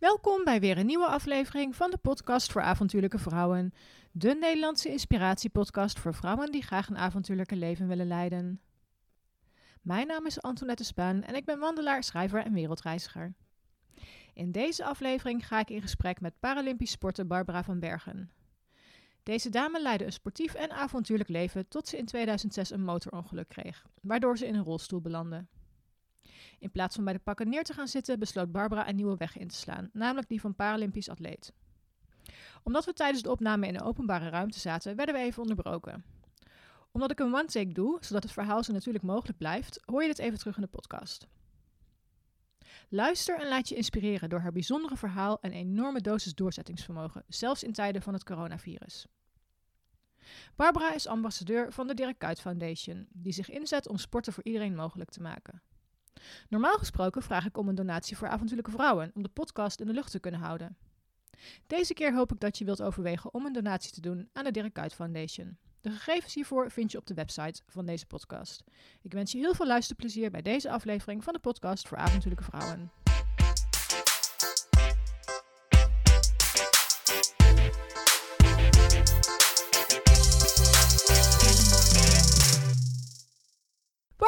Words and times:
Welkom 0.00 0.44
bij 0.44 0.60
weer 0.60 0.78
een 0.78 0.86
nieuwe 0.86 1.06
aflevering 1.06 1.76
van 1.76 1.90
de 1.90 1.96
podcast 1.96 2.52
voor 2.52 2.62
avontuurlijke 2.62 3.18
vrouwen. 3.18 3.74
De 4.12 4.34
Nederlandse 4.34 4.88
inspiratiepodcast 4.88 5.98
voor 5.98 6.14
vrouwen 6.14 6.52
die 6.52 6.62
graag 6.62 6.88
een 6.88 6.96
avontuurlijke 6.96 7.56
leven 7.56 7.88
willen 7.88 8.06
leiden. 8.06 8.60
Mijn 9.82 10.06
naam 10.06 10.26
is 10.26 10.42
Antoinette 10.42 10.84
Spaan 10.84 11.22
en 11.22 11.34
ik 11.34 11.44
ben 11.44 11.58
wandelaar, 11.58 12.04
schrijver 12.04 12.44
en 12.44 12.52
wereldreiziger. 12.52 13.34
In 14.34 14.52
deze 14.52 14.84
aflevering 14.84 15.46
ga 15.46 15.58
ik 15.58 15.70
in 15.70 15.82
gesprek 15.82 16.20
met 16.20 16.40
Paralympisch 16.40 16.90
sporter 16.90 17.26
Barbara 17.26 17.64
van 17.64 17.80
Bergen. 17.80 18.30
Deze 19.22 19.50
dame 19.50 19.82
leidde 19.82 20.04
een 20.04 20.12
sportief 20.12 20.54
en 20.54 20.70
avontuurlijk 20.70 21.28
leven 21.28 21.68
tot 21.68 21.88
ze 21.88 21.96
in 21.96 22.06
2006 22.06 22.70
een 22.70 22.84
motorongeluk 22.84 23.48
kreeg, 23.48 23.86
waardoor 24.02 24.38
ze 24.38 24.46
in 24.46 24.54
een 24.54 24.64
rolstoel 24.64 25.00
belandde. 25.00 25.46
In 26.60 26.70
plaats 26.70 26.94
van 26.94 27.04
bij 27.04 27.12
de 27.12 27.18
pakken 27.18 27.48
neer 27.48 27.64
te 27.64 27.72
gaan 27.72 27.88
zitten, 27.88 28.18
besloot 28.18 28.52
Barbara 28.52 28.88
een 28.88 28.96
nieuwe 28.96 29.16
weg 29.16 29.36
in 29.36 29.48
te 29.48 29.54
slaan, 29.54 29.90
namelijk 29.92 30.28
die 30.28 30.40
van 30.40 30.54
Paralympisch 30.54 31.08
atleet. 31.08 31.52
Omdat 32.62 32.84
we 32.84 32.92
tijdens 32.92 33.22
de 33.22 33.30
opname 33.30 33.66
in 33.66 33.74
een 33.74 33.82
openbare 33.82 34.28
ruimte 34.28 34.58
zaten, 34.58 34.96
werden 34.96 35.14
we 35.14 35.20
even 35.20 35.42
onderbroken. 35.42 36.04
Omdat 36.92 37.10
ik 37.10 37.18
een 37.18 37.34
one-take 37.34 37.72
doe, 37.72 37.98
zodat 38.00 38.22
het 38.22 38.32
verhaal 38.32 38.64
zo 38.64 38.72
natuurlijk 38.72 39.04
mogelijk 39.04 39.38
blijft, 39.38 39.80
hoor 39.84 40.02
je 40.02 40.08
dit 40.08 40.18
even 40.18 40.38
terug 40.38 40.56
in 40.56 40.62
de 40.62 40.68
podcast. 40.68 41.26
Luister 42.88 43.40
en 43.40 43.48
laat 43.48 43.68
je 43.68 43.74
inspireren 43.74 44.28
door 44.28 44.40
haar 44.40 44.52
bijzondere 44.52 44.96
verhaal 44.96 45.40
en 45.40 45.52
enorme 45.52 46.00
dosis 46.00 46.34
doorzettingsvermogen, 46.34 47.24
zelfs 47.28 47.62
in 47.62 47.72
tijden 47.72 48.02
van 48.02 48.12
het 48.12 48.24
coronavirus. 48.24 49.06
Barbara 50.56 50.94
is 50.94 51.06
ambassadeur 51.06 51.72
van 51.72 51.86
de 51.86 51.94
Dirk 51.94 52.18
Kuyt 52.18 52.40
Foundation, 52.40 53.06
die 53.12 53.32
zich 53.32 53.50
inzet 53.50 53.88
om 53.88 53.96
sporten 53.96 54.32
voor 54.32 54.44
iedereen 54.44 54.74
mogelijk 54.74 55.10
te 55.10 55.20
maken. 55.20 55.62
Normaal 56.48 56.78
gesproken 56.78 57.22
vraag 57.22 57.46
ik 57.46 57.56
om 57.56 57.68
een 57.68 57.74
donatie 57.74 58.16
voor 58.16 58.28
avontuurlijke 58.28 58.70
vrouwen, 58.70 59.10
om 59.14 59.22
de 59.22 59.28
podcast 59.28 59.80
in 59.80 59.86
de 59.86 59.92
lucht 59.92 60.10
te 60.10 60.20
kunnen 60.20 60.40
houden. 60.40 60.76
Deze 61.66 61.94
keer 61.94 62.14
hoop 62.14 62.32
ik 62.32 62.40
dat 62.40 62.58
je 62.58 62.64
wilt 62.64 62.82
overwegen 62.82 63.34
om 63.34 63.46
een 63.46 63.52
donatie 63.52 63.92
te 63.92 64.00
doen 64.00 64.28
aan 64.32 64.44
de 64.44 64.50
Dirk 64.50 64.72
Kuyt 64.72 64.94
Foundation. 64.94 65.58
De 65.80 65.90
gegevens 65.90 66.34
hiervoor 66.34 66.70
vind 66.70 66.92
je 66.92 66.98
op 66.98 67.06
de 67.06 67.14
website 67.14 67.62
van 67.66 67.86
deze 67.86 68.06
podcast. 68.06 68.64
Ik 69.02 69.12
wens 69.12 69.32
je 69.32 69.38
heel 69.38 69.54
veel 69.54 69.66
luisterplezier 69.66 70.30
bij 70.30 70.42
deze 70.42 70.70
aflevering 70.70 71.24
van 71.24 71.32
de 71.32 71.38
podcast 71.38 71.88
voor 71.88 71.98
avontuurlijke 71.98 72.44
vrouwen. 72.44 72.90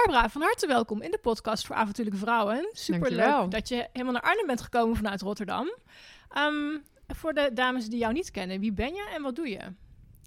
Barbara, 0.06 0.28
van 0.28 0.42
harte 0.42 0.66
welkom 0.66 1.02
in 1.02 1.10
de 1.10 1.18
podcast 1.18 1.66
voor 1.66 1.76
avontuurlijke 1.76 2.20
vrouwen. 2.20 2.68
Super 2.72 3.00
Dankjewel. 3.00 3.40
leuk 3.40 3.50
dat 3.50 3.68
je 3.68 3.88
helemaal 3.92 4.12
naar 4.12 4.22
Arnhem 4.22 4.46
bent 4.46 4.60
gekomen 4.60 4.96
vanuit 4.96 5.20
Rotterdam. 5.20 5.72
Ehm, 6.28 6.78
voor 7.06 7.32
de 7.32 7.50
dames 7.54 7.88
die 7.88 7.98
jou 7.98 8.12
niet 8.12 8.30
kennen, 8.30 8.60
wie 8.60 8.72
ben 8.72 8.94
je 8.94 9.10
en 9.14 9.22
wat 9.22 9.36
doe 9.36 9.48
je? 9.48 9.58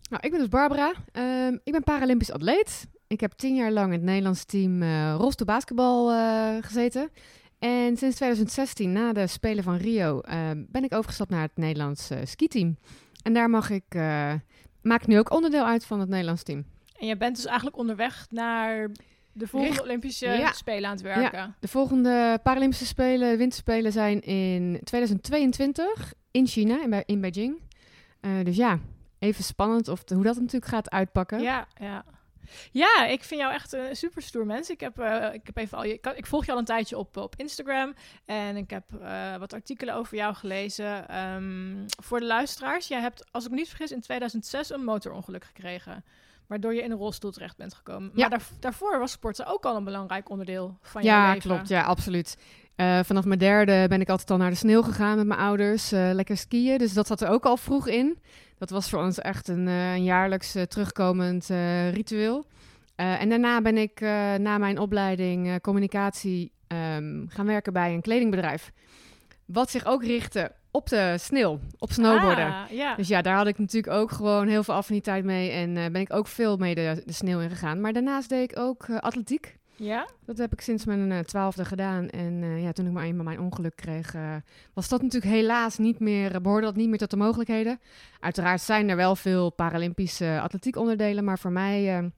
Nou, 0.09 0.21
ik 0.21 0.31
ben 0.31 0.39
dus 0.39 0.47
Barbara. 0.47 0.93
Ehm, 1.11 1.57
ik 1.63 1.71
ben 1.71 1.83
Paralympisch 1.83 2.31
atleet. 2.31 2.87
Ik 3.07 3.19
heb 3.19 3.31
tien 3.31 3.55
jaar 3.55 3.71
lang 3.71 3.85
in 3.85 3.91
het 3.93 4.01
Nederlands 4.01 4.45
team 4.45 4.81
eh 4.81 5.15
rolstoel 5.17 5.47
basketbal 5.47 6.11
eh, 6.11 6.55
gezeten. 6.61 7.09
En 7.59 7.97
sinds 7.97 8.15
2016, 8.15 8.91
na 8.91 9.13
de 9.13 9.27
Spelen 9.27 9.63
van 9.63 9.77
Rio, 9.77 10.19
ehm, 10.19 10.63
ben 10.67 10.83
ik 10.83 10.93
overgestapt 10.93 11.29
naar 11.29 11.41
het 11.41 11.57
Nederlands 11.57 12.09
eh, 12.09 12.17
skiteam. 12.23 12.77
En 13.23 13.33
daar 13.33 13.49
mag 13.49 13.69
ik, 13.69 13.93
maak 14.81 15.01
ik 15.01 15.07
nu 15.07 15.19
ook 15.19 15.31
onderdeel 15.31 15.65
uit 15.65 15.85
van 15.85 15.99
het 15.99 16.09
Nederlands 16.09 16.43
team. 16.43 16.65
En 16.99 17.07
je 17.07 17.17
bent 17.17 17.35
dus 17.35 17.45
eigenlijk 17.45 17.77
onderweg 17.77 18.27
naar 18.29 18.89
de 19.37 19.47
volgende 19.47 19.81
Olympische 19.81 20.25
Ja. 20.27 20.51
Spelen 20.51 20.85
aan 20.89 20.95
het 20.95 21.01
werken. 21.01 21.55
De 21.59 21.67
volgende 21.67 22.39
Paralympische 22.43 22.85
Spelen, 22.85 23.37
Winterspelen, 23.37 23.91
zijn 23.91 24.21
in 24.21 24.79
2022 24.83 26.13
in 26.31 26.47
China, 26.47 26.81
in, 26.83 26.89
Be- 26.89 27.03
in 27.05 27.21
Beijing. 27.21 27.61
Eh, 28.21 28.31
dus 28.43 28.55
ja, 28.55 28.79
even 29.19 29.43
spannend 29.43 29.87
of 29.87 30.03
de- 30.03 30.15
hoe 30.15 30.23
dat 30.23 30.35
natuurlijk 30.35 30.65
gaat 30.71 30.89
uitpakken. 30.89 31.41
Ja, 31.41 31.67
ja. 31.79 32.03
Ja, 32.71 33.05
ik 33.05 33.23
vind 33.23 33.41
jou 33.41 33.53
echt 33.53 33.73
een 33.73 33.95
super 33.95 34.21
stoer 34.21 34.45
mens. 34.45 34.69
Ik 34.69 34.79
heb, 34.79 34.99
eh, 34.99 35.33
ik 35.33 35.41
heb 35.45 35.57
even 35.57 35.77
al 35.77 35.83
je, 35.85 35.93
ik, 35.93 36.05
ik 36.15 36.25
volg 36.25 36.45
je 36.45 36.51
al 36.51 36.57
een 36.57 36.65
tijdje 36.65 36.97
op, 36.97 37.17
op 37.17 37.33
Instagram 37.37 37.93
en 38.25 38.57
ik 38.57 38.69
heb 38.69 38.83
eh, 39.01 39.35
wat 39.37 39.53
artikelen 39.53 39.95
over 39.95 40.17
jou 40.17 40.33
gelezen. 40.35 41.07
Ehm, 41.09 41.75
voor 42.03 42.19
de 42.19 42.25
luisteraars, 42.25 42.87
jij 42.87 42.99
hebt, 43.01 43.25
als 43.31 43.43
ik 43.45 43.49
me 43.51 43.55
niet 43.55 43.67
vergis, 43.67 43.91
in 43.91 44.01
2006 44.01 44.69
een 44.69 44.83
motorongeluk 44.83 45.43
gekregen. 45.43 46.03
Waardoor 46.47 46.73
je 46.73 46.81
in 46.83 46.91
een 46.91 46.97
rolstoel 46.97 47.31
terecht 47.31 47.57
bent 47.57 47.73
gekomen. 47.73 48.09
Maar 48.13 48.19
Ja. 48.23 48.29
daar, 48.29 48.41
daarvoor 48.59 48.99
was 48.99 49.11
sporten 49.11 49.45
ook 49.45 49.65
al 49.65 49.75
een 49.75 49.83
belangrijk 49.83 50.29
onderdeel 50.29 50.77
van 50.81 51.03
jouw 51.03 51.15
Ja, 51.15 51.33
leven. 51.33 51.49
klopt. 51.49 51.67
Ja, 51.67 51.83
absoluut. 51.83 52.37
Eh, 52.75 52.99
vanaf 53.03 53.25
mijn 53.25 53.39
derde 53.39 53.85
ben 53.89 54.01
ik 54.01 54.09
altijd 54.09 54.31
al 54.31 54.37
naar 54.37 54.49
de 54.49 54.55
sneeuw 54.55 54.81
gegaan 54.81 55.17
met 55.17 55.25
mijn 55.27 55.39
ouders. 55.39 55.91
eh, 55.91 56.09
lekker 56.13 56.37
skiën. 56.37 56.77
Dus 56.77 56.93
dat 56.93 57.07
zat 57.07 57.21
er 57.21 57.29
ook 57.29 57.45
al 57.45 57.57
vroeg 57.57 57.87
in. 57.87 58.17
Dat 58.57 58.69
was 58.69 58.89
voor 58.89 58.99
ons 58.99 59.19
echt 59.19 59.47
een, 59.47 59.67
eh, 59.67 59.93
een 59.93 60.03
jaarlijks 60.03 60.51
terugkomend 60.67 61.45
ritueel. 61.91 62.45
En 62.95 63.29
daarna 63.29 63.61
ben 63.61 63.77
ik 63.77 63.99
na 64.39 64.57
mijn 64.57 64.79
opleiding 64.79 65.61
communicatie 65.61 66.53
ehm, 66.67 67.27
gaan 67.27 67.45
werken 67.45 67.73
bij 67.73 67.93
een 67.93 68.01
kledingbedrijf. 68.01 68.71
Wat 69.45 69.69
zich 69.69 69.85
ook 69.85 70.03
richtte 70.03 70.51
op 70.75 70.89
de 70.89 71.15
sneeuw, 71.19 71.59
op 71.79 71.91
snowboarden. 71.91 72.45
Ah, 72.45 72.69
ja. 72.69 72.95
Dus 72.95 73.07
ja, 73.07 73.21
daar 73.21 73.35
had 73.35 73.47
ik 73.47 73.57
natuurlijk 73.59 73.93
ook 73.93 74.11
gewoon 74.11 74.47
heel 74.47 74.63
veel 74.63 74.73
affiniteit 74.73 75.23
mee. 75.25 75.49
En 75.51 75.77
eh, 75.77 75.91
ben 75.91 76.01
ik 76.01 76.13
ook 76.13 76.27
veel 76.27 76.57
mee 76.57 76.75
de, 76.75 77.01
de 77.05 77.13
sneeuw 77.13 77.39
in 77.39 77.49
gegaan. 77.49 77.81
Maar 77.81 77.93
daarnaast 77.93 78.29
deed 78.29 78.51
ik 78.51 78.59
ook 78.59 78.83
eh, 78.83 78.97
atletiek. 78.97 79.57
ja? 79.75 80.07
Dat 80.25 80.37
heb 80.37 80.53
ik 80.53 80.61
sinds 80.61 80.85
mijn 80.85 81.11
eh, 81.11 81.19
twaalfde 81.19 81.65
gedaan. 81.65 82.09
En 82.09 82.61
ja, 82.61 82.71
toen 82.71 82.85
ik 82.85 82.91
maar 82.91 83.03
eenmaal 83.03 83.23
mijn 83.25 83.39
ongeluk 83.39 83.75
kreeg, 83.75 84.15
was 84.73 84.89
dat 84.89 85.01
natuurlijk 85.01 85.33
helaas 85.33 85.77
niet 85.77 85.99
meer, 85.99 86.35
eh, 86.35 86.41
behoorde 86.41 86.65
dat 86.65 86.75
niet 86.75 86.89
meer 86.89 86.97
tot 86.97 87.09
de 87.09 87.17
mogelijkheden. 87.17 87.79
Uiteraard 88.19 88.61
zijn 88.61 88.89
er 88.89 88.95
wel 88.95 89.15
veel 89.15 89.49
Paralympische 89.49 90.39
atletiekonderdelen, 90.43 91.23
maar 91.23 91.39
voor 91.39 91.51
mij 91.51 92.11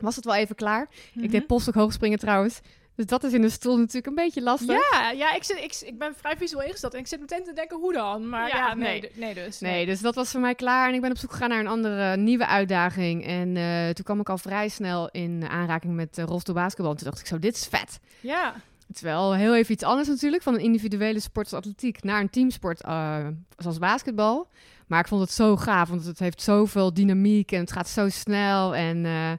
was 0.00 0.16
het 0.16 0.24
wel 0.24 0.34
even 0.34 0.54
klaar. 0.54 0.82
Ik 0.90 1.14
Mhm. 1.22 1.30
deed 1.30 1.46
postdoc 1.46 1.74
hoogspringen 1.74 2.18
trouwens. 2.18 2.60
Dus 3.00 3.08
dat 3.08 3.24
is 3.24 3.32
in 3.32 3.40
de 3.40 3.48
stoel 3.48 3.76
natuurlijk 3.76 4.06
een 4.06 4.14
beetje 4.14 4.42
lastig. 4.42 4.90
Ja, 4.92 5.10
ja 5.10 5.34
ik, 5.34 5.44
zit, 5.44 5.56
ik, 5.56 5.88
ik 5.88 5.98
ben 5.98 6.14
vrij 6.16 6.36
visueel 6.36 6.62
ingesteld 6.62 6.94
en 6.94 7.00
ik 7.00 7.06
zit 7.06 7.20
meteen 7.20 7.44
te 7.44 7.52
denken 7.52 7.78
hoe 7.78 7.92
dan. 7.92 8.28
Maar 8.28 8.48
ja, 8.48 8.56
Ja, 8.56 8.74
nee, 8.74 9.10
nee. 9.14 9.34
dus. 9.34 9.60
Nee, 9.60 9.86
dus 9.86 10.00
dat 10.00 10.14
was 10.14 10.30
voor 10.30 10.40
mij 10.40 10.54
klaar. 10.54 10.88
En 10.88 10.94
ik 10.94 11.00
ben 11.00 11.10
op 11.10 11.16
zoek 11.16 11.32
gegaan 11.32 11.48
naar 11.48 11.60
een 11.60 11.66
andere 11.66 12.16
nieuwe 12.16 12.46
uitdaging. 12.46 13.26
En 13.26 13.56
eh, 13.56 13.88
toen 13.88 14.04
kwam 14.04 14.20
ik 14.20 14.28
al 14.28 14.38
vrij 14.38 14.68
snel 14.68 15.08
in 15.10 15.44
aanraking 15.48 15.94
met 15.94 16.18
uh, 16.18 16.24
rolstoel 16.24 16.54
basketbal. 16.54 16.90
En 16.90 16.96
toen 16.96 17.06
dacht 17.06 17.20
ik 17.20 17.26
zo, 17.26 17.38
dit 17.38 17.54
is 17.54 17.66
vet. 17.66 18.00
Ja, 18.20 18.54
Het 18.86 18.96
is 18.96 19.02
wel 19.02 19.34
heel 19.34 19.54
even 19.54 19.72
iets 19.72 19.84
anders 19.84 20.08
natuurlijk, 20.08 20.42
van 20.42 20.54
een 20.54 20.60
individuele 20.60 21.20
sport 21.20 21.46
als 21.46 21.54
atletiek 21.54 22.02
naar 22.02 22.20
een 22.20 22.30
teamsport 22.30 22.82
eh, 22.82 23.26
zoals 23.56 23.78
basketbal. 23.78 24.48
Maar 24.86 25.00
ik 25.00 25.08
vond 25.08 25.20
het 25.20 25.32
zo 25.32 25.56
gaaf, 25.56 25.88
want 25.88 26.04
het 26.04 26.18
heeft 26.18 26.42
zoveel 26.42 26.94
dynamiek 26.94 27.52
en 27.52 27.60
het 27.60 27.72
gaat 27.72 27.88
zo 27.88 28.08
snel. 28.08 28.74
En 28.74 29.04
eh, 29.04 29.32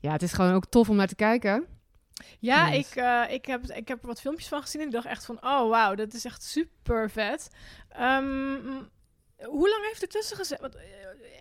ja, 0.00 0.12
het 0.12 0.22
is 0.22 0.32
gewoon 0.32 0.54
ook 0.54 0.66
tof 0.66 0.88
om 0.88 0.96
naar 0.96 1.06
te 1.06 1.14
kijken. 1.14 1.64
Ja, 2.38 2.68
Nice. 2.68 2.78
ik, 2.78 2.96
eh, 2.96 3.22
ik, 3.28 3.46
heb, 3.46 3.64
ik 3.64 3.88
heb 3.88 4.00
er 4.00 4.06
wat 4.06 4.20
filmpjes 4.20 4.48
van 4.48 4.62
gezien 4.62 4.80
en 4.80 4.86
ik 4.86 4.92
dacht 4.92 5.06
echt 5.06 5.24
van, 5.24 5.36
oh 5.36 5.68
wauw, 5.68 5.94
dat 5.94 6.12
is 6.12 6.24
echt 6.24 6.42
super 6.42 7.10
vet. 7.10 7.50
Ehm, 7.88 8.82
hoe 9.46 9.68
lang 9.68 9.84
heeft 9.86 10.02
er 10.02 10.08
tussen 10.08 10.36
gezet? 10.36 10.60
Eh, 10.60 10.68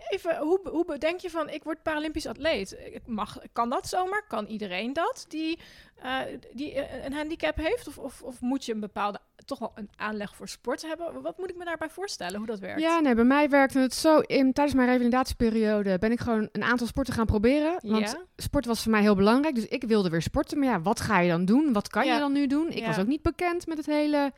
even, 0.09 0.37
hoe, 0.37 0.59
hoe 0.69 0.85
bedenk 0.85 1.19
je 1.19 1.29
van, 1.29 1.49
ik 1.49 1.63
word 1.63 1.83
Paralympisch 1.83 2.27
atleet? 2.27 2.77
Mag, 3.05 3.37
kan 3.53 3.69
dat 3.69 3.87
zomaar? 3.87 4.25
Kan 4.27 4.45
iedereen 4.45 4.93
dat 4.93 5.25
die, 5.27 5.59
eh, 6.01 6.19
die 6.53 6.73
eh, 6.73 7.05
een 7.05 7.13
handicap 7.13 7.57
heeft? 7.57 7.87
Of, 7.87 7.97
of, 7.97 8.21
of 8.21 8.41
moet 8.41 8.65
je 8.65 8.73
een 8.73 8.79
bepaalde, 8.79 9.19
toch 9.45 9.59
wel 9.59 9.71
een 9.75 9.89
aanleg 9.95 10.35
voor 10.35 10.47
sport 10.47 10.81
hebben? 10.81 11.21
Wat 11.21 11.37
moet 11.37 11.49
ik 11.49 11.57
me 11.57 11.65
daarbij 11.65 11.89
voorstellen, 11.89 12.37
hoe 12.37 12.47
dat 12.47 12.59
werkt? 12.59 12.81
Ja, 12.81 12.99
nee, 12.99 13.15
bij 13.15 13.23
mij 13.23 13.49
werkte 13.49 13.79
het 13.79 13.93
zo. 13.93 14.19
In, 14.19 14.53
tijdens 14.53 14.75
mijn 14.77 14.89
revalidatieperiode 14.89 15.97
ben 15.97 16.11
ik 16.11 16.19
gewoon 16.19 16.49
een 16.51 16.63
aantal 16.63 16.87
sporten 16.87 17.13
gaan 17.13 17.25
proberen. 17.25 17.77
Want 17.81 18.09
Ja? 18.11 18.17
sport 18.37 18.65
was 18.65 18.81
voor 18.81 18.91
mij 18.91 19.01
heel 19.01 19.15
belangrijk, 19.15 19.55
dus 19.55 19.65
ik 19.67 19.83
wilde 19.83 20.09
weer 20.09 20.21
sporten. 20.21 20.59
Maar 20.59 20.67
ja, 20.67 20.81
wat 20.81 20.99
ga 20.99 21.19
je 21.19 21.29
dan 21.29 21.45
doen? 21.45 21.73
Wat 21.73 21.87
kan 21.87 22.05
Ja. 22.05 22.13
je 22.13 22.19
dan 22.19 22.31
nu 22.31 22.47
doen? 22.47 22.67
Ik 22.71 22.77
Ja. 22.79 22.85
was 22.87 22.99
ook 22.99 23.07
niet 23.07 23.21
bekend 23.21 23.67
met 23.67 23.77
het 23.77 23.85
hele 23.85 24.31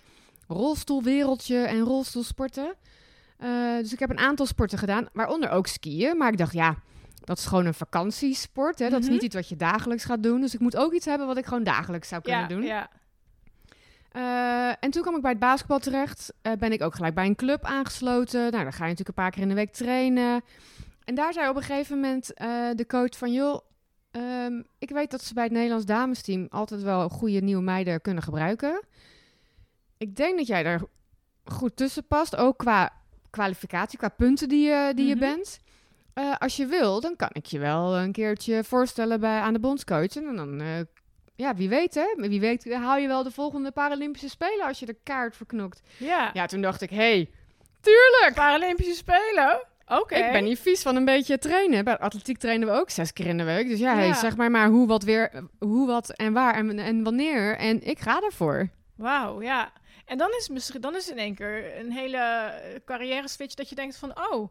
rolstoelwereldje 0.48 1.58
en 1.58 1.80
rolstoelsporten. 1.80 2.74
Eh, 3.38 3.78
dus 3.78 3.94
ik 3.94 4.00
heb 4.00 4.10
een 4.10 4.18
aantal 4.20 4.46
sporten 4.46 4.78
gedaan, 4.78 5.08
waaronder 5.14 5.50
ook 5.50 5.68
skiën. 5.68 6.18
Maar 6.18 6.32
ik 6.32 6.38
dacht, 6.38 6.54
ja, 6.54 6.76
dat 7.24 7.38
is 7.38 7.46
gewoon 7.46 7.66
een 7.66 7.74
vakantiesport. 7.74 8.80
Hè? 8.80 8.90
Dat 8.90 9.00
is 9.00 9.06
Mhm. 9.06 9.14
niet 9.14 9.24
iets 9.24 9.36
wat 9.36 9.50
je 9.50 9.56
dagelijks 9.56 10.04
gaat 10.06 10.24
doen. 10.24 10.42
Dus 10.42 10.54
ik 10.54 10.60
moet 10.60 10.78
ook 10.78 10.94
iets 10.94 11.06
hebben 11.06 11.28
wat 11.28 11.38
ik 11.38 11.46
gewoon 11.46 11.64
dagelijks 11.64 12.08
zou 12.08 12.22
kunnen 12.22 12.42
ja, 12.42 12.48
doen. 12.48 12.64
ja. 12.64 12.90
Eh, 14.12 14.76
en 14.80 14.92
toen 14.92 15.02
kwam 15.02 15.16
ik 15.16 15.22
bij 15.22 15.32
het 15.32 15.40
basketbal 15.40 15.80
terecht. 15.80 16.34
Eh, 16.42 16.52
ben 16.60 16.72
ik 16.72 16.82
ook 16.82 16.96
gelijk 16.96 17.16
bij 17.16 17.26
een 17.26 17.36
club 17.36 17.64
aangesloten. 17.64 18.40
Nou, 18.52 18.64
dan 18.64 18.74
ga 18.74 18.84
je 18.84 18.90
natuurlijk 18.90 19.08
een 19.18 19.24
paar 19.24 19.32
keer 19.32 19.42
in 19.42 19.50
de 19.50 19.56
week 19.56 19.74
trainen. 19.74 20.42
En 21.04 21.16
daar 21.16 21.34
zei 21.34 21.50
op 21.50 21.56
een 21.56 21.62
gegeven 21.64 21.96
moment 22.00 22.28
de 22.78 22.86
coach 22.88 23.18
van... 23.18 23.34
joh, 23.34 23.60
ehm, 24.12 24.62
ik 24.80 24.90
weet 24.90 25.12
dat 25.12 25.24
ze 25.24 25.34
bij 25.34 25.44
het 25.44 25.52
Nederlands 25.54 25.86
damesteam... 25.86 26.48
altijd 26.50 26.82
wel 26.82 27.10
goede 27.10 27.40
nieuwe 27.42 27.62
meiden 27.64 28.02
kunnen 28.02 28.24
gebruiken. 28.24 28.84
Ik 29.98 30.16
denk 30.16 30.38
dat 30.38 30.48
jij 30.48 30.64
daar 30.64 30.82
goed 31.46 31.76
tussen 31.76 32.08
past. 32.08 32.36
Ook 32.36 32.58
qua 32.58 32.92
kwalificatie, 33.36 33.98
qua 33.98 34.10
punten 34.10 34.50
die, 34.50 34.68
je 34.68 34.92
die 34.96 35.06
Mhm. 35.06 35.14
je 35.14 35.20
bent. 35.20 35.60
Eh, 36.14 36.36
als 36.38 36.56
je 36.56 36.66
wil, 36.66 37.02
dan 37.02 37.16
kan 37.16 37.30
ik 37.32 37.46
je 37.46 37.60
wel 37.60 37.98
een 37.98 38.12
keertje 38.12 38.64
voorstellen 38.64 39.20
bij, 39.20 39.40
aan 39.40 39.54
de 39.54 39.60
bondscoach. 39.60 40.16
En 40.16 40.36
dan 40.36 40.62
eh, 40.62 40.68
ja, 41.36 41.56
wie 41.56 41.70
weet 41.70 41.94
hè. 41.96 42.06
Wie 42.30 42.40
weet 42.40 42.74
haal 42.74 42.98
je 42.98 43.08
wel 43.08 43.24
de 43.24 43.32
volgende 43.32 43.72
Paralympische 43.72 44.30
Spelen 44.30 44.66
als 44.66 44.80
je 44.80 44.86
de 44.86 44.98
kaart 45.04 45.36
verknokt. 45.36 45.82
Ja. 45.98 46.30
Ja, 46.34 46.46
toen 46.46 46.62
dacht 46.62 46.82
ik, 46.82 46.90
hé, 46.90 46.96
hey, 46.96 47.30
tuurlijk! 47.82 48.32
Paralympische 48.36 48.94
Spelen? 48.96 49.64
Oké. 49.88 50.16
Ik 50.16 50.32
ben 50.32 50.44
niet 50.44 50.60
vies 50.60 50.82
van 50.82 50.96
een 50.96 51.06
beetje 51.06 51.38
trainen. 51.38 51.84
Bij 51.84 51.98
atletiek 51.98 52.38
trainen 52.38 52.68
we 52.68 52.74
ook 52.74 52.90
zes 52.90 53.14
keer 53.14 53.26
in 53.26 53.38
de 53.38 53.44
week. 53.44 53.68
Dus 53.68 53.80
ja, 53.80 53.96
hey, 53.96 54.14
zeg 54.14 54.36
maar 54.38 54.52
maar 54.52 54.68
hoe, 54.68 54.88
wat, 54.88 55.04
weer, 55.04 55.32
hoe, 55.60 55.88
wat 55.88 56.10
en 56.10 56.34
waar 56.34 56.54
en, 56.54 56.80
en 56.80 57.04
wanneer. 57.04 57.58
En 57.58 57.88
ik 57.88 58.00
ga 58.00 58.22
ervoor. 58.22 58.70
Wauw, 58.96 59.42
ja. 59.42 59.72
En 60.06 60.18
dan 60.18 60.30
is, 60.38 60.50
misschien, 60.50 60.82
dan 60.82 60.96
is 60.96 61.10
in 61.10 61.18
één 61.18 61.36
keer 61.36 61.80
een 61.80 61.92
hele 61.92 62.18
eh, 62.18 62.80
carrière 62.86 63.28
switch 63.28 63.54
dat 63.54 63.70
je 63.70 63.76
denkt 63.76 63.98
van, 63.98 64.20
oh, 64.32 64.50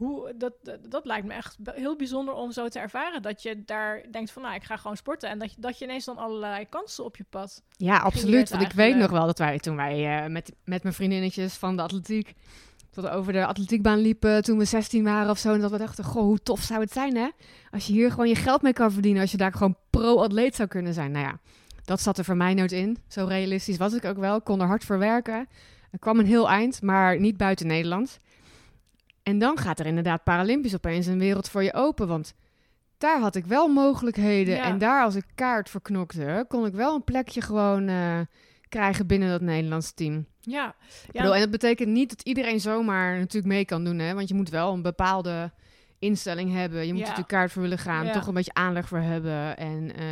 hoe, 0.00 0.32
dat, 0.36 0.52
dat, 0.62 0.90
dat 0.90 1.04
lijkt 1.04 1.26
me 1.26 1.32
echt 1.32 1.56
heel 1.64 1.96
bijzonder 1.96 2.34
om 2.34 2.52
zo 2.52 2.68
te 2.68 2.78
ervaren. 2.78 3.22
Dat 3.22 3.42
je 3.42 3.62
daar 3.64 4.02
denkt 4.10 4.30
van, 4.30 4.42
nou, 4.42 4.54
ik 4.54 4.62
ga 4.62 4.76
gewoon 4.76 4.96
sporten. 4.96 5.28
En 5.28 5.38
dat 5.38 5.54
je, 5.54 5.60
dat 5.60 5.78
je 5.78 5.84
ineens 5.84 6.04
dan 6.04 6.18
allerlei 6.18 6.68
kansen 6.68 7.04
op 7.04 7.16
je 7.16 7.24
pad. 7.30 7.62
Ja, 7.76 7.98
absoluut. 7.98 8.50
Want 8.50 8.62
ik 8.62 8.72
weet 8.72 8.96
nog 8.96 9.10
wel 9.10 9.26
dat 9.26 9.38
wij 9.38 9.58
toen 9.58 9.76
wij 9.76 10.22
eh, 10.22 10.30
met, 10.30 10.52
met 10.64 10.82
mijn 10.82 10.94
vriendinnetjes 10.94 11.54
van 11.54 11.76
de 11.76 11.82
atletiek... 11.82 12.34
tot 12.90 13.08
over 13.08 13.32
de 13.32 13.46
atletiekbaan 13.46 13.98
liepen 13.98 14.42
toen 14.42 14.58
we 14.58 14.64
16 14.64 15.04
waren 15.04 15.30
of 15.30 15.38
zo. 15.38 15.52
En 15.52 15.60
dat 15.60 15.70
we 15.70 15.78
dachten, 15.78 16.04
goh, 16.04 16.22
hoe 16.22 16.42
tof 16.42 16.60
zou 16.60 16.80
het 16.80 16.92
zijn 16.92 17.16
hè? 17.16 17.28
Als 17.70 17.86
je 17.86 17.92
hier 17.92 18.10
gewoon 18.10 18.28
je 18.28 18.34
geld 18.34 18.62
mee 18.62 18.72
kan 18.72 18.92
verdienen. 18.92 19.22
Als 19.22 19.30
je 19.30 19.36
daar 19.36 19.52
gewoon 19.52 19.76
pro-atleet 19.90 20.54
zou 20.54 20.68
kunnen 20.68 20.94
zijn. 20.94 21.10
Nou 21.10 21.24
ja, 21.24 21.38
dat 21.90 22.00
zat 22.00 22.18
er 22.18 22.24
voor 22.24 22.36
mij 22.36 22.54
nooit 22.54 22.72
in. 22.72 22.98
Zo 23.08 23.26
realistisch 23.26 23.76
was 23.76 23.92
ik 23.92 24.04
ook 24.04 24.16
wel. 24.18 24.36
Ik 24.36 24.44
kon 24.44 24.60
er 24.60 24.66
hard 24.66 24.84
voor 24.84 24.98
werken. 24.98 25.48
Er 25.90 25.98
kwam 25.98 26.18
een 26.18 26.26
heel 26.26 26.48
eind, 26.48 26.82
maar 26.82 27.20
niet 27.20 27.36
buiten 27.36 27.66
Nederland. 27.66 28.18
En 29.22 29.38
dan 29.38 29.58
gaat 29.58 29.78
er 29.80 29.86
inderdaad 29.86 30.24
Paralympisch 30.24 30.74
opeens 30.74 31.06
een 31.06 31.18
wereld 31.18 31.48
voor 31.48 31.62
je 31.62 31.74
open. 31.74 32.08
Want 32.08 32.34
daar 32.98 33.20
had 33.20 33.34
ik 33.34 33.44
wel 33.44 33.68
mogelijkheden. 33.68 34.54
Ja. 34.54 34.64
En 34.64 34.78
daar, 34.78 35.04
als 35.04 35.14
ik 35.14 35.24
kaart 35.34 35.70
verknokte, 35.70 36.44
kon 36.48 36.66
ik 36.66 36.72
wel 36.72 36.94
een 36.94 37.04
plekje 37.04 37.40
gewoon 37.40 37.88
eh, 37.88 38.20
krijgen 38.68 39.06
binnen 39.06 39.28
dat 39.28 39.40
Nederlands 39.40 39.92
team. 39.92 40.26
Ja, 40.40 40.74
ja 41.12 41.20
bedoel, 41.20 41.34
en 41.34 41.40
dat 41.40 41.50
betekent 41.50 41.88
niet 41.88 42.08
dat 42.08 42.22
iedereen 42.22 42.60
zomaar 42.60 43.18
natuurlijk 43.18 43.52
mee 43.52 43.64
kan 43.64 43.84
doen. 43.84 43.98
Hè? 43.98 44.14
Want 44.14 44.28
je 44.28 44.34
moet 44.34 44.50
wel 44.50 44.72
een 44.72 44.82
bepaalde 44.82 45.52
instelling 45.98 46.52
hebben. 46.52 46.80
Je 46.86 46.92
moet 46.92 47.00
Ja. 47.00 47.08
natuurlijk 47.08 47.28
kaart 47.28 47.52
voor 47.52 47.62
willen 47.62 47.78
gaan. 47.78 48.12
Toch 48.12 48.26
een 48.26 48.34
beetje 48.34 48.54
aanleg 48.54 48.88
voor 48.88 48.98
hebben. 48.98 49.56
En 49.56 49.96
eh, 49.96 50.06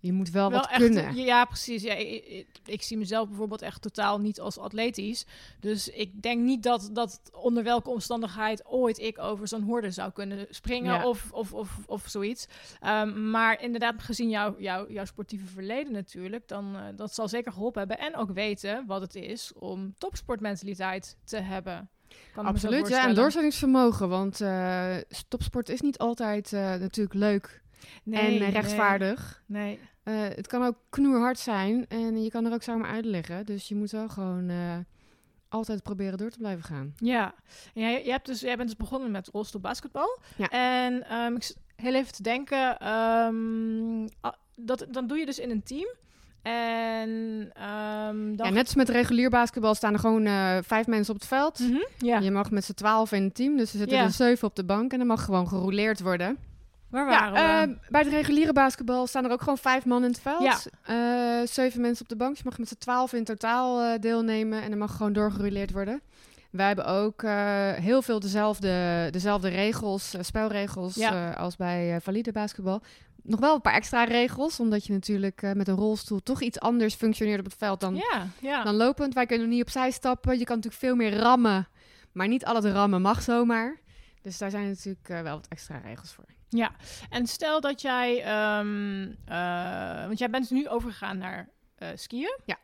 je 0.00 0.12
moet 0.12 0.30
wel, 0.30 0.50
wel 0.50 0.60
wat 0.60 0.70
echt, 0.70 0.78
kunnen. 0.78 1.14
Ja, 1.16 1.44
precies. 1.44 1.82
Ja, 1.82 1.94
ik, 1.94 2.24
ik, 2.24 2.46
ik 2.64 2.82
zie 2.82 2.96
mezelf 2.96 3.28
bijvoorbeeld 3.28 3.62
echt 3.62 3.82
totaal 3.82 4.20
niet 4.20 4.40
als 4.40 4.58
atletisch. 4.58 5.26
Dus 5.60 5.88
ik 5.88 6.22
denk 6.22 6.42
niet 6.42 6.62
dat, 6.62 6.90
dat 6.92 7.20
onder 7.32 7.62
welke 7.62 7.90
omstandigheid 7.90 8.66
ooit 8.66 8.98
ik 8.98 9.18
over 9.18 9.48
zo'n 9.48 9.62
horde 9.62 9.90
zou 9.90 10.12
kunnen 10.12 10.46
springen 10.50 10.94
Ja. 10.94 11.06
of, 11.06 11.32
of, 11.32 11.52
of, 11.52 11.78
of 11.86 12.04
zoiets. 12.06 12.46
Ehm, 12.80 13.30
maar 13.30 13.62
inderdaad, 13.62 14.02
gezien 14.02 14.28
jouw 14.28 14.54
jouw 14.58 14.90
jouw 14.90 15.04
sportieve 15.04 15.46
verleden 15.46 15.92
natuurlijk, 15.92 16.48
dan 16.48 16.76
uh, 16.76 16.82
dat 16.96 17.14
zal 17.14 17.28
zeker 17.28 17.52
geholpen 17.52 17.78
hebben. 17.78 17.98
En 17.98 18.16
ook 18.16 18.30
weten 18.30 18.84
wat 18.86 19.00
het 19.00 19.14
is 19.14 19.52
om 19.58 19.94
topsportmentaliteit 19.98 21.16
te 21.24 21.36
hebben. 21.36 21.88
Kan 22.34 22.46
Absoluut, 22.46 22.88
ja. 22.88 23.08
En 23.08 23.14
doorzettingsvermogen. 23.14 24.08
Want 24.08 24.40
eh 24.40 24.96
topsport 25.28 25.68
is 25.68 25.80
niet 25.80 25.98
altijd 25.98 26.52
eh, 26.52 26.60
natuurlijk 26.60 27.14
leuk 27.14 27.62
Nee, 28.02 28.20
en 28.20 28.32
eh, 28.32 28.40
nee, 28.40 28.50
rechtvaardig. 28.50 29.42
Nee. 29.46 29.78
Eh, 30.02 30.14
het 30.14 30.46
kan 30.46 30.64
ook 30.64 30.76
knoerhard 30.88 31.38
zijn 31.38 31.86
en 31.88 32.22
je 32.22 32.30
kan 32.30 32.46
er 32.46 32.52
ook 32.52 32.62
zomaar 32.62 32.90
uit 32.90 33.04
liggen. 33.04 33.46
Dus 33.46 33.68
je 33.68 33.74
moet 33.74 33.90
wel 33.90 34.08
gewoon 34.08 34.48
eh, 34.48 34.76
altijd 35.48 35.82
proberen 35.82 36.18
door 36.18 36.30
te 36.30 36.38
blijven 36.38 36.64
gaan. 36.64 36.92
Ja, 36.96 37.34
en 37.74 37.82
jij, 37.82 37.92
jij, 38.04 38.12
hebt 38.12 38.26
dus, 38.26 38.40
jij 38.40 38.56
bent 38.56 38.68
dus 38.68 38.78
begonnen 38.78 39.10
met 39.10 39.28
rolstoelbasketbal. 39.28 40.18
Ja. 40.36 40.48
En 40.48 41.08
ehm, 41.08 41.34
ik 41.34 41.54
heel 41.76 41.94
even 41.94 42.12
te 42.12 42.22
denken, 42.22 42.78
ehm, 42.78 44.08
dat, 44.56 44.86
dan 44.90 45.06
doe 45.06 45.18
je 45.18 45.26
dus 45.26 45.38
in 45.38 45.50
een 45.50 45.62
team. 45.62 45.88
En 46.42 47.50
ehm, 47.52 48.36
dan... 48.36 48.46
Ja, 48.46 48.52
net 48.52 48.64
als 48.64 48.74
met 48.74 48.88
regulier 48.88 49.30
basketbal 49.30 49.74
staan 49.74 49.92
er 49.92 49.98
gewoon 49.98 50.26
vijf 50.64 50.86
mensen 50.86 51.14
op 51.14 51.20
het 51.20 51.28
veld. 51.28 51.60
Ja. 51.98 52.18
Je 52.18 52.30
mag 52.30 52.50
met 52.50 52.64
z'n 52.64 52.74
twaalf 52.74 53.12
in 53.12 53.22
een 53.22 53.32
team, 53.32 53.56
dus 53.56 53.72
er 53.72 53.78
zitten 53.78 53.98
er 53.98 54.10
zeven 54.10 54.48
op 54.48 54.56
de 54.56 54.64
bank 54.64 54.92
en 54.92 55.00
er 55.00 55.06
mag 55.06 55.24
gewoon 55.24 55.48
gerouleerd 55.48 56.00
worden. 56.00 56.38
Waar 56.90 57.10
Ja, 57.10 57.30
waren 57.32 57.68
we? 57.68 57.74
eh, 57.74 57.90
bij 57.90 58.00
het 58.00 58.10
reguliere 58.10 58.52
basketbal 58.52 59.06
staan 59.06 59.24
er 59.24 59.30
ook 59.30 59.40
gewoon 59.42 59.58
vijf 59.58 59.84
man 59.84 60.02
in 60.04 60.10
het 60.10 60.20
veld. 60.20 60.42
Ja. 60.42 60.58
Eh, 61.40 61.46
zeven 61.46 61.80
mensen 61.80 62.02
op 62.02 62.08
de 62.08 62.16
bank. 62.16 62.36
Je 62.36 62.42
mag 62.44 62.58
met 62.58 62.68
z'n 62.68 62.78
twaalf 62.78 63.12
in 63.12 63.24
totaal 63.24 63.80
eh, 63.82 64.00
deelnemen 64.00 64.62
en 64.62 64.70
er 64.70 64.76
mag 64.78 64.96
gewoon 64.96 65.12
doorgerouleerd 65.12 65.72
worden. 65.72 66.00
Wij 66.50 66.66
hebben 66.66 66.86
ook 66.86 67.22
eh, 67.22 67.32
heel 67.72 68.02
veel 68.02 68.20
dezelfde, 68.20 69.08
dezelfde 69.10 69.48
regels, 69.48 70.14
spelregels 70.20 70.94
Ja. 70.94 71.30
als 71.32 71.56
bij 71.56 72.00
valide 72.00 72.32
basketbal. 72.32 72.82
Nog 73.22 73.40
wel 73.40 73.54
een 73.54 73.60
paar 73.60 73.74
extra 73.74 74.04
regels, 74.04 74.60
omdat 74.60 74.86
je 74.86 74.92
natuurlijk 74.92 75.42
met 75.54 75.68
een 75.68 75.74
rolstoel 75.76 76.22
toch 76.22 76.40
iets 76.42 76.60
anders 76.60 76.94
functioneert 76.94 77.38
op 77.38 77.44
het 77.44 77.54
veld 77.58 77.80
dan, 77.80 78.02
dan 78.64 78.74
lopend. 78.74 79.14
Wij 79.14 79.26
kunnen 79.26 79.48
niet 79.48 79.62
opzij 79.62 79.90
stappen. 79.90 80.38
Je 80.38 80.44
kan 80.44 80.56
natuurlijk 80.56 80.82
veel 80.82 80.94
meer 80.94 81.16
rammen, 81.16 81.68
maar 82.12 82.28
niet 82.28 82.44
al 82.44 82.54
het 82.54 82.64
rammen 82.64 83.02
mag 83.02 83.22
zomaar. 83.22 83.76
Dus 84.22 84.38
daar 84.38 84.50
zijn 84.50 84.68
natuurlijk 84.68 85.08
wel 85.08 85.22
wat 85.34 85.46
extra 85.48 85.78
regels 85.84 86.12
voor. 86.12 86.24
Ja, 86.50 86.70
en 87.10 87.26
stel 87.26 87.60
dat 87.60 87.80
jij, 87.80 88.22
eh, 88.24 90.06
want 90.06 90.18
jij 90.18 90.30
bent 90.30 90.50
nu 90.50 90.68
overgegaan 90.68 91.18
naar 91.18 91.48
eh, 91.76 91.88
skiën. 91.94 92.38
Ja. 92.44 92.56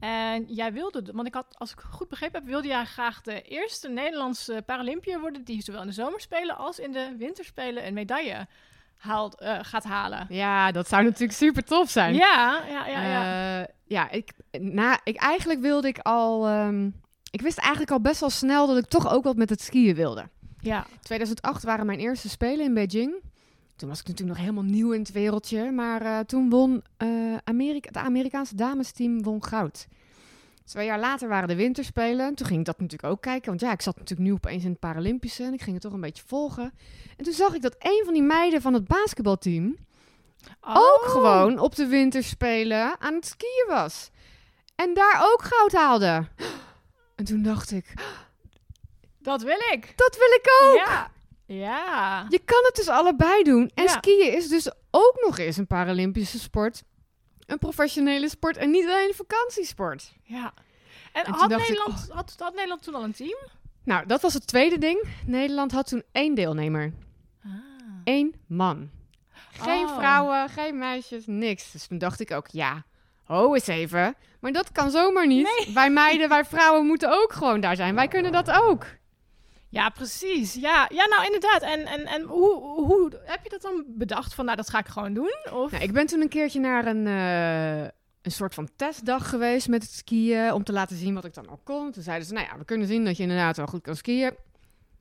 En 0.00 0.44
jij 0.48 0.72
wilde, 0.72 1.02
want 1.12 1.26
ik 1.26 1.34
had, 1.34 1.58
als 1.58 1.72
ik 1.72 1.80
goed 1.80 2.08
begrepen 2.08 2.40
heb, 2.40 2.48
wilde 2.48 2.68
jij 2.68 2.84
graag 2.84 3.22
de 3.22 3.42
eerste 3.42 3.88
Nederlandse 3.88 4.62
Paralympiër 4.66 5.20
worden 5.20 5.44
die 5.44 5.62
zowel 5.62 5.80
in 5.80 5.86
de 5.86 5.92
zomerspelen 5.92 6.56
als 6.56 6.78
in 6.78 6.92
de 6.92 7.14
winterspelen 7.18 7.86
een 7.86 7.94
medaille 7.94 8.46
haalt, 8.96 9.40
eh, 9.40 9.58
gaat 9.62 9.84
halen. 9.84 10.26
Ja, 10.28 10.72
dat 10.72 10.88
zou 10.88 11.04
natuurlijk 11.04 11.32
super 11.32 11.64
tof 11.64 11.90
zijn. 11.90 12.14
Ja, 12.14 12.62
ja, 12.68 12.86
ja, 12.86 13.02
ja. 13.02 13.66
Ja, 13.84 14.10
ik, 14.10 14.32
na, 14.50 15.00
ik 15.04 15.16
eigenlijk 15.16 15.60
wilde 15.60 15.88
ik 15.88 15.98
al. 15.98 16.46
ehm, 16.46 16.90
ik 17.30 17.40
wist 17.40 17.58
eigenlijk 17.58 17.90
al 17.90 18.00
best 18.00 18.20
wel 18.20 18.30
snel 18.30 18.66
dat 18.66 18.76
ik 18.76 18.86
toch 18.86 19.12
ook 19.12 19.24
wat 19.24 19.36
met 19.36 19.50
het 19.50 19.60
skiën 19.60 19.94
wilde. 19.94 20.28
Ja. 20.60 20.86
2008 21.02 21.62
waren 21.62 21.86
mijn 21.86 21.98
eerste 21.98 22.28
spelen 22.28 22.64
in 22.64 22.74
Beijing. 22.74 23.14
Toen 23.76 23.88
was 23.88 24.00
ik 24.00 24.06
natuurlijk 24.06 24.38
nog 24.38 24.46
helemaal 24.46 24.72
nieuw 24.72 24.92
in 24.92 25.00
het 25.00 25.12
wereldje. 25.12 25.70
Maar 25.70 26.02
eh, 26.02 26.18
toen 26.18 26.50
won 26.50 26.82
eh, 26.96 27.08
Amerika, 27.44 27.88
het 27.88 27.96
Amerikaanse 27.96 28.54
damesteam 28.54 29.22
won 29.22 29.44
goud. 29.44 29.86
Twee 30.64 30.86
jaar 30.86 31.00
later 31.00 31.28
waren 31.28 31.48
de 31.48 31.54
winterspelen. 31.54 32.34
Toen 32.34 32.46
ging 32.46 32.58
ik 32.58 32.66
dat 32.66 32.80
natuurlijk 32.80 33.12
ook 33.12 33.20
kijken. 33.20 33.48
Want 33.48 33.60
ja, 33.60 33.72
ik 33.72 33.82
zat 33.82 33.98
natuurlijk 33.98 34.28
nu 34.28 34.34
opeens 34.34 34.64
in 34.64 34.70
het 34.70 34.78
Paralympische. 34.78 35.44
En 35.44 35.52
ik 35.52 35.62
ging 35.62 35.72
het 35.72 35.82
toch 35.82 35.92
een 35.92 36.00
beetje 36.00 36.22
volgen. 36.26 36.72
En 37.16 37.24
toen 37.24 37.32
zag 37.32 37.54
ik 37.54 37.62
dat 37.62 37.76
een 37.78 38.02
van 38.04 38.14
die 38.14 38.22
meiden 38.22 38.62
van 38.62 38.74
het 38.74 38.86
basketbalteam 38.86 39.76
ook 40.60 40.76
Oh, 40.76 41.08
gewoon 41.08 41.58
op 41.58 41.74
de 41.74 41.86
winterspelen 41.86 43.00
aan 43.00 43.14
het 43.14 43.26
skiën 43.26 43.66
was. 43.68 44.10
En 44.74 44.94
daar 44.94 45.20
ook 45.32 45.42
goud 45.42 45.72
haalde. 45.72 46.26
En 47.16 47.24
toen 47.24 47.42
dacht 47.42 47.70
ik, 47.70 47.94
Dat 49.22 49.42
wil 49.42 49.58
ik. 49.72 49.92
dat 49.96 50.16
wil 50.16 50.28
ik 50.40 50.48
ook. 50.62 50.76
Ja. 50.86 51.10
Ja. 51.46 52.26
Je 52.28 52.38
kan 52.44 52.62
het 52.64 52.74
dus 52.76 52.88
allebei 52.88 53.42
doen. 53.42 53.70
En 53.74 53.82
Ja. 53.84 53.88
skiën 53.88 54.32
is 54.32 54.48
dus 54.48 54.70
ook 54.90 55.18
nog 55.24 55.38
eens 55.38 55.56
een 55.56 55.66
Paralympische 55.66 56.38
sport. 56.38 56.82
Een 57.46 57.58
professionele 57.58 58.28
sport 58.28 58.56
en 58.56 58.70
niet 58.70 58.84
alleen 58.86 59.08
een 59.08 59.14
vakantiesport. 59.14 60.12
ja. 60.22 60.52
En, 61.12 61.26
had, 61.30 61.50
ik, 61.50 61.56
Nederland, 61.58 62.08
had, 62.10 62.34
had 62.38 62.54
Nederland 62.54 62.82
toen 62.82 62.94
al 62.94 63.02
een 63.04 63.12
team? 63.14 63.38
Nou, 63.84 64.06
dat 64.06 64.20
was 64.20 64.34
het 64.34 64.46
tweede 64.46 64.78
ding. 64.78 65.08
Nederland 65.26 65.72
had 65.72 65.86
toen 65.88 66.02
één 66.12 66.34
deelnemer. 66.34 66.92
Ah. 67.44 67.50
Eén 68.04 68.34
man. 68.46 68.90
Geen 69.52 69.84
Oh. 69.86 69.96
vrouwen, 69.96 70.48
geen 70.48 70.78
meisjes, 70.78 71.22
niks. 71.26 71.70
Dus 71.72 71.86
toen 71.86 71.98
dacht 71.98 72.20
ik 72.20 72.30
ook, 72.30 72.46
ja, 72.48 72.84
ho 73.24 73.54
eens 73.54 73.66
even. 73.66 74.14
Maar 74.40 74.52
dat 74.52 74.72
kan 74.72 74.90
zomaar 74.90 75.26
niet. 75.26 75.70
Wij 75.74 75.90
meiden, 75.90 76.28
wij 76.28 76.44
vrouwen 76.44 76.86
moeten 76.86 77.12
ook 77.22 77.32
gewoon 77.32 77.60
daar 77.60 77.76
zijn. 77.76 77.94
Wij 77.94 78.08
kunnen 78.08 78.32
dat 78.32 78.50
ook. 78.50 78.86
Ja, 79.70 79.88
precies. 79.88 80.54
Ja, 80.54 80.88
ja 80.92 81.06
nou 81.06 81.24
inderdaad. 81.24 81.62
En, 81.62 81.86
en, 81.86 82.06
en 82.06 82.22
hoe, 82.22 82.54
hoe 82.60 83.20
heb 83.24 83.42
je 83.42 83.48
dat 83.48 83.62
dan 83.62 83.84
bedacht? 83.86 84.34
Van 84.34 84.44
nou, 84.44 84.56
dat 84.56 84.70
ga 84.70 84.78
ik 84.78 84.88
gewoon 84.88 85.14
doen? 85.14 85.34
Of... 85.52 85.70
Nou, 85.70 85.82
ik 85.82 85.92
ben 85.92 86.06
toen 86.06 86.20
een 86.20 86.28
keertje 86.28 86.60
naar 86.60 86.86
een, 86.86 87.06
eh, 87.06 87.90
een 88.22 88.30
soort 88.30 88.54
van 88.54 88.68
testdag 88.76 89.28
geweest 89.28 89.68
met 89.68 89.82
het 89.82 89.90
skiën. 89.90 90.52
Om 90.52 90.64
te 90.64 90.72
laten 90.72 90.96
zien 90.96 91.14
wat 91.14 91.24
ik 91.24 91.34
dan 91.34 91.48
al 91.48 91.60
kon. 91.64 91.92
Toen 91.92 92.02
zeiden 92.02 92.26
ze, 92.26 92.32
nou 92.32 92.46
ja, 92.46 92.58
we 92.58 92.64
kunnen 92.64 92.86
zien 92.86 93.04
dat 93.04 93.16
je 93.16 93.22
inderdaad 93.22 93.56
wel 93.56 93.66
goed 93.66 93.82
kan 93.82 93.96
skiën. 93.96 94.34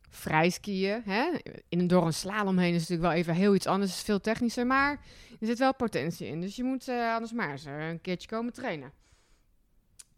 Vrij 0.10 0.50
skiën. 0.50 1.02
Hè? 1.06 1.30
In, 1.70 1.88
door 1.88 2.06
een 2.06 2.14
slalom 2.14 2.58
heen 2.58 2.74
is 2.74 2.80
natuurlijk 2.80 3.10
wel 3.10 3.18
even 3.18 3.34
heel 3.34 3.56
iets 3.56 3.68
anders. 3.68 3.92
is 3.92 4.02
veel 4.02 4.22
technischer. 4.22 4.68
Maar 4.68 4.92
er 5.40 5.48
zit 5.48 5.60
wel 5.60 5.76
potentie 5.76 6.28
in. 6.28 6.42
Dus 6.42 6.56
je 6.56 6.64
moet 6.64 6.88
eh, 6.88 7.14
anders 7.14 7.32
maar 7.32 7.52
eens 7.52 7.66
eh, 7.66 7.90
een 7.90 8.02
keertje 8.02 8.28
komen 8.28 8.54
trainen. 8.54 8.92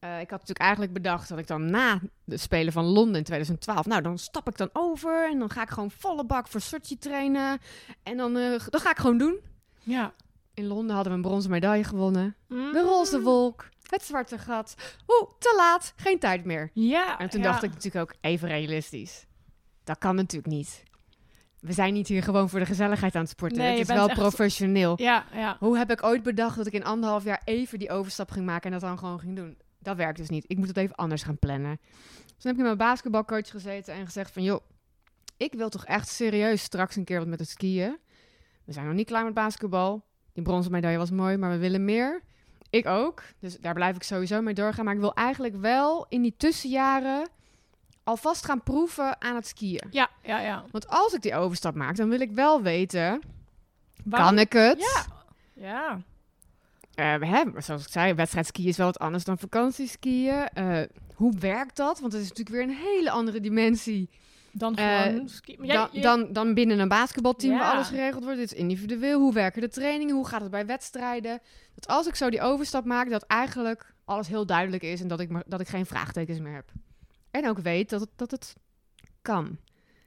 Eh, 0.01 0.09
ik 0.09 0.29
had 0.29 0.39
natuurlijk 0.39 0.59
eigenlijk 0.59 0.93
bedacht 0.93 1.29
dat 1.29 1.37
ik 1.37 1.47
dan 1.47 1.69
na 1.69 1.99
de 2.23 2.37
Spelen 2.37 2.73
van 2.73 2.85
Londen 2.85 3.15
in 3.15 3.23
2012... 3.23 3.85
Nou, 3.85 4.01
dan 4.01 4.17
stap 4.17 4.47
ik 4.47 4.57
dan 4.57 4.69
over 4.73 5.29
en 5.29 5.39
dan 5.39 5.49
ga 5.49 5.61
ik 5.61 5.69
gewoon 5.69 5.91
volle 5.91 6.25
bak 6.25 6.47
voor 6.47 6.61
Sochi 6.61 6.97
trainen. 6.97 7.59
En 8.03 8.17
dan, 8.17 8.37
eh, 8.37 8.59
dat 8.69 8.81
ga 8.81 8.89
ik 8.89 8.97
gewoon 8.97 9.17
doen. 9.17 9.39
Ja. 9.83 10.13
In 10.53 10.65
Londen 10.65 10.95
hadden 10.95 11.11
we 11.11 11.17
een 11.17 11.25
bronzen 11.25 11.51
medaille 11.51 11.83
gewonnen. 11.83 12.35
Mm. 12.47 12.71
De 12.71 12.81
roze 12.81 13.21
wolk, 13.21 13.69
het 13.89 14.03
zwarte 14.03 14.37
gat. 14.37 14.75
Oeh, 15.07 15.29
te 15.39 15.53
laat, 15.57 15.93
geen 15.95 16.19
tijd 16.19 16.45
meer. 16.45 16.69
Ja. 16.73 17.19
En 17.19 17.29
toen 17.29 17.41
ja. 17.41 17.51
dacht 17.51 17.63
ik 17.63 17.73
natuurlijk 17.73 18.11
ook 18.11 18.17
even 18.21 18.47
realistisch. 18.47 19.25
Dat 19.83 19.97
kan 19.97 20.15
natuurlijk 20.15 20.53
niet. 20.53 20.83
we 21.59 21.73
zijn 21.73 21.93
niet 21.93 22.07
hier 22.07 22.23
gewoon 22.23 22.49
voor 22.49 22.59
de 22.59 22.65
gezelligheid 22.65 23.15
aan 23.15 23.21
het 23.21 23.29
sporten. 23.29 23.57
Nee, 23.57 23.79
het 23.79 23.89
is 23.89 23.95
wel 23.95 24.07
echt- 24.07 24.19
professioneel. 24.19 24.93
Ja, 25.01 25.25
ja. 25.33 25.55
Hoe 25.59 25.77
heb 25.77 25.91
ik 25.91 26.03
ooit 26.03 26.23
bedacht 26.23 26.57
dat 26.57 26.67
ik 26.67 26.73
in 26.73 26.83
anderhalf 26.83 27.23
jaar 27.23 27.41
even 27.43 27.79
die 27.79 27.89
overstap 27.91 28.31
ging 28.31 28.45
maken 28.45 28.65
en 28.65 28.71
dat 28.71 28.89
dan 28.89 28.97
gewoon 28.97 29.19
ging 29.19 29.35
doen? 29.35 29.57
Dat 29.81 29.95
werkt 29.97 30.17
dus 30.17 30.29
niet. 30.29 30.45
Ik 30.47 30.57
moet 30.57 30.67
het 30.67 30.77
even 30.77 30.95
anders 30.95 31.23
gaan 31.23 31.37
plannen. 31.37 31.79
Dus 31.81 32.25
toen 32.25 32.51
heb 32.51 32.51
ik 32.51 32.57
met 32.57 32.65
mijn 32.65 32.77
basketbalcoach 32.77 33.49
gezeten 33.49 33.93
en 33.93 34.05
gezegd 34.05 34.31
van... 34.31 34.43
joh, 34.43 34.61
ik 35.37 35.53
wil 35.53 35.69
toch 35.69 35.85
echt 35.85 36.07
serieus 36.09 36.61
straks 36.61 36.95
een 36.95 37.03
keer 37.03 37.17
wat 37.19 37.27
met 37.27 37.39
het 37.39 37.49
skiën. 37.49 37.97
We 38.65 38.71
zijn 38.73 38.85
nog 38.85 38.95
niet 38.95 39.07
klaar 39.07 39.23
met 39.23 39.33
basketbal. 39.33 40.03
Die 40.33 40.43
bronzen 40.43 40.71
medaille 40.71 40.97
was 40.97 41.11
mooi, 41.11 41.37
maar 41.37 41.49
we 41.51 41.57
willen 41.57 41.85
meer. 41.85 42.21
Ik 42.69 42.85
ook. 42.85 43.23
Dus 43.39 43.57
daar 43.57 43.73
blijf 43.73 43.95
ik 43.95 44.03
sowieso 44.03 44.41
mee 44.41 44.53
doorgaan. 44.53 44.85
Maar 44.85 44.93
ik 44.93 44.99
wil 44.99 45.13
eigenlijk 45.13 45.55
wel 45.55 46.05
in 46.09 46.21
die 46.21 46.33
tussenjaren 46.37 47.29
alvast 48.03 48.45
gaan 48.45 48.63
proeven 48.63 49.21
aan 49.21 49.35
het 49.35 49.47
skiën. 49.47 49.87
Ja, 49.91 50.09
ja, 50.23 50.39
ja. 50.39 50.63
Want 50.71 50.87
als 50.87 51.13
ik 51.13 51.21
die 51.21 51.35
overstap 51.35 51.75
maak, 51.75 51.95
dan 51.95 52.09
wil 52.09 52.19
ik 52.21 52.31
wel 52.31 52.61
weten... 52.61 53.21
Waarom- 54.03 54.29
Kan 54.29 54.39
ik 54.39 54.53
het? 54.53 54.79
Ja. 54.79 55.05
Ja. 55.53 56.01
Eh, 56.93 57.05
hè, 57.19 57.45
maar 57.45 57.63
zoals 57.63 57.85
ik 57.85 57.91
zei, 57.91 58.13
wedstrijdskiën 58.13 58.67
is 58.67 58.77
wel 58.77 58.85
wat 58.85 58.99
anders 58.99 59.23
dan 59.23 59.37
vakantieskiën. 59.37 60.47
Eh 60.53 60.81
hoe 61.15 61.33
werkt 61.39 61.75
dat? 61.75 61.99
Want 61.99 62.13
het 62.13 62.21
is 62.21 62.27
natuurlijk 62.29 62.55
weer 62.55 62.63
een 62.75 62.83
hele 62.83 63.11
andere 63.11 63.39
dimensie 63.39 64.09
Dan 64.53 64.75
Eh, 64.75 65.01
gewoon 65.01 65.29
ski- 65.29 65.55
maar 65.57 65.67
jij- 65.67 65.75
dan, 65.75 65.89
je- 65.91 66.01
dan, 66.01 66.33
dan 66.33 66.53
binnen 66.53 66.79
een 66.79 66.87
basketbalteam 66.87 67.57
waar 67.57 67.73
alles 67.73 67.87
geregeld 67.87 68.23
wordt. 68.23 68.39
Dit 68.39 68.51
is 68.51 68.57
individueel. 68.57 69.19
Hoe 69.19 69.33
werken 69.33 69.61
de 69.61 69.67
trainingen? 69.69 70.15
Hoe 70.15 70.27
gaat 70.27 70.41
het 70.41 70.51
bij 70.51 70.65
wedstrijden? 70.65 71.39
Dat 71.75 71.87
als 71.87 72.07
ik 72.07 72.15
zo 72.15 72.29
die 72.29 72.41
overstap 72.41 72.85
maak, 72.85 73.09
dat 73.09 73.23
eigenlijk 73.23 73.93
alles 74.05 74.27
heel 74.27 74.45
duidelijk 74.45 74.83
is 74.83 75.01
en 75.01 75.07
dat 75.07 75.19
ik, 75.19 75.29
maar, 75.29 75.43
dat 75.47 75.59
ik 75.61 75.67
geen 75.67 75.85
vraagtekens 75.85 76.39
meer 76.39 76.53
heb. 76.53 76.71
En 77.31 77.47
ook 77.49 77.59
weet 77.59 77.89
dat 77.89 77.99
het, 78.01 78.09
dat 78.15 78.31
het 78.31 78.55
kan. 79.21 79.57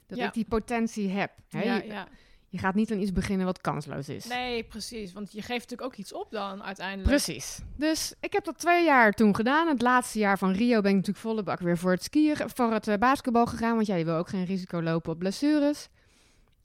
Dat 0.07 0.17
Ja. 0.17 0.27
ik 0.27 0.33
die 0.33 0.45
potentie 0.49 1.09
heb. 1.09 1.31
Hè? 1.49 1.63
ja, 1.63 1.81
ja. 1.83 2.07
Je 2.55 2.61
gaat 2.61 2.75
niet 2.75 2.91
aan 2.91 2.99
iets 2.99 3.11
beginnen 3.11 3.45
wat 3.45 3.61
kansloos 3.61 4.09
is. 4.09 4.25
Nee, 4.25 4.63
precies. 4.63 5.13
Want 5.13 5.31
je 5.31 5.41
geeft 5.41 5.49
natuurlijk 5.69 5.81
ook 5.81 5.95
iets 5.95 6.13
op 6.13 6.31
dan 6.31 6.63
uiteindelijk. 6.63 7.07
Precies. 7.09 7.59
Dus 7.75 8.13
ik 8.19 8.33
heb 8.33 8.43
dat 8.43 8.59
twee 8.59 8.85
jaar 8.85 9.11
toen 9.11 9.35
gedaan. 9.35 9.67
Het 9.67 9.81
laatste 9.81 10.19
jaar 10.19 10.37
van 10.37 10.51
Rio 10.51 10.81
ben 10.81 10.89
ik 10.89 10.95
natuurlijk 10.95 11.25
volle 11.25 11.43
bak 11.43 11.59
weer 11.59 11.77
voor 11.77 11.91
het 11.91 12.03
skiën, 12.03 12.35
voor 12.55 12.71
het 12.71 12.87
eh, 12.87 12.97
basketbal 12.97 13.45
gegaan. 13.45 13.75
Want 13.75 13.87
ja, 13.87 13.95
je 13.95 14.05
wil 14.05 14.15
ook 14.15 14.29
geen 14.29 14.45
risico 14.45 14.81
lopen 14.81 15.11
op 15.11 15.19
blessures. 15.19 15.89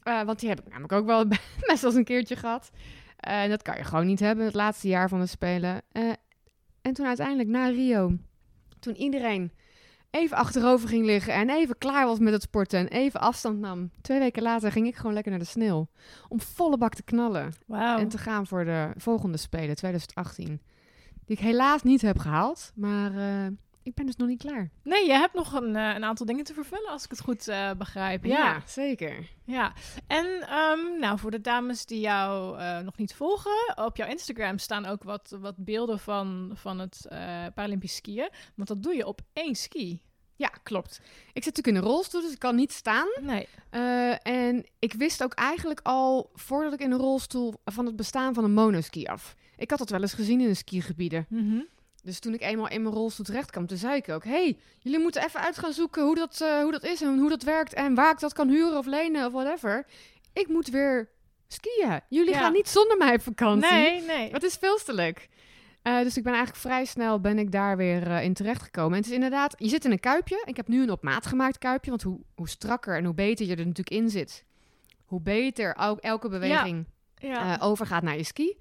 Eh, 0.03 0.23
want 0.23 0.41
die 0.41 0.49
heb 0.49 0.61
ik 0.61 0.69
namelijk 0.69 0.93
ook 0.93 1.07
wel 1.07 1.27
best 1.67 1.81
wel 1.81 1.91
eens 1.91 1.95
een 1.95 2.05
keertje 2.05 2.37
gehad. 2.37 2.71
Eh, 3.17 3.43
En 3.43 3.49
dat 3.51 3.63
kan 3.63 3.77
je 3.77 3.85
gewoon 3.85 4.07
niet 4.07 4.21
hebben, 4.21 4.45
het 4.45 4.55
laatste 4.55 4.89
jaar 4.89 5.09
van 5.09 5.21
de 5.21 5.27
Spelen. 5.27 5.83
En 6.83 6.93
toen 6.93 7.07
uiteindelijk 7.07 7.49
na 7.49 7.69
Rio, 7.69 8.13
toen 8.79 8.97
iedereen 8.97 9.53
even 10.11 10.37
achterover 10.37 10.89
ging 10.89 11.05
liggen 11.05 11.35
en 11.35 11.51
even 11.51 11.79
klaar 11.79 12.07
was 12.07 12.19
met 12.19 12.33
het 12.33 12.43
sporten 12.43 12.79
en 12.79 12.89
even 12.89 13.21
afstand 13.21 13.59
nam. 13.59 13.91
Twee 14.01 14.19
weken 14.19 14.43
later 14.43 14.73
ging 14.73 14.87
ik 14.87 14.97
gewoon 14.97 15.13
lekker 15.13 15.31
naar 15.31 15.41
de 15.41 15.47
sneeuw. 15.47 15.89
Om 16.29 16.41
volle 16.41 16.79
bak 16.79 16.95
te 16.95 17.03
knallen. 17.03 17.53
En 17.99 18.09
te 18.09 18.19
gaan 18.19 18.47
voor 18.47 18.65
de 18.65 18.91
volgende 18.97 19.37
Spelen, 19.37 19.77
2018. 19.77 20.61
Die 21.25 21.37
ik 21.37 21.39
helaas 21.39 21.83
niet 21.83 22.01
heb 22.01 22.19
gehaald. 22.19 22.73
Maar 22.75 23.17
eh, 23.17 23.47
ik 23.91 23.97
ben 23.97 24.07
dus 24.07 24.17
nog 24.17 24.29
niet 24.29 24.43
klaar. 24.43 24.71
Nee, 24.83 25.07
je 25.07 25.13
hebt 25.13 25.35
nog 25.35 25.53
een, 25.53 25.77
eh, 25.77 25.95
een 25.95 26.05
aantal 26.05 26.27
dingen 26.27 26.45
te 26.45 26.55
vervullen, 26.55 26.91
als 26.91 27.05
ik 27.05 27.11
het 27.11 27.21
goed 27.21 27.49
eh, 27.49 27.71
begrijp. 27.79 28.25
Ja, 28.25 28.63
zeker. 28.67 29.31
ja. 29.45 29.73
En 30.07 30.27
ehm, 30.49 30.99
nou, 30.99 31.19
voor 31.19 31.31
de 31.31 31.41
dames 31.41 31.87
die 31.87 32.01
jou 32.01 32.59
eh, 32.59 32.79
nog 32.79 32.97
niet 32.97 33.15
volgen, 33.15 33.77
op 33.77 33.97
jouw 33.97 34.09
Instagram 34.09 34.59
staan 34.59 34.87
ook 34.87 35.03
wat, 35.03 35.37
wat 35.41 35.55
beelden 35.57 35.99
van, 35.99 36.51
van 36.55 36.79
het 36.79 37.07
Paralympisch 37.55 37.95
skiën. 37.95 38.29
Want 38.55 38.69
dat 38.69 38.83
doe 38.83 38.95
je 38.95 39.07
op 39.07 39.21
één 39.33 39.55
ski. 39.55 40.03
Ja, 40.37 40.49
klopt. 40.63 41.01
Ik 41.33 41.45
zit 41.45 41.57
natuurlijk 41.57 41.67
in 41.67 41.77
een 41.77 41.91
rolstoel, 41.91 42.21
dus 42.21 42.33
ik 42.33 42.39
kan 42.39 42.55
niet 42.55 42.73
staan. 42.73 43.09
Nee. 43.21 43.49
En 44.23 44.67
ik 44.79 44.93
wist 44.93 45.23
ook 45.23 45.35
eigenlijk 45.35 45.81
al, 45.83 46.31
voordat 46.35 46.73
ik 46.73 46.81
in 46.81 46.91
een 46.91 46.99
rolstoel, 46.99 47.55
van 47.65 47.87
het 47.87 47.97
bestaan 47.97 48.35
van 48.35 48.45
een 48.45 48.53
monoski 48.53 49.05
af. 49.05 49.35
Ik 49.57 49.71
had 49.71 49.79
dat 49.79 49.91
wel 49.91 50.01
eens 50.01 50.15
gezien 50.15 50.41
in 50.41 50.49
de 50.49 50.55
skigebieden. 50.55 51.27
Mhm. 51.29 51.61
Dus 52.03 52.19
toen 52.19 52.35
ik 52.35 52.41
eenmaal 52.43 52.69
in 52.69 52.83
mijn 52.83 52.95
rolstoel 52.95 53.25
terecht 53.25 53.51
kwam, 53.51 53.67
toen 53.67 53.77
zei 53.79 53.97
ik 53.97 54.09
ook... 54.09 54.25
hey, 54.25 54.59
jullie 54.79 54.99
moeten 54.99 55.25
even 55.25 55.41
uit 55.41 55.59
gaan 55.59 55.73
zoeken 55.73 56.03
hoe 56.03 56.15
dat, 56.15 56.41
eh, 56.41 56.61
hoe 56.63 56.73
dat 56.73 56.85
is 56.85 57.01
en 57.03 57.19
hoe 57.19 57.29
dat 57.29 57.43
werkt... 57.43 57.73
en 57.75 57.95
waar 57.95 58.13
ik 58.13 58.19
dat 58.21 58.33
kan 58.33 58.49
huren 58.49 58.79
of 58.79 58.87
lenen 58.87 59.27
of 59.27 59.33
whatever. 59.33 59.87
Ik 60.33 60.49
moet 60.49 60.69
weer 60.69 61.09
skiën. 61.49 62.01
Jullie 62.09 62.33
Ja. 62.33 62.39
gaan 62.41 62.53
niet 62.53 62.69
zonder 62.69 62.97
mij 62.97 63.15
op 63.15 63.23
vakantie. 63.23 63.71
Nee, 63.71 64.01
nee. 64.03 64.31
Het 64.33 64.43
is 64.43 64.55
veel 64.55 64.77
te 64.77 64.95
leuk. 64.95 65.29
Eh, 65.83 66.01
dus 66.01 66.17
ik 66.17 66.23
ben 66.23 66.33
eigenlijk 66.33 66.63
vrij 66.63 66.85
snel 66.85 67.21
ben 67.21 67.39
ik 67.39 67.53
daar 67.53 67.77
weer 67.77 68.11
eh, 68.11 68.25
in 68.25 68.35
terechtgekomen. 68.35 68.91
En 68.93 68.97
het 68.99 69.07
is 69.07 69.15
inderdaad, 69.15 69.55
je 69.59 69.69
zit 69.69 69.85
in 69.85 69.91
een 69.93 70.01
kuipje. 70.01 70.43
Ik 70.45 70.57
heb 70.57 70.69
nu 70.69 70.83
een 70.83 70.91
op 70.91 71.03
maat 71.03 71.27
gemaakt 71.27 71.59
kuipje. 71.59 71.91
Want 71.91 72.03
hoe, 72.03 72.21
hoe 72.35 72.49
strakker 72.49 72.97
en 72.97 73.05
hoe 73.05 73.15
beter 73.15 73.47
je 73.47 73.53
er 73.53 73.67
natuurlijk 73.67 73.91
in 73.91 74.11
zit, 74.11 74.45
hoe 75.05 75.21
beter 75.21 75.77
ook 75.79 75.99
elke 75.99 76.29
beweging 76.29 76.85
Ja. 77.17 77.59
overgaat 77.61 78.03
naar 78.03 78.17
je 78.17 78.25
ski. 78.25 78.57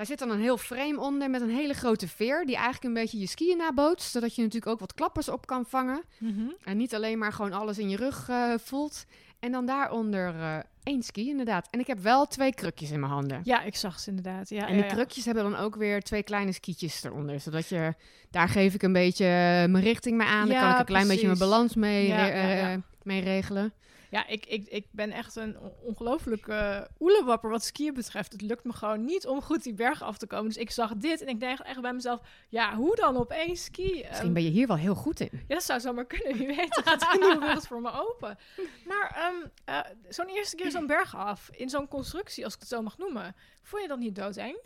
Daar 0.00 0.08
zit 0.08 0.18
dan 0.18 0.30
een 0.30 0.40
heel 0.40 0.56
frame 0.58 1.00
onder 1.00 1.30
met 1.30 1.40
een 1.40 1.50
hele 1.50 1.74
grote 1.74 2.08
veer 2.08 2.44
die 2.46 2.54
eigenlijk 2.54 2.84
een 2.84 2.92
beetje 2.94 3.18
je 3.18 3.26
skiën 3.26 3.56
nabootst. 3.56 4.10
Zodat 4.10 4.34
je 4.34 4.42
natuurlijk 4.42 4.72
ook 4.72 4.80
wat 4.80 4.94
klappers 4.94 5.28
op 5.28 5.46
kan 5.46 5.64
vangen. 5.68 6.02
Mhm. 6.18 6.40
En 6.64 6.76
niet 6.76 6.94
alleen 6.94 7.18
maar 7.18 7.32
gewoon 7.32 7.52
alles 7.52 7.78
in 7.78 7.88
je 7.88 7.96
rug 7.96 8.28
eh, 8.28 8.52
voelt. 8.56 9.04
En 9.38 9.52
dan 9.52 9.66
daaronder 9.66 10.34
eh, 10.34 10.56
één 10.82 11.02
ski 11.02 11.28
inderdaad. 11.28 11.68
En 11.70 11.80
ik 11.80 11.86
heb 11.86 11.98
wel 11.98 12.26
twee 12.26 12.54
krukjes 12.54 12.90
in 12.90 13.00
mijn 13.00 13.12
handen. 13.12 13.40
ja, 13.44 13.62
ik 13.62 13.76
zag 13.76 14.00
ze 14.00 14.08
inderdaad. 14.10 14.48
Ja, 14.48 14.68
En 14.68 14.76
de 14.76 14.82
ja. 14.84 14.88
krukjes 14.92 15.24
hebben 15.24 15.44
dan 15.50 15.56
ook 15.56 15.76
weer 15.76 16.02
twee 16.02 16.22
kleine 16.22 16.52
skietjes 16.52 17.04
eronder. 17.04 17.40
Zodat 17.40 17.68
je, 17.68 17.94
daar 18.30 18.48
geef 18.48 18.74
ik 18.74 18.82
een 18.82 18.92
beetje 18.92 19.24
eh, 19.24 19.30
mijn 19.70 19.80
richting 19.80 20.16
mee 20.16 20.26
aan. 20.26 20.48
Dan 20.48 20.58
kan 20.60 20.70
ik 20.72 20.78
een 20.78 20.84
klein 20.84 21.08
beetje 21.08 21.26
mijn 21.26 21.38
balans 21.38 21.74
mee, 21.74 22.14
re- 22.14 22.82
mee 23.02 23.20
regelen. 23.22 23.72
Ja, 24.10 24.26
ik, 24.26 24.46
ik, 24.46 24.68
ik 24.68 24.86
ben 24.90 25.10
echt 25.10 25.36
een 25.36 25.58
on- 25.58 25.72
ongelofelijke 25.82 26.88
oelewapper 27.00 27.50
wat 27.50 27.64
skiën 27.64 27.94
betreft. 27.94 28.32
Het 28.32 28.42
lukt 28.42 28.64
me 28.64 28.72
gewoon 28.72 29.04
niet 29.04 29.26
om 29.26 29.42
goed 29.42 29.62
die 29.62 29.74
berg 29.74 30.02
af 30.02 30.18
te 30.18 30.26
komen. 30.26 30.44
Dus 30.46 30.56
ik 30.56 30.70
zag 30.70 30.94
dit 30.96 31.20
en 31.20 31.28
ik 31.28 31.40
dacht 31.40 31.62
echt 31.62 31.80
bij 31.80 31.92
mezelf... 31.92 32.20
Ja, 32.48 32.74
hoe 32.76 32.96
dan 32.96 33.16
op 33.16 33.30
één 33.30 33.56
ski? 33.56 33.90
Misschien 33.92 34.10
Ehm, 34.24 34.32
ben 34.32 34.42
je 34.42 34.50
hier 34.50 34.66
wel 34.66 34.76
heel 34.76 34.94
goed 34.94 35.20
in. 35.20 35.28
ja, 35.32 35.54
dat 35.54 35.62
zou 35.62 35.80
zomaar 35.80 36.06
kunnen. 36.06 36.36
Wie 36.38 36.46
weet, 36.46 36.76
er 36.76 36.82
gaat 36.82 37.02
een 37.14 37.20
nieuwe 37.20 37.38
wereld 37.38 37.66
voor 37.66 37.80
me 37.80 37.92
open. 37.92 38.38
Maar 38.86 39.10
ehm, 39.16 39.48
eh, 39.64 39.90
zo'n 40.08 40.26
eerste 40.28 40.56
keer 40.56 40.70
zo'n 40.70 40.86
berg 40.86 41.16
af, 41.16 41.48
in 41.52 41.68
zo'n 41.68 41.88
constructie, 41.88 42.44
als 42.44 42.54
ik 42.54 42.60
het 42.60 42.68
zo 42.68 42.82
mag 42.82 42.98
noemen... 42.98 43.34
Vond 43.62 43.82
je 43.82 43.88
dat 43.88 43.98
niet 43.98 44.14
doodeng? 44.16 44.56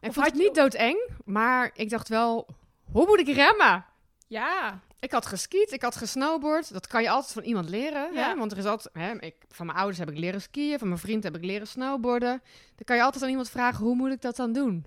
Ik 0.00 0.08
Of 0.08 0.14
vond 0.14 0.26
het 0.26 0.34
niet 0.34 0.54
doodeng, 0.54 1.08
maar 1.24 1.70
ik 1.74 1.90
dacht 1.90 2.08
wel, 2.08 2.46
hoe 2.92 3.06
moet 3.06 3.18
ik 3.28 3.34
remmen? 3.34 3.84
Ja, 4.28 4.80
Ik 5.02 5.10
had 5.12 5.26
geskiet, 5.26 5.72
ik 5.72 5.82
had 5.82 5.96
gesnowboard. 5.96 6.72
Dat 6.72 6.86
kan 6.86 7.02
je 7.02 7.10
altijd 7.10 7.32
van 7.32 7.42
iemand 7.42 7.68
leren. 7.68 8.12
Ja. 8.12 8.28
Hè? 8.28 8.36
Want 8.36 8.52
er 8.52 8.58
is 8.58 8.64
altijd, 8.64 8.94
hè, 8.94 9.20
ik, 9.20 9.34
van 9.48 9.66
mijn 9.66 9.78
ouders 9.78 9.98
heb 9.98 10.10
ik 10.10 10.18
leren 10.18 10.40
skiën, 10.42 10.78
van 10.78 10.88
mijn 10.88 11.00
vriend 11.00 11.22
heb 11.24 11.36
ik 11.36 11.44
leren 11.44 11.66
snowboarden. 11.66 12.42
Dan 12.74 12.84
kan 12.84 12.96
je 12.96 13.02
altijd 13.02 13.22
aan 13.22 13.28
iemand 13.30 13.50
vragen, 13.50 13.84
hoe 13.84 13.94
moet 13.94 14.12
ik 14.12 14.20
dat 14.20 14.36
dan 14.36 14.52
doen? 14.52 14.86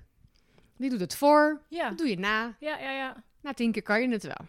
Die 0.77 0.89
doet 0.89 1.00
het 1.00 1.15
voor, 1.15 1.62
ja, 1.69 1.89
dat 1.89 1.98
doe 1.98 2.10
je 2.10 2.19
na. 2.19 2.55
ja, 2.60 2.77
ja, 2.77 2.91
ja. 2.91 3.24
Na 3.41 3.53
tien 3.53 3.72
keer 3.72 3.81
kan 3.81 4.01
je 4.01 4.10
het 4.10 4.24
wel. 4.24 4.48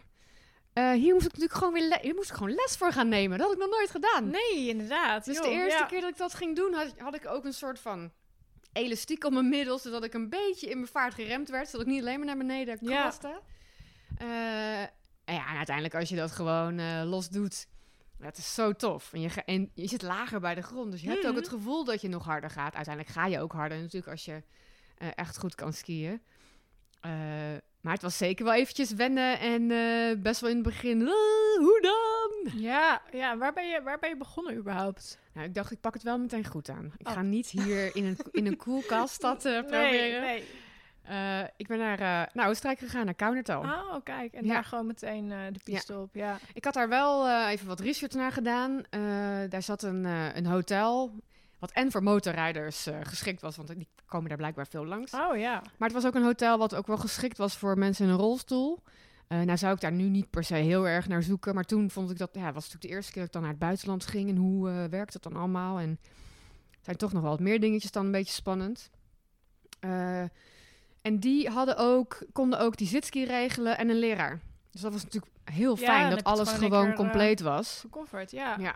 Eh, 0.73 0.91
hier 0.91 1.13
moest 1.13 1.25
ik 1.25 1.31
natuurlijk 1.31 1.59
gewoon 1.59 1.73
weer 1.73 1.99
hier 2.01 2.15
moest 2.15 2.29
ik 2.29 2.35
gewoon 2.35 2.53
les 2.53 2.75
voor 2.77 2.91
gaan 2.91 3.07
nemen. 3.09 3.37
Dat 3.37 3.47
had 3.47 3.55
ik 3.55 3.61
nog 3.61 3.71
nooit 3.71 3.89
gedaan. 3.89 4.29
Nee, 4.29 4.67
inderdaad. 4.67 5.25
Dus 5.25 5.35
joh, 5.35 5.45
de 5.45 5.51
eerste 5.51 5.79
ja. 5.79 5.85
keer 5.85 6.01
dat 6.01 6.09
ik 6.09 6.17
dat 6.17 6.33
ging 6.33 6.55
doen, 6.55 6.73
had, 6.73 6.93
had 6.97 7.15
ik 7.15 7.27
ook 7.27 7.45
een 7.45 7.53
soort 7.53 7.79
van 7.79 8.11
elastiek 8.73 9.23
om 9.23 9.33
mijn 9.33 9.49
middel, 9.49 9.77
zodat 9.77 10.03
ik 10.03 10.13
een 10.13 10.29
beetje 10.29 10.69
in 10.69 10.75
mijn 10.77 10.91
vaart 10.91 11.13
geremd 11.13 11.49
werd, 11.49 11.69
zodat 11.69 11.87
ik 11.87 11.93
niet 11.93 12.01
alleen 12.01 12.17
maar 12.17 12.25
naar 12.27 12.37
beneden 12.37 12.77
Ja. 12.81 13.01
kraste. 13.01 13.39
En 15.27 15.33
ja, 15.35 15.49
en 15.49 15.55
uiteindelijk 15.57 15.95
als 15.95 16.09
je 16.09 16.15
dat 16.15 16.31
gewoon 16.31 16.79
eh, 16.79 17.01
los 17.05 17.29
doet, 17.29 17.67
dat 18.19 18.37
is 18.37 18.53
zo 18.53 18.71
tof. 18.73 19.13
En 19.13 19.21
je, 19.21 19.29
en 19.45 19.71
je 19.73 19.87
zit 19.87 20.01
lager 20.01 20.39
bij 20.39 20.55
de 20.55 20.61
grond, 20.61 20.91
dus 20.91 21.01
je 21.01 21.07
hebt 21.09 21.25
ook 21.25 21.31
Mhm. 21.31 21.39
het 21.39 21.49
gevoel 21.49 21.83
dat 21.83 22.01
je 22.01 22.07
nog 22.07 22.25
harder 22.25 22.49
gaat. 22.49 22.75
Uiteindelijk 22.75 23.15
ga 23.15 23.25
je 23.25 23.39
ook 23.41 23.51
harder 23.51 23.77
natuurlijk 23.77 24.11
als 24.11 24.25
je 24.25 24.43
eh, 24.97 25.07
echt 25.15 25.37
goed 25.37 25.55
kan 25.55 25.73
skiën. 25.73 26.21
Eh, 27.01 27.11
maar 27.81 27.93
het 27.93 28.01
was 28.01 28.17
zeker 28.17 28.45
wel 28.45 28.53
eventjes 28.53 28.91
wennen 28.93 29.39
en 29.39 29.67
best 30.21 30.41
wel 30.41 30.49
in 30.49 30.55
het 30.55 30.65
begin, 30.65 31.01
"Ah, 31.01 31.07
hoe 31.59 31.79
dan? 31.81 32.59
Ja, 32.61 33.01
ja. 33.11 33.37
Waar, 33.37 33.53
ben 33.53 33.67
je, 33.67 33.81
waar 33.81 33.99
ben 33.99 34.09
je 34.09 34.17
begonnen 34.17 34.55
überhaupt? 34.55 35.19
Nou, 35.33 35.47
ik 35.47 35.53
dacht, 35.53 35.71
ik 35.71 35.79
pak 35.81 35.93
het 35.93 36.03
wel 36.03 36.17
meteen 36.17 36.45
goed 36.45 36.69
aan. 36.69 36.93
Ik 36.97 37.07
Oh. 37.07 37.13
ga 37.13 37.21
niet 37.21 37.47
hier 37.49 37.95
in 37.95 38.05
een, 38.05 38.17
in 38.31 38.45
een 38.47 38.57
koelkast 38.57 39.21
dat 39.27 39.37
proberen. 39.41 40.21
nee. 40.21 40.43
Eh, 41.07 41.39
ik 41.57 41.67
ben 41.67 41.77
naar, 41.77 41.99
eh, 41.99 42.33
naar 42.33 42.47
Oostenrijk 42.47 42.79
gegaan, 42.79 43.05
naar 43.05 43.13
Kaunertal. 43.13 43.61
Oh, 43.61 43.95
kijk. 44.03 44.33
En 44.33 44.45
Ja. 44.45 44.53
daar 44.53 44.63
gewoon 44.63 44.85
meteen 44.87 45.31
eh, 45.31 45.37
de 45.51 45.59
piste 45.63 45.97
op. 45.97 46.15
Ja. 46.15 46.37
Ik 46.53 46.63
had 46.65 46.73
daar 46.73 46.89
wel 46.89 47.47
even 47.47 47.67
wat 47.67 47.79
research 47.79 48.13
naar 48.13 48.31
gedaan. 48.31 48.81
Daar 49.49 49.61
zat 49.63 49.83
een, 49.83 50.03
een 50.37 50.45
hotel, 50.45 51.11
wat 51.59 51.71
en 51.71 51.91
voor 51.91 52.03
motorrijders 52.03 52.87
geschikt 53.03 53.41
was, 53.41 53.55
want 53.55 53.67
die 53.67 53.87
komen 54.05 54.27
daar 54.29 54.37
blijkbaar 54.37 54.67
veel 54.67 54.85
langs. 54.85 55.13
Oh 55.13 55.37
ja. 55.37 55.61
Maar 55.77 55.89
het 55.89 55.97
was 56.01 56.05
ook 56.05 56.15
een 56.15 56.23
hotel 56.23 56.57
wat 56.57 56.75
ook 56.75 56.87
wel 56.87 56.97
geschikt 56.97 57.37
was 57.37 57.57
voor 57.57 57.77
mensen 57.77 58.05
in 58.05 58.11
een 58.11 58.17
rolstoel. 58.17 58.83
Nou 59.27 59.57
zou 59.57 59.73
ik 59.73 59.79
daar 59.81 59.91
nu 59.91 60.03
niet 60.09 60.29
per 60.29 60.43
se 60.43 60.55
heel 60.55 60.87
erg 60.87 61.07
naar 61.07 61.23
zoeken, 61.23 61.55
maar 61.55 61.63
toen 61.63 61.89
vond 61.89 62.11
ik 62.11 62.17
dat, 62.17 62.29
ja, 62.33 62.43
was 62.45 62.53
natuurlijk 62.53 62.81
de 62.81 62.87
eerste 62.89 63.11
keer 63.11 63.19
dat 63.21 63.27
ik 63.27 63.33
dan 63.33 63.41
naar 63.41 63.51
het 63.51 63.59
buitenland 63.59 64.05
ging 64.05 64.29
en 64.29 64.35
hoe 64.35 64.87
werkt 64.89 65.13
het 65.13 65.23
dan 65.23 65.35
allemaal? 65.35 65.79
En 65.79 65.99
zijn 66.81 66.97
toch 66.97 67.13
nog 67.13 67.21
wel 67.21 67.31
wat 67.31 67.39
meer 67.39 67.59
dingetjes 67.59 67.91
dan 67.91 68.05
een 68.05 68.11
beetje 68.11 68.33
spannend. 68.33 68.89
En 71.07 71.19
die 71.19 71.49
hadden 71.49 71.77
ook, 71.77 72.17
konden 72.33 72.59
ook 72.59 72.77
die 72.77 72.87
zitski 72.87 73.25
regelen 73.25 73.77
en 73.77 73.89
een 73.89 73.99
leraar. 73.99 74.39
Dus 74.71 74.81
dat 74.81 74.93
was 74.93 75.03
natuurlijk 75.03 75.33
heel 75.43 75.75
fijn 75.75 76.09
dat 76.09 76.23
alles 76.23 76.49
gewoon 76.49 76.63
gewoon 76.63 76.85
lekker, 76.85 77.05
eh, 77.05 77.09
compleet 77.09 77.41
was. 77.41 77.79
Gecoverd, 77.79 78.31
ja. 78.31 78.55
Ja. 78.59 78.75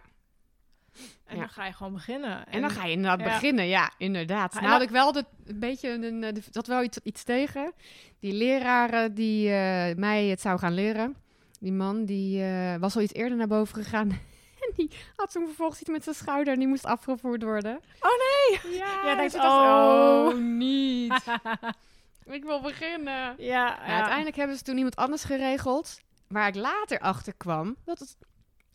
En 1.26 1.36
Ja. 1.36 1.40
dan 1.40 1.50
ga 1.50 1.66
je 1.66 1.74
gewoon 1.74 1.94
beginnen. 1.94 2.48
En 2.48 2.62
dan 2.62 2.70
ga 2.70 2.86
je 2.86 2.92
inderdaad 2.92 3.20
ja. 3.20 3.34
beginnen, 3.34 3.68
ja, 3.68 3.92
inderdaad. 3.98 4.54
En 4.56 4.60
Nou 4.62 4.72
had 4.74 4.82
ik 4.82 4.90
wel 4.90 5.12
de, 5.12 5.26
een 5.46 5.60
beetje 5.60 5.90
een, 5.90 6.20
de, 6.20 6.44
dat 6.52 6.68
wel 6.68 6.84
iets, 6.84 6.98
iets 7.04 7.24
tegen. 7.24 7.74
Die 8.20 8.34
leraren 8.34 9.14
die 9.14 9.50
eh, 9.50 9.96
mij 9.96 10.26
het 10.26 10.42
zou 10.42 10.60
gaan 10.60 10.74
leren, 10.74 11.16
die 11.60 11.74
man, 11.74 12.06
die 12.06 12.44
eh, 12.44 12.76
was 12.76 12.96
al 12.96 13.02
iets 13.02 13.14
eerder 13.14 13.38
naar 13.38 13.48
boven 13.48 13.84
gegaan. 13.84 14.10
en 14.64 14.72
die 14.76 14.92
had 15.16 15.32
toen 15.32 15.46
vervolgens 15.46 15.80
iets 15.80 15.90
met 15.90 16.04
zijn 16.04 16.16
schouder 16.16 16.54
en 16.54 16.60
die 16.60 16.68
moest 16.68 16.86
afgevoerd 16.86 17.44
worden. 17.44 17.80
Oh 18.00 18.12
nee! 18.12 18.78
Ja, 18.78 19.16
dus 19.16 19.34
ik 19.34 19.42
dacht, 19.42 19.64
oh. 19.64 20.26
oh, 20.28 20.38
niet. 20.38 21.24
ik 22.26 22.44
wil 22.44 22.62
beginnen. 22.62 23.14
ja, 23.14 23.36
Ja, 23.38 23.68
ja. 23.68 23.96
uiteindelijk 23.96 24.36
hebben 24.36 24.58
ze 24.58 24.64
toen 24.64 24.76
iemand 24.78 24.96
anders 24.96 25.24
geregeld. 25.24 26.00
Waar 26.28 26.48
ik 26.48 26.56
later 26.56 27.00
achter 27.00 27.34
kwam 27.38 27.76
dat 27.86 28.00
het 28.00 28.18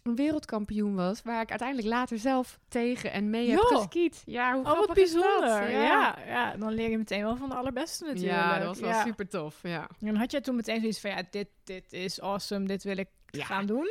een 0.02 0.14
wereldkampioen 0.14 0.94
was. 0.94 1.22
Waar 1.22 1.40
ik 1.42 1.48
uiteindelijk 1.50 1.88
later 1.88 2.18
zelf 2.18 2.58
tegen 2.68 3.12
en 3.12 3.30
mee 3.30 3.50
heb 3.50 3.58
geskiet. 3.60 4.22
Ja, 4.26 4.52
hoe 4.52 4.60
Oh, 4.60 4.66
wat 4.66 4.74
grappig 4.76 4.96
is 5.04 5.12
dat? 5.12 5.22
bijzonder. 5.40 5.70
Ja. 5.70 6.16
Ja, 6.26 6.56
dan 6.56 6.72
leer 6.72 6.90
je 6.90 6.98
meteen 6.98 7.22
wel 7.22 7.36
van 7.36 7.48
de 7.48 7.54
allerbeste 7.54 8.04
natuurlijk. 8.04 8.32
Ja, 8.36 8.58
dat 8.58 8.66
was 8.66 8.78
wel 8.80 8.88
Ja. 8.88 9.02
super 9.04 9.28
tof. 9.28 9.58
Ja. 9.62 9.88
En 10.00 10.16
had 10.16 10.30
jij 10.30 10.40
toen 10.40 10.56
meteen 10.56 10.80
zoiets 10.80 11.00
van, 11.00 11.10
ja, 11.10 11.22
dit, 11.30 11.48
dit 11.64 11.92
is 11.92 12.20
awesome, 12.20 12.66
dit 12.66 12.82
wil 12.84 12.96
ik 12.96 13.08
Ja. 13.26 13.44
gaan 13.44 13.66
doen? 13.66 13.90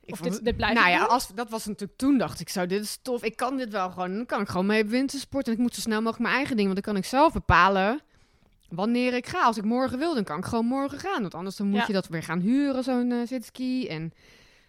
Ik 0.00 0.14
of 0.14 0.18
vond 0.18 0.22
dit, 0.30 0.32
het- 0.38 0.44
dit 0.44 0.56
blijf 0.56 0.74
nou 0.74 0.88
ja, 0.90 0.98
doen? 0.98 1.08
als, 1.08 1.28
dat 1.28 1.50
was 1.50 1.66
natuurlijk 1.66 1.98
toen 1.98 2.18
dacht 2.18 2.40
ik 2.40 2.48
zo, 2.48 2.66
dit 2.66 2.82
is 2.82 2.98
tof. 3.02 3.22
Ik 3.22 3.36
kan 3.36 3.56
dit 3.56 3.72
wel 3.72 3.90
gewoon. 3.90 4.14
Dan 4.14 4.26
kan 4.26 4.40
ik 4.40 4.48
gewoon 4.48 4.66
mee 4.66 4.82
op 4.82 4.88
wintersport. 4.88 5.46
En 5.46 5.52
ik 5.52 5.58
moet 5.58 5.74
zo 5.74 5.80
snel 5.80 5.98
mogelijk 5.98 6.22
mijn 6.22 6.34
eigen 6.34 6.56
ding. 6.56 6.68
Want 6.72 6.84
dan 6.84 6.92
kan 6.94 7.02
ik 7.02 7.08
zelf 7.08 7.32
bepalen 7.32 8.00
wanneer 8.68 9.14
ik 9.14 9.26
ga. 9.26 9.42
Als 9.44 9.56
ik 9.56 9.64
morgen 9.64 9.98
wil, 9.98 10.14
dan 10.14 10.24
kan 10.24 10.38
ik 10.38 10.44
gewoon 10.44 10.66
morgen 10.66 10.98
gaan. 10.98 11.20
Want 11.20 11.34
anders 11.34 11.56
dan 11.56 11.66
moet 11.66 11.78
Ja. 11.80 11.84
je 11.86 11.92
dat 11.92 12.08
weer 12.08 12.22
gaan 12.22 12.40
huren, 12.40 12.84
zo'n 12.84 13.12
eh 13.12 13.26
zitski. 13.26 13.88
En 13.88 14.12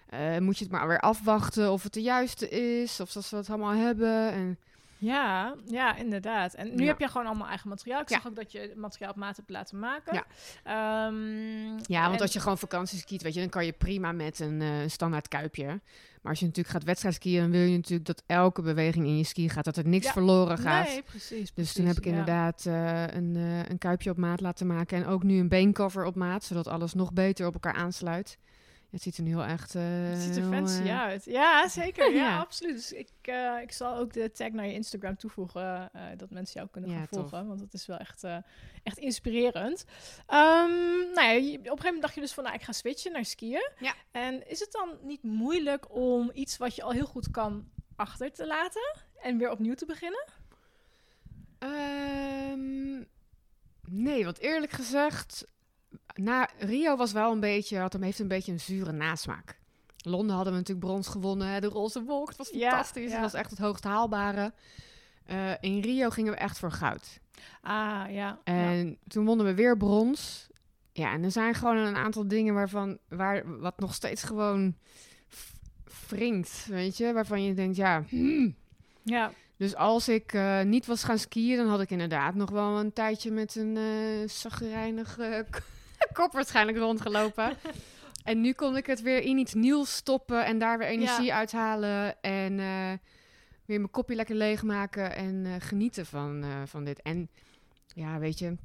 eh, 0.10 0.38
moet 0.38 0.58
je 0.58 0.64
het 0.64 0.74
maar 0.74 0.88
weer 0.88 1.00
afwachten 1.00 1.72
of 1.72 1.84
het 1.84 1.94
de 1.94 2.02
juiste 2.02 2.50
is. 2.50 3.00
Of 3.00 3.12
dat 3.12 3.24
ze 3.26 3.36
het 3.36 3.50
allemaal 3.50 3.74
hebben. 3.76 4.32
En 4.32 4.58
Ja, 5.02 5.56
ja, 5.66 5.96
inderdaad. 5.96 6.54
En 6.54 6.76
nu 6.76 6.82
Ja. 6.84 6.88
heb 6.88 7.00
je 7.00 7.08
gewoon 7.08 7.28
allemaal 7.28 7.48
eigen 7.48 7.70
materiaal. 7.70 8.02
Ik 8.02 8.10
Ja. 8.10 8.16
zag 8.16 8.28
ook 8.28 8.36
dat 8.36 8.52
je 8.52 8.60
het 8.60 8.76
materiaal 8.76 9.12
op 9.12 9.18
maat 9.18 9.36
hebt 9.38 9.50
laten 9.50 9.80
maken. 9.80 10.14
Ja. 10.14 10.26
Ehm, 10.64 11.68
Ja, 11.82 12.02
want 12.02 12.16
en- 12.16 12.22
als 12.22 12.34
je 12.34 12.40
gewoon 12.40 12.58
vakantie 12.58 13.00
skiet, 13.00 13.22
weet 13.22 13.34
je, 13.34 13.40
dan 13.40 13.50
kan 13.50 13.66
je 13.66 13.72
prima 13.72 14.12
met 14.12 14.40
een 14.40 14.62
eh, 14.62 14.70
standaard 14.88 15.28
kuipje. 15.28 15.80
Maar 16.22 16.32
als 16.32 16.40
je 16.40 16.46
natuurlijk 16.46 16.76
gaat 16.76 16.84
wedstrijd 16.84 17.16
skiën, 17.16 17.42
dan 17.42 17.52
wil 17.52 17.62
je 17.62 17.76
natuurlijk 17.76 18.06
dat 18.06 18.24
elke 18.26 18.62
beweging 18.62 19.06
in 19.06 19.18
je 19.18 19.24
ski 19.24 19.50
gaat, 19.50 19.64
dat 19.66 19.78
er 19.78 19.88
niks 19.88 20.06
Ja. 20.06 20.12
verloren 20.12 20.58
gaat. 20.58 20.88
Nee, 20.88 21.02
precies. 21.04 21.54
Dus 21.54 21.74
toen 21.74 21.86
heb 21.86 21.98
ik 21.98 22.04
ja. 22.04 22.10
inderdaad 22.10 22.66
eh, 22.66 23.04
een, 23.08 23.36
eh, 23.36 23.70
een 23.70 23.78
kuipje 23.78 24.10
op 24.10 24.18
maat 24.18 24.42
laten 24.42 24.68
maken. 24.68 24.98
En 24.98 25.06
ook 25.06 25.24
nu 25.24 25.40
een 25.40 25.48
beencover 25.50 26.06
op 26.06 26.16
maat, 26.16 26.44
zodat 26.44 26.68
alles 26.68 26.94
nog 26.94 27.14
beter 27.14 27.48
op 27.48 27.54
elkaar 27.54 27.74
aansluit. 27.74 28.38
Het 28.92 29.02
ziet 29.02 29.18
er 29.18 29.24
nu 29.24 29.30
heel 29.30 29.44
echt... 29.44 29.76
eh, 29.76 29.84
Het 30.10 30.20
ziet 30.22 30.36
er 30.36 30.44
fancy 30.44 30.82
eh, 30.82 31.02
uit. 31.02 31.26
Ja, 31.26 31.68
zeker. 31.82 32.12
Ja, 32.14 32.24
Ja. 32.24 32.40
absoluut. 32.40 32.76
Dus 32.76 32.92
ik, 32.92 33.10
eh, 33.22 33.58
ik 33.62 33.72
zal 33.72 33.96
ook 33.96 34.14
de 34.14 34.32
tag 34.32 34.50
naar 34.52 34.66
je 34.66 34.74
Instagram 34.74 35.16
toevoegen, 35.18 35.92
dat 36.18 36.30
mensen 36.30 36.56
jou 36.60 36.68
kunnen 36.72 36.90
Ja, 36.90 36.96
gaan 36.98 37.08
tof. 37.08 37.30
volgen. 37.30 37.48
Want 37.48 37.60
dat 37.60 37.74
is 37.74 37.86
wel 37.86 37.98
echt, 37.98 38.24
echt 38.84 38.98
inspirerend. 38.98 39.86
Ehm, 40.26 40.70
nou 41.14 41.22
ja, 41.22 41.36
op 41.36 41.44
een 41.44 41.52
gegeven 41.54 41.84
moment 41.84 42.02
dacht 42.02 42.14
je 42.16 42.22
dus 42.22 42.34
van, 42.34 42.44
nou, 42.44 42.56
ik 42.56 42.62
ga 42.62 42.72
switchen 42.72 43.12
naar 43.12 43.26
skiën. 43.26 43.70
Ja. 43.80 43.94
En 44.12 44.48
is 44.50 44.60
het 44.60 44.72
dan 44.72 44.98
niet 45.02 45.24
moeilijk 45.24 45.96
om 45.96 46.32
iets 46.34 46.58
wat 46.58 46.76
je 46.76 46.84
al 46.84 46.92
heel 46.92 47.06
goed 47.06 47.32
kan 47.32 47.70
achter 47.96 48.32
te 48.32 48.48
laten 48.48 48.96
en 49.22 49.38
weer 49.38 49.52
opnieuw 49.52 49.76
te 49.76 49.86
beginnen? 49.86 50.26
Ehm, 51.60 53.04
nee, 53.88 54.24
want 54.26 54.40
eerlijk 54.40 54.72
gezegd, 54.72 55.46
na, 56.16 56.50
Rio 56.58 56.96
was 56.96 57.12
wel 57.12 57.32
een 57.32 57.40
beetje, 57.40 57.78
had 57.78 57.94
hem, 57.94 58.02
heeft 58.02 58.20
een 58.20 58.28
beetje 58.28 58.52
een 58.52 58.60
zure 58.60 58.92
nasmaak. 58.92 59.58
Londen 59.98 60.36
hadden 60.36 60.54
we 60.54 60.60
natuurlijk 60.60 60.88
brons 60.88 61.08
gewonnen, 61.08 61.62
de 61.62 61.68
roze 61.68 62.04
wolk, 62.04 62.28
het 62.28 62.38
was 62.38 62.50
fantastisch. 62.50 63.10
ja. 63.10 63.12
Het 63.12 63.22
was 63.22 63.34
echt 63.34 63.50
het 63.50 63.60
hoogst 63.60 63.84
haalbare. 63.84 64.54
Eh, 65.26 65.52
in 65.60 65.80
Rio 65.80 66.10
gingen 66.10 66.34
we 66.34 66.38
echt 66.38 66.60
voor 66.60 66.72
goud. 66.72 67.20
Ah, 67.62 68.04
ja. 68.10 68.10
ja. 68.10 68.40
En 68.44 68.98
toen 69.08 69.26
wonnen 69.26 69.46
we 69.46 69.54
weer 69.54 69.78
brons. 69.78 70.48
Ja, 70.92 71.12
en 71.12 71.24
er 71.24 71.32
zijn 71.32 71.54
gewoon 71.54 71.78
een 71.78 71.96
aantal 71.96 72.28
dingen 72.28 72.54
waarvan, 72.54 72.98
waar, 73.08 73.60
wat 73.60 73.80
nog 73.80 73.94
steeds 73.94 74.24
gewoon 74.24 74.76
wringt, 76.10 76.66
weet 76.70 76.98
je. 76.98 77.14
Waarvan 77.14 77.44
je 77.44 77.54
denkt, 77.54 77.76
ja, 77.76 78.04
hmm. 78.08 78.56
Ja, 79.04 79.32
Dus 79.58 79.76
als 79.76 80.10
ik 80.10 80.34
eh, 80.34 80.62
niet 80.62 80.86
was 80.86 81.04
gaan 81.04 81.18
skiën, 81.18 81.58
dan 81.58 81.68
had 81.68 81.82
ik 81.82 81.90
inderdaad 81.90 82.36
nog 82.36 82.50
wel 82.50 82.80
een 82.80 82.94
tijdje 82.94 83.32
met 83.32 83.56
een 83.56 83.78
eh, 83.78 84.28
kop 86.20 86.32
waarschijnlijk 86.32 86.78
rondgelopen. 86.78 87.58
en 88.24 88.42
nu 88.42 88.54
kon 88.54 88.78
ik 88.78 88.86
het 88.86 89.02
weer 89.02 89.22
in 89.22 89.38
iets 89.38 89.54
nieuws 89.54 89.96
stoppen 89.96 90.46
en 90.46 90.60
daar 90.60 90.78
weer 90.78 90.88
energie 90.88 91.34
uithalen. 91.34 92.22
En 92.22 92.60
eh, 92.60 92.92
weer 93.66 93.80
mijn 93.80 93.92
kopje 93.92 94.16
lekker 94.16 94.36
leegmaken 94.36 95.16
en 95.16 95.46
eh, 95.46 95.54
genieten 95.60 96.06
van, 96.06 96.44
eh, 96.44 96.62
van 96.66 96.84
dit. 96.84 97.02
En 97.02 97.30
ja, 97.88 98.20
weet 98.20 98.40
je, 98.40 98.58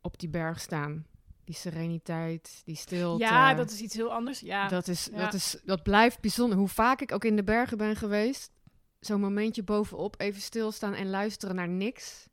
op 0.00 0.18
die 0.18 0.28
berg 0.28 0.60
staan. 0.60 1.06
Die 1.44 1.56
sereniteit, 1.56 2.62
die 2.64 2.76
stilte. 2.76 3.24
ja, 3.24 3.54
dat 3.54 3.70
is 3.70 3.80
iets 3.80 3.94
heel 3.94 4.12
anders. 4.12 4.40
Ja, 4.40 4.68
Dat, 4.68 4.88
is, 4.88 5.08
Ja. 5.12 5.18
dat, 5.18 5.34
is, 5.34 5.56
dat 5.64 5.82
blijft 5.82 6.20
bijzonder. 6.20 6.58
Hoe 6.58 6.68
vaak 6.68 7.00
ik 7.00 7.12
ook 7.12 7.24
in 7.24 7.36
de 7.36 7.44
bergen 7.44 7.76
ben 7.78 7.96
geweest, 7.96 8.50
zo'n 9.00 9.20
momentje 9.20 9.62
bovenop 9.62 10.20
even 10.20 10.40
stilstaan 10.40 10.94
en 10.94 11.10
luisteren 11.10 11.54
naar 11.54 11.68
niks. 11.68 12.27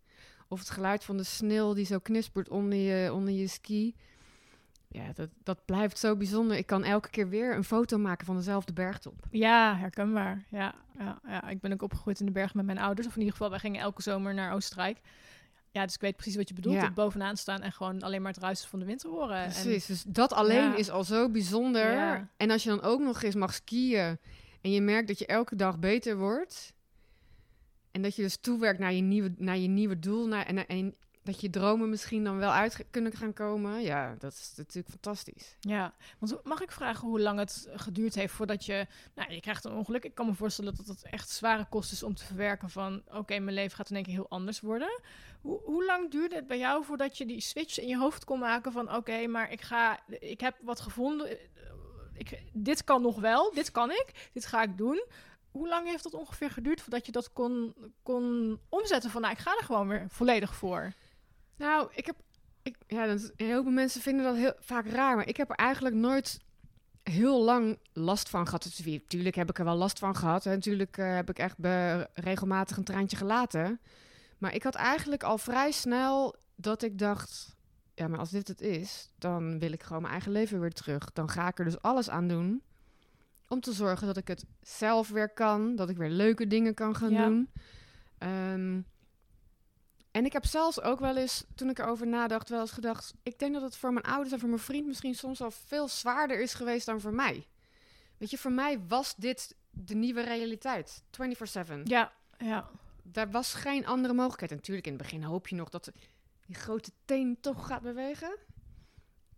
Of 0.55 0.61
het 0.61 0.69
geluid 0.69 1.03
van 1.03 1.17
de 1.17 1.23
sneeuw 1.23 1.73
die 1.73 1.85
zo 1.85 1.99
knispert 1.99 2.49
onder 2.49 2.77
je, 2.77 3.13
onder 3.13 3.33
je 3.33 3.47
ski. 3.47 3.95
Ja, 4.87 5.11
dat, 5.13 5.29
dat 5.43 5.65
blijft 5.65 5.97
zo 5.99 6.15
bijzonder. 6.15 6.57
Ik 6.57 6.65
kan 6.65 6.83
elke 6.83 7.09
keer 7.09 7.29
weer 7.29 7.55
een 7.55 7.63
foto 7.63 7.97
maken 7.97 8.25
van 8.25 8.35
dezelfde 8.35 8.73
bergtop. 8.73 9.23
Ja, 9.31 9.75
herkenbaar. 9.77 10.43
Ja, 10.49 10.75
ja, 10.99 11.19
ja, 11.27 11.47
ik 11.49 11.59
ben 11.59 11.73
ook 11.73 11.81
opgegroeid 11.81 12.19
in 12.19 12.25
de 12.25 12.31
bergen 12.31 12.57
met 12.57 12.65
mijn 12.65 12.77
ouders. 12.77 13.07
Of 13.07 13.13
in 13.13 13.19
ieder 13.19 13.33
geval, 13.35 13.49
wij 13.49 13.59
gingen 13.59 13.81
elke 13.81 14.01
zomer 14.01 14.33
naar 14.33 14.53
Oostenrijk. 14.53 14.97
Ja, 15.71 15.85
dus 15.85 15.93
ik 15.95 16.01
weet 16.01 16.15
precies 16.15 16.35
wat 16.35 16.47
je 16.47 16.53
bedoelt. 16.53 16.75
Ja. 16.75 16.91
Bovenaan 16.91 17.37
staan 17.37 17.61
en 17.61 17.71
gewoon 17.71 18.01
alleen 18.01 18.21
maar 18.21 18.31
het 18.33 18.41
ruisen 18.41 18.69
van 18.69 18.79
de 18.79 18.85
wind 18.85 19.01
horen. 19.03 19.37
En- 19.37 19.49
Precies, 19.51 19.85
dus 19.85 20.03
dat 20.07 20.33
alleen 20.33 20.63
Ja. 20.63 20.75
is 20.75 20.89
al 20.89 21.03
zo 21.03 21.29
bijzonder. 21.29 21.91
Ja. 21.91 22.29
En 22.37 22.51
als 22.51 22.63
je 22.63 22.69
dan 22.69 22.81
ook 22.81 22.99
nog 23.01 23.23
eens 23.23 23.35
mag 23.35 23.53
skiën 23.53 24.17
en 24.61 24.71
je 24.71 24.81
merkt 24.81 25.07
dat 25.07 25.19
je 25.19 25.25
elke 25.25 25.55
dag 25.55 25.79
beter 25.79 26.17
wordt. 26.17 26.73
En 27.95 28.01
dat 28.01 28.15
je 28.15 28.21
dus 28.21 28.37
toewerkt 28.37 28.79
naar 28.79 28.93
je 28.93 29.01
nieuwe, 29.01 29.33
naar 29.37 29.57
je 29.57 29.67
nieuwe 29.67 29.99
doel. 29.99 30.27
Naar, 30.27 30.45
en, 30.45 30.67
en 30.67 30.95
dat 31.23 31.41
je 31.41 31.49
dromen 31.49 31.89
misschien 31.89 32.23
dan 32.23 32.37
wel 32.37 32.51
uit 32.51 32.85
kunnen 32.91 33.11
gaan 33.11 33.33
komen. 33.33 33.81
Ja, 33.81 34.15
dat 34.19 34.33
is 34.33 34.53
natuurlijk 34.55 34.89
fantastisch. 34.89 35.55
Ja, 35.59 35.93
want 36.19 36.43
mag 36.43 36.61
ik 36.61 36.71
vragen 36.71 37.07
hoe 37.07 37.19
lang 37.19 37.39
het 37.39 37.69
geduurd 37.75 38.15
heeft 38.15 38.33
voordat 38.33 38.65
je... 38.65 38.87
Nou, 39.13 39.33
je 39.33 39.39
krijgt 39.39 39.65
een 39.65 39.71
ongeluk. 39.71 40.03
Ik 40.03 40.15
kan 40.15 40.25
me 40.25 40.33
voorstellen 40.33 40.75
dat 40.75 40.87
het 40.87 41.03
echt 41.03 41.29
zware 41.29 41.65
kost 41.69 41.91
is 41.91 42.03
om 42.03 42.15
te 42.15 42.25
verwerken 42.25 42.69
van... 42.69 43.01
Oké, 43.11 43.39
mijn 43.39 43.55
leven 43.55 43.77
gaat 43.77 43.89
in 43.89 43.95
één 43.95 44.05
keer 44.05 44.13
heel 44.13 44.29
anders 44.29 44.59
worden. 44.59 45.01
Hoe, 45.41 45.61
hoe 45.63 45.85
lang 45.85 46.11
duurde 46.11 46.35
het 46.35 46.47
bij 46.47 46.57
jou 46.57 46.85
voordat 46.85 47.17
je 47.17 47.25
die 47.25 47.41
switch 47.41 47.79
in 47.79 47.87
je 47.87 47.97
hoofd 47.97 48.23
kon 48.23 48.39
maken 48.39 48.71
van... 48.71 48.95
Oké, 48.95 49.27
maar 49.27 49.51
ik 49.51 49.61
ga... 49.61 49.99
Ik 50.07 50.39
heb 50.39 50.55
wat 50.61 50.79
gevonden. 50.79 51.37
Ik, 52.13 52.43
dit 52.53 52.83
kan 52.83 53.01
nog 53.01 53.19
wel. 53.19 53.53
Dit 53.53 53.71
kan 53.71 53.91
ik. 53.91 54.29
Dit 54.33 54.45
ga 54.45 54.61
ik 54.63 54.77
doen. 54.77 55.03
Hoe 55.55 55.67
lang 55.67 55.87
heeft 55.87 56.03
dat 56.03 56.13
ongeveer 56.13 56.51
geduurd 56.51 56.81
voordat 56.81 57.05
je 57.05 57.11
dat 57.11 57.33
kon, 57.33 57.75
kon 58.03 58.59
omzetten 58.69 59.09
van... 59.09 59.21
Nou, 59.21 59.33
ik 59.33 59.39
ga 59.39 59.57
er 59.57 59.65
gewoon 59.65 59.87
weer 59.87 60.05
volledig 60.09 60.55
voor. 60.55 60.93
Nou, 61.55 61.89
ik 61.93 62.05
heb. 62.05 62.15
Ik, 62.61 62.77
ja, 62.87 63.05
dat, 63.05 63.31
heel 63.35 63.63
veel 63.63 63.71
mensen 63.71 64.01
vinden 64.01 64.25
dat 64.25 64.35
heel 64.35 64.53
vaak 64.59 64.87
raar. 64.87 65.15
Maar 65.15 65.27
ik 65.27 65.37
heb 65.37 65.49
er 65.49 65.55
eigenlijk 65.55 65.95
nooit 65.95 66.39
heel 67.03 67.43
lang 67.43 67.79
last 67.93 68.29
van 68.29 68.45
gehad. 68.45 68.63
Dus, 68.63 68.99
tuurlijk 69.07 69.35
heb 69.35 69.49
ik 69.49 69.59
er 69.59 69.65
wel 69.65 69.75
last 69.75 69.99
van 69.99 70.15
gehad. 70.15 70.45
En 70.45 70.51
natuurlijk 70.51 70.97
eh, 70.97 71.15
heb 71.15 71.29
ik 71.29 71.39
echt 71.39 71.57
regelmatig 72.13 72.77
een 72.77 72.83
traantje 72.83 73.17
gelaten. 73.17 73.79
Maar 74.37 74.53
ik 74.53 74.63
had 74.63 74.75
eigenlijk 74.75 75.23
al 75.23 75.37
vrij 75.37 75.71
snel 75.71 76.35
dat 76.55 76.81
ik 76.83 76.99
dacht... 76.99 77.55
Ja, 77.93 78.07
maar 78.07 78.19
als 78.19 78.29
dit 78.29 78.47
het 78.47 78.61
is, 78.61 79.09
dan 79.17 79.59
wil 79.59 79.71
ik 79.71 79.83
gewoon 79.83 80.01
mijn 80.01 80.13
eigen 80.13 80.31
leven 80.31 80.59
weer 80.59 80.73
terug. 80.73 81.11
Dan 81.13 81.29
ga 81.29 81.47
ik 81.47 81.59
er 81.59 81.65
dus 81.65 81.81
alles 81.81 82.09
aan 82.09 82.27
doen 82.27 82.63
om 83.47 83.59
te 83.59 83.73
zorgen 83.73 84.07
dat 84.07 84.17
ik 84.17 84.27
het 84.27 84.45
zelf 84.61 85.09
weer 85.09 85.29
kan. 85.29 85.75
Dat 85.75 85.89
ik 85.89 85.97
weer 85.97 86.09
leuke 86.09 86.47
dingen 86.47 86.73
kan 86.73 86.95
gaan 86.95 87.11
Ja. 87.11 87.25
doen. 87.25 87.51
Ehm, 88.17 88.81
en 90.11 90.25
ik 90.25 90.33
heb 90.33 90.45
zelfs 90.45 90.81
ook 90.81 90.99
wel 90.99 91.17
eens, 91.17 91.45
toen 91.55 91.69
ik 91.69 91.79
erover 91.79 92.07
nadacht, 92.07 92.49
wel 92.49 92.59
eens 92.59 92.71
gedacht... 92.71 93.13
ik 93.23 93.39
denk 93.39 93.53
dat 93.53 93.61
het 93.61 93.75
voor 93.77 93.93
mijn 93.93 94.05
ouders 94.05 94.31
en 94.33 94.39
voor 94.39 94.49
mijn 94.49 94.61
vriend 94.61 94.87
misschien 94.87 95.15
soms 95.15 95.41
al 95.41 95.51
veel 95.51 95.87
zwaarder 95.87 96.39
is 96.41 96.53
geweest 96.53 96.85
dan 96.85 97.01
voor 97.01 97.13
mij. 97.13 97.47
Weet 98.17 98.29
je, 98.29 98.37
voor 98.37 98.51
mij 98.51 98.79
was 98.87 99.15
dit 99.15 99.55
de 99.71 99.95
nieuwe 99.95 100.21
realiteit. 100.21 101.03
24-7. 101.11 101.81
Ja, 101.83 102.11
ja. 102.37 102.69
Daar 103.03 103.31
was 103.31 103.53
geen 103.53 103.85
andere 103.85 104.13
mogelijkheid. 104.13 104.51
En 104.51 104.57
natuurlijk, 104.57 104.87
in 104.87 104.93
het 104.93 105.01
begin 105.01 105.23
hoop 105.23 105.47
je 105.47 105.55
nog 105.55 105.69
dat 105.69 105.91
die 106.45 106.55
grote 106.55 106.91
teen 107.05 107.37
toch 107.41 107.67
gaat 107.67 107.81
bewegen. 107.81 108.37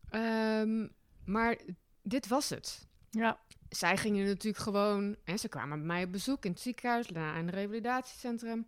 Ehm, 0.10 0.88
maar 1.26 1.58
dit 2.02 2.28
was 2.28 2.50
het. 2.50 2.88
Ja, 3.10 3.40
Zij 3.70 3.98
gingen 3.98 4.26
natuurlijk 4.26 4.64
gewoon... 4.64 5.16
En 5.24 5.40
ze 5.40 5.48
kwamen 5.48 5.78
bij 5.78 5.88
mij 5.88 6.04
op 6.04 6.12
bezoek 6.12 6.46
in 6.46 6.52
het 6.52 6.60
ziekenhuis, 6.60 7.10
na 7.10 7.38
een 7.38 7.50
revalidatiecentrum. 7.50 8.68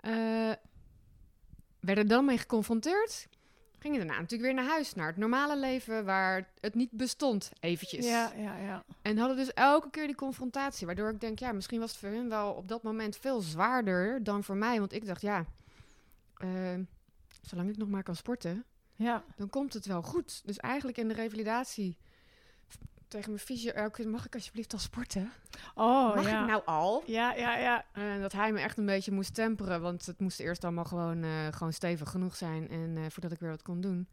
Eh 0.00 0.52
werden 1.80 2.08
dan 2.08 2.24
mee 2.24 2.38
geconfronteerd. 2.38 3.28
Ging 3.78 3.94
je 3.94 4.00
daarna 4.00 4.20
natuurlijk 4.20 4.52
weer 4.52 4.62
naar 4.62 4.72
huis, 4.72 4.94
naar 4.94 5.06
het 5.06 5.16
normale 5.16 5.58
leven 5.58 6.04
waar 6.04 6.48
het 6.60 6.74
niet 6.74 6.90
bestond, 6.90 7.50
eventjes. 7.60 8.06
Ja, 8.06 8.32
ja, 8.36 8.56
ja. 8.56 8.84
En 9.02 9.18
hadden 9.18 9.36
dus 9.36 9.52
elke 9.52 9.90
keer 9.90 10.06
die 10.06 10.16
confrontatie, 10.16 10.86
waardoor 10.86 11.10
ik 11.10 11.20
denk, 11.20 11.38
ja, 11.38 11.52
misschien 11.52 11.80
was 11.80 11.90
het 11.90 12.00
voor 12.00 12.08
hun 12.08 12.28
wel 12.28 12.52
op 12.52 12.68
dat 12.68 12.82
moment 12.82 13.16
veel 13.16 13.40
zwaarder 13.40 14.24
dan 14.24 14.44
voor 14.44 14.56
mij. 14.56 14.78
Want 14.78 14.92
ik 14.92 15.06
dacht, 15.06 15.20
ja, 15.20 15.44
eh, 16.36 16.48
zolang 17.42 17.68
ik 17.68 17.76
nog 17.76 17.88
maar 17.88 18.02
kan 18.02 18.16
sporten, 18.16 18.64
Ja, 18.96 19.24
dan 19.36 19.50
komt 19.50 19.72
het 19.72 19.86
wel 19.86 20.02
goed. 20.02 20.42
Dus 20.44 20.56
eigenlijk 20.56 20.98
in 20.98 21.08
de 21.08 21.14
revalidatie 21.14 21.96
tegen 23.10 23.30
mijn 23.30 23.44
fysio, 23.44 23.70
elke 23.72 24.02
keer, 24.02 24.08
mag 24.10 24.26
ik 24.26 24.34
alsjeblieft 24.34 24.72
al 24.72 24.78
sporten? 24.78 25.32
oh 25.74 26.14
mag 26.14 26.28
ja. 26.28 26.40
ik 26.40 26.46
nou 26.46 26.62
al? 26.64 27.02
Ja, 27.06 27.34
ja, 27.34 27.56
ja. 27.56 27.84
En 27.92 28.20
dat 28.20 28.32
hij 28.32 28.52
me 28.52 28.60
echt 28.60 28.78
een 28.78 28.86
beetje 28.86 29.12
moest 29.12 29.34
temperen, 29.34 29.80
want 29.80 30.06
het 30.06 30.20
moest 30.20 30.40
eerst 30.40 30.64
allemaal 30.64 30.84
gewoon, 30.84 31.22
eh, 31.22 31.30
gewoon 31.50 31.72
stevig 31.72 32.10
genoeg 32.10 32.36
zijn 32.36 32.68
en 32.68 32.96
eh, 32.96 33.02
voordat 33.08 33.32
ik 33.32 33.38
weer 33.40 33.50
wat 33.50 33.62
kon 33.62 33.80
doen. 33.80 34.08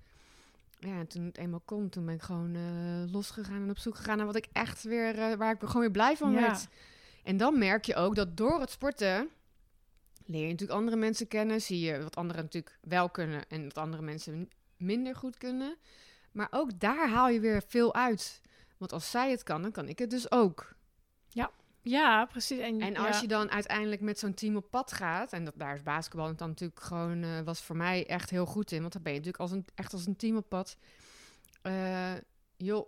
Ja, 0.80 1.00
en 1.00 1.08
toen 1.08 1.26
het 1.26 1.38
eenmaal 1.38 1.62
kon, 1.66 1.90
toen 1.90 2.06
ben 2.06 2.14
ik 2.14 2.22
gewoon 2.22 2.56
eh, 2.56 3.14
losgegaan 3.14 3.62
en 3.62 3.70
op 3.70 3.78
zoek 3.78 3.96
gegaan 3.96 4.18
naar 4.18 4.26
wat 4.26 4.36
ik 4.36 4.48
echt 4.52 4.84
weer, 4.84 5.38
waar 5.38 5.54
ik 5.54 5.60
gewoon 5.60 5.82
weer 5.82 5.92
blij 5.92 6.18
van 6.18 6.32
Ja. 6.32 6.40
werd. 6.42 6.68
En 7.24 7.38
dan 7.38 7.58
merk 7.58 7.86
je 7.86 7.96
ook 7.96 8.16
dat 8.16 8.38
door 8.38 8.60
het 8.60 8.70
sporten 8.70 9.30
leer 10.26 10.42
je 10.42 10.52
natuurlijk 10.52 10.80
andere 10.80 10.98
mensen 10.98 11.28
kennen, 11.28 11.62
zie 11.62 11.80
je 11.80 12.04
wat 12.04 12.16
anderen 12.16 12.44
natuurlijk 12.44 12.78
wel 12.82 13.10
kunnen 13.10 13.50
en 13.50 13.64
wat 13.64 13.78
andere 13.78 14.04
mensen 14.04 14.50
minder 14.78 15.16
goed 15.16 15.38
kunnen. 15.38 15.76
Maar 16.32 16.48
ook 16.52 16.80
daar 16.80 17.10
haal 17.10 17.30
je 17.30 17.40
weer 17.40 17.64
veel 17.68 17.96
uit. 17.96 18.42
Want 18.78 18.94
als 18.94 19.12
zij 19.12 19.32
het 19.32 19.44
kan, 19.44 19.62
dan 19.62 19.72
kan 19.72 19.88
ik 19.88 20.00
het 20.00 20.10
dus 20.10 20.32
ook. 20.32 20.76
Ja, 21.90 22.26
precies. 22.26 22.60
En, 22.60 22.82
En 22.82 22.94
ja. 22.94 23.08
als 23.08 23.20
je 23.20 23.28
dan 23.28 23.52
uiteindelijk 23.52 24.02
met 24.02 24.20
zo'n 24.20 24.34
team 24.34 24.56
op 24.56 24.70
pad 24.70 24.94
gaat, 24.94 25.34
en 25.34 25.46
dat, 25.46 25.54
daar 25.58 25.76
is 25.76 25.84
basketbal 25.84 26.36
dan 26.36 26.48
natuurlijk 26.48 26.82
gewoon, 26.82 27.24
eh, 27.24 27.42
was 27.42 27.62
voor 27.62 27.76
mij 27.76 28.08
echt 28.08 28.30
heel 28.30 28.46
goed 28.46 28.72
in, 28.72 28.82
want 28.82 28.94
dan 28.94 29.02
ben 29.02 29.12
je 29.14 29.18
natuurlijk 29.18 29.44
als 29.44 29.52
een, 29.58 29.66
echt 29.76 29.94
als 29.94 30.06
een 30.06 30.16
team 30.16 30.38
op 30.38 30.50
pad. 30.50 30.78
Eh, 31.62 32.14
joh, 32.58 32.88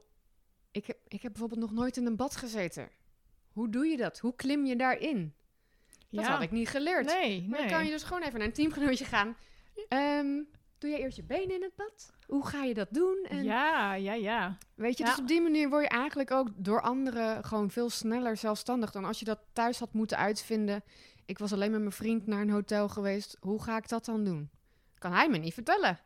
ik 0.71 0.85
heb, 0.85 0.97
ik 1.07 1.21
heb 1.21 1.31
bijvoorbeeld 1.31 1.61
nog 1.61 1.71
nooit 1.71 1.97
in 1.97 2.05
een 2.05 2.15
bad 2.15 2.35
gezeten. 2.35 2.89
Hoe 3.51 3.69
doe 3.69 3.85
je 3.85 3.97
dat? 3.97 4.19
Hoe 4.19 4.35
klim 4.35 4.65
je 4.65 4.75
daarin? 4.75 5.33
Dat 6.09 6.25
ja. 6.25 6.31
had 6.31 6.41
ik 6.41 6.51
niet 6.51 6.69
geleerd. 6.69 7.05
Nee, 7.05 7.41
Maar 7.41 7.59
nee. 7.59 7.69
dan 7.69 7.77
kan 7.77 7.85
je 7.85 7.91
dus 7.91 8.03
gewoon 8.03 8.23
even 8.23 8.39
naar 8.39 8.47
een 8.47 8.53
teamgenootje 8.53 9.05
gaan. 9.05 9.35
Ehm, 9.87 10.41
doe 10.77 10.89
jij 10.89 10.99
eerst 10.99 11.17
je 11.17 11.23
benen 11.23 11.55
in 11.55 11.61
het 11.61 11.75
bad? 11.75 12.13
Hoe 12.29 12.45
ga 12.47 12.63
je 12.63 12.73
dat 12.73 12.87
doen? 12.91 13.25
En 13.29 13.43
Ja, 13.43 13.93
ja, 13.93 14.13
ja. 14.13 14.57
Weet 14.75 14.97
je, 14.97 15.03
Ja. 15.03 15.09
dus 15.09 15.19
op 15.19 15.27
die 15.27 15.41
manier 15.41 15.69
word 15.69 15.83
je 15.83 15.89
eigenlijk 15.89 16.31
ook 16.31 16.47
door 16.55 16.81
anderen 16.81 17.43
gewoon 17.43 17.71
veel 17.71 17.89
sneller 17.89 18.37
zelfstandig 18.37 18.91
dan 18.91 19.05
als 19.05 19.19
je 19.19 19.25
dat 19.25 19.39
thuis 19.53 19.79
had 19.79 19.93
moeten 19.93 20.17
uitvinden. 20.17 20.83
Ik 21.25 21.39
was 21.39 21.53
alleen 21.53 21.71
met 21.71 21.79
mijn 21.79 21.91
vriend 21.91 22.27
naar 22.27 22.41
een 22.41 22.49
hotel 22.49 22.89
geweest. 22.89 23.37
Hoe 23.39 23.63
ga 23.63 23.77
ik 23.77 23.89
dat 23.89 24.05
dan 24.05 24.23
doen? 24.23 24.49
Kan 24.97 25.11
hij 25.13 25.29
me 25.29 25.37
niet 25.37 25.53
vertellen. 25.53 25.99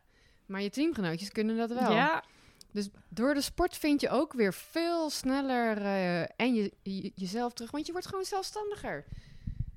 Maar 0.46 0.62
je 0.62 0.70
teamgenootjes 0.70 1.30
kunnen 1.32 1.56
dat 1.56 1.72
wel. 1.72 1.92
Ja, 1.92 2.24
Dus 2.72 2.88
door 3.08 3.34
de 3.34 3.40
sport 3.40 3.76
vind 3.76 4.00
je 4.00 4.10
ook 4.10 4.32
weer 4.32 4.54
veel 4.54 5.10
sneller 5.10 5.76
eh, 5.76 6.20
en 6.20 6.54
je, 6.54 6.72
je- 6.82 7.12
jezelf 7.14 7.52
terug. 7.52 7.70
Want 7.70 7.86
je 7.86 7.92
wordt 7.92 8.06
gewoon 8.06 8.24
zelfstandiger. 8.24 9.04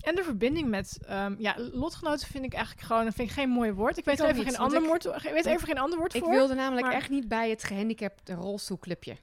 En 0.01 0.15
de 0.15 0.23
verbinding 0.23 0.67
met 0.69 0.97
ehm, 1.05 1.35
ja, 1.37 1.55
lotgenoten 1.57 2.27
vind 2.27 2.45
ik 2.45 2.53
eigenlijk 2.53 2.87
gewoon, 2.87 3.03
dat 3.05 3.13
vind 3.13 3.27
ik 3.29 3.33
geen 3.35 3.49
mooi 3.49 3.71
woord. 3.71 3.97
Ik 3.97 4.05
weet 4.05 4.19
Ik 4.19 4.25
even 4.25 4.35
niet, 4.37 4.45
geen 4.45 4.57
ander 4.57 4.81
ik- 4.81 4.87
woord, 4.87 5.05
ik 5.05 5.31
weet 5.33 5.45
even 5.45 5.67
geen 5.67 5.77
ander 5.77 5.97
woord 5.99 6.13
Ik 6.13 6.21
voor. 6.23 6.31
wilde 6.31 6.53
namelijk 6.53 6.85
maar- 6.85 6.95
echt 6.95 7.09
niet 7.09 7.27
bij 7.27 7.49
het 7.49 7.63
gehandicapte 7.63 8.33
rolstoelclubje. 8.33 9.17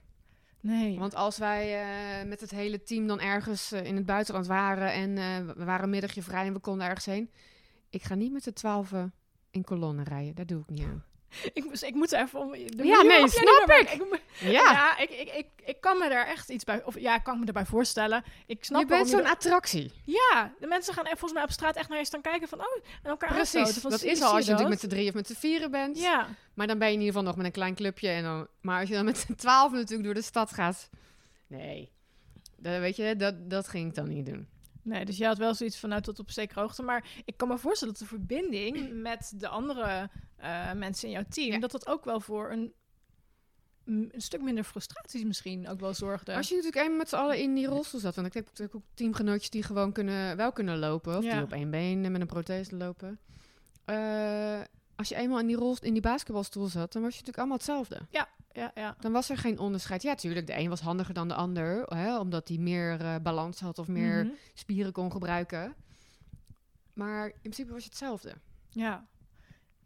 Nee. 0.59 0.99
Want 0.99 1.15
als 1.15 1.37
wij 1.37 1.81
eh, 1.81 2.27
met 2.27 2.41
het 2.41 2.51
hele 2.51 2.83
team 2.83 3.07
dan 3.07 3.19
ergens 3.19 3.71
eh, 3.71 3.83
in 3.85 3.95
het 3.95 4.05
buitenland 4.05 4.47
waren 4.47 4.93
en 4.93 5.17
eh, 5.17 5.55
we 5.55 5.63
waren 5.65 5.83
een 5.83 5.89
middagje 5.89 6.21
vrij 6.21 6.45
en 6.47 6.53
we 6.53 6.59
konden 6.59 6.87
ergens 6.87 7.05
heen. 7.05 7.31
Ik 7.89 8.03
ga 8.03 8.15
niet 8.15 8.31
met 8.31 8.43
de 8.43 8.53
twaalfen 8.53 9.13
in 9.51 9.63
kolonnen 9.63 10.05
rijden. 10.05 10.35
Daar 10.35 10.45
doe 10.45 10.61
ik 10.61 10.69
niet 10.69 10.83
aan. 10.83 11.03
ik, 11.53 11.63
moest- 11.63 11.83
ik 11.83 11.93
moet 11.93 12.11
even 12.11 12.39
om. 12.39 12.51
de 12.51 12.83
Ja, 12.83 13.01
nee, 13.01 13.27
snap 13.27 13.69
ik. 13.79 13.97
Ja, 14.39 14.49
Ja, 14.51 14.97
ik, 14.97 15.09
ik, 15.09 15.33
ik, 15.33 15.47
ik 15.65 15.81
kan 15.81 15.97
me 15.97 16.09
daar 16.09 16.27
echt 16.27 16.49
iets 16.49 16.63
bij, 16.63 16.83
of 16.83 16.99
ja, 16.99 17.15
ik 17.15 17.23
kan 17.23 17.39
me 17.39 17.45
erbij 17.45 17.65
voorstellen. 17.65 18.23
Ik 18.45 18.63
snap 18.65 18.81
je 18.81 18.87
bent 18.87 19.09
zo'n 19.09 19.25
attractie. 19.25 19.91
Ja, 20.05 20.53
de 20.59 20.67
mensen 20.67 20.93
gaan 20.93 21.05
volgens 21.05 21.33
mij 21.33 21.43
op 21.43 21.51
straat 21.51 21.75
echt 21.75 21.89
naar 21.89 21.97
je 21.97 22.05
staan 22.05 22.21
kijken 22.21 22.47
van, 22.47 22.59
oh, 22.59 22.65
en 23.03 23.09
elkaar. 23.09 23.33
Precies. 23.33 23.77
Van, 23.77 23.91
Dat 23.91 24.03
is 24.03 24.21
al 24.21 24.33
als 24.33 24.45
je 24.45 24.51
natuurlijk 24.51 24.69
met 24.69 24.79
z'n 24.79 24.87
drie 24.87 25.07
of 25.07 25.13
met 25.13 25.27
z'n 25.27 25.33
vieren 25.33 25.71
bent. 25.71 25.99
Ja, 25.99 26.27
Maar 26.53 26.67
dan 26.67 26.77
ben 26.77 26.87
je 26.87 26.93
in 26.93 26.99
ieder 26.99 27.13
geval 27.13 27.27
nog 27.27 27.37
met 27.37 27.45
een 27.45 27.51
klein 27.51 27.75
clubje. 27.75 28.09
En 28.09 28.23
dan, 28.23 28.47
maar 28.61 28.79
als 28.79 28.89
je 28.89 28.95
dan 28.95 29.05
met 29.05 29.17
z'n 29.17 29.33
twaalf 29.35 29.71
natuurlijk 29.71 30.03
door 30.03 30.13
de 30.13 30.21
stad 30.21 30.53
gaat. 30.53 30.89
Nee. 31.47 31.91
Dat, 32.57 32.79
weet 32.79 32.95
je, 32.95 33.15
dat, 33.15 33.49
dat 33.49 33.67
ging 33.67 33.87
ik 33.89 33.95
dan 33.95 34.07
niet 34.07 34.25
doen. 34.25 34.47
Nee, 34.85 35.05
dus 35.05 35.17
je 35.17 35.25
had 35.25 35.37
wel 35.37 35.53
zoiets 35.53 35.77
van, 35.77 35.89
nou, 35.89 36.01
tot 36.01 36.19
op 36.19 36.31
zekere 36.31 36.59
hoogte. 36.59 36.83
Maar 36.83 37.07
ik 37.25 37.37
kan 37.37 37.47
me 37.47 37.57
voorstellen 37.57 37.93
dat 37.93 38.03
de 38.03 38.09
verbinding 38.09 38.93
met 39.09 39.33
de 39.35 39.47
andere 39.47 40.09
eh, 40.35 40.71
mensen 40.73 41.07
in 41.07 41.13
jouw 41.13 41.25
team, 41.29 41.51
Ja. 41.53 41.59
dat 41.59 41.71
dat 41.71 41.87
ook 41.87 42.05
wel 42.05 42.19
voor 42.19 42.51
een, 42.51 42.73
een 43.85 44.11
stuk 44.15 44.41
minder 44.41 44.63
frustraties 44.63 45.23
misschien 45.23 45.67
ook 45.67 45.79
wel 45.79 45.93
zorgde. 45.93 46.35
Als 46.35 46.49
je 46.49 46.55
natuurlijk 46.55 46.81
eenmaal 46.83 46.97
met 46.97 47.09
z'n 47.09 47.15
allen 47.15 47.39
in 47.39 47.53
die 47.53 47.67
rolstoel 47.67 47.99
zat. 47.99 48.15
Want 48.15 48.27
ik 48.27 48.33
heb 48.33 48.45
natuurlijk 48.45 48.75
ook 48.75 48.83
teamgenootjes 48.93 49.49
die 49.49 49.63
gewoon 49.63 49.91
kunnen, 49.91 50.37
wel 50.37 50.51
kunnen 50.51 50.77
lopen. 50.79 51.17
Of 51.17 51.23
Ja. 51.23 51.33
die 51.33 51.43
op 51.43 51.51
één 51.51 51.69
been 51.71 52.11
met 52.11 52.21
een 52.21 52.27
prothese 52.27 52.75
lopen. 52.75 53.19
Eh, 53.85 54.61
als 54.95 55.09
je 55.09 55.15
eenmaal 55.15 55.39
in 55.39 55.47
die, 55.47 55.55
rol, 55.55 55.75
in 55.81 55.93
die 55.93 56.01
basketbalstoel 56.01 56.67
zat, 56.67 56.93
dan 56.93 57.01
was 57.01 57.11
je 57.15 57.19
natuurlijk 57.19 57.37
allemaal 57.37 57.57
hetzelfde. 57.57 57.99
Ja, 58.09 58.27
ja. 58.75 58.95
Dan 58.99 59.11
was 59.11 59.29
er 59.29 59.37
geen 59.37 59.59
onderscheid. 59.59 60.01
Ja, 60.01 60.15
tuurlijk, 60.15 60.47
de 60.47 60.57
een 60.57 60.69
was 60.69 60.81
handiger 60.81 61.13
dan 61.13 61.27
de 61.27 61.33
ander. 61.33 61.83
Hè, 61.95 62.19
omdat 62.19 62.47
hij 62.47 62.57
meer 62.57 63.01
eh, 63.01 63.15
balans 63.21 63.59
had 63.59 63.79
of 63.79 63.87
meer 63.87 64.25
Mhm. 64.25 64.33
spieren 64.53 64.91
kon 64.91 65.11
gebruiken. 65.11 65.75
Maar 66.93 67.25
in 67.27 67.33
principe 67.41 67.71
was 67.71 67.83
je 67.83 67.89
hetzelfde. 67.89 68.33
Ja. 68.69 69.07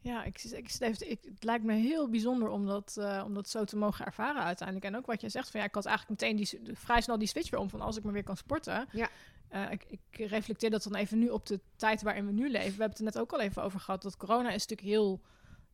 Ja, 0.01 0.23
ik, 0.23 0.43
ik, 0.43 0.73
ik, 0.79 1.19
het 1.23 1.43
lijkt 1.43 1.63
me 1.63 1.73
heel 1.73 2.09
bijzonder 2.09 2.49
om 2.49 2.65
dat, 2.65 2.97
eh, 2.99 3.23
om 3.25 3.33
dat 3.33 3.49
zo 3.49 3.63
te 3.63 3.77
mogen 3.77 4.05
ervaren 4.05 4.43
uiteindelijk. 4.43 4.87
En 4.87 4.95
ook 4.97 5.05
wat 5.05 5.21
je 5.21 5.29
zegt, 5.29 5.49
van 5.51 5.59
ja, 5.59 5.65
ik 5.65 5.75
had 5.75 5.85
eigenlijk 5.85 6.21
meteen 6.21 6.35
die, 6.35 6.75
vrij 6.77 7.01
snel 7.01 7.17
die 7.17 7.27
switch 7.27 7.49
weer 7.49 7.59
om 7.59 7.69
van 7.69 7.81
als 7.81 7.97
ik 7.97 8.03
maar 8.03 8.13
weer 8.13 8.23
kan 8.23 8.37
sporten. 8.37 8.87
Ja. 8.91 9.09
Eh, 9.49 9.71
ik, 9.71 9.85
ik 9.87 10.27
reflecteer 10.29 10.69
dat 10.69 10.83
dan 10.83 10.95
even 10.95 11.19
nu 11.19 11.29
op 11.29 11.45
de 11.45 11.59
tijd 11.75 12.01
waarin 12.01 12.25
we 12.25 12.31
nu 12.31 12.49
leven. 12.49 12.63
We 12.63 12.81
hebben 12.81 12.89
het 12.89 12.97
er 12.97 13.03
net 13.03 13.19
ook 13.19 13.31
al 13.33 13.39
even 13.39 13.63
over 13.63 13.79
gehad. 13.79 14.01
Dat 14.01 14.17
corona 14.17 14.49
is 14.51 14.67
natuurlijk 14.67 14.87
heel, 14.87 15.21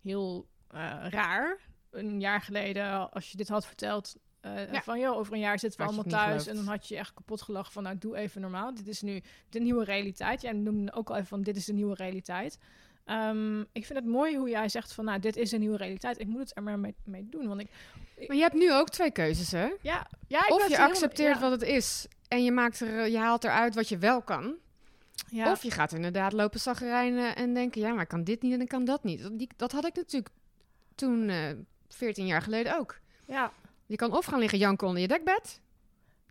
heel 0.01 0.47
eh, 0.67 1.05
raar. 1.09 1.59
Een 1.95 2.19
jaar 2.19 2.41
geleden, 2.41 3.11
als 3.11 3.31
je 3.31 3.37
dit 3.37 3.47
had 3.49 3.65
verteld, 3.65 4.15
Ja. 4.41 4.81
van 4.81 4.99
joh, 4.99 5.17
over 5.17 5.33
een 5.33 5.39
jaar 5.39 5.59
zitten 5.59 5.79
we 5.79 5.85
Had 5.85 5.93
allemaal 5.95 6.19
thuis. 6.19 6.47
En 6.47 6.55
dan 6.55 6.67
had 6.67 6.87
je 6.87 6.93
je 6.93 6.99
echt 6.99 7.13
kapot 7.13 7.41
gelachen 7.41 7.73
van 7.73 7.83
nou, 7.83 7.97
doe 7.97 8.17
even 8.17 8.41
normaal. 8.41 8.73
Dit 8.73 8.87
is 8.87 9.01
nu 9.01 9.21
de 9.49 9.59
nieuwe 9.59 9.83
realiteit. 9.83 10.41
Jij 10.41 10.51
noemde 10.51 10.93
ook 10.93 11.09
al 11.09 11.15
even 11.15 11.27
van 11.27 11.41
dit 11.41 11.55
is 11.55 11.65
de 11.65 11.73
nieuwe 11.73 11.95
realiteit. 11.95 12.57
Ehm, 13.05 13.59
ik 13.59 13.85
vind 13.85 13.99
het 13.99 14.05
mooi 14.07 14.37
hoe 14.37 14.49
jij 14.49 14.69
zegt 14.69 14.93
van 14.93 15.05
nou, 15.05 15.19
dit 15.19 15.35
is 15.35 15.51
een 15.51 15.59
nieuwe 15.59 15.77
realiteit. 15.77 16.19
Ik 16.19 16.27
moet 16.27 16.39
het 16.39 16.51
er 16.55 16.63
maar 16.63 16.79
mee, 16.79 16.95
mee 17.03 17.27
doen. 17.29 17.47
Want 17.47 17.61
ik, 17.61 17.69
Maar 18.27 18.35
je 18.35 18.41
hebt 18.41 18.53
nu 18.55 18.73
ook 18.73 18.89
twee 18.89 19.11
keuzes, 19.11 19.51
hè? 19.51 19.67
ja, 19.81 20.07
ja 20.27 20.45
ik 20.45 20.53
of 20.53 20.67
je 20.67 20.77
accepteert 20.77 21.35
ja, 21.35 21.41
wat 21.41 21.51
het 21.51 21.61
is 21.61 22.07
en 22.27 22.43
je, 22.43 22.51
maakt 22.51 22.79
er, 22.79 22.99
eh, 22.99 23.11
je 23.11 23.17
haalt 23.17 23.43
eruit 23.43 23.75
wat 23.75 23.89
je 23.89 23.97
wel 23.97 24.21
kan. 24.21 24.55
ja. 25.29 25.51
Of 25.51 25.63
je 25.63 25.71
gaat 25.71 25.93
inderdaad 25.93 26.33
lopen 26.33 26.59
zagrijnen 26.59 27.35
en 27.35 27.53
denken... 27.53 27.81
ja, 27.81 27.93
maar 27.93 28.01
ik 28.03 28.07
kan 28.07 28.23
dit 28.23 28.41
niet 28.41 28.53
en 28.53 28.61
ik 28.61 28.67
kan 28.67 28.85
dat 28.85 29.03
niet. 29.03 29.29
Die, 29.37 29.49
dat 29.55 29.71
had 29.71 29.85
ik 29.85 29.95
natuurlijk 29.95 30.33
toen, 30.95 31.29
eh 31.29 31.49
14 31.95 32.25
jaar 32.25 32.41
geleden 32.41 32.77
ook. 32.77 32.99
ja, 33.27 33.51
Je 33.85 33.95
kan 33.95 34.11
of 34.13 34.25
gaan 34.25 34.39
liggen 34.39 34.57
janken 34.59 34.87
onder 34.87 35.01
je 35.01 35.07
dekbed... 35.07 35.61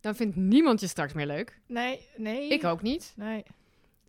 dan 0.01 0.15
vindt 0.15 0.37
niemand 0.37 0.81
je 0.81 0.87
straks 0.87 1.13
meer 1.13 1.27
leuk. 1.27 1.61
nee, 1.67 2.09
nee. 2.17 2.49
Ik 2.49 2.65
ook 2.65 2.83
niet. 2.83 3.13
Nee. 3.17 3.45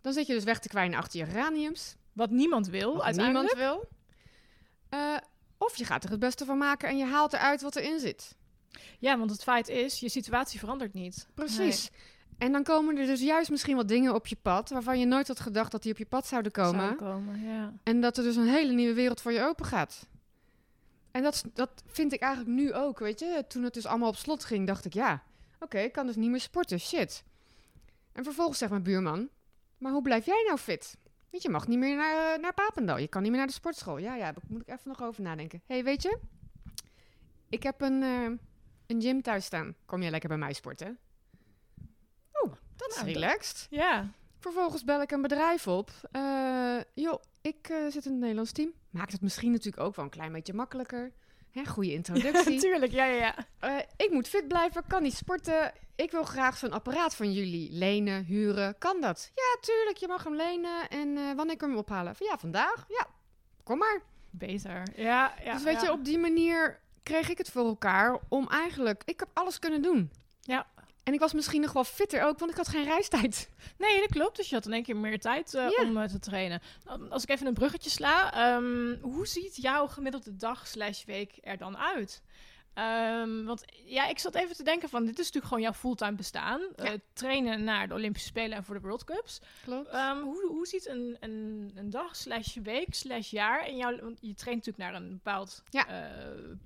Dan 0.02 0.14
zit 0.14 0.28
je 0.28 0.34
dus 0.34 0.44
weg 0.44 0.60
te 0.60 0.68
kwijnen 0.68 0.98
achter 1.00 1.20
je 1.20 1.26
geraniums. 1.26 1.96
Wat 2.14 2.30
niemand 2.30 2.68
wil, 2.68 2.94
Wat 2.94 3.04
uiteindelijk. 3.04 3.56
niemand 3.56 3.80
wil. 3.80 3.90
Eh, 5.00 5.18
of 5.58 5.76
je 5.76 5.86
gaat 5.86 6.04
er 6.04 6.10
het 6.10 6.20
beste 6.20 6.46
van 6.46 6.58
maken 6.58 6.90
en 6.90 6.98
je 6.98 7.06
haalt 7.06 7.34
eruit 7.34 7.62
wat 7.62 7.76
erin 7.76 8.00
zit. 8.00 8.36
Ja, 9.00 9.18
want 9.18 9.32
het 9.32 9.44
feit 9.44 9.68
is, 9.68 10.00
je 10.00 10.10
situatie 10.10 10.60
verandert 10.60 10.94
niet. 10.94 11.28
Precies. 11.34 11.90
En 12.38 12.52
dan 12.52 12.64
komen 12.64 12.98
er 12.98 13.06
dus 13.06 13.22
juist 13.22 13.50
misschien 13.50 13.76
wat 13.76 13.88
dingen 13.88 14.14
op 14.14 14.28
je 14.28 14.38
pad... 14.42 14.70
waarvan 14.70 15.00
je 15.00 15.06
nooit 15.06 15.28
had 15.28 15.40
gedacht 15.40 15.72
dat 15.72 15.84
die 15.84 15.92
op 15.92 15.98
je 15.98 16.06
pad 16.06 16.28
zouden 16.28 16.52
komen. 16.52 16.80
zou 16.82 16.96
komen, 16.96 17.42
ja. 17.44 17.74
En 17.84 18.02
dat 18.02 18.18
er 18.18 18.24
dus 18.24 18.36
een 18.36 18.48
hele 18.50 18.74
nieuwe 18.74 18.94
wereld 18.94 19.22
voor 19.22 19.32
je 19.32 19.42
open 19.42 19.66
gaat. 19.66 20.08
En 21.16 21.24
dat, 21.24 21.44
dat 21.54 21.84
vind 21.86 22.14
ik 22.14 22.22
eigenlijk 22.22 22.56
nu 22.56 22.74
ook, 22.74 23.00
weet 23.00 23.20
je. 23.20 23.46
Toen 23.48 23.64
het 23.64 23.74
dus 23.74 23.86
allemaal 23.86 24.10
op 24.10 24.16
slot 24.16 24.46
ging, 24.46 24.68
dacht 24.68 24.86
ik, 24.86 24.94
ja, 24.94 25.24
oké, 25.60 25.80
ik 25.80 25.92
kan 25.92 26.06
dus 26.06 26.16
niet 26.16 26.30
meer 26.30 26.40
sporten, 26.40 26.80
shit. 26.80 27.24
En 28.12 28.24
vervolgens 28.24 28.58
zegt 28.58 28.72
mijn 28.72 28.84
buurman, 28.84 29.30
maar 29.78 29.92
hoe 29.92 30.02
blijf 30.02 30.26
jij 30.26 30.44
nou 30.48 30.58
fit? 30.58 30.98
Weet 31.30 31.42
je, 31.42 31.48
je 31.48 31.54
mag 31.54 31.68
niet 31.68 31.80
meer 31.80 31.96
naar, 31.96 32.34
eh, 32.34 32.42
naar 32.42 32.54
Papendal, 32.54 32.98
je 32.98 33.08
kan 33.08 33.22
niet 33.22 33.30
meer 33.30 33.40
naar 33.40 33.48
de 33.48 33.54
sportschool. 33.54 33.98
Ja, 33.98 34.16
ja, 34.16 34.32
daar 34.32 34.44
moet 34.48 34.62
ik 34.62 34.68
even 34.68 34.82
nog 34.90 35.04
over 35.04 35.22
nadenken. 35.22 35.62
hey, 35.66 35.84
weet 35.84 36.02
je, 36.02 36.20
ik 37.50 37.64
heb 37.64 37.82
een, 37.82 38.04
eh, 38.04 38.32
een 38.88 39.02
gym 39.02 39.22
thuis 39.22 39.46
staan. 39.46 39.76
Kom 39.86 40.02
jij 40.02 40.12
lekker 40.12 40.30
bij 40.30 40.38
mij 40.38 40.54
sporten? 40.54 40.98
Oeh, 42.44 42.54
dat 42.76 42.90
is 42.90 43.02
relaxed. 43.02 43.68
Ja, 43.70 44.10
Vervolgens 44.46 44.84
bel 44.84 45.02
ik 45.02 45.12
een 45.12 45.22
bedrijf 45.22 45.68
op. 45.68 45.92
Joh, 46.94 47.22
ik 47.42 47.70
eh, 47.70 47.78
zit 47.90 48.06
in 48.06 48.12
het 48.12 48.20
Nederlands 48.20 48.52
team. 48.52 48.74
Maakt 48.90 49.12
het 49.12 49.22
misschien 49.22 49.52
natuurlijk 49.52 49.84
ook 49.84 49.96
wel 49.96 50.06
een 50.06 50.12
klein 50.12 50.32
beetje 50.32 50.54
makkelijker. 50.54 51.12
Hè, 51.52 51.66
goede 51.66 51.94
introductie. 52.00 52.54
natuurlijk. 52.54 52.92
Ja, 52.92 53.06
ja, 53.06 53.16
ja. 53.16 53.36
Eh, 53.60 53.84
ik 53.98 54.12
moet 54.12 54.28
fit 54.28 54.48
blijven, 54.48 54.84
kan 54.88 55.02
niet 55.02 55.14
sporten. 55.14 55.74
Ik 55.96 56.12
wil 56.12 56.24
graag 56.24 56.58
zo'n 56.58 56.72
apparaat 56.72 57.16
van 57.16 57.34
jullie 57.34 57.72
lenen, 57.72 58.24
huren. 58.24 58.78
Kan 58.78 59.02
dat? 59.02 59.32
Ja, 59.36 59.58
tuurlijk, 59.62 59.98
je 59.98 60.08
mag 60.08 60.24
hem 60.24 60.36
lenen. 60.36 60.90
En 60.90 61.36
wanneer 61.36 61.58
kun 61.58 61.68
je 61.68 61.74
hem 61.74 61.84
ophalen? 61.84 62.16
Van, 62.16 62.28
ja, 62.28 62.38
vandaag. 62.38 62.86
Ja, 62.88 63.08
kom 63.64 63.78
maar. 63.78 64.02
Beter. 64.30 64.84
Ja, 64.96 65.34
ja. 65.44 65.54
dus 65.54 65.64
weet 65.64 65.82
ja. 65.82 65.84
je, 65.84 65.92
op 65.92 66.06
die 66.06 66.18
manier 66.18 66.80
kreeg 67.04 67.30
ik 67.30 67.38
het 67.38 67.50
voor 67.50 67.66
elkaar 67.66 68.20
om 68.30 68.48
eigenlijk... 68.50 69.02
Ik 69.06 69.20
heb 69.20 69.30
alles 69.34 69.60
kunnen 69.60 69.82
doen. 69.82 70.12
Ja. 70.42 70.68
En 71.06 71.14
ik 71.14 71.20
was 71.20 71.34
misschien 71.34 71.62
nog 71.62 71.74
wel 71.74 71.84
fitter 71.84 72.24
ook, 72.24 72.40
want 72.40 72.52
ik 72.52 72.58
had 72.58 72.68
geen 72.68 72.84
reistijd. 72.84 73.50
Nee, 73.78 74.00
dat 74.00 74.10
klopt. 74.10 74.36
Dus 74.38 74.50
je 74.50 74.56
had 74.56 74.66
in 74.66 74.74
één 74.74 74.84
keer 74.84 74.96
meer 74.98 75.20
tijd 75.20 75.54
eh, 75.54 75.68
om 75.82 75.98
eh, 75.98 76.08
te 76.08 76.20
trainen. 76.20 76.62
Als 77.10 77.24
ik 77.24 77.30
even 77.30 77.48
een 77.48 77.54
bruggetje 77.54 77.90
sla. 77.90 78.34
ehm, 78.34 78.96
hoe 79.02 79.28
ziet 79.28 79.56
jouw 79.56 79.88
gemiddelde 79.88 80.36
dag 80.36 80.68
slash 80.68 81.04
week 81.06 81.38
er 81.42 81.58
dan 81.58 81.78
uit? 81.78 82.22
Ehm, 82.74 83.44
want 83.44 83.64
ja, 83.86 84.08
ik 84.08 84.20
zat 84.20 84.36
even 84.36 84.56
te 84.56 84.64
denken 84.64 84.90
van... 84.90 85.02
Dit 85.06 85.12
is 85.20 85.26
natuurlijk 85.26 85.46
gewoon 85.46 85.62
jouw 85.64 85.74
fulltime 85.74 86.16
bestaan. 86.16 86.62
Eh, 86.76 86.92
trainen 87.14 87.64
naar 87.64 87.88
de 87.88 87.94
Olympische 87.94 88.28
Spelen 88.28 88.58
en 88.58 88.64
voor 88.64 88.76
de 88.76 88.82
World 88.82 89.04
Cups. 89.04 89.40
Klopt. 89.64 89.88
Ehm, 89.90 90.20
hoe, 90.22 90.46
hoe 90.48 90.68
ziet 90.68 90.88
een, 90.88 91.18
een, 91.20 91.72
een 91.76 91.90
dag 91.90 92.16
slash 92.16 92.56
week 92.64 92.94
slash 92.96 93.30
jaar... 93.32 93.68
In 93.68 93.78
jouw, 93.78 94.00
want 94.00 94.18
je 94.22 94.34
traint 94.34 94.66
natuurlijk 94.66 94.92
naar 94.92 95.02
een 95.02 95.10
bepaald 95.10 95.64
Ja. 95.70 95.86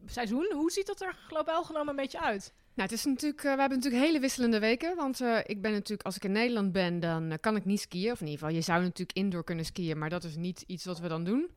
seizoen. 0.06 0.52
Hoe 0.54 0.71
ziet 0.71 0.88
dat 0.88 1.02
er 1.02 1.15
globaal 1.28 1.63
genomen 1.63 1.89
een 1.89 1.95
beetje 1.95 2.21
uit? 2.21 2.54
Nou, 2.80 2.92
het 2.92 3.00
is 3.00 3.06
natuurlijk, 3.06 3.44
eh, 3.44 3.54
we 3.54 3.60
hebben 3.60 3.78
natuurlijk 3.78 4.04
hele 4.06 4.20
wisselende 4.20 4.60
weken. 4.60 4.96
Want 4.96 5.22
eh, 5.22 5.38
ik 5.44 5.62
ben 5.62 5.72
natuurlijk, 5.72 6.04
als 6.04 6.15
ik 6.15 6.24
in 6.24 6.32
Nederland 6.32 6.72
ben, 6.72 7.00
dan 7.00 7.32
eh, 7.32 7.38
kan 7.42 7.56
ik 7.56 7.65
niet 7.65 7.80
skiën. 7.80 8.12
Of 8.12 8.20
in 8.20 8.26
ieder 8.26 8.39
geval, 8.39 8.56
je 8.56 8.62
zou 8.62 8.82
natuurlijk 8.82 9.18
indoor 9.18 9.44
kunnen 9.44 9.65
skiën, 9.65 9.98
maar 9.98 10.10
dat 10.10 10.24
is 10.24 10.36
niet 10.36 10.63
iets 10.68 10.86
wat 10.86 11.00
we 11.00 11.08
dan 11.08 11.24
doen. 11.24 11.50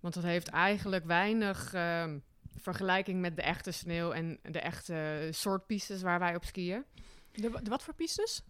Want 0.00 0.14
dat 0.14 0.22
heeft 0.22 0.48
eigenlijk 0.48 1.04
weinig 1.04 1.74
ehm, 1.74 2.18
vergelijking 2.56 3.20
met 3.20 3.36
de 3.36 3.42
echte 3.42 3.70
sneeuw 3.70 4.10
en 4.10 4.38
de 4.42 4.60
echte 4.60 5.28
soortpistes 5.30 6.02
waar 6.02 6.18
wij 6.18 6.34
op 6.34 6.44
skiën. 6.44 6.84
De, 7.32 7.50
de 7.62 7.70
wat 7.70 7.82
voor 7.82 7.94
pistes? 7.94 8.42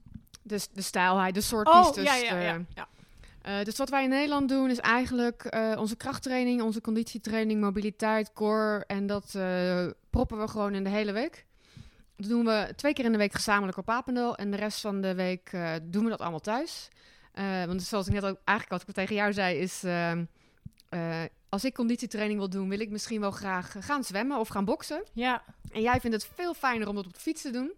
Dus 0.42 0.68
de 0.68 0.82
stijlheid, 0.82 1.34
de 1.34 1.40
Oh, 1.40 1.46
soortpistes. 1.46 2.04
ja, 2.04 2.14
ja, 2.14 2.40
ja. 2.40 2.64
ja. 2.74 3.64
Dus 3.64 3.76
wat 3.76 3.88
wij 3.88 4.02
in 4.02 4.08
Nederland 4.08 4.48
doen 4.48 4.70
is 4.70 4.78
eigenlijk 4.78 5.56
onze 5.78 5.96
krachttraining, 5.96 6.62
onze 6.62 6.80
conditietraining, 6.80 7.60
mobiliteit, 7.60 8.32
core. 8.32 8.84
En 8.86 9.06
dat 9.06 9.38
proppen 10.10 10.38
we 10.38 10.48
gewoon 10.48 10.74
in 10.74 10.84
de 10.84 10.90
hele 10.90 11.12
week. 11.12 11.45
Dat 12.16 12.28
doen 12.28 12.44
we 12.44 12.72
twee 12.76 12.92
keer 12.92 13.04
in 13.04 13.12
de 13.12 13.18
week 13.18 13.32
gezamenlijk 13.32 13.78
op 13.78 13.84
Papendal. 13.84 14.36
En 14.36 14.50
de 14.50 14.56
rest 14.56 14.80
van 14.80 15.00
de 15.00 15.14
week 15.14 15.48
eh, 15.52 15.72
doen 15.82 16.04
we 16.04 16.10
dat 16.10 16.20
allemaal 16.20 16.40
thuis. 16.40 16.88
Eh, 17.32 17.64
want 17.64 17.82
zoals 17.82 18.06
ik 18.06 18.12
net 18.12 18.24
ook 18.24 18.38
eigenlijk 18.44 18.80
wat 18.80 18.88
ik 18.88 18.94
tegen 18.94 19.14
jou 19.14 19.32
zei, 19.32 19.58
is... 19.58 19.84
ehm, 19.84 20.24
eh, 20.88 21.22
als 21.48 21.64
ik 21.64 21.74
conditietraining 21.74 22.38
wil 22.38 22.50
doen, 22.50 22.68
wil 22.68 22.80
ik 22.80 22.90
misschien 22.90 23.20
wel 23.20 23.30
graag 23.30 23.74
gaan 23.78 24.04
zwemmen 24.04 24.38
of 24.38 24.48
gaan 24.48 24.64
boksen. 24.64 25.04
ja. 25.12 25.42
En 25.72 25.82
jij 25.82 26.00
vindt 26.00 26.16
het 26.16 26.30
veel 26.34 26.54
fijner 26.54 26.88
om 26.88 26.94
dat 26.94 27.06
op 27.06 27.14
de 27.14 27.20
fiets 27.20 27.42
te 27.42 27.50
doen. 27.50 27.72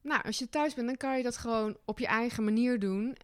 Nou, 0.00 0.22
als 0.22 0.38
je 0.38 0.48
thuis 0.48 0.74
bent, 0.74 0.86
dan 0.86 0.96
kan 0.96 1.16
je 1.16 1.22
dat 1.22 1.36
gewoon 1.36 1.76
op 1.84 1.98
je 1.98 2.06
eigen 2.06 2.44
manier 2.44 2.78
doen. 2.78 3.16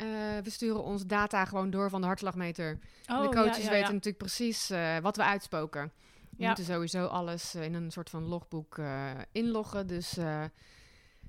We 0.42 0.50
sturen 0.50 0.82
ons 0.82 1.06
data 1.06 1.44
gewoon 1.44 1.70
door 1.70 1.90
van 1.90 2.00
de 2.00 2.06
hartslagmeter. 2.06 2.78
Oh, 3.06 3.22
de 3.22 3.28
coaches 3.28 3.56
ja, 3.56 3.62
ja, 3.62 3.70
weten 3.70 3.92
natuurlijk 3.92 4.18
precies 4.18 4.70
wat 5.02 5.16
we 5.16 5.22
uitspoken. 5.22 5.92
We 6.42 6.48
Ja. 6.48 6.54
moeten 6.54 6.74
sowieso 6.74 7.06
alles 7.06 7.54
eh, 7.54 7.64
in 7.64 7.74
een 7.74 7.90
soort 7.90 8.10
van 8.10 8.24
logboek 8.24 8.78
eh, 8.78 9.10
inloggen. 9.32 9.86
Dus 9.86 10.16
eh, 10.16 10.44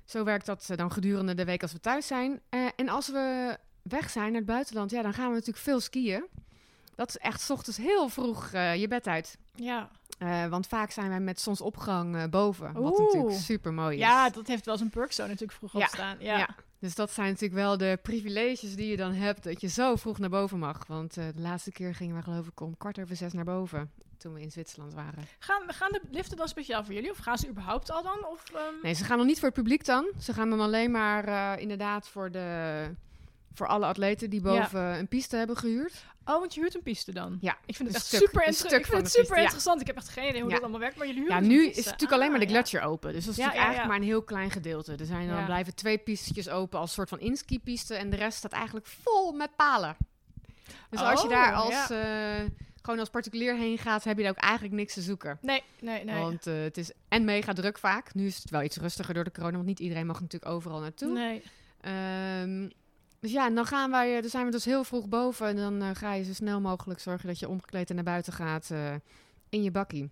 zo 0.04 0.24
werkt 0.24 0.46
dat 0.46 0.68
dan 0.74 0.92
gedurende 0.92 1.34
de 1.34 1.44
week 1.44 1.62
als 1.62 1.72
we 1.72 1.80
thuis 1.80 2.06
zijn. 2.06 2.40
En 2.76 2.88
als 2.88 3.08
we 3.08 3.58
weg 3.82 4.10
zijn 4.10 4.26
naar 4.26 4.40
het 4.40 4.46
buitenland, 4.50 4.90
ja, 4.90 5.02
dan 5.02 5.14
gaan 5.14 5.28
we 5.28 5.32
natuurlijk 5.34 5.64
veel 5.64 5.80
skiën. 5.80 6.24
Dat 6.94 7.08
is 7.08 7.18
echt 7.18 7.40
's 7.40 7.50
ochtends 7.50 7.78
heel 7.78 8.08
vroeg 8.08 8.50
je 8.52 8.86
bed 8.88 9.06
uit. 9.06 9.38
Ja. 9.54 9.90
Want 10.48 10.66
vaak 10.66 10.90
zijn 10.90 11.08
wij 11.08 11.20
met 11.20 11.40
zonsopgang 11.40 12.16
eh, 12.16 12.24
boven. 12.30 12.72
Wat 12.72 12.92
Oeh. 12.92 13.04
natuurlijk 13.12 13.34
super 13.34 13.72
mooi 13.72 13.94
is. 13.96 14.00
ja, 14.02 14.30
dat 14.30 14.46
heeft 14.46 14.66
wel 14.66 14.76
zijn 14.76 14.90
perk 14.90 15.12
zo 15.12 15.22
natuurlijk 15.26 15.52
vroeg 15.58 15.72
Ja. 15.72 15.78
opstaan. 15.78 16.16
Ja. 16.20 16.38
Ja. 16.38 16.48
Dus 16.78 16.94
dat 16.94 17.10
zijn 17.10 17.26
natuurlijk 17.28 17.54
wel 17.60 17.76
de 17.76 17.98
privileges 18.02 18.74
die 18.76 18.86
je 18.90 18.96
dan 18.96 19.12
hebt. 19.12 19.42
Dat 19.44 19.60
je 19.60 19.68
zo 19.68 19.96
vroeg 19.96 20.18
naar 20.18 20.30
boven 20.30 20.58
mag. 20.58 20.86
Want 20.86 21.14
de 21.14 21.32
laatste 21.36 21.72
keer 21.72 21.94
gingen 21.94 22.16
we 22.16 22.22
geloof 22.22 22.46
ik 22.46 22.60
om 22.60 22.76
kwart 22.76 22.98
over 23.00 23.16
zes 23.16 23.32
naar 23.32 23.44
boven. 23.44 23.90
Toen 24.24 24.34
we 24.34 24.40
in 24.40 24.50
Zwitserland 24.50 24.94
waren. 24.94 25.24
Gaan, 25.38 25.62
gaan 25.72 25.92
de 25.92 26.00
liften 26.10 26.36
dan 26.36 26.48
speciaal 26.48 26.84
voor 26.84 26.94
jullie? 26.94 27.10
Of 27.10 27.18
gaan 27.18 27.38
ze 27.38 27.48
überhaupt 27.48 27.90
al 27.90 28.02
dan? 28.02 28.26
Of, 28.26 28.44
ehm, 28.54 28.62
Nee, 28.82 28.92
ze 28.94 29.04
gaan 29.04 29.18
nog 29.18 29.26
niet 29.26 29.38
voor 29.38 29.48
het 29.48 29.56
publiek 29.56 29.84
dan. 29.84 30.06
Ze 30.20 30.32
gaan 30.32 30.50
dan 30.50 30.60
alleen 30.60 30.90
maar 30.90 31.24
eh, 31.28 31.62
inderdaad 31.62 32.08
voor, 32.08 32.30
de, 32.30 32.84
voor 33.54 33.66
alle 33.66 33.86
atleten 33.86 34.30
die 34.30 34.40
boven 34.40 34.98
een 34.98 35.08
piste 35.08 35.36
hebben 35.36 35.56
gehuurd. 35.56 36.04
Oh, 36.24 36.38
want 36.38 36.54
je 36.54 36.60
huurt 36.60 36.74
een 36.74 36.82
piste 36.82 37.12
dan? 37.12 37.38
Ja, 37.40 37.56
Ik 37.66 37.76
vind 37.76 37.88
het 37.88 37.96
echt 37.96 38.06
stuk- 38.06 38.20
super, 38.20 38.46
inter- 38.46 38.78
ik 38.78 38.86
vind 38.86 39.02
het 39.02 39.10
super 39.12 39.36
ja. 39.36 39.42
interessant. 39.42 39.80
Ik 39.80 39.86
heb 39.86 39.96
echt 39.96 40.08
geen 40.08 40.28
idee 40.28 40.40
hoe 40.40 40.48
Ja. 40.48 40.54
dat 40.54 40.62
allemaal 40.62 40.80
werkt, 40.80 40.96
maar 40.96 41.06
jullie 41.06 41.22
huren 41.22 41.42
Ja, 41.42 41.48
nu 41.48 41.66
is 41.66 41.76
het 41.76 41.84
natuurlijk 41.84 42.12
alleen 42.12 42.30
maar 42.30 42.40
de 42.40 42.46
Ah, 42.46 42.50
gletsjer 42.50 42.82
open. 42.82 43.12
Dus 43.12 43.24
dat 43.24 43.38
is 43.38 43.44
eigenlijk 43.44 43.86
maar 43.86 43.96
een 43.96 44.02
heel 44.02 44.22
klein 44.22 44.50
gedeelte. 44.50 44.92
Er 44.96 45.06
zijn 45.06 45.28
dan 45.28 45.44
blijven 45.44 45.74
twee 45.74 45.98
pistetjes 45.98 46.48
open 46.48 46.78
als 46.78 46.92
soort 46.92 47.08
van 47.08 47.20
inski-piste. 47.20 47.94
En 47.94 48.10
de 48.10 48.16
rest 48.16 48.38
staat 48.38 48.52
eigenlijk 48.52 48.86
vol 48.86 49.32
met 49.32 49.56
palen. 49.56 49.96
Dus 50.90 51.00
als 51.00 51.20
je 51.20 51.26
Oh, 51.28 51.32
daar 51.32 51.52
als, 51.54 51.90
eh, 51.90 52.40
gewoon 52.84 53.00
als 53.00 53.10
particulier 53.10 53.56
heen 53.56 53.78
gaat, 53.78 54.04
heb 54.04 54.16
je 54.16 54.22
daar 54.22 54.32
ook 54.32 54.38
eigenlijk 54.38 54.74
niks 54.74 54.94
te 54.94 55.00
zoeken. 55.00 55.38
Nee, 55.40 55.62
nee, 55.80 56.04
nee. 56.04 56.20
Want 56.20 56.46
eh, 56.46 56.62
het 56.62 56.76
is 56.76 56.92
en 57.08 57.24
mega 57.24 57.52
druk 57.52 57.78
vaak. 57.78 58.14
Nu 58.14 58.26
is 58.26 58.36
het 58.36 58.50
wel 58.50 58.62
iets 58.62 58.76
rustiger 58.76 59.14
door 59.14 59.24
de 59.24 59.32
corona, 59.32 59.52
want 59.52 59.66
niet 59.66 59.80
iedereen 59.80 60.06
mag 60.06 60.20
natuurlijk 60.20 60.52
overal 60.52 60.80
naartoe. 60.80 61.12
nee. 61.12 61.42
Ehm, 61.80 62.68
dus 63.20 63.32
ja, 63.32 63.46
en 63.46 63.54
dan 63.54 63.66
gaan 63.66 63.90
wij, 63.90 64.14
eh, 64.14 64.20
dan 64.20 64.30
zijn 64.30 64.44
we 64.44 64.50
dus 64.50 64.64
heel 64.64 64.84
vroeg 64.84 65.08
boven. 65.08 65.46
En 65.46 65.56
dan 65.56 65.82
eh, 65.82 65.90
ga 65.92 66.12
je 66.14 66.24
zo 66.24 66.32
snel 66.32 66.60
mogelijk 66.60 67.00
zorgen 67.00 67.26
dat 67.26 67.38
je 67.38 67.48
omgekleed 67.48 67.88
en 67.88 67.94
naar 67.94 68.04
buiten 68.04 68.32
gaat 68.32 68.70
in 69.48 69.62
je 69.62 69.70
bakkie. 69.70 70.10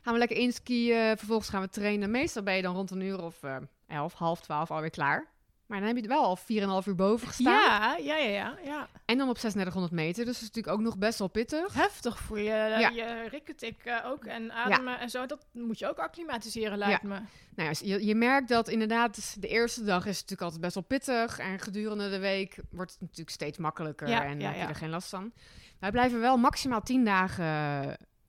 Gaan 0.00 0.12
we 0.12 0.18
lekker 0.18 0.36
inskiën, 0.36 1.16
vervolgens 1.16 1.48
gaan 1.48 1.60
we 1.62 1.68
trainen. 1.68 2.10
Meestal 2.10 2.42
ben 2.42 2.56
je 2.56 2.62
dan 2.62 2.74
rond 2.74 2.90
een 2.90 3.00
uur 3.00 3.22
of 3.22 3.40
elf, 3.86 4.12
half 4.12 4.40
twaalf 4.40 4.70
alweer 4.70 4.90
klaar. 4.90 5.26
Maar 5.66 5.78
dan 5.78 5.86
heb 5.86 5.96
je 5.96 6.02
er 6.02 6.08
wel 6.08 6.22
al 6.24 6.38
4,5 6.82 6.88
uur 6.88 6.94
boven 6.94 7.28
gestaan. 7.28 7.52
Ja, 7.52 7.96
ja, 7.96 8.16
ja, 8.16 8.28
ja, 8.28 8.58
ja. 8.64 8.88
En 9.04 9.18
dan 9.18 9.28
op 9.28 9.34
3600 9.38 9.92
meter, 9.94 10.24
dus 10.24 10.34
dat 10.34 10.42
is 10.42 10.48
natuurlijk 10.48 10.74
ook 10.76 10.80
nog 10.82 10.98
best 10.98 11.18
wel 11.18 11.28
pittig. 11.28 11.74
Heftig 11.74 12.18
voor 12.18 12.38
je, 12.38 12.44
Ja. 12.44 12.88
je 12.88 13.28
rikketik 13.30 13.84
eh, 13.84 13.96
ook 14.06 14.24
en 14.24 14.52
ademen 14.52 14.98
en 14.98 15.10
zo. 15.10 15.26
Dat 15.26 15.46
moet 15.52 15.78
je 15.78 15.88
ook 15.88 15.98
acclimatiseren, 15.98 16.78
lijkt 16.78 17.02
me. 17.02 17.20
Nou 17.54 17.70
ja, 17.70 17.72
je, 17.80 18.06
je 18.06 18.14
merkt 18.14 18.48
dat 18.48 18.68
inderdaad 18.68 19.36
de 19.42 19.48
eerste 19.48 19.84
dag 19.84 20.06
is 20.06 20.18
het 20.18 20.30
natuurlijk 20.30 20.42
altijd 20.42 20.60
best 20.60 20.74
wel 20.74 20.84
pittig. 20.84 21.38
En 21.38 21.58
gedurende 21.58 22.10
de 22.10 22.18
week 22.18 22.56
wordt 22.70 22.90
het 22.90 23.00
natuurlijk 23.00 23.30
steeds 23.30 23.58
makkelijker 23.58 24.08
en 24.08 24.40
heb 24.40 24.54
je 24.54 24.60
er 24.60 24.74
geen 24.74 24.90
last 24.90 25.08
van. 25.08 25.32
Wij 25.80 25.90
blijven 25.90 26.20
wel 26.20 26.36
maximaal 26.36 26.82
10 26.82 27.04
dagen 27.04 27.44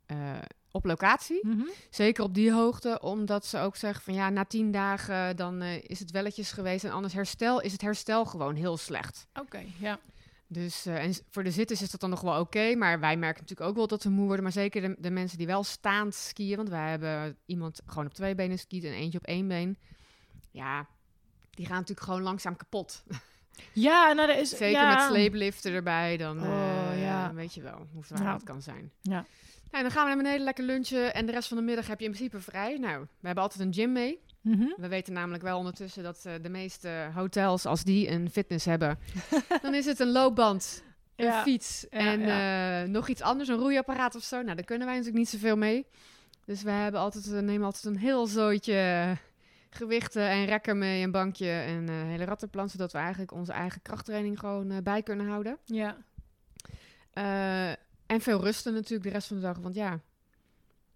eh, 0.05 0.17
op 0.77 0.85
locatie. 0.85 1.47
Mhm. 1.47 1.65
Zeker 1.89 2.23
op 2.23 2.33
die 2.33 2.51
hoogte, 2.51 2.99
omdat 3.01 3.45
ze 3.45 3.59
ook 3.59 3.75
zeggen 3.75 4.03
van 4.03 4.13
ja, 4.13 4.29
na 4.29 4.45
10 4.45 4.71
dagen 4.71 5.35
dan 5.35 5.61
eh, 5.61 5.83
is 5.83 5.99
het 5.99 6.11
welletjes 6.11 6.51
geweest. 6.51 6.83
En 6.83 6.91
anders 6.91 7.13
herstel, 7.13 7.61
is 7.61 7.71
het 7.71 7.81
herstel 7.81 8.25
gewoon 8.25 8.55
heel 8.55 8.77
slecht. 8.77 9.27
Oké, 9.33 9.63
ja. 9.79 9.99
Dus 10.47 10.85
eh, 10.85 11.03
en 11.03 11.13
voor 11.29 11.43
de 11.43 11.51
zitters 11.51 11.81
is 11.81 11.91
dat 11.91 11.99
dan 11.99 12.09
nog 12.09 12.21
wel 12.21 12.39
oké. 12.39 12.75
maar 12.75 12.99
wij 12.99 13.17
merken 13.17 13.41
natuurlijk 13.41 13.69
ook 13.69 13.75
wel 13.75 13.87
dat 13.87 14.01
ze 14.01 14.09
moe 14.09 14.25
worden. 14.25 14.43
Maar 14.43 14.51
zeker 14.51 14.81
de, 14.81 14.95
de 14.99 15.11
mensen 15.11 15.37
die 15.37 15.47
wel 15.47 15.63
staand 15.63 16.15
skiën. 16.15 16.55
Want 16.55 16.69
wij 16.69 16.89
hebben 16.89 17.37
iemand 17.45 17.81
gewoon 17.85 18.05
op 18.05 18.13
twee 18.13 18.35
benen 18.35 18.59
skiet 18.59 18.83
en 18.83 18.91
eentje 18.93 19.17
op 19.17 19.25
één 19.25 19.47
been. 19.47 19.77
Ja, 20.51 20.87
die 21.51 21.65
gaan 21.65 21.75
natuurlijk 21.75 22.07
gewoon 22.07 22.21
langzaam 22.21 22.55
kapot. 22.55 23.03
Ja, 23.73 24.13
nou, 24.13 24.27
dat 24.27 24.37
is... 24.37 24.49
Zeker 24.49 24.69
ja. 24.69 24.93
met 24.95 25.03
sleepliften 25.03 25.73
erbij. 25.73 26.17
Dan 26.17 26.41
Oh, 26.41 26.91
eh, 26.91 27.01
ja. 27.01 27.33
weet 27.33 27.53
je 27.53 27.61
wel 27.61 27.87
hoe 27.93 28.05
zwaar 28.05 28.21
Ja. 28.23 28.31
dat 28.31 28.43
kan 28.43 28.61
zijn. 28.61 28.91
Ja. 29.01 29.25
Nou, 29.71 29.83
dan 29.83 29.91
gaan 29.91 30.01
we 30.03 30.13
naar 30.13 30.23
beneden 30.23 30.43
lekker 30.43 30.63
lunchen. 30.63 31.13
En 31.13 31.25
de 31.25 31.31
rest 31.31 31.47
van 31.47 31.57
de 31.57 31.63
middag 31.63 31.87
heb 31.87 31.99
je 31.99 32.05
in 32.05 32.11
principe 32.11 32.39
vrij. 32.41 32.77
Nou, 32.77 32.99
we 33.19 33.25
hebben 33.25 33.43
altijd 33.43 33.61
een 33.67 33.73
gym 33.73 33.91
mee. 33.91 34.19
Mhm. 34.41 34.67
We 34.77 34.87
weten 34.87 35.13
namelijk 35.13 35.43
wel 35.43 35.57
ondertussen 35.57 36.03
dat 36.03 36.21
eh, 36.25 36.33
de 36.41 36.49
meeste 36.49 37.09
hotels, 37.13 37.65
als 37.65 37.83
die 37.83 38.09
een 38.09 38.29
fitness 38.29 38.65
hebben, 38.65 38.99
dan 39.61 39.73
is 39.73 39.85
het 39.85 39.99
een 39.99 40.11
loopband, 40.11 40.83
een 41.15 41.25
Ja. 41.25 41.41
fiets 41.41 41.89
en 41.89 42.19
ja. 42.19 42.81
eh, 42.83 42.89
nog 42.89 43.07
iets 43.07 43.21
anders, 43.21 43.49
een 43.49 43.57
roeiapparaat 43.57 44.15
of 44.15 44.23
zo. 44.23 44.41
Nou, 44.41 44.55
daar 44.55 44.65
kunnen 44.65 44.87
wij 44.87 44.95
natuurlijk 44.95 45.23
niet 45.23 45.29
zoveel 45.41 45.57
mee. 45.57 45.85
Dus 46.45 46.61
we 46.63 46.71
hebben 46.71 47.01
altijd, 47.01 47.25
we 47.27 47.41
nemen 47.41 47.65
altijd 47.65 47.85
een 47.85 47.97
heel 47.97 48.27
zooitje 48.27 49.15
gewichten 49.69 50.29
en 50.29 50.45
rekken 50.45 50.77
mee, 50.77 51.03
een 51.03 51.11
bankje 51.11 51.49
en 51.51 51.87
een 51.87 52.05
hele 52.07 52.25
rattenplan, 52.25 52.69
zodat 52.69 52.91
we 52.91 52.97
eigenlijk 52.97 53.31
onze 53.31 53.51
eigen 53.51 53.81
krachttraining 53.81 54.39
gewoon 54.39 54.71
eh, 54.71 54.77
bij 54.83 55.03
kunnen 55.03 55.27
houden. 55.27 55.57
Ja. 55.65 55.97
Eh, 58.07 58.15
en 58.15 58.21
veel 58.21 58.43
rusten 58.43 58.73
natuurlijk 58.73 59.03
de 59.03 59.09
rest 59.09 59.27
van 59.27 59.35
de 59.35 59.41
dag, 59.41 59.57
want 59.57 59.75
ja, 59.75 59.99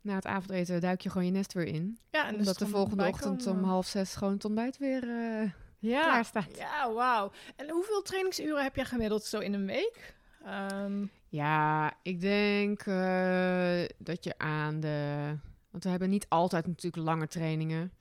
na 0.02 0.15
het 0.15 0.26
avondeten 0.26 0.82
duik 0.82 1.02
je 1.02 1.10
gewoon 1.10 1.26
je 1.26 1.32
nest 1.32 1.54
weer 1.54 1.65
in. 1.65 1.97
ja 2.12 2.28
en 2.28 2.36
Omdat 2.36 2.58
de 2.58 2.67
volgende 2.67 3.08
ochtend 3.08 3.47
om 3.47 3.63
half 3.63 3.88
zes 3.88 4.15
gewoon 4.15 4.34
het 4.34 4.45
ontbijt 4.45 4.78
weer 4.78 5.04
eh, 5.04 5.52
ja. 5.80 6.02
klaar 6.02 6.26
staat. 6.26 6.58
Ja, 6.58 6.93
wauw. 6.93 7.32
En 7.56 7.69
hoeveel 7.69 8.02
trainingsuren 8.02 8.63
heb 8.63 8.76
jij 8.76 8.86
gemiddeld 8.86 9.24
zo 9.24 9.39
in 9.39 9.54
een 9.54 9.65
week? 9.65 10.15
Ehm, 10.45 11.06
Ja, 11.30 11.93
ik 12.02 12.21
denk 12.21 12.82
eh, 12.82 13.84
dat 13.97 14.24
je 14.24 14.38
aan 14.38 14.80
de... 14.80 15.38
Want 15.69 15.84
we 15.84 15.89
hebben 15.89 16.10
niet 16.10 16.26
altijd 16.30 16.67
natuurlijk 16.67 17.04
lange 17.04 17.28
trainingen. 17.28 17.91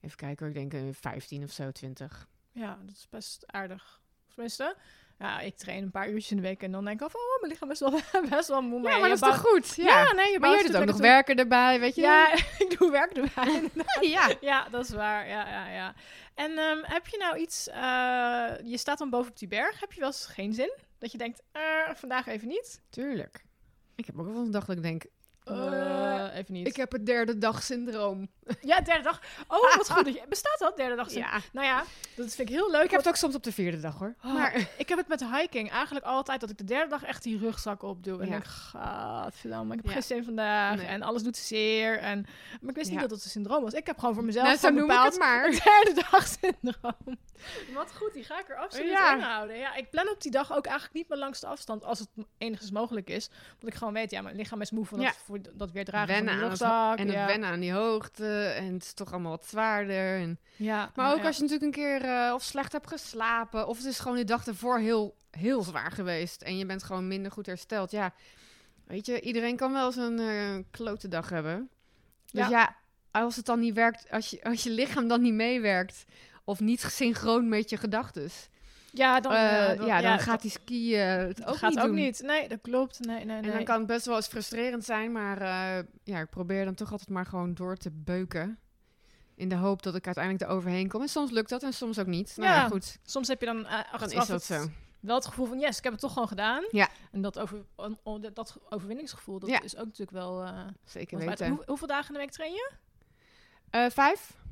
Even 0.00 0.16
kijken 0.16 0.46
ik 0.46 0.54
denk 0.54 0.74
eh, 0.74 0.80
15 0.92 1.42
of 1.42 1.52
zo, 1.52 1.70
20. 1.70 2.28
ja, 2.52 2.78
dat 2.84 2.96
is 2.96 3.08
best 3.10 3.44
aardig. 3.46 4.02
Tenminste, 4.34 4.76
ja, 5.18 5.40
ik 5.40 5.56
train 5.56 5.82
een 5.82 5.90
paar 5.90 6.08
uurtjes 6.08 6.30
in 6.30 6.36
de 6.36 6.42
week 6.42 6.62
en 6.62 6.72
dan 6.72 6.84
denk 6.84 7.02
ik 7.02 7.10
van, 7.10 7.20
oh, 7.20 7.40
mijn 7.40 7.52
lichaam 7.52 7.70
is 7.70 7.80
wel, 7.80 8.00
best 8.30 8.48
wel 8.48 8.62
moe. 8.62 8.82
Ja, 8.82 8.88
maar 8.98 9.08
je 9.08 9.16
dat 9.16 9.28
is 9.28 9.34
toch 9.34 9.40
goed? 9.50 9.74
Ja, 9.76 9.84
Ja, 9.84 10.12
nee, 10.12 10.32
je 10.32 10.38
maar 10.38 10.50
jij 10.50 10.62
doet 10.62 10.76
ook 10.76 10.84
nog 10.84 10.96
werken 10.96 11.36
erbij, 11.36 11.80
weet 11.80 11.94
je? 11.94 12.00
Ja, 12.00 12.32
ik 12.68 12.74
doe 12.78 12.90
werk 12.90 13.12
erbij. 13.12 13.70
ja. 14.16 14.30
ja, 14.40 14.68
dat 14.68 14.84
is 14.84 14.90
waar. 14.90 15.28
Ja, 15.28 15.48
ja, 15.48 15.68
ja. 15.68 15.94
En 16.34 16.58
ehm, 16.58 16.78
heb 16.82 17.06
je 17.06 17.18
nou 17.18 17.36
iets, 17.36 17.68
eh, 17.68 18.52
je 18.64 18.76
staat 18.78 18.98
dan 18.98 19.10
boven 19.10 19.30
op 19.30 19.38
die 19.38 19.48
berg, 19.48 19.80
heb 19.80 19.92
je 19.92 20.00
wel 20.00 20.08
eens 20.08 20.26
geen 20.26 20.52
zin? 20.52 20.72
Dat 20.98 21.12
je 21.12 21.18
denkt, 21.18 21.42
eh, 21.52 21.62
vandaag 21.94 22.26
even 22.26 22.48
niet? 22.48 22.80
tuurlijk. 22.90 23.44
Ik 23.96 24.06
heb 24.06 24.18
ook 24.18 24.26
wel 24.26 24.34
eens 24.36 24.44
een 24.46 24.50
dag 24.52 24.64
dat 24.64 24.76
ik 24.76 24.82
denk, 24.82 25.04
Eh, 25.44 26.26
even 26.34 26.52
niet. 26.54 26.66
ik 26.66 26.76
heb 26.76 26.92
het 26.92 27.06
derde 27.06 27.38
dag 27.38 27.62
syndroom. 27.62 28.28
Ja, 28.60 28.80
derde 28.80 29.02
dag. 29.02 29.20
Oh, 29.48 29.76
wat 29.76 29.90
goed. 29.90 30.04
dat 30.04 30.14
je- 30.14 30.22
Bestaat 30.28 30.58
dat, 30.58 30.76
derde 30.76 30.94
dag? 30.96 31.12
Ja, 31.24 31.40
Nou 31.52 31.66
ja, 31.66 31.84
dat 32.16 32.34
vind 32.34 32.48
ik 32.48 32.54
heel 32.54 32.70
leuk. 32.70 32.82
ik 32.84 32.90
heb 32.90 32.98
het 33.00 33.08
ook 33.08 33.16
soms 33.16 33.34
op 33.34 33.42
de 33.42 33.52
vierde 33.52 33.80
dag 33.80 33.98
hoor. 33.98 34.14
Oh, 34.24 34.34
Maar 34.34 34.56
ik 34.78 34.88
heb 34.88 34.98
het 34.98 35.08
met 35.08 35.24
hiking 35.30 35.70
eigenlijk 35.70 36.06
altijd 36.06 36.40
dat 36.40 36.50
ik 36.50 36.58
de 36.58 36.64
derde 36.64 36.90
dag 36.90 37.04
echt 37.04 37.22
die 37.22 37.38
rugzak 37.38 37.82
opdoe. 37.82 38.18
En 38.20 38.24
Ja. 38.24 38.30
denk, 38.30 38.44
gadverdamme, 38.44 39.70
ik 39.74 39.76
heb 39.76 39.86
Ja. 39.86 39.92
geen 39.92 40.02
zin 40.02 40.24
vandaag. 40.24 40.76
Nee. 40.76 40.86
En 40.86 41.02
alles 41.02 41.22
doet 41.22 41.36
zeer. 41.36 41.98
En, 41.98 42.26
maar 42.60 42.70
ik 42.70 42.76
wist 42.76 42.90
niet 42.90 43.00
dat 43.00 43.10
het 43.10 43.24
een 43.24 43.30
syndroom 43.30 43.62
was. 43.62 43.72
Ik 43.72 43.86
heb 43.86 43.98
gewoon 43.98 44.14
voor 44.14 44.24
mezelf 44.24 44.46
nou, 44.46 44.58
zo 44.58 44.68
ik 44.68 44.74
bepaald 44.74 45.10
het 45.12 45.18
maar. 45.18 45.44
een 45.48 45.60
derde 45.64 46.02
dag 46.10 46.26
syndroom. 46.40 47.18
Wat 47.74 47.92
goed, 47.96 48.12
die 48.12 48.24
ga 48.24 48.38
ik 48.40 48.48
er 48.48 48.56
absoluut 48.56 48.90
Ja. 48.90 49.14
inhouden. 49.14 49.56
Ja, 49.56 49.74
ik 49.74 49.90
plan 49.90 50.08
op 50.08 50.22
die 50.22 50.30
dag 50.30 50.52
ook 50.56 50.64
eigenlijk 50.66 50.94
niet 50.94 51.08
mijn 51.08 51.20
langste 51.20 51.46
afstand 51.46 51.84
als 51.84 51.98
het 51.98 52.08
enigszins 52.38 52.70
mogelijk 52.72 53.10
is. 53.10 53.28
Want 53.60 53.72
ik 53.72 53.74
gewoon 53.74 53.92
weet, 53.92 54.10
ja, 54.10 54.22
mijn 54.22 54.36
lichaam 54.36 54.60
is 54.60 54.70
moe 54.70 54.84
van 54.86 54.98
dat, 55.00 55.16
voor 55.24 55.38
dat 55.54 55.70
weer 55.70 55.84
dragen 55.84 56.14
Wennen 56.14 56.34
van 56.34 56.42
aan 56.42 56.48
de 56.48 56.50
het 56.50 56.60
rugzak. 56.60 56.98
En 56.98 57.08
het 57.08 57.26
wennen 57.26 57.48
aan 57.48 57.60
die 57.60 57.72
hoogte. 57.72 58.33
En 58.42 58.72
het 58.72 58.82
is 58.82 58.92
toch 58.92 59.12
allemaal 59.12 59.30
wat 59.30 59.46
zwaarder. 59.46 60.20
En... 60.20 60.38
Ja, 60.56 60.90
Maar 60.94 61.12
ook 61.12 61.18
ja. 61.18 61.26
als 61.26 61.36
je 61.36 61.42
natuurlijk 61.42 61.76
een 61.76 61.82
keer 61.82 62.04
eh, 62.04 62.32
of 62.34 62.42
slecht 62.42 62.72
hebt 62.72 62.88
geslapen. 62.88 63.68
Of 63.68 63.76
het 63.76 63.86
is 63.86 63.98
gewoon 63.98 64.16
die 64.16 64.24
dag 64.24 64.46
ervoor 64.46 64.78
heel, 64.78 65.16
heel 65.30 65.62
zwaar 65.62 65.90
geweest. 65.90 66.42
En 66.42 66.58
je 66.58 66.66
bent 66.66 66.82
gewoon 66.82 67.08
minder 67.08 67.32
goed 67.32 67.46
hersteld. 67.46 67.90
Ja, 67.90 68.14
weet 68.86 69.06
je, 69.06 69.20
iedereen 69.20 69.56
kan 69.56 69.72
wel 69.72 69.86
eens 69.86 69.96
een 69.96 70.18
eh, 70.18 70.58
klote 70.70 71.08
dag 71.08 71.28
hebben. 71.28 71.70
Dus 72.30 72.48
Ja. 72.48 72.48
ja. 72.48 72.76
als 73.10 73.36
het 73.36 73.46
dan 73.46 73.60
niet 73.60 73.74
werkt, 73.74 74.10
als 74.10 74.30
je, 74.30 74.44
als 74.44 74.62
je 74.62 74.70
lichaam 74.70 75.08
dan 75.08 75.20
niet 75.22 75.34
meewerkt. 75.34 76.04
Of 76.44 76.60
niet 76.60 76.80
synchroon 76.80 77.48
met 77.48 77.70
je 77.70 77.76
gedachten. 77.76 78.30
Ja, 78.96 79.20
dan, 79.20 79.32
eh, 79.32 79.70
eh, 79.70 79.78
dan- 79.78 79.86
ja, 79.86 80.00
dan 80.00 80.10
ja, 80.10 80.18
gaat 80.18 80.42
die 80.42 80.50
skiën 80.50 80.98
het 81.00 81.36
dat 81.36 81.46
ook 81.46 81.56
gaat 81.56 81.70
niet 81.70 81.78
ook 81.78 81.86
doen. 81.86 81.94
niet. 81.94 82.22
Nee, 82.22 82.48
dat 82.48 82.58
klopt. 82.62 82.98
Nee, 83.00 83.24
nee, 83.24 83.40
nee. 83.40 83.50
En 83.50 83.56
dan 83.56 83.64
kan 83.64 83.78
het 83.78 83.86
best 83.86 84.06
wel 84.06 84.16
eens 84.16 84.26
frustrerend 84.26 84.84
zijn, 84.84 85.12
maar 85.12 85.40
eh, 85.40 85.84
ja, 86.04 86.18
ik 86.20 86.30
probeer 86.30 86.64
dan 86.64 86.74
toch 86.74 86.90
altijd 86.90 87.10
maar 87.10 87.26
gewoon 87.26 87.54
door 87.54 87.76
te 87.76 87.90
beuken. 87.92 88.58
In 89.36 89.48
de 89.48 89.54
hoop 89.54 89.82
dat 89.82 89.94
ik 89.94 90.04
uiteindelijk 90.06 90.44
er 90.44 90.56
overheen 90.56 90.88
kom. 90.88 91.00
En 91.02 91.08
soms 91.08 91.30
lukt 91.30 91.48
dat 91.48 91.62
en 91.62 91.72
soms 91.72 91.98
ook 91.98 92.06
niet. 92.06 92.32
Nou 92.36 92.48
ja, 92.48 92.54
Ja, 92.56 92.68
goed, 92.68 92.98
Soms 93.02 93.28
heb 93.28 93.40
je 93.40 93.46
dan, 93.46 93.66
eh 93.66 93.78
dan 93.98 94.10
is 94.10 94.14
dat 94.14 94.28
het- 94.28 94.42
zo. 94.42 94.66
wel 95.00 95.14
het 95.14 95.26
gevoel 95.26 95.46
van 95.46 95.58
yes, 95.58 95.78
ik 95.78 95.82
heb 95.84 95.92
het 95.92 96.00
toch 96.02 96.12
gewoon 96.12 96.28
gedaan. 96.28 96.64
Ja. 96.70 96.88
En 97.12 97.20
dat, 97.22 97.38
over, 97.38 97.64
dat- 98.32 98.58
overwinningsgevoel, 98.68 99.38
dat 99.38 99.48
Ja. 99.50 99.62
is 99.62 99.76
ook 99.76 99.84
natuurlijk 99.84 100.10
wel... 100.18 100.42
eh, 100.42 100.60
Zeker 100.84 101.18
weten. 101.18 101.48
Hoe- 101.48 101.62
hoeveel 101.66 101.86
dagen 101.88 102.06
in 102.06 102.12
de 102.12 102.18
week 102.20 102.30
train 102.30 102.52
je? 102.52 102.70
Eh, 103.70 103.86
vijf. 103.90 104.42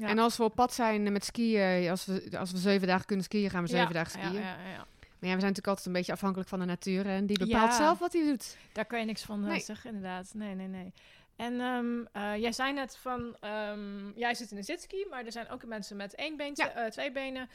Ja. 0.00 0.08
En 0.08 0.18
als 0.18 0.36
we 0.36 0.42
op 0.42 0.54
pad 0.54 0.74
zijn 0.74 1.12
met 1.12 1.24
skiën, 1.24 1.90
als 1.90 2.04
we, 2.04 2.30
als 2.38 2.50
we 2.50 2.58
zeven 2.58 2.86
dagen 2.88 3.06
kunnen 3.06 3.24
skiën, 3.24 3.50
gaan 3.50 3.62
we 3.62 3.68
zeven 3.68 3.86
Ja, 3.86 3.92
dagen 3.92 4.10
skiën. 4.10 4.32
ja, 4.32 4.40
ja, 4.40 4.68
ja. 4.70 4.76
Maar 4.76 5.28
ja, 5.28 5.34
we 5.34 5.40
zijn 5.40 5.52
natuurlijk 5.52 5.66
altijd 5.66 5.86
een 5.86 5.92
beetje 5.92 6.12
afhankelijk 6.12 6.48
van 6.48 6.58
de 6.58 6.64
natuur. 6.64 7.06
En 7.06 7.26
die 7.26 7.38
bepaalt 7.38 7.74
zelf 7.74 7.98
wat 7.98 8.12
hij 8.12 8.24
doet. 8.24 8.56
Daar 8.72 8.84
kan 8.84 8.98
je 8.98 9.04
niks 9.04 9.22
van 9.22 9.42
eh, 9.42 9.48
Nee. 9.50 9.60
zeggen, 9.60 9.90
inderdaad. 9.94 10.30
Nee, 10.34 10.54
nee, 10.54 10.66
nee. 10.66 10.92
En 11.36 11.60
ehm, 11.60 12.04
eh, 12.12 12.36
jij 12.40 12.52
zei 12.52 12.72
net 12.72 12.96
van, 12.96 13.36
ehm, 13.40 14.10
jij 14.14 14.34
zit 14.34 14.50
in 14.50 14.56
een 14.56 14.64
zitski, 14.64 15.06
maar 15.10 15.24
er 15.24 15.32
zijn 15.32 15.48
ook 15.48 15.64
mensen 15.66 15.96
met 15.96 16.14
één 16.14 16.36
been, 16.36 16.54
eh, 16.54 16.84
twee 16.86 17.12
benen. 17.12 17.48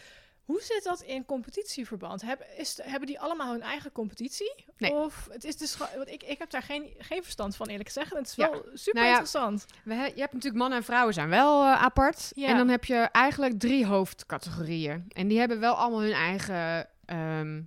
Hoe 0.45 0.61
zit 0.61 0.83
dat 0.83 1.01
in 1.01 1.25
competitieverband? 1.25 2.21
Heb, 2.21 2.45
is, 2.57 2.79
hebben 2.81 3.07
die 3.07 3.19
allemaal 3.19 3.51
hun 3.51 3.61
eigen 3.61 3.91
competitie? 3.91 4.53
Nee. 4.77 4.91
Of 4.93 5.27
het 5.31 5.43
is 5.43 5.57
dus 5.57 5.75
gewoon, 5.75 5.95
want 5.95 6.09
ik, 6.09 6.23
ik 6.23 6.37
heb 6.37 6.49
daar 6.49 6.61
geen, 6.61 6.93
geen 6.97 7.23
verstand 7.23 7.55
van 7.55 7.67
eerlijk 7.67 7.87
gezegd. 7.87 8.11
En 8.11 8.17
het 8.17 8.27
is 8.27 8.35
Ja. 8.35 8.49
wel 8.49 8.61
super 8.73 8.93
Nou 8.93 9.05
ja, 9.05 9.11
interessant. 9.11 9.65
We 9.83 9.93
je 9.93 9.99
hebt 10.21 10.33
natuurlijk 10.33 10.55
mannen 10.55 10.77
en 10.77 10.83
vrouwen 10.83 11.13
zijn 11.13 11.29
wel 11.29 11.63
eh, 11.63 11.83
apart. 11.83 12.31
Ja. 12.35 12.47
En 12.47 12.57
dan 12.57 12.67
heb 12.67 12.85
je 12.85 12.95
eigenlijk 12.95 13.59
drie 13.59 13.85
hoofdcategorieën. 13.85 15.05
En 15.07 15.27
die 15.27 15.39
hebben 15.39 15.59
wel 15.59 15.73
allemaal 15.73 16.01
hun 16.01 16.11
eigen 16.13 16.87
ehm, 17.05 17.61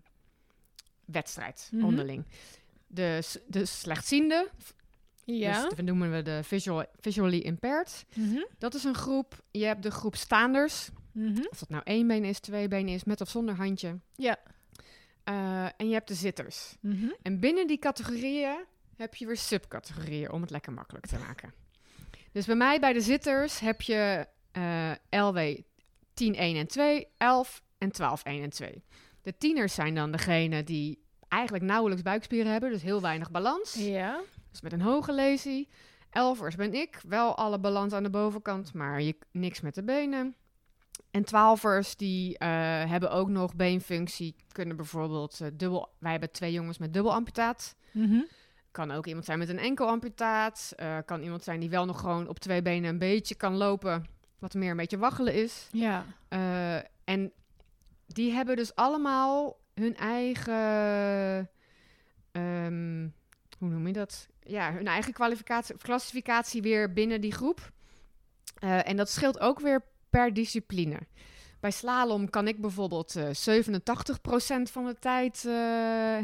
wedstrijd 1.05 1.69
Mhm. 1.73 1.85
onderling. 1.85 2.25
De, 2.87 3.37
de 3.47 3.65
slechtziende, 3.67 4.49
Ja. 5.25 5.63
dus 5.65 5.75
we 5.75 5.83
noemen 5.83 6.11
we 6.13 6.23
de 6.23 6.41
visual, 6.43 6.85
visually 7.01 7.39
impaired. 7.39 8.05
Mhm. 8.15 8.43
Dat 8.59 8.75
is 8.75 8.85
een 8.85 8.95
groep. 8.95 9.43
Je 9.51 9.65
hebt 9.65 9.83
de 9.83 9.91
groep 9.91 10.17
staanders. 10.17 10.89
Mhm. 11.19 11.47
Of 11.51 11.59
dat 11.59 11.69
nou 11.69 11.83
één 11.85 12.07
been 12.07 12.25
is, 12.25 12.41
twee 12.41 12.69
benen 12.69 12.95
is, 12.95 13.05
met 13.05 13.21
of 13.21 13.29
zonder 13.29 13.55
handje. 13.55 13.99
Ja. 14.15 14.37
Eh, 15.25 15.65
en 15.77 15.89
je 15.89 15.93
hebt 15.93 16.09
de 16.09 16.15
zitters. 16.15 16.77
Mhm. 16.81 17.11
En 17.23 17.41
binnen 17.41 17.67
die 17.67 17.79
categorieën 17.79 18.65
heb 18.97 19.15
je 19.15 19.27
weer 19.27 19.37
subcategorieën 19.37 20.31
om 20.31 20.41
het 20.41 20.51
lekker 20.51 20.73
makkelijk 20.73 21.07
te 21.07 21.19
maken. 21.19 21.53
Dus 22.33 22.47
bij 22.47 22.57
mij 22.57 22.81
bij 22.81 22.93
de 22.93 23.01
zitters 23.01 23.61
heb 23.61 23.83
je 23.83 24.27
LW 25.11 25.61
10, 26.15 26.35
1 26.35 26.57
en 26.57 26.67
2, 26.67 27.07
11 27.17 27.63
en 27.79 27.91
12, 27.91 28.25
1 28.25 28.43
en 28.43 28.51
2. 28.51 28.83
De 29.23 29.37
tieners 29.39 29.75
zijn 29.75 29.95
dan 29.95 30.11
degene 30.11 30.65
die 30.65 31.03
eigenlijk 31.29 31.65
nauwelijks 31.65 32.03
buikspieren 32.03 32.53
hebben, 32.53 32.71
dus 32.71 32.83
heel 32.83 33.01
weinig 33.01 33.31
balans. 33.31 33.75
Ja. 33.75 34.21
Dus 34.51 34.61
met 34.61 34.73
een 34.73 34.81
hoge 34.81 35.15
lazy. 35.15 35.67
Elfers 36.11 36.55
ben 36.55 36.75
ik, 36.75 37.01
wel 37.09 37.37
alle 37.37 37.59
balans 37.59 37.93
aan 37.93 38.03
de 38.03 38.11
bovenkant, 38.11 38.73
maar 38.75 39.03
je, 39.03 39.19
niks 39.31 39.61
met 39.61 39.75
de 39.75 39.85
benen. 39.85 40.37
En 41.11 41.25
twaalfers, 41.25 41.97
die 41.97 42.39
eh, 42.39 42.49
hebben 42.91 43.11
ook 43.11 43.29
nog 43.29 43.55
beenfunctie, 43.55 44.35
kunnen 44.53 44.77
bijvoorbeeld 44.77 45.41
eh, 45.41 45.49
dubbel... 45.53 45.89
Wij 45.99 46.11
hebben 46.11 46.31
twee 46.31 46.53
jongens 46.53 46.79
met 46.79 46.93
dubbel 46.93 47.13
amputaat. 47.13 47.75
Mhm. 47.93 48.21
Kan 48.71 48.91
ook 48.91 49.07
iemand 49.07 49.25
zijn 49.25 49.39
met 49.39 49.49
een 49.49 49.59
enkel 49.59 49.89
amputaat. 49.89 50.73
Eh, 50.77 50.97
kan 51.05 51.23
iemand 51.23 51.43
zijn 51.43 51.61
die 51.61 51.71
wel 51.71 51.85
nog 51.85 52.01
gewoon 52.01 52.29
op 52.29 52.39
twee 52.39 52.63
benen 52.63 52.91
een 52.91 52.99
beetje 52.99 53.35
kan 53.35 53.57
lopen, 53.57 54.07
wat 54.39 54.55
meer 54.55 54.71
een 54.71 54.77
beetje 54.77 54.99
waggelen 54.99 55.35
is. 55.35 55.69
Ja. 55.73 56.05
En 57.05 57.33
die 58.07 58.33
hebben 58.33 58.57
dus 58.57 58.75
allemaal 58.75 59.61
hun 59.75 59.97
eigen. 59.97 61.51
ehm, 62.33 63.09
hoe 63.59 63.69
noem 63.69 63.87
je 63.87 63.93
dat? 63.93 64.29
Ja, 64.41 64.73
hun 64.73 64.87
eigen 64.87 65.13
kwalificatie, 65.13 65.77
klassificatie 65.77 66.63
weer 66.63 66.93
binnen 66.93 67.21
die 67.21 67.33
groep. 67.33 67.73
En 68.61 68.97
dat 68.97 69.11
scheelt 69.11 69.41
ook 69.41 69.61
weer 69.61 69.83
per 70.11 70.33
discipline. 70.35 70.99
Bij 71.61 71.71
slalom 71.71 72.31
kan 72.31 72.49
ik 72.49 72.61
bijvoorbeeld 72.61 73.17
eh 73.17 73.25
87% 73.59 74.71
van 74.71 74.85
de 74.87 74.97
tijd 74.99 75.45
eh, 75.47 75.53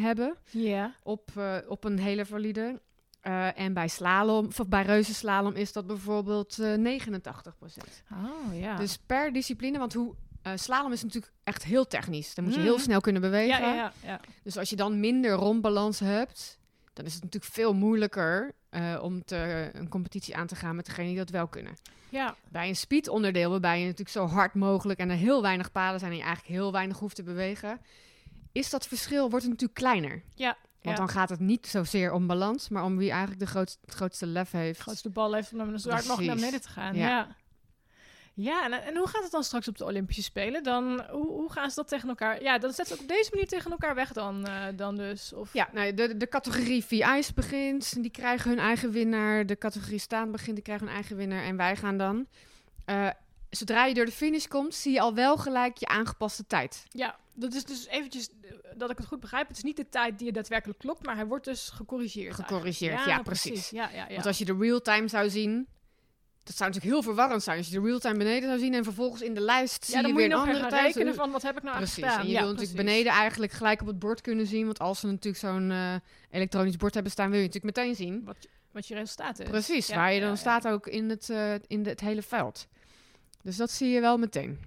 hebben 0.02 0.36
Ja. 0.50 0.94
op, 1.02 1.30
eh, 1.36 1.56
op 1.68 1.84
een 1.84 1.98
hele 1.98 2.24
valide. 2.26 2.80
En 3.54 3.72
bij 3.74 3.88
slalom, 3.88 4.46
of 4.58 4.68
bij 4.68 4.82
reuzenslalom 4.82 5.54
is 5.54 5.72
dat 5.72 5.86
bijvoorbeeld 5.86 6.58
eh 6.58 6.74
89%. 6.74 8.02
Oh, 8.12 8.60
ja. 8.60 8.76
Dus 8.76 8.98
per 9.06 9.32
discipline, 9.32 9.78
want 9.78 9.92
hoe 9.94 10.14
slalom 10.54 10.92
is 10.92 11.02
natuurlijk 11.02 11.32
echt 11.44 11.64
heel 11.64 11.86
technisch. 11.86 12.34
Dan 12.34 12.44
moet 12.44 12.52
je 12.52 12.58
Mhm. 12.60 12.68
heel 12.68 12.78
snel 12.78 13.00
kunnen 13.00 13.22
bewegen. 13.22 13.60
ja, 13.64 13.74
ja, 13.74 13.92
ja. 14.04 14.20
Dus 14.42 14.56
als 14.58 14.70
je 14.70 14.76
dan 14.76 15.00
minder 15.00 15.32
rondbalans 15.32 16.00
hebt, 16.00 16.58
dan 16.94 17.04
is 17.04 17.14
het 17.14 17.22
natuurlijk 17.22 17.52
veel 17.52 17.74
moeilijker 17.74 18.54
eh, 18.70 18.98
om 19.02 19.24
te, 19.24 19.70
een 19.72 19.88
competitie 19.88 20.36
aan 20.36 20.46
te 20.46 20.56
gaan 20.56 20.76
met 20.76 20.86
degene 20.86 21.08
die 21.08 21.16
dat 21.16 21.30
wel 21.30 21.46
kunnen. 21.46 21.76
Ja. 22.08 22.34
Bij 22.48 22.68
een 22.68 22.76
speedonderdeel, 22.76 23.50
waarbij 23.50 23.78
je 23.78 23.84
natuurlijk 23.84 24.10
zo 24.10 24.26
hard 24.26 24.54
mogelijk 24.54 24.98
en 24.98 25.10
er 25.10 25.16
heel 25.16 25.42
weinig 25.42 25.72
paden 25.72 25.98
zijn 25.98 26.10
en 26.10 26.16
je 26.16 26.22
eigenlijk 26.22 26.54
heel 26.54 26.72
weinig 26.72 26.98
hoeft 26.98 27.16
te 27.16 27.22
bewegen, 27.22 27.80
is 28.52 28.70
dat 28.70 28.86
verschil 28.86 29.30
wordt 29.30 29.44
het 29.44 29.52
natuurlijk 29.52 29.78
kleiner. 29.78 30.22
Ja. 30.34 30.56
Want 30.82 30.96
ja. 30.98 31.04
dan 31.04 31.14
gaat 31.14 31.28
het 31.28 31.40
niet 31.40 31.66
zozeer 31.66 32.12
om 32.12 32.26
balans, 32.26 32.68
maar 32.68 32.84
om 32.84 32.96
wie 32.96 33.10
eigenlijk 33.10 33.40
de 33.40 33.46
grootste, 33.46 33.78
het 33.84 33.94
grootste 33.94 34.26
lef 34.26 34.50
heeft. 34.50 34.80
grootste 34.80 35.10
bal 35.10 35.34
heeft 35.34 35.52
om 35.52 35.58
naar 35.58 35.78
zo 35.78 35.90
hard 35.90 36.06
mogelijk 36.06 36.26
naar 36.26 36.36
beneden 36.40 36.60
te 36.60 36.68
gaan. 36.68 36.94
Ja. 36.94 37.08
Ja. 37.08 37.36
Ja, 38.36 38.64
en, 38.64 38.72
en 38.72 38.96
hoe 38.96 39.08
gaat 39.08 39.22
het 39.22 39.32
dan 39.32 39.44
straks 39.44 39.68
op 39.68 39.78
de 39.78 39.84
Olympische 39.84 40.22
Spelen? 40.22 40.62
Dan, 40.62 41.04
hoe, 41.10 41.26
hoe 41.26 41.52
gaan 41.52 41.68
ze 41.70 41.74
dat 41.74 41.88
tegen 41.88 42.08
elkaar... 42.08 42.42
Ja, 42.42 42.58
dat 42.58 42.74
zetten 42.74 42.96
ze 42.96 43.02
op 43.02 43.08
deze 43.08 43.30
manier 43.32 43.48
tegen 43.48 43.70
elkaar 43.70 43.94
weg 43.94 44.12
dan, 44.12 44.46
eh, 44.46 44.64
dan 44.76 44.96
dus? 44.96 45.32
Of... 45.32 45.52
Ja, 45.52 45.68
nou, 45.72 45.94
de, 45.94 46.16
de 46.16 46.28
categorie 46.28 46.84
VI's 46.84 47.34
begint, 47.34 48.02
die 48.02 48.10
krijgen 48.10 48.50
hun 48.50 48.58
eigen 48.58 48.90
winnaar. 48.90 49.46
De 49.46 49.58
categorie 49.58 49.98
staan 49.98 50.30
begint, 50.30 50.54
die 50.54 50.64
krijgen 50.64 50.86
hun 50.86 50.94
eigen 50.94 51.16
winnaar. 51.16 51.44
En 51.44 51.56
wij 51.56 51.76
gaan 51.76 51.96
dan, 51.96 52.26
eh, 52.84 53.08
zodra 53.50 53.84
je 53.84 53.94
door 53.94 54.04
de 54.04 54.12
finish 54.12 54.46
komt, 54.46 54.74
zie 54.74 54.92
je 54.92 55.00
al 55.00 55.14
wel 55.14 55.36
gelijk 55.36 55.76
je 55.76 55.86
aangepaste 55.86 56.46
tijd. 56.46 56.84
Ja, 56.88 57.16
dat 57.34 57.54
is 57.54 57.64
dus 57.64 57.86
eventjes, 57.86 58.28
eh, 58.28 58.50
dat 58.76 58.90
ik 58.90 58.98
het 58.98 59.06
goed 59.06 59.20
begrijp. 59.20 59.48
Het 59.48 59.56
is 59.56 59.62
niet 59.62 59.76
de 59.76 59.88
tijd 59.88 60.18
die 60.18 60.26
je 60.26 60.32
daadwerkelijk 60.32 60.78
klopt, 60.78 61.06
maar 61.06 61.14
hij 61.14 61.26
wordt 61.26 61.44
dus 61.44 61.68
gecorrigeerd. 61.68 62.34
Gecorrigeerd, 62.34 62.92
eigenlijk. 62.92 63.18
ja, 63.18 63.22
precies. 63.22 63.70
Ja, 63.70 63.88
ja, 63.90 64.08
ja. 64.08 64.14
Want 64.14 64.26
als 64.26 64.38
je 64.38 64.44
de 64.44 64.56
real-time 64.58 65.08
zou 65.08 65.30
zien, 65.30 65.68
dat 66.44 66.56
zou 66.56 66.70
natuurlijk 66.70 66.94
heel 66.96 67.02
verwarrend 67.02 67.42
zijn. 67.42 67.58
Als 67.58 67.66
je 67.68 67.80
de 67.80 67.86
real-time 67.86 68.18
beneden 68.18 68.48
zou 68.48 68.58
zien 68.60 68.74
en 68.74 68.84
vervolgens 68.84 69.22
in 69.22 69.34
de 69.34 69.40
lijst 69.40 69.84
zie 69.84 69.94
ja, 69.94 70.00
je 70.00 70.06
moet 70.06 70.16
weer 70.16 70.24
je 70.26 70.30
een 70.32 70.38
nog 70.38 70.46
andere 70.48 70.66
tijd. 70.68 70.86
rekenen 70.94 71.14
van 71.14 71.30
wat 71.30 71.42
heb 71.42 71.56
ik 71.56 71.62
nou 71.62 71.76
Precies, 71.76 71.94
eigenlijk 72.02 72.22
en 72.24 72.30
je 72.30 72.38
ja, 72.38 72.44
wil 72.44 72.52
natuurlijk 72.52 72.78
beneden 72.86 73.12
eigenlijk 73.12 73.52
gelijk 73.52 73.80
op 73.80 73.86
het 73.86 73.98
bord 73.98 74.20
kunnen 74.20 74.46
zien. 74.46 74.64
Want 74.64 74.78
als 74.78 75.00
ze 75.00 75.06
natuurlijk 75.06 75.36
zo'n 75.36 75.70
eh, 75.70 75.94
elektronisch 76.30 76.76
bord 76.76 76.94
hebben 76.94 77.12
staan, 77.12 77.30
wil 77.30 77.38
je 77.40 77.46
natuurlijk 77.46 77.76
meteen 77.76 77.94
zien. 77.94 78.24
Wat, 78.24 78.36
je- 78.40 78.48
wat 78.72 78.86
je 78.88 78.94
resultaat 78.94 79.38
is. 79.38 79.48
Precies, 79.48 79.86
Ja, 79.86 79.96
waar 79.96 80.12
je 80.12 80.20
dan 80.20 80.36
staat 80.36 80.68
ook 80.68 80.86
in 80.86 81.10
het, 81.10 81.30
eh, 81.30 81.54
in 81.66 81.82
de- 81.82 81.90
het 81.90 82.00
hele 82.00 82.22
veld. 82.22 82.66
Dus 83.42 83.56
dat 83.56 83.70
zie 83.70 83.88
je 83.90 84.00
wel 84.00 84.18
meteen. 84.18 84.58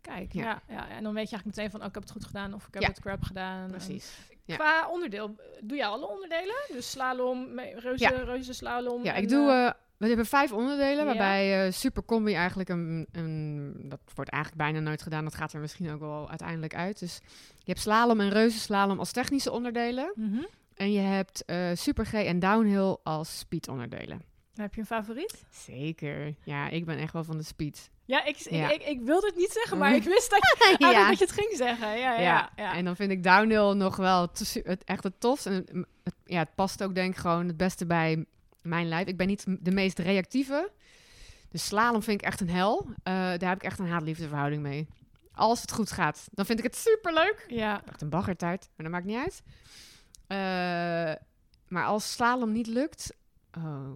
Kijk, 0.00 0.32
Ja. 0.32 0.42
ja. 0.42 0.62
Ja, 0.74 0.88
En 0.88 1.02
dan 1.02 1.14
weet 1.14 1.30
je 1.30 1.36
eigenlijk 1.36 1.44
meteen 1.44 1.70
van, 1.70 1.80
oh, 1.80 1.86
ik 1.86 1.94
heb 1.94 2.02
het 2.02 2.12
goed 2.12 2.24
gedaan 2.24 2.54
of 2.54 2.66
ik 2.66 2.74
heb 2.74 2.82
Ja. 2.82 2.88
het 2.88 3.00
crap 3.00 3.22
gedaan. 3.22 3.68
Precies. 3.70 4.12
Ja. 4.44 4.56
Qua 4.56 4.88
onderdeel, 4.88 5.36
doe 5.60 5.76
je 5.76 5.84
alle 5.84 6.06
onderdelen? 6.08 6.54
Dus 6.72 6.90
slalom, 6.90 7.58
reuze, 7.60 8.08
reuze 8.24 8.52
slalom. 8.52 9.04
Ja, 9.04 9.14
en, 9.14 9.22
ik 9.22 9.28
doe. 9.28 9.50
eh, 9.50 9.66
eh, 9.66 9.72
we 10.00 10.06
hebben 10.08 10.26
vijf 10.26 10.52
onderdelen, 10.52 10.96
Ja. 10.98 11.04
waarbij 11.04 11.66
eh 11.66 11.72
supercombi 11.72 12.34
eigenlijk 12.34 12.68
een, 12.68 13.06
een. 13.12 13.72
Dat 13.88 14.00
wordt 14.14 14.30
eigenlijk 14.30 14.62
bijna 14.62 14.80
nooit 14.80 15.02
gedaan. 15.02 15.24
Dat 15.24 15.34
gaat 15.34 15.52
er 15.52 15.60
misschien 15.60 15.90
ook 15.90 16.00
wel 16.00 16.28
uiteindelijk 16.28 16.74
uit. 16.74 16.98
Dus 16.98 17.20
je 17.58 17.64
hebt 17.72 17.80
slalom 17.80 18.20
en 18.20 18.30
reuzenslalom 18.30 18.98
als 18.98 19.12
technische 19.12 19.50
onderdelen. 19.52 20.12
mhm. 20.14 20.42
en 20.74 20.92
je 20.92 21.00
hebt 21.00 21.44
eh 21.44 21.70
Super 21.74 22.06
G 22.06 22.12
en 22.12 22.38
Downhill 22.38 22.96
als 23.02 23.38
speedonderdelen. 23.38 24.22
Heb 24.54 24.74
je 24.74 24.80
een 24.80 24.86
favoriet? 24.86 25.44
Zeker. 25.50 26.34
Ja, 26.44 26.68
ik 26.68 26.84
ben 26.84 26.98
echt 26.98 27.12
wel 27.12 27.24
van 27.24 27.36
de 27.36 27.42
speed. 27.44 27.90
Ja, 28.04 28.24
ik, 28.24 28.36
Ja. 28.36 28.70
Ik, 28.70 28.80
ik, 28.82 28.86
ik 28.88 29.00
wilde 29.00 29.26
het 29.26 29.36
niet 29.36 29.50
zeggen, 29.52 29.78
maar 29.78 29.94
ik 29.94 30.02
wist 30.02 30.30
dat, 30.30 30.38
je- 30.38 30.56
eigenlijk 30.78 31.08
dat 31.08 31.18
je 31.18 31.24
het 31.24 31.34
ging 31.34 31.56
zeggen. 31.56 31.88
Ja, 31.88 32.12
ja, 32.14 32.20
ja. 32.20 32.50
ja. 32.56 32.74
En 32.74 32.84
dan 32.84 32.96
vind 32.96 33.10
ik 33.10 33.22
downhill 33.22 33.72
nog 33.74 33.96
wel 33.96 34.20
het, 34.62 34.84
echt 34.84 35.04
het 35.04 35.20
tofst. 35.20 35.46
En 35.46 35.54
het- 36.04 36.14
ja, 36.24 36.38
het 36.38 36.54
past 36.54 36.82
ook 36.82 36.94
denk 36.94 37.12
ik 37.14 37.20
gewoon 37.20 37.46
het 37.46 37.56
beste 37.56 37.86
bij 37.86 38.24
mijn 38.62 38.88
lijf. 38.88 39.06
Ik 39.06 39.16
ben 39.16 39.26
niet 39.26 39.44
de 39.60 39.70
meest 39.70 39.98
reactieve. 39.98 40.70
De 41.50 41.58
slalom 41.58 42.02
vind 42.02 42.20
ik 42.20 42.26
echt 42.26 42.40
een 42.40 42.50
hel. 42.50 42.86
Eh, 43.02 43.12
daar 43.14 43.48
heb 43.48 43.54
ik 43.56 43.62
echt 43.62 43.78
een 43.78 43.88
haat-liefde 43.88 44.28
verhouding 44.28 44.62
mee. 44.62 44.88
Als 45.32 45.60
het 45.60 45.72
goed 45.72 45.90
gaat, 45.92 46.28
dan 46.32 46.46
vind 46.46 46.58
ik 46.58 46.64
het 46.64 46.76
superleuk. 46.76 47.44
ja. 47.48 47.82
Echt 47.86 48.00
een 48.02 48.08
baggertijd, 48.10 48.60
maar 48.76 48.86
dat 48.86 48.94
maakt 48.94 49.04
niet 49.04 49.16
uit. 49.18 49.42
Eh, 50.26 51.22
maar 51.68 51.84
als 51.84 52.12
slalom 52.12 52.52
niet 52.52 52.66
lukt, 52.66 53.14
oh, 53.58 53.90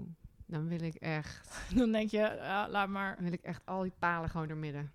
dan 0.47 0.69
wil 0.69 0.81
ik 0.81 0.95
echt, 0.95 1.49
Dan 1.77 1.93
denk 1.93 2.11
je, 2.11 2.19
ja, 2.19 2.69
laat 2.69 2.89
maar. 2.89 3.15
dan 3.15 3.25
wil 3.25 3.33
ik 3.33 3.43
echt 3.43 3.61
al 3.65 3.83
die 3.83 3.93
palen 3.99 4.31
gewoon 4.31 4.49
door 4.49 4.57
midden. 4.57 4.93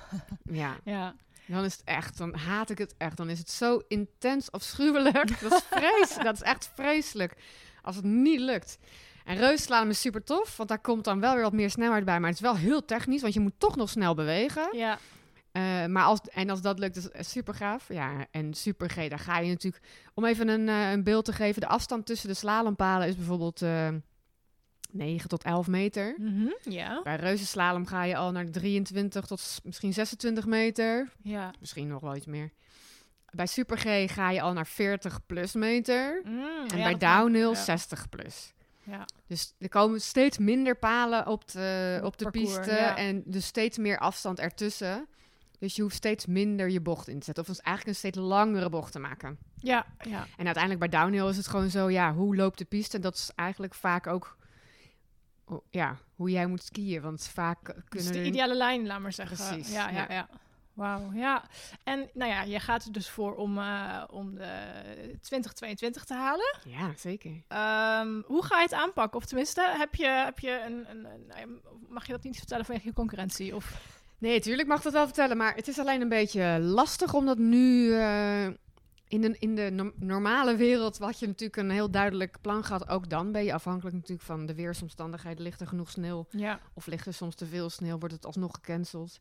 ja, 0.44 0.76
Ja. 0.84 1.14
dan 1.46 1.64
is 1.64 1.72
het 1.72 1.84
echt, 1.84 2.18
dan 2.18 2.34
haat 2.34 2.70
ik 2.70 2.78
het 2.78 2.94
echt. 2.98 3.16
Dan 3.16 3.30
is 3.30 3.38
het 3.38 3.50
zo 3.50 3.82
intens 3.88 4.50
afschuwelijk. 4.52 5.40
Dat 5.40 5.52
is 5.52 5.62
vreselijk. 5.70 6.24
dat 6.30 6.34
is 6.34 6.42
echt 6.42 6.70
vreselijk 6.74 7.36
als 7.82 7.96
het 7.96 8.04
niet 8.04 8.40
lukt. 8.40 8.78
En 9.24 9.36
reusslalom 9.36 9.88
is 9.88 10.00
super 10.00 10.24
tof, 10.24 10.56
want 10.56 10.68
daar 10.68 10.80
komt 10.80 11.04
dan 11.04 11.20
wel 11.20 11.34
weer 11.34 11.42
wat 11.42 11.52
meer 11.52 11.70
snelheid 11.70 12.04
bij. 12.04 12.20
Maar 12.20 12.28
het 12.28 12.38
is 12.38 12.44
wel 12.44 12.56
heel 12.56 12.84
technisch, 12.84 13.22
want 13.22 13.34
je 13.34 13.40
moet 13.40 13.58
toch 13.58 13.76
nog 13.76 13.88
snel 13.88 14.14
bewegen. 14.14 14.68
Ja. 14.76 14.98
Eh, 15.52 15.86
maar 15.86 16.04
als, 16.04 16.20
en 16.20 16.50
als 16.50 16.62
dat 16.62 16.78
lukt, 16.78 16.96
is 16.96 17.04
het 17.12 17.26
super 17.26 17.54
gaaf. 17.54 17.88
Ja, 17.88 18.26
en 18.30 18.54
super 18.54 18.90
G, 18.90 19.08
daar 19.08 19.18
ga 19.18 19.38
je 19.38 19.50
natuurlijk... 19.50 19.82
Om 20.14 20.24
even 20.24 20.48
een, 20.48 20.68
eh, 20.68 20.90
een 20.90 21.02
beeld 21.04 21.24
te 21.24 21.32
geven, 21.32 21.60
de 21.60 21.66
afstand 21.66 22.06
tussen 22.06 22.28
de 22.28 22.34
slalompalen 22.34 23.08
is 23.08 23.16
bijvoorbeeld 23.16 23.62
eh 23.62 23.88
9 24.90 25.28
tot 25.28 25.42
11 25.44 25.66
meter. 25.66 26.14
Mhm, 26.18 26.48
Ja. 26.62 27.00
Bij 27.02 27.16
reuzenslalom 27.16 27.86
ga 27.86 28.02
je 28.04 28.16
al 28.16 28.32
naar 28.32 28.50
23 28.50 29.26
tot 29.26 29.60
misschien 29.64 29.92
26 29.92 30.46
meter. 30.46 31.08
Ja. 31.22 31.50
Misschien 31.60 31.88
nog 31.88 32.00
wel 32.00 32.16
iets 32.16 32.26
meer. 32.26 32.50
Bij 33.36 33.46
Super 33.46 33.78
G 33.78 34.12
ga 34.12 34.30
je 34.30 34.40
al 34.40 34.52
naar 34.52 34.66
40 34.66 35.26
plus 35.26 35.52
meter. 35.52 36.20
Mm, 36.24 36.44
En 36.72 36.78
ja, 36.78 36.82
bij 36.84 36.98
downhill 36.98 37.48
ja. 37.50 37.54
60 37.54 38.08
plus. 38.08 38.52
Ja. 38.84 39.04
Dus 39.26 39.54
er 39.58 39.68
komen 39.68 40.00
steeds 40.00 40.38
minder 40.38 40.76
palen 40.76 41.26
op 41.26 41.50
de, 41.50 41.96
Op 42.00 42.06
op 42.06 42.16
de 42.18 42.24
parcours, 42.24 42.56
piste. 42.56 42.72
En 42.76 43.22
dus 43.26 43.46
steeds 43.46 43.78
meer 43.78 43.98
afstand 43.98 44.38
ertussen. 44.40 45.06
Dus 45.58 45.76
je 45.76 45.82
hoeft 45.82 45.94
steeds 45.96 46.26
minder 46.26 46.70
je 46.70 46.80
bocht 46.80 47.08
in 47.08 47.18
te 47.18 47.24
zetten. 47.24 47.42
Of 47.44 47.48
dus 47.50 47.60
eigenlijk 47.60 47.96
een 47.96 48.10
steeds 48.10 48.26
langere 48.28 48.68
bocht 48.68 48.92
te 48.92 48.98
maken. 48.98 49.38
Ja, 49.56 49.86
ja. 50.00 50.26
En 50.36 50.44
uiteindelijk 50.44 50.90
bij 50.90 51.00
downhill 51.00 51.28
is 51.28 51.36
het 51.36 51.46
gewoon 51.48 51.70
zo, 51.70 51.90
ja, 51.90 52.14
hoe 52.14 52.36
loopt 52.36 52.58
de 52.58 52.64
piste? 52.64 52.96
En 52.96 53.02
dat 53.02 53.14
is 53.14 53.30
eigenlijk 53.34 53.74
vaak 53.74 54.06
ook, 54.06 54.36
ja, 55.70 55.98
hoe 56.14 56.30
jij 56.30 56.46
moet 56.46 56.62
skiën. 56.62 57.02
Want 57.02 57.28
vaak 57.32 57.64
Dus 57.64 57.74
kunnen 57.88 58.12
de 58.12 58.18
er- 58.18 58.24
ideale 58.24 58.54
lijn, 58.56 58.86
laat 58.86 59.00
maar 59.00 59.12
zeggen. 59.12 59.36
Precies, 59.36 59.72
Ja, 59.72 59.88
ja, 59.90 60.06
ja. 60.08 60.28
Wauw, 60.74 61.12
ja. 61.12 61.44
En 61.84 62.10
nou 62.14 62.30
ja, 62.30 62.42
je 62.42 62.60
gaat 62.60 62.84
er 62.84 62.92
dus 62.92 63.08
voor 63.08 63.34
om, 63.34 63.58
eh, 63.58 64.02
om 64.10 64.34
de 64.34 65.18
2022 65.20 66.04
te 66.04 66.14
halen. 66.14 66.56
Ja, 66.64 66.92
zeker. 66.96 67.42
Ehm, 67.48 68.20
hoe 68.26 68.44
ga 68.44 68.56
je 68.56 68.62
het 68.62 68.72
aanpakken? 68.72 69.18
Of 69.20 69.26
tenminste, 69.26 69.72
heb 69.76 69.94
je, 69.94 70.06
heb 70.06 70.38
je 70.38 70.62
een, 70.66 70.90
een, 70.90 71.04
een- 71.12 71.26
nou 71.26 71.60
mag 71.88 72.06
je 72.06 72.12
dat 72.12 72.22
niet 72.22 72.36
vertellen 72.38 72.64
vanwege 72.64 72.86
je 72.86 72.92
concurrentie? 72.94 73.54
Of, 73.54 73.80
Nee, 74.18 74.40
tuurlijk 74.40 74.68
mag 74.68 74.82
dat 74.82 74.92
wel 74.92 75.04
vertellen, 75.04 75.36
maar 75.36 75.54
het 75.54 75.68
is 75.68 75.78
alleen 75.78 76.00
een 76.00 76.08
beetje 76.08 76.58
lastig 76.60 77.14
omdat 77.14 77.38
nu 77.38 77.92
eh, 77.94 78.46
in 79.08 79.20
de, 79.20 79.36
in 79.38 79.54
de 79.54 79.70
no- 79.72 79.92
normale 79.96 80.56
wereld 80.56 80.98
had 80.98 81.18
je 81.18 81.26
natuurlijk 81.26 81.56
een 81.56 81.70
heel 81.70 81.90
duidelijk 81.90 82.36
plan 82.40 82.64
gehad. 82.64 82.88
Ook 82.88 83.08
dan 83.08 83.32
ben 83.32 83.44
je 83.44 83.52
afhankelijk 83.54 83.94
natuurlijk 83.96 84.22
van 84.26 84.46
de 84.46 84.54
weersomstandigheden. 84.54 85.42
Ligt 85.42 85.60
er 85.60 85.66
genoeg 85.66 85.90
sneeuw 85.90 86.26
ja. 86.30 86.60
of 86.74 86.86
ligt 86.86 87.06
er 87.06 87.14
soms 87.14 87.34
te 87.34 87.46
veel 87.46 87.70
sneeuw, 87.70 87.98
wordt 87.98 88.14
het 88.14 88.26
alsnog 88.26 88.54
gecanceld. 88.54 89.20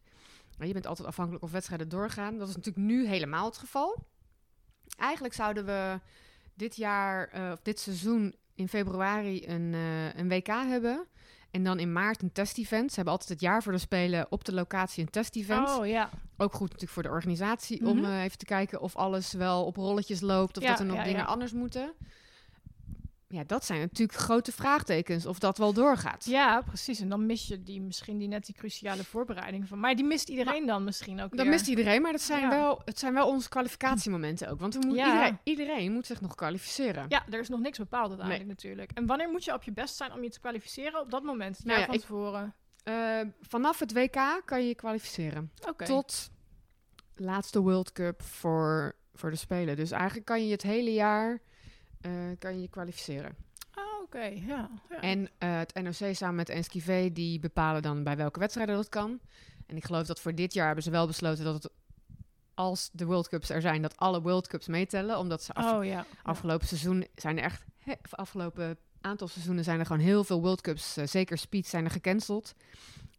Maar 0.61 0.69
je 0.69 0.75
bent 0.75 0.87
altijd 0.87 1.07
afhankelijk 1.07 1.43
of 1.43 1.51
wedstrijden 1.51 1.89
doorgaan. 1.89 2.37
Dat 2.37 2.47
is 2.49 2.55
natuurlijk 2.55 2.85
nu 2.85 3.07
helemaal 3.07 3.45
het 3.45 3.57
geval. 3.57 4.05
Eigenlijk 4.97 5.33
zouden 5.33 5.65
we 5.65 5.99
dit 6.53 6.75
jaar, 6.75 7.27
eh, 7.27 7.51
of 7.51 7.59
dit 7.61 7.79
seizoen 7.79 8.35
in 8.55 8.67
februari 8.67 9.47
een, 9.47 9.73
eh, 9.73 10.15
een 10.15 10.29
WK 10.29 10.47
hebben. 10.47 11.07
En 11.51 11.63
dan 11.63 11.79
in 11.79 11.93
maart 11.93 12.21
een 12.21 12.31
test-event. 12.31 12.89
Ze 12.89 12.95
hebben 12.95 13.13
altijd 13.13 13.29
het 13.31 13.41
jaar 13.41 13.63
voor 13.63 13.71
de 13.71 13.77
Spelen 13.77 14.25
op 14.29 14.45
de 14.45 14.53
locatie 14.53 15.03
een 15.03 15.09
test-event. 15.09 15.69
Oh 15.69 15.87
ja. 15.87 16.09
Ook 16.37 16.51
goed 16.53 16.65
natuurlijk 16.67 16.91
voor 16.91 17.03
de 17.03 17.09
organisatie 17.09 17.85
om 17.85 17.97
Mhm. 17.97 18.05
eh, 18.05 18.23
even 18.23 18.37
te 18.37 18.45
kijken 18.45 18.81
of 18.81 18.95
alles 18.95 19.33
wel 19.33 19.65
op 19.65 19.75
rolletjes 19.75 20.21
loopt. 20.21 20.57
Of 20.57 20.63
Ja, 20.63 20.69
dat 20.69 20.79
er 20.79 20.85
nog 20.85 20.95
ja, 20.97 21.03
dingen 21.03 21.25
anders 21.27 21.51
moeten. 21.53 21.93
Ja, 23.31 23.43
dat 23.43 23.65
zijn 23.65 23.79
natuurlijk 23.79 24.17
grote 24.19 24.51
vraagtekens 24.51 25.25
of 25.25 25.39
dat 25.39 25.57
wel 25.57 25.73
doorgaat. 25.73 26.25
Ja, 26.25 26.61
precies. 26.61 26.99
En 26.99 27.09
dan 27.09 27.25
mis 27.25 27.47
je 27.47 27.63
die 27.63 27.81
misschien 27.81 28.17
die 28.17 28.27
net 28.27 28.45
die 28.45 28.55
cruciale 28.55 29.03
voorbereiding 29.03 29.67
van. 29.67 29.79
Maar 29.79 29.95
die 29.95 30.05
mist 30.05 30.29
iedereen 30.29 30.65
dan 30.65 30.83
misschien 30.83 31.21
ook 31.21 31.29
Dat 31.29 31.39
weer. 31.39 31.49
mist 31.49 31.67
iedereen, 31.67 32.01
maar 32.01 32.11
dat 32.11 32.21
zijn 32.21 32.41
Ja. 32.41 32.49
wel, 32.49 32.81
het 32.85 32.99
zijn 32.99 33.13
wel 33.13 33.27
onze 33.27 33.49
kwalificatiemomenten 33.49 34.49
ook. 34.49 34.59
Want 34.59 34.73
we 34.73 34.79
moeten 34.85 35.05
Ja. 35.05 35.11
iedereen, 35.13 35.39
iedereen 35.43 35.91
moet 35.91 36.05
zich 36.05 36.21
nog 36.21 36.35
kwalificeren. 36.35 37.05
Ja, 37.09 37.25
er 37.29 37.39
is 37.39 37.49
nog 37.49 37.59
niks 37.59 37.77
bepaald 37.77 38.09
uiteindelijk 38.09 38.47
natuurlijk. 38.49 38.91
En 38.93 39.05
wanneer 39.05 39.29
moet 39.29 39.43
je 39.43 39.53
op 39.53 39.63
je 39.63 39.71
best 39.71 39.95
zijn 39.95 40.13
om 40.13 40.23
je 40.23 40.29
te 40.29 40.39
kwalificeren? 40.39 40.99
Op 41.01 41.11
dat 41.11 41.23
moment, 41.23 41.65
Nou 41.65 41.79
ja, 41.79 41.85
van 41.85 41.93
ik- 41.93 41.99
tevoren. 42.01 42.55
Eh, 42.83 43.19
vanaf 43.41 43.79
het 43.79 43.93
WK 43.93 44.41
kan 44.45 44.61
je 44.61 44.67
je 44.67 44.75
kwalificeren. 44.75 45.51
Oké. 45.67 45.85
Tot 45.85 46.29
laatste 47.15 47.61
World 47.61 47.91
Cup 47.91 48.21
voor, 48.21 48.95
voor 49.13 49.29
de 49.29 49.35
Spelen. 49.35 49.75
Dus 49.75 49.91
eigenlijk 49.91 50.25
kan 50.25 50.45
je 50.45 50.51
het 50.51 50.61
hele 50.61 50.93
jaar 50.93 51.41
kan 52.39 52.53
je 52.55 52.61
je 52.61 52.67
kwalificeren. 52.69 53.35
Ah, 53.73 53.83
oké. 54.03 54.23
Ja. 54.23 54.69
ja. 54.89 54.99
En 55.01 55.29
eh, 55.37 55.57
het 55.57 55.73
NOC 55.83 56.15
samen 56.15 56.35
met 56.35 56.47
NSKV 56.47 57.11
die 57.11 57.39
bepalen 57.39 57.81
dan 57.81 58.03
bij 58.03 58.17
welke 58.17 58.39
wedstrijden 58.39 58.75
dat 58.75 58.89
kan. 58.89 59.19
En 59.67 59.75
ik 59.75 59.85
geloof 59.85 60.05
dat 60.07 60.19
voor 60.19 60.35
dit 60.35 60.53
jaar 60.53 60.65
hebben 60.65 60.83
ze 60.83 60.89
wel 60.91 61.07
besloten 61.07 61.43
dat 61.43 61.63
het 61.63 61.71
als 62.53 62.89
de 62.93 63.05
World 63.05 63.29
Cups 63.29 63.49
er 63.49 63.61
zijn, 63.61 63.81
dat 63.81 63.97
alle 63.97 64.21
World 64.21 64.47
Cups 64.47 64.67
meetellen. 64.67 65.17
Omdat 65.17 65.43
ze 65.43 65.53
af- 65.53 65.73
oh 65.77 65.85
ja. 65.85 66.05
afgelopen 66.23 66.67
seizoen 66.67 67.07
zijn 67.15 67.37
er 67.37 67.43
echt, 67.43 67.63
of 68.03 68.13
afgelopen 68.13 68.77
aantal 69.01 69.27
seizoenen 69.27 69.63
zijn 69.63 69.79
er 69.79 69.85
gewoon 69.85 70.01
heel 70.01 70.23
veel 70.23 70.41
World 70.41 70.61
Cups, 70.61 70.97
eh, 70.97 71.07
zeker 71.07 71.37
speed, 71.37 71.67
zijn 71.67 71.85
er 71.85 71.91
gecanceld. 71.91 72.53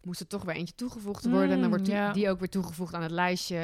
Moest 0.03 0.21
er 0.21 0.27
toch 0.27 0.43
weer 0.45 0.55
eentje 0.55 0.75
toegevoegd 0.75 1.25
worden. 1.25 1.43
en 1.43 1.49
dan 1.55 1.63
Mm, 1.63 1.69
wordt 1.69 1.85
die, 1.85 1.95
ja. 1.95 2.13
die 2.13 2.31
ook 2.31 2.39
weer 2.39 2.49
toegevoegd 2.49 2.95
aan 2.95 3.03
het 3.03 3.11
lijstje 3.11 3.57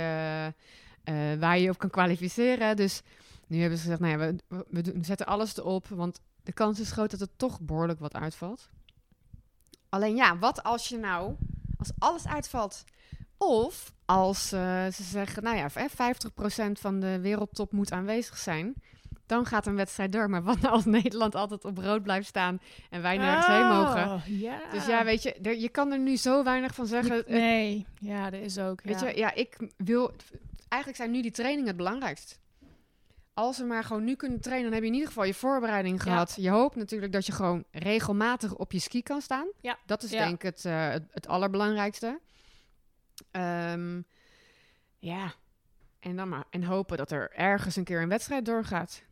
eh, 1.04 1.14
waar 1.38 1.58
je 1.58 1.70
op 1.70 1.78
kan 1.78 1.90
kwalificeren. 1.90 2.76
Dus 2.76 3.02
nu 3.48 3.60
hebben 3.60 3.78
ze 3.78 3.82
gezegd, 3.84 4.00
nou 4.00 4.12
ja, 4.12 4.18
we, 4.18 4.36
we, 4.56 4.64
we 4.70 4.82
doen- 4.82 4.98
we 4.98 5.04
zetten 5.04 5.26
alles 5.26 5.56
erop, 5.56 5.88
want 5.88 6.20
de 6.42 6.52
kans 6.52 6.80
is 6.80 6.90
groot 6.90 7.10
dat 7.10 7.20
het 7.20 7.30
toch 7.36 7.60
behoorlijk 7.60 8.00
wat 8.00 8.14
uitvalt. 8.14 8.68
Alleen 9.88 10.16
ja, 10.16 10.38
wat 10.38 10.62
als 10.62 10.88
je 10.88 10.98
nou, 10.98 11.34
als 11.78 11.90
alles 11.98 12.26
uitvalt, 12.26 12.84
of 13.36 13.92
als 14.04 14.52
eh, 14.52 14.86
ze 14.86 15.02
zeggen, 15.02 15.42
nou 15.42 15.56
ja, 15.56 15.68
hè, 15.72 15.86
50% 15.88 16.72
van 16.72 17.00
de 17.00 17.20
wereldtop 17.20 17.72
moet 17.72 17.92
aanwezig 17.92 18.36
zijn, 18.38 18.74
dan 19.26 19.46
gaat 19.46 19.66
een 19.66 19.74
wedstrijd 19.76 20.12
door. 20.12 20.30
Maar 20.30 20.42
wat 20.42 20.60
nou 20.60 20.74
als 20.74 20.84
Nederland 21.00 21.34
altijd 21.34 21.64
op 21.64 21.78
rood 21.78 22.02
blijft 22.02 22.26
staan 22.28 22.60
en 22.90 23.02
wij 23.02 23.16
nergens 23.16 23.46
heen 23.46 23.66
mogen? 23.66 24.06
Oh, 24.12 24.26
Ja. 24.26 24.60
Dus 24.72 24.86
ja, 24.86 25.04
weet 25.04 25.22
je, 25.22 25.32
er- 25.34 25.58
je 25.58 25.68
kan 25.68 25.92
er 25.92 25.98
nu 25.98 26.16
zo 26.16 26.44
weinig 26.44 26.74
van 26.74 26.86
zeggen. 26.86 27.16
Je- 27.16 27.24
nee. 27.26 27.86
Ja, 27.98 28.30
dat 28.30 28.40
is 28.40 28.58
ook. 28.58 28.82
Weet 28.82 29.00
ja. 29.00 29.08
je, 29.08 29.16
ja, 29.16 29.34
ik 29.34 29.70
wil. 29.76 30.12
Eigenlijk 30.68 31.02
zijn 31.02 31.10
nu 31.10 31.22
die 31.22 31.30
trainingen 31.30 31.66
het 31.66 31.76
belangrijkst. 31.76 32.38
Als 33.38 33.58
we 33.58 33.64
maar 33.64 33.84
gewoon 33.84 34.04
nu 34.04 34.14
kunnen 34.14 34.40
trainen, 34.40 34.64
dan 34.64 34.72
heb 34.72 34.82
je 34.82 34.88
in 34.88 34.94
ieder 34.94 35.08
geval 35.08 35.24
je 35.24 35.34
voorbereiding 35.34 36.02
gehad. 36.02 36.34
Je 36.36 36.50
hoopt 36.50 36.76
natuurlijk 36.76 37.12
dat 37.12 37.26
je 37.26 37.32
gewoon 37.32 37.64
regelmatig 37.70 38.54
op 38.54 38.72
je 38.72 38.78
ski 38.78 39.02
kan 39.02 39.20
staan. 39.20 39.46
Ja. 39.60 39.78
Dat 39.86 40.02
is 40.02 40.10
Ja. 40.10 40.18
denk 40.18 40.34
ik 40.34 40.42
het, 40.42 40.64
eh, 40.64 40.88
het, 40.88 41.02
het 41.10 41.26
allerbelangrijkste. 41.28 42.20
Ehm, 43.30 44.00
ja, 44.98 45.32
en 46.00 46.16
dan 46.16 46.28
maar 46.28 46.44
en 46.50 46.62
hopen 46.62 46.96
dat 46.96 47.10
er 47.10 47.30
ergens 47.32 47.76
een 47.76 47.84
keer 47.84 48.02
een 48.02 48.08
wedstrijd 48.08 48.44
doorgaat. 48.44 49.02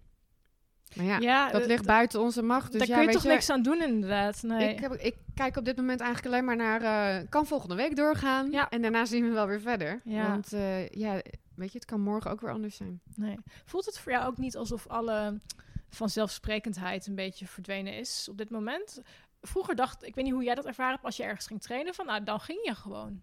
Maar 0.94 1.04
ja, 1.04 1.18
Ja, 1.18 1.50
dat 1.50 1.66
ligt 1.66 1.84
buiten 1.86 2.20
onze 2.20 2.42
macht. 2.42 2.72
Dus 2.72 2.78
Daar 2.80 2.88
ja, 2.88 2.94
kun 2.94 3.02
je 3.04 3.08
weet 3.12 3.22
toch 3.22 3.32
niks 3.32 3.50
aan 3.50 3.62
doen 3.62 3.82
inderdaad. 3.82 4.42
Nee. 4.42 4.68
ik, 4.74 4.80
heb, 4.80 4.92
ik 4.92 5.16
kijk 5.34 5.56
op 5.56 5.64
dit 5.64 5.76
moment 5.76 6.00
eigenlijk 6.00 6.34
alleen 6.34 6.44
maar 6.44 6.56
naar... 6.56 6.82
eh, 7.20 7.26
kan 7.28 7.46
volgende 7.46 7.74
week 7.74 7.96
doorgaan. 7.96 8.50
Ja. 8.50 8.68
En 8.70 8.82
daarna 8.82 9.04
zien 9.04 9.24
we 9.28 9.30
wel 9.30 9.46
weer 9.46 9.60
verder. 9.60 10.00
Ja. 10.04 10.28
Want 10.28 10.52
eh, 10.52 10.88
ja, 10.88 11.20
weet 11.56 11.72
je, 11.72 11.78
het 11.78 11.86
kan 11.86 12.00
morgen 12.00 12.30
ook 12.30 12.40
weer 12.40 12.52
anders 12.52 12.76
zijn. 12.76 13.00
nee. 13.14 13.38
Voelt 13.64 13.84
het 13.84 13.98
voor 13.98 14.12
jou 14.12 14.26
ook 14.26 14.36
niet 14.36 14.56
alsof 14.56 14.86
alle 14.86 15.40
vanzelfsprekendheid 15.88 17.06
een 17.06 17.14
beetje 17.14 17.46
verdwenen 17.46 17.98
is 17.98 18.28
op 18.30 18.38
dit 18.38 18.50
moment? 18.50 19.00
Vroeger 19.42 19.74
dacht 19.74 20.04
ik, 20.04 20.14
weet 20.14 20.24
niet 20.24 20.34
hoe 20.34 20.44
jij 20.44 20.54
dat 20.54 20.66
ervaren 20.66 20.92
hebt 20.92 21.04
als 21.04 21.16
je 21.16 21.22
ergens 21.22 21.46
ging 21.46 21.62
trainen, 21.62 21.94
van 21.94 22.06
nou, 22.06 22.24
dan 22.24 22.40
ging 22.40 22.64
je 22.64 22.74
gewoon. 22.74 23.22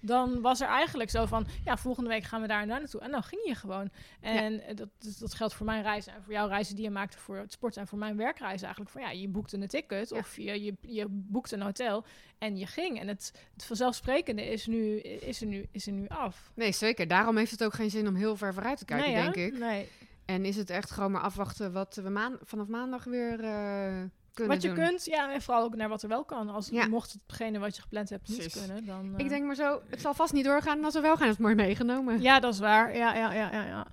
Dan 0.00 0.40
was 0.40 0.60
er 0.60 0.68
eigenlijk 0.68 1.10
zo 1.10 1.26
van, 1.26 1.46
ja, 1.64 1.76
volgende 1.76 2.10
week 2.10 2.24
gaan 2.24 2.40
we 2.40 2.46
daar 2.46 2.62
en 2.62 2.68
daar 2.68 2.78
naartoe. 2.78 3.00
En 3.00 3.10
dan 3.10 3.22
ging 3.22 3.42
je 3.46 3.54
gewoon. 3.54 3.90
En 4.20 4.60
eh, 4.60 4.76
dat, 4.76 4.88
dat, 4.98 5.16
dat 5.18 5.34
geldt 5.34 5.54
voor 5.54 5.66
mijn 5.66 5.82
reizen 5.82 6.12
en 6.14 6.22
voor 6.22 6.32
jouw 6.32 6.48
reizen 6.48 6.74
die 6.74 6.84
je 6.84 6.90
maakte 6.90 7.18
voor 7.18 7.36
het 7.36 7.52
sport 7.52 7.76
en 7.76 7.86
voor 7.86 7.98
mijn 7.98 8.16
werkreizen 8.16 8.64
eigenlijk. 8.66 8.90
Van 8.90 9.02
ja, 9.02 9.10
je 9.10 9.28
boekte 9.28 9.56
een 9.56 9.68
ticket 9.68 10.08
Ja. 10.08 10.18
of 10.18 10.36
je, 10.36 10.62
je, 10.62 10.74
je 10.80 11.06
boekte 11.08 11.54
een 11.54 11.62
hotel 11.62 12.04
en 12.38 12.56
je 12.56 12.66
ging. 12.66 13.00
En 13.00 13.08
het, 13.08 13.32
het 13.52 13.64
vanzelfsprekende 13.64 14.44
is, 14.44 14.66
nu, 14.66 14.98
is, 15.00 15.40
er 15.40 15.46
nu, 15.46 15.66
is 15.70 15.86
er 15.86 15.92
nu 15.92 16.08
af. 16.08 16.50
Nee, 16.54 16.72
zeker. 16.72 17.08
Daarom 17.08 17.36
heeft 17.36 17.50
het 17.50 17.64
ook 17.64 17.74
geen 17.74 17.90
zin 17.90 18.08
om 18.08 18.14
heel 18.14 18.36
ver 18.36 18.54
vooruit 18.54 18.78
te 18.78 18.84
kijken, 18.84 19.12
nee, 19.12 19.22
denk 19.22 19.34
ik. 19.36 19.58
Nee. 19.58 19.88
En 20.24 20.44
is 20.44 20.56
het 20.56 20.70
echt 20.70 20.90
gewoon 20.90 21.10
maar 21.10 21.22
afwachten 21.22 21.72
wat 21.72 21.94
we 21.94 22.08
maan 22.08 22.38
vanaf 22.42 22.66
maandag 22.66 23.04
weer 23.04 23.44
eh, 23.44 24.02
kunnen 24.34 24.54
Wat 24.54 24.62
je 24.62 24.68
doen? 24.74 24.84
kunt, 24.84 25.04
ja, 25.04 25.32
en 25.32 25.42
vooral 25.42 25.64
ook 25.64 25.76
naar 25.76 25.88
wat 25.88 26.02
er 26.02 26.08
wel 26.08 26.24
kan. 26.24 26.48
Als 26.48 26.68
Ja. 26.68 26.86
mocht 26.86 27.16
hetgene 27.26 27.58
wat 27.58 27.76
je 27.76 27.82
gepland 27.82 28.08
hebt 28.08 28.28
niet 28.28 28.38
Precies. 28.38 28.60
kunnen, 28.60 28.86
dan... 28.86 29.14
Ik 29.16 29.24
eh, 29.24 29.28
denk 29.28 29.44
maar 29.46 29.54
zo, 29.54 29.82
het 29.90 30.00
zal 30.00 30.14
vast 30.14 30.32
niet 30.32 30.44
doorgaan. 30.44 30.78
En 30.78 30.84
als 30.84 30.94
we 30.94 31.00
wel 31.00 31.16
gaan, 31.16 31.26
is 31.26 31.32
het 31.32 31.40
mooi 31.40 31.54
meegenomen. 31.54 32.20
Ja, 32.20 32.40
dat 32.40 32.54
is 32.54 32.60
waar. 32.60 32.96
Ja, 32.96 33.14
ja, 33.14 33.32
ja, 33.32 33.52
ja. 33.52 33.64
ja. 33.64 33.86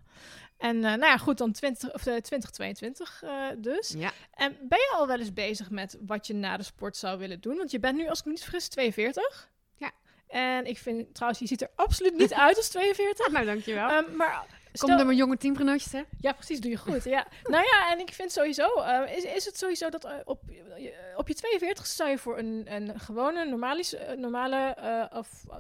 En 0.58 0.76
eh, 0.76 0.82
nou 0.82 1.06
ja, 1.06 1.18
goed, 1.18 1.38
dan 1.38 1.52
20, 1.52 1.94
of, 1.94 2.06
eh, 2.06 2.16
2022 2.16 3.22
eh, 3.24 3.32
dus. 3.58 3.94
Ja. 3.98 4.12
En 4.34 4.58
ben 4.62 4.78
je 4.78 4.94
al 4.98 5.08
wel 5.08 5.20
eens 5.20 5.34
bezig 5.34 5.70
met 5.70 5.98
wat 6.06 6.28
je 6.28 6.34
na 6.34 6.58
de 6.58 6.64
sport 6.64 6.98
zou 6.98 7.20
willen 7.20 7.42
doen? 7.42 7.58
Want 7.58 7.72
je 7.72 7.80
bent 7.80 7.98
nu, 7.98 8.08
als 8.10 8.20
ik 8.20 8.26
me 8.26 8.32
niet 8.32 8.42
vergis, 8.42 8.68
42. 8.68 9.50
Ja. 9.76 9.92
En 10.28 10.66
ik 10.66 10.78
vind 10.78 11.14
trouwens, 11.14 11.42
je 11.42 11.48
ziet 11.48 11.62
er 11.62 11.70
absoluut 11.76 12.18
niet 12.18 12.34
uit 12.46 12.58
als 12.58 12.70
42. 12.70 13.32
Nou, 13.32 13.46
dankjewel. 13.46 13.90
Ehm, 13.90 14.16
maar 14.16 14.46
Kom 14.80 14.88
stel- 14.88 14.98
door 14.98 15.06
mijn 15.06 15.18
jonge 15.18 15.38
teamgenootjes, 15.38 15.92
hè? 15.92 16.02
ja, 16.20 16.32
precies, 16.34 16.60
doe 16.60 16.72
je 16.72 16.78
goed. 16.78 17.04
Ja. 17.04 17.28
nou 17.44 17.64
ja, 17.64 17.92
en 17.92 18.00
ik 18.00 18.12
vind 18.14 18.32
sowieso, 18.32 18.68
eh, 18.82 19.16
is, 19.18 19.24
is 19.24 19.46
het 19.46 19.58
sowieso 19.58 19.90
dat 19.90 20.06
eh, 20.06 20.14
op, 20.26 20.42
je- 20.78 21.14
op 21.16 21.28
je 21.28 21.34
42 21.34 21.86
zou 21.88 22.10
je 22.10 22.18
voor 22.18 22.38
een, 22.38 22.66
een 22.70 23.00
gewone, 23.00 23.46
normale, 23.46 23.84
normale 24.18 24.74
eh, 24.76 25.18
of 25.18 25.28
eh, 25.50 25.56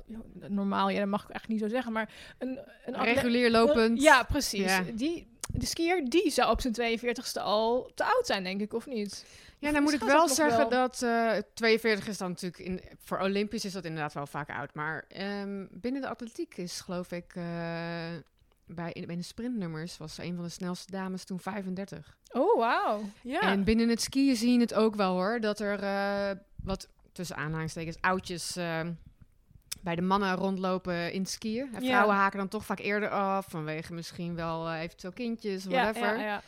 normaal, 0.49 0.89
ja, 0.89 0.99
dat 0.99 1.07
mag 1.07 1.23
ik 1.23 1.29
eigenlijk 1.29 1.61
niet 1.61 1.69
zo 1.69 1.75
zeggen, 1.75 1.91
maar 1.93 2.09
een, 2.37 2.59
een 2.85 3.03
Regulier 3.03 3.51
lopend. 3.51 4.01
ja, 4.01 4.23
precies. 4.23 4.65
Ja. 4.65 4.83
Die, 4.93 5.27
de 5.53 5.65
skier 5.65 6.09
die 6.09 6.29
zou 6.31 6.51
op 6.51 6.61
zijn 6.61 6.99
42ste 6.99 7.41
al 7.41 7.91
te 7.95 8.03
oud 8.03 8.25
zijn, 8.25 8.43
denk 8.43 8.61
ik, 8.61 8.73
of 8.73 8.85
niet? 8.85 9.25
Ja, 9.59 9.71
dan 9.71 9.83
moet 9.83 9.93
ik 9.93 9.99
wel 10.03 10.27
zeggen 10.27 10.57
wel? 10.57 10.69
dat 10.69 11.01
eh 11.01 11.31
42 11.53 12.07
is 12.07 12.17
dan 12.17 12.29
natuurlijk... 12.29 12.61
In, 12.63 12.81
voor 13.03 13.19
Olympisch 13.19 13.65
is 13.65 13.73
dat 13.73 13.85
inderdaad 13.85 14.13
wel 14.13 14.27
vaak 14.27 14.49
oud. 14.49 14.73
Maar 14.73 15.05
ehm, 15.07 15.65
binnen 15.71 16.01
de 16.01 16.07
atletiek 16.07 16.57
is 16.57 16.79
geloof 16.79 17.11
ik... 17.11 17.35
eh, 17.35 17.43
bij, 18.67 18.91
in, 18.91 19.07
de 19.17 19.21
sprintnummers 19.21 19.97
was 19.97 20.17
een 20.17 20.35
van 20.35 20.43
de 20.43 20.49
snelste 20.49 20.91
dames 20.91 21.23
toen 21.23 21.39
35. 21.39 22.17
Oh, 22.31 22.57
wauw. 22.57 23.01
Ja. 23.21 23.41
En 23.41 23.63
binnen 23.63 23.89
het 23.89 24.01
skiën 24.01 24.35
zie 24.35 24.51
je 24.53 24.59
het 24.59 24.73
ook 24.73 24.95
wel 24.95 25.13
hoor. 25.13 25.39
Dat 25.39 25.59
er 25.59 25.79
eh, 25.83 26.37
wat 26.63 26.87
tussen 27.11 27.35
aanhalingstekens 27.35 27.97
oudjes 28.01 28.55
eh, 28.55 28.79
bij 29.81 29.95
de 29.95 30.01
mannen 30.01 30.35
rondlopen 30.35 31.11
in 31.13 31.21
het 31.21 31.29
skiën. 31.29 31.69
En 31.73 31.81
Ja. 31.83 31.89
vrouwen 31.89 32.15
haken 32.15 32.37
dan 32.37 32.47
toch 32.47 32.65
vaak 32.65 32.79
eerder 32.79 33.09
af. 33.09 33.45
Vanwege 33.49 33.93
misschien 33.93 34.35
wel 34.35 34.67
eh, 34.67 34.81
eventueel 34.81 35.13
kindjes, 35.13 35.65
whatever. 35.65 36.17
ja, 36.17 36.23
ja. 36.23 36.41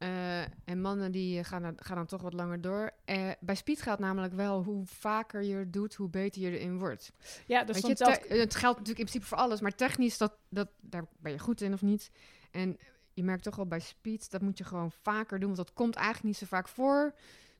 Eh, 0.00 0.40
en 0.40 0.80
mannen 0.80 1.12
die 1.12 1.38
eh, 1.38 1.44
gaan, 1.44 1.62
dan- 1.62 1.76
gaan 1.76 1.96
dan 1.96 2.06
toch 2.06 2.22
wat 2.22 2.32
langer 2.32 2.60
door. 2.60 2.90
Eh, 3.04 3.30
bij 3.40 3.54
speed 3.54 3.82
gaat 3.82 3.98
namelijk 3.98 4.32
wel 4.32 4.62
hoe 4.62 4.86
vaker 4.86 5.42
je 5.42 5.54
het 5.54 5.72
doet, 5.72 5.94
hoe 5.94 6.08
beter 6.08 6.42
je 6.42 6.58
erin 6.58 6.78
wordt. 6.78 7.12
ja, 7.46 7.64
dus 7.64 7.80
je, 7.80 7.88
het 7.88 8.54
geldt 8.54 8.78
natuurlijk 8.78 8.86
in 8.88 8.94
principe 8.94 9.24
voor 9.24 9.38
alles, 9.38 9.60
maar 9.60 9.74
technisch, 9.74 10.18
dat, 10.18 10.36
dat, 10.48 10.68
daar 10.80 11.04
ben 11.18 11.32
je 11.32 11.38
goed 11.38 11.60
in 11.60 11.72
of 11.72 11.82
niet. 11.82 12.10
En 12.50 12.76
je 13.12 13.22
merkt 13.22 13.42
toch 13.42 13.58
al 13.58 13.66
bij 13.66 13.80
speed, 13.80 14.30
dat 14.30 14.40
moet 14.42 14.58
je 14.58 14.64
gewoon 14.64 14.92
vaker 14.92 15.38
doen, 15.38 15.54
want 15.54 15.66
dat 15.66 15.72
komt 15.72 15.94
eigenlijk 15.94 16.26
niet 16.26 16.36
zo 16.36 16.46
vaak 16.46 16.68
voor. 16.68 17.14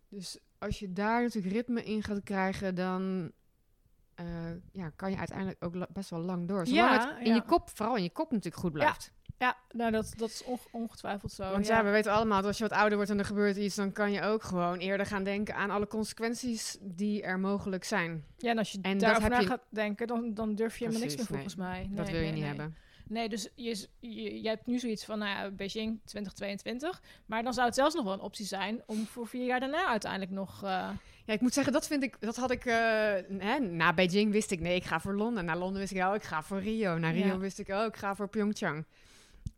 Dus 0.08 0.38
als 0.58 0.78
je 0.78 0.92
daar 0.92 1.22
natuurlijk 1.22 1.54
ritme 1.54 1.82
in 1.82 2.02
gaat 2.02 2.22
krijgen, 2.22 2.74
dan 2.74 3.32
ja, 4.72 4.90
kan 4.96 5.10
je 5.10 5.16
uiteindelijk 5.16 5.64
ook 5.64 5.92
best 5.92 6.10
wel 6.10 6.20
lang 6.20 6.48
door. 6.48 6.66
Zolang 6.66 6.90
Ja, 6.90 7.08
het 7.08 7.18
in 7.18 7.26
ja. 7.26 7.34
je 7.34 7.42
kop, 7.42 7.70
vooral 7.74 7.96
in 7.96 8.02
je 8.02 8.10
kop 8.10 8.30
natuurlijk 8.30 8.62
goed 8.62 8.72
blijft. 8.72 9.04
Ja, 9.04 9.19
nou, 9.72 9.90
dat, 9.90 10.12
dat 10.16 10.28
is 10.28 10.44
onge- 10.44 10.58
ongetwijfeld 10.70 11.32
zo. 11.32 11.50
Want 11.50 11.66
ja. 11.66 11.84
we 11.84 11.90
weten 11.90 12.12
allemaal 12.12 12.36
dat 12.38 12.46
als 12.46 12.58
je 12.58 12.68
wat 12.68 12.78
ouder 12.78 12.96
wordt 12.96 13.10
en 13.12 13.18
er 13.18 13.24
gebeurt 13.24 13.56
iets, 13.56 13.74
dan 13.74 13.92
kan 13.92 14.12
je 14.12 14.22
ook 14.22 14.42
gewoon 14.42 14.78
eerder 14.78 15.06
gaan 15.06 15.24
denken 15.24 15.54
aan 15.54 15.70
alle 15.70 15.86
consequenties 15.86 16.76
die 16.80 17.22
er 17.22 17.38
mogelijk 17.38 17.84
zijn. 17.84 18.24
Ja, 18.38 18.50
en 18.50 18.58
als 18.58 18.72
je 18.72 18.78
En 18.82 18.92
dat 18.92 19.00
daarover 19.00 19.30
na 19.30 19.38
je- 19.38 19.46
gaat 19.46 19.62
denken, 19.68 20.06
dan, 20.06 20.34
dan 20.34 20.54
durf 20.54 20.78
je 20.78 20.84
helemaal 20.84 21.02
niks 21.06 21.16
meer 21.16 21.26
volgens 21.26 21.56
mij. 21.56 21.88
dat 21.92 22.04
Nee, 22.04 22.14
wil 22.14 22.24
je 22.24 22.30
nee, 22.30 22.30
niet 22.32 22.40
nee. 22.40 22.48
hebben. 22.48 22.76
Nee, 23.08 23.28
dus 23.28 23.48
je, 23.54 23.86
je, 24.00 24.42
je 24.42 24.48
hebt 24.48 24.66
nu 24.66 24.78
zoiets 24.78 25.04
van, 25.04 25.18
nou 25.18 25.30
ja, 25.30 25.50
Beijing 25.50 26.00
2022. 26.04 27.02
Maar 27.26 27.42
dan 27.42 27.52
zou 27.54 27.66
het 27.66 27.74
zelfs 27.74 27.94
nog 27.94 28.04
wel 28.04 28.12
een 28.12 28.20
optie 28.20 28.46
zijn 28.46 28.82
om 28.86 29.06
voor 29.06 29.26
vier 29.26 29.44
jaar 29.46 29.60
daarna 29.60 29.86
uiteindelijk 29.86 30.30
nog... 30.32 30.62
eh, 30.62 30.68
Ja, 31.24 31.32
ik 31.32 31.40
moet 31.40 31.52
zeggen, 31.54 31.72
dat 31.72 31.86
vind 31.86 32.02
ik, 32.02 32.16
dat 32.20 32.36
had 32.36 32.50
ik, 32.50 32.64
eh, 32.64 32.74
hè, 33.38 33.58
na 33.58 33.92
Beijing 33.94 34.32
wist 34.32 34.50
ik, 34.50 34.60
nee, 34.60 34.74
ik 34.76 34.84
ga 34.84 35.00
voor 35.00 35.14
Londen. 35.16 35.44
Na 35.44 35.56
Londen 35.56 35.80
wist 35.80 35.92
ik, 35.92 36.02
oh, 36.02 36.14
ik 36.14 36.22
ga 36.22 36.42
voor 36.42 36.60
Rio. 36.60 36.98
Na 36.98 37.10
Rio 37.10 37.26
Ja. 37.26 37.38
wist 37.38 37.58
ik, 37.58 37.68
oh, 37.68 37.84
ik 37.84 37.96
ga 37.96 38.14
voor 38.14 38.28
Pyeongchang. 38.28 38.84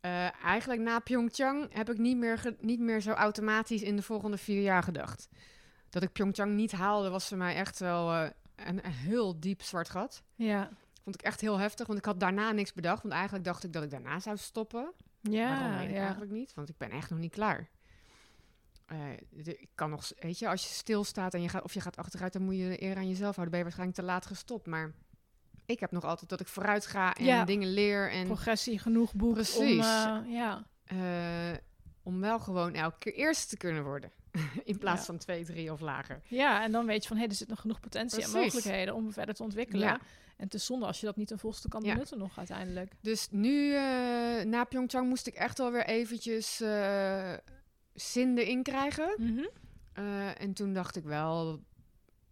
Eh, 0.03 0.45
eigenlijk 0.45 0.81
na 0.81 0.99
Pyeongchang 0.99 1.73
heb 1.73 1.91
ik 1.91 1.99
niet 1.99 2.17
meer, 2.17 2.55
niet 2.61 2.81
meer 2.81 3.01
zo 3.01 3.11
automatisch 3.11 3.83
in 3.83 3.97
de 3.97 4.03
volgende 4.03 4.37
vier 4.37 4.63
jaar 4.63 4.83
gedacht. 4.83 5.29
Dat 5.91 6.03
ik 6.03 6.13
Pyeongchang 6.13 6.55
niet 6.55 6.73
haalde, 6.73 7.11
was 7.11 7.29
voor 7.29 7.37
mij 7.37 7.55
echt 7.55 7.79
wel 7.79 8.13
eh, 8.13 8.29
een, 8.57 8.85
een 8.87 8.93
heel 8.93 9.41
diep 9.41 9.63
zwart 9.63 9.89
gat. 9.91 10.23
ja. 10.37 10.69
Vond 11.03 11.15
ik 11.15 11.23
echt 11.23 11.41
heel 11.41 11.59
heftig, 11.59 11.87
want 11.87 11.99
ik 11.99 12.05
had 12.05 12.21
daarna 12.21 12.53
niks 12.53 12.73
bedacht. 12.73 13.03
Want 13.03 13.15
eigenlijk 13.15 13.45
dacht 13.45 13.65
ik 13.65 13.73
dat 13.73 13.83
ik 13.83 13.91
daarna 13.91 14.21
zou 14.21 14.37
stoppen. 14.37 14.93
Waarom 15.21 15.33
Ja, 15.71 15.79
weet 15.79 15.89
ik 15.89 15.95
ja. 15.95 16.01
eigenlijk 16.01 16.31
niet, 16.33 16.55
want 16.55 16.69
ik 16.69 16.77
ben 16.77 16.91
echt 16.91 17.11
nog 17.11 17.19
niet 17.19 17.33
klaar. 17.33 17.69
Eh, 18.87 18.99
de- 19.31 19.59
ik 19.59 19.69
kan 19.75 19.91
nog, 19.91 20.11
weet 20.19 20.39
je, 20.39 20.49
als 20.49 20.63
je 20.63 20.69
stilstaat 20.69 21.35
en 21.35 21.43
je 21.43 21.49
gaat, 21.49 21.63
of 21.63 21.75
je 21.75 21.81
gaat 21.81 21.97
achteruit, 21.97 22.33
dan 22.33 22.43
moet 22.43 22.57
je 22.57 22.83
eer 22.83 22.97
aan 22.97 23.09
jezelf 23.09 23.37
houden. 23.37 23.49
Ben 23.49 23.59
je 23.59 23.63
waarschijnlijk 23.65 23.99
te 23.99 24.05
laat 24.05 24.27
gestopt. 24.27 24.67
Maar 24.67 24.93
ik 25.67 25.81
heb 25.81 25.91
nog 25.91 26.05
altijd 26.05 26.31
dat 26.31 26.41
ik 26.41 26.47
vooruit 26.47 26.87
ga 26.87 27.15
en 27.15 27.25
Ja. 27.25 27.45
dingen 27.45 27.69
leer. 27.73 28.11
En 28.11 28.27
Progressie 28.27 28.79
genoeg 28.79 29.13
om... 29.21 29.33
Precies. 29.33 29.79
eh, 29.79 30.19
ja. 30.27 30.67
eh, 30.85 31.57
om 32.03 32.21
wel 32.21 32.39
gewoon 32.39 32.75
elke 32.75 32.99
keer 32.99 33.15
eerste 33.15 33.49
te 33.49 33.57
kunnen 33.57 33.85
worden. 33.85 34.11
In 34.65 34.79
plaats 34.79 34.99
Ja. 35.01 35.07
van 35.07 35.19
twee, 35.19 35.45
drie 35.45 35.73
of 35.73 35.81
lager. 35.81 36.21
ja, 36.29 36.63
en 36.63 36.73
dan 36.73 36.87
weet 36.87 37.03
je 37.03 37.09
van, 37.09 37.17
hé, 37.17 37.25
er 37.27 37.35
zit 37.35 37.49
nog 37.49 37.61
genoeg 37.61 37.81
potentie 37.81 38.23
en 38.23 38.31
mogelijkheden 38.31 38.95
om 38.95 39.13
verder 39.13 39.35
te 39.35 39.43
ontwikkelen. 39.43 39.87
Ja. 39.87 39.99
En 40.37 40.45
het 40.49 40.55
is 40.55 40.67
zonde 40.67 40.87
als 40.87 41.01
je 41.01 41.07
dat 41.07 41.17
niet 41.17 41.29
ten 41.29 41.39
volste 41.39 41.69
kan 41.69 41.83
Ja. 41.83 41.93
benutten 41.93 42.19
nog 42.19 42.39
uiteindelijk. 42.39 42.93
Dus 43.01 43.29
nu, 43.31 43.75
eh, 43.75 43.81
na 44.45 44.65
Pyeongchang, 44.65 45.09
moest 45.09 45.27
ik 45.27 45.35
echt 45.35 45.61
alweer 45.61 45.87
eventjes 45.87 46.57
zin 47.95 48.39
erin 48.39 48.63
krijgen. 48.63 49.15
Mhm. 49.19 49.45
En 50.39 50.53
toen 50.53 50.73
dacht 50.73 50.97
ik 50.97 51.05
wel, 51.05 51.61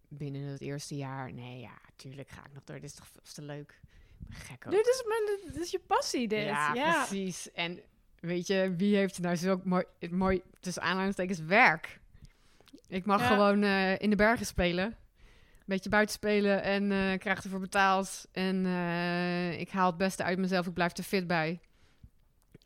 binnen 0.09 0.43
het 0.43 0.61
eerste 0.61 0.97
jaar, 0.97 1.33
nee, 1.33 1.61
ja, 1.61 1.79
tuurlijk 2.01 2.29
ga 2.29 2.41
ik 2.47 2.53
nog 2.55 2.65
door. 2.65 2.81
Dit 2.81 2.91
is 2.91 2.95
toch 2.95 3.07
veel 3.07 3.23
te 3.35 3.43
leuk. 3.43 3.81
Gek 4.29 4.67
ook. 4.67 4.73
Dit, 4.73 4.87
is 4.87 5.05
mijn, 5.07 5.53
dit 5.53 5.63
is 5.65 5.71
je 5.71 5.79
passie, 5.87 6.29
dit. 6.29 6.45
ja, 6.45 6.75
Ja, 6.75 7.05
precies. 7.07 7.53
En 7.53 7.81
weet 8.21 8.47
je, 8.47 8.75
wie 8.77 8.97
heeft 8.97 9.19
nou 9.19 9.37
zulk 9.37 9.65
mooi, 9.65 9.85
het 9.99 10.11
mooi 10.11 10.43
tussen 10.61 10.83
aanhalingstekens 10.83 11.39
werk? 11.41 12.01
Ik 12.89 13.05
mag 13.05 13.21
Ja. 13.21 13.27
gewoon 13.27 13.63
eh, 13.63 13.99
in 13.99 14.11
de 14.11 14.17
bergen 14.17 14.47
spelen. 14.47 14.85
Een 14.87 15.77
beetje 15.77 15.91
buiten 15.91 16.15
spelen 16.15 16.63
en 16.63 16.93
eh 16.93 17.19
krijg 17.19 17.43
ervoor 17.45 17.61
betaald. 17.61 18.27
En 18.33 18.67
eh, 18.67 19.61
ik 19.61 19.71
haal 19.71 19.87
het 19.87 19.97
beste 19.97 20.23
uit 20.23 20.39
mezelf. 20.39 20.67
Ik 20.67 20.75
blijf 20.75 20.97
er 20.97 21.05
fit 21.05 21.27
bij. 21.27 21.61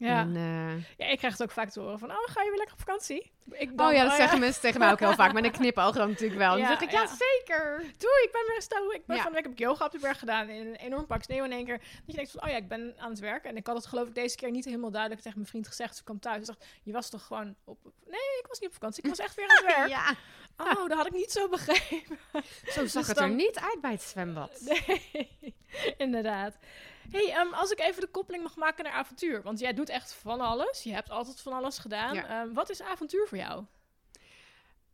Ja. 0.05 0.21
En, 0.21 0.37
eh, 0.37 0.97
ja, 1.07 1.13
ik 1.13 1.19
krijg 1.19 1.33
het 1.33 1.43
ook 1.43 1.51
vaak 1.51 1.71
te 1.71 1.81
horen 1.81 1.99
van, 1.99 2.11
oh, 2.11 2.17
ga 2.25 2.43
je 2.43 2.49
weer 2.49 2.59
lekker 2.59 2.75
op 2.75 2.81
vakantie? 2.81 3.33
Ik 3.51 3.71
oh 3.71 3.77
dan, 3.77 3.95
ja, 3.95 4.05
dat 4.05 4.13
zeggen 4.15 4.39
mensen 4.39 4.61
tegen 4.61 4.81
mij 4.81 4.91
ook 4.93 4.99
heel 5.01 5.15
vaak. 5.15 5.33
Maar 5.33 5.43
dan 5.43 5.51
knipoog 5.51 5.95
dan 5.95 6.09
natuurlijk 6.09 6.39
wel. 6.39 6.51
Dan 6.51 6.59
Ja, 6.59 6.67
zeg 6.67 6.81
ik, 6.81 6.91
ja, 6.91 7.07
zeker. 7.07 7.79
Doei, 7.79 8.23
ik 8.25 8.29
ben 8.33 8.45
weer 8.47 8.63
stel, 8.63 8.93
ik 8.93 9.07
ben 9.07 9.17
van 9.17 9.27
de 9.27 9.33
week 9.33 9.43
heb 9.45 9.53
ik 9.53 9.59
yoga 9.59 9.85
op 9.85 9.93
de 9.93 9.99
berg 9.99 10.19
gedaan 10.19 10.49
in 10.49 10.67
een 10.67 10.75
enorm 10.77 11.07
pak 11.07 11.23
sneeuw 11.23 11.45
in 11.45 11.53
één 11.53 11.65
keer. 11.65 11.79
Dat 11.79 11.87
je 12.07 12.13
denkt 12.13 12.31
van, 12.31 12.43
oh 12.43 12.49
ja, 12.49 12.57
ik 12.57 12.69
ben 12.69 12.95
aan 12.99 13.11
het 13.11 13.19
werken. 13.19 13.51
En 13.51 13.57
ik 13.57 13.67
had 13.67 13.77
het 13.77 13.87
geloof 13.87 14.09
ik 14.09 14.15
deze 14.15 14.37
keer 14.37 14.51
niet 14.51 14.65
helemaal 14.65 14.91
duidelijk 14.91 15.21
tegen 15.23 15.39
mijn 15.39 15.51
vriend 15.51 15.67
gezegd. 15.69 15.91
Dus 15.91 15.99
ik 15.99 16.05
kwam 16.05 16.21
thuis 16.21 16.37
en 16.37 16.45
dacht, 16.45 16.65
je 16.83 16.93
was 16.93 17.11
toch 17.11 17.27
gewoon 17.27 17.55
op... 17.65 17.79
Nee, 18.07 18.39
ik 18.41 18.45
was 18.49 18.59
niet 18.59 18.69
op 18.69 18.75
vakantie, 18.75 19.03
ik 19.03 19.09
was 19.09 19.19
echt 19.19 19.35
weer 19.35 19.49
aan 19.49 19.65
het 19.65 19.75
werk. 19.77 19.89
Ja, 19.89 20.15
Oh, 20.57 20.89
dat 20.89 20.93
had 20.93 21.07
ik 21.07 21.13
niet 21.13 21.33
zo 21.33 21.49
begrepen. 21.49 22.19
zo 22.67 22.87
zag 22.87 22.93
Dus 22.93 23.07
het 23.07 23.17
dan- 23.17 23.29
er 23.29 23.35
niet 23.35 23.59
uit 23.59 23.81
bij 23.81 23.91
het 23.91 24.03
zwembad. 24.03 24.61
Nee, 24.65 25.55
inderdaad. 25.97 26.55
Hey, 27.11 27.33
ehm, 27.33 27.53
als 27.53 27.71
ik 27.71 27.81
even 27.81 28.01
de 28.01 28.07
koppeling 28.07 28.43
mag 28.43 28.57
maken 28.57 28.85
naar 28.85 28.93
avontuur. 28.93 29.43
Want 29.43 29.59
jij 29.59 29.73
doet 29.73 29.89
echt 29.89 30.13
van 30.15 30.41
alles. 30.41 30.83
Je 30.83 30.93
hebt 30.93 31.11
altijd 31.11 31.41
van 31.41 31.53
alles 31.53 31.79
gedaan. 31.79 32.15
Ja. 32.15 32.27
Ehm, 32.43 32.53
wat 32.53 32.71
is 32.71 32.83
avontuur 32.83 33.27
voor 33.27 33.39
jou? 33.39 33.65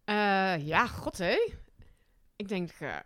Eh, 0.05 0.67
ja, 0.67 0.87
god 0.87 1.19
hé. 1.19 1.51
Ik 2.37 2.49
denk 2.49 2.71
eh, 2.79 2.97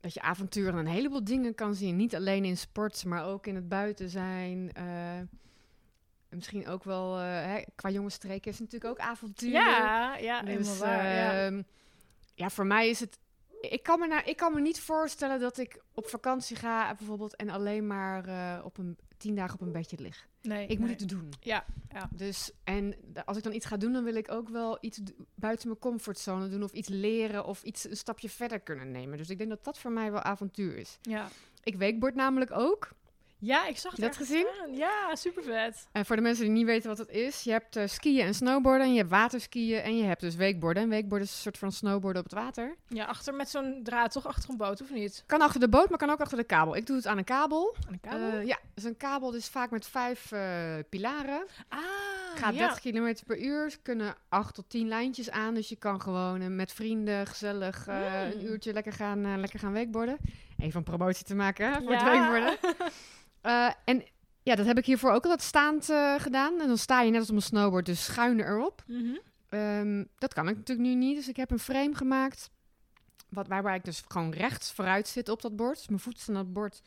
dat 0.00 0.14
je 0.14 0.20
avonturen 0.20 0.72
en 0.72 0.78
een 0.78 0.86
heleboel 0.86 1.24
dingen 1.24 1.54
kan 1.54 1.74
zien. 1.74 1.96
Niet 1.96 2.14
alleen 2.14 2.44
in 2.44 2.56
sport, 2.56 3.04
maar 3.04 3.24
ook 3.24 3.46
in 3.46 3.54
het 3.54 3.68
buiten 3.68 4.08
zijn. 4.08 4.72
eh, 4.72 5.20
misschien 6.28 6.68
ook 6.68 6.84
wel, 6.84 7.14
hè, 7.16 7.62
qua 7.74 7.90
jonge 7.90 8.10
streken 8.10 8.50
is 8.50 8.58
het 8.58 8.72
natuurlijk 8.72 9.00
ook 9.00 9.06
avontuur. 9.06 9.50
Ja, 9.50 10.16
ja, 10.16 10.42
dus 10.42 10.78
waar. 10.78 11.04
ja. 11.04 11.46
ehm, 11.46 11.62
ja, 12.34 12.50
voor 12.50 12.66
mij 12.66 12.88
is 12.88 13.00
het... 13.00 13.18
Ik 13.70 13.82
kan, 13.82 13.98
me 13.98 14.06
nou, 14.06 14.22
ik 14.24 14.36
kan 14.36 14.54
me 14.54 14.60
niet 14.60 14.80
voorstellen 14.80 15.40
dat 15.40 15.58
ik 15.58 15.82
op 15.94 16.06
vakantie 16.06 16.56
ga 16.56 16.94
bijvoorbeeld 16.94 17.36
en 17.36 17.50
alleen 17.50 17.86
maar 17.86 18.24
eh, 18.28 18.64
op 18.64 18.78
een 18.78 18.98
tien 19.16 19.34
dagen 19.34 19.54
op 19.54 19.60
een 19.60 19.72
bedje 19.72 20.00
lig. 20.00 20.26
Nee, 20.42 20.66
Ik 20.66 20.78
moet 20.78 20.88
nee. 20.88 20.96
het 20.96 21.08
doen. 21.08 21.32
Ja, 21.40 21.64
ja. 21.92 22.08
Dus, 22.12 22.50
en 22.64 22.94
als 23.24 23.36
ik 23.36 23.42
dan 23.42 23.52
iets 23.52 23.66
ga 23.66 23.76
doen, 23.76 23.92
dan 23.92 24.04
wil 24.04 24.14
ik 24.14 24.30
ook 24.30 24.48
wel 24.48 24.78
iets 24.80 25.00
buiten 25.34 25.68
mijn 25.68 25.80
comfortzone 25.80 26.48
doen. 26.48 26.62
Of 26.62 26.72
iets 26.72 26.88
leren 26.88 27.44
of 27.44 27.62
iets 27.62 27.90
een 27.90 27.96
stapje 27.96 28.28
verder 28.28 28.60
kunnen 28.60 28.90
nemen. 28.90 29.18
Dus 29.18 29.30
ik 29.30 29.38
denk 29.38 29.50
dat 29.50 29.64
dat 29.64 29.78
voor 29.78 29.92
mij 29.92 30.12
wel 30.12 30.20
avontuur 30.20 30.76
is. 30.76 30.98
Ja. 31.02 31.28
Ik 31.62 31.78
wakeboard 31.78 32.14
namelijk 32.14 32.50
ook. 32.52 32.90
Ja, 33.44 33.66
ik 33.66 33.78
zag 33.78 33.94
je 33.96 34.00
dat 34.02 34.10
het 34.16 34.26
gezien? 34.26 34.46
staan. 34.54 34.74
Ja, 34.76 35.14
super 35.14 35.42
vet. 35.42 35.86
En 35.92 36.06
voor 36.06 36.16
de 36.16 36.22
mensen 36.22 36.44
die 36.44 36.52
niet 36.52 36.66
weten 36.66 36.88
wat 36.88 36.98
het 36.98 37.08
is, 37.08 37.42
je 37.42 37.50
hebt 37.50 37.76
eh, 37.76 37.86
skiën 37.86 38.26
en 38.26 38.34
snowboarden, 38.34 38.86
en 38.86 38.92
je 38.92 38.98
hebt 38.98 39.10
waterskiën 39.10 39.80
en 39.80 39.96
je 39.96 40.04
hebt 40.04 40.20
dus 40.20 40.36
wakeboarden. 40.36 40.82
En 40.82 40.88
wakeboarden 40.88 41.28
is 41.28 41.34
een 41.34 41.40
soort 41.40 41.58
van 41.58 41.72
snowboarden 41.72 42.22
op 42.24 42.30
het 42.30 42.38
water. 42.40 42.74
Ja, 42.88 43.04
achter 43.04 43.34
met 43.34 43.48
zo'n 43.48 43.80
draad, 43.82 44.12
toch? 44.12 44.26
Achter 44.26 44.50
een 44.50 44.56
boot, 44.56 44.80
of 44.82 44.90
niet? 44.90 45.22
Kan 45.26 45.40
achter 45.40 45.60
de 45.60 45.68
boot, 45.68 45.88
maar 45.88 45.98
kan 45.98 46.10
ook 46.10 46.20
achter 46.20 46.36
de 46.38 46.44
kabel. 46.44 46.76
Ik 46.76 46.86
doe 46.86 46.96
het 46.96 47.06
aan 47.06 47.18
een 47.18 47.24
kabel. 47.24 47.74
Aan 47.86 47.92
de 47.92 48.08
kabel? 48.08 48.30
Eh, 48.40 48.46
ja, 48.46 48.58
dus 48.74 48.84
een 48.84 48.96
kabel 48.96 49.30
dus 49.30 49.48
vaak 49.48 49.70
met 49.70 49.86
vijf 49.86 50.32
eh, 50.32 50.74
pilaren. 50.88 51.46
ah, 51.68 51.78
Gaat 52.34 52.54
ja. 52.54 52.66
30 52.74 52.80
km 52.80 53.14
per 53.26 53.38
uur. 53.38 53.76
Kunnen 53.82 54.14
8 54.28 54.54
tot 54.54 54.64
10 54.70 54.88
lijntjes 54.88 55.30
aan. 55.30 55.54
Dus 55.54 55.68
je 55.68 55.76
kan 55.76 56.00
gewoon 56.00 56.56
met 56.56 56.72
vrienden 56.72 57.26
gezellig 57.26 57.86
eh, 57.86 57.96
Mm. 57.96 58.30
een 58.40 58.44
uurtje 58.46 58.72
lekker 58.72 58.92
gaan, 58.92 59.40
lekker 59.40 59.58
gaan 59.58 59.72
wakeboarden. 59.72 60.16
Even 60.58 60.76
een 60.78 60.82
promotie 60.84 61.24
te 61.24 61.34
maken 61.34 61.72
hè, 61.72 61.80
voor 61.82 61.92
het 61.92 62.00
Ja. 62.00 62.06
wakeboarden. 62.12 62.58
Eh, 63.44 63.70
en 63.84 64.04
ja, 64.42 64.54
dat 64.54 64.66
heb 64.66 64.78
ik 64.78 64.86
hiervoor 64.86 65.10
ook 65.10 65.22
altijd 65.22 65.42
staand 65.42 65.90
eh, 65.90 66.14
gedaan. 66.18 66.60
En 66.60 66.66
dan 66.66 66.78
sta 66.78 67.02
je 67.02 67.10
net 67.10 67.20
als 67.20 67.30
op 67.30 67.36
een 67.36 67.42
snowboard, 67.42 67.86
dus 67.86 68.04
schuin 68.04 68.40
erop. 68.40 68.82
Mhm. 68.86 69.16
Ehm, 69.48 70.04
dat 70.18 70.34
kan 70.34 70.48
ik 70.48 70.56
natuurlijk 70.56 70.88
nu 70.88 70.94
niet. 70.94 71.16
Dus 71.16 71.28
ik 71.28 71.36
heb 71.36 71.50
een 71.50 71.58
frame 71.58 71.94
gemaakt. 71.94 72.50
Wat, 73.28 73.48
waarbij 73.48 73.76
ik 73.76 73.84
dus 73.84 74.02
gewoon 74.08 74.30
rechts 74.30 74.72
vooruit 74.72 75.08
zit 75.08 75.28
op 75.28 75.42
dat 75.42 75.56
bord. 75.56 75.76
Dus 75.76 75.88
mijn 75.88 76.00
voeten 76.00 76.22
staan 76.22 76.36
op 76.36 76.44
het 76.44 76.52
bord. 76.52 76.82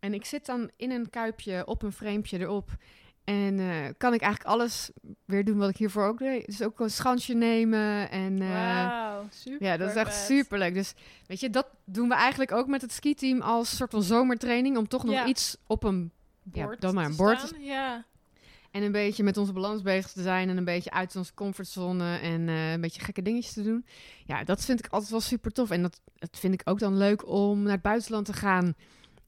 En 0.00 0.14
ik 0.14 0.24
zit 0.24 0.46
dan 0.46 0.70
in 0.76 0.90
een 0.90 1.10
kuipje 1.10 1.66
op 1.66 1.82
een 1.82 1.92
framepje 1.92 2.38
erop. 2.38 2.70
En 3.26 3.58
eh, 3.60 3.66
kan 3.96 4.14
ik 4.14 4.20
eigenlijk 4.20 4.54
alles 4.54 4.90
weer 5.24 5.44
doen 5.44 5.58
wat 5.58 5.68
ik 5.68 5.76
hiervoor 5.76 6.04
ook 6.06 6.18
deed. 6.18 6.46
Dus 6.46 6.62
ook 6.62 6.80
een 6.80 6.90
schansje 6.90 7.34
nemen. 7.34 8.10
En 8.10 8.42
eh, 8.42 8.48
Wauw, 8.48 9.26
super 9.30 9.66
ja, 9.66 9.76
dat 9.76 9.88
is 9.90 9.94
echt 9.96 10.14
super 10.26 10.58
leuk. 10.58 10.74
Dus 10.74 10.94
weet 11.26 11.40
je, 11.40 11.50
dat 11.50 11.66
doen 11.84 12.08
we 12.08 12.14
eigenlijk 12.14 12.52
ook 12.52 12.66
met 12.66 12.80
het 12.80 12.92
skiteam 12.92 13.40
als 13.40 13.76
soort 13.76 13.90
van 13.90 14.02
zomertraining. 14.02 14.76
Om 14.76 14.88
toch 14.88 15.04
nog 15.04 15.14
Ja. 15.14 15.26
iets 15.26 15.56
op 15.66 15.82
een 15.84 16.10
ja, 16.52 16.64
Bord 16.64 16.80
dan 16.80 16.94
maar 16.94 17.04
een 17.04 17.16
bord. 17.16 17.40
staan, 17.40 17.62
Ja. 17.62 18.04
En 18.70 18.82
een 18.82 18.92
beetje 18.92 19.22
met 19.22 19.36
onze 19.36 19.52
balans 19.52 19.82
bezig 19.82 20.12
te 20.12 20.22
zijn. 20.22 20.48
En 20.48 20.56
een 20.56 20.64
beetje 20.64 20.90
uit 20.90 21.16
onze 21.16 21.34
comfortzone. 21.34 22.18
En 22.18 22.48
eh, 22.48 22.72
een 22.72 22.80
beetje 22.80 23.00
gekke 23.00 23.22
dingetjes 23.22 23.52
te 23.52 23.62
doen. 23.62 23.86
Ja, 24.24 24.44
dat 24.44 24.64
vind 24.64 24.78
ik 24.78 24.86
altijd 24.92 25.10
wel 25.10 25.20
super 25.20 25.52
tof. 25.52 25.70
En 25.70 25.82
dat, 25.82 26.00
dat 26.18 26.36
vind 26.38 26.54
ik 26.54 26.60
ook 26.64 26.78
dan 26.78 26.96
leuk 26.96 27.28
om 27.28 27.62
naar 27.62 27.72
het 27.72 27.82
buitenland 27.82 28.26
te 28.26 28.32
gaan. 28.32 28.74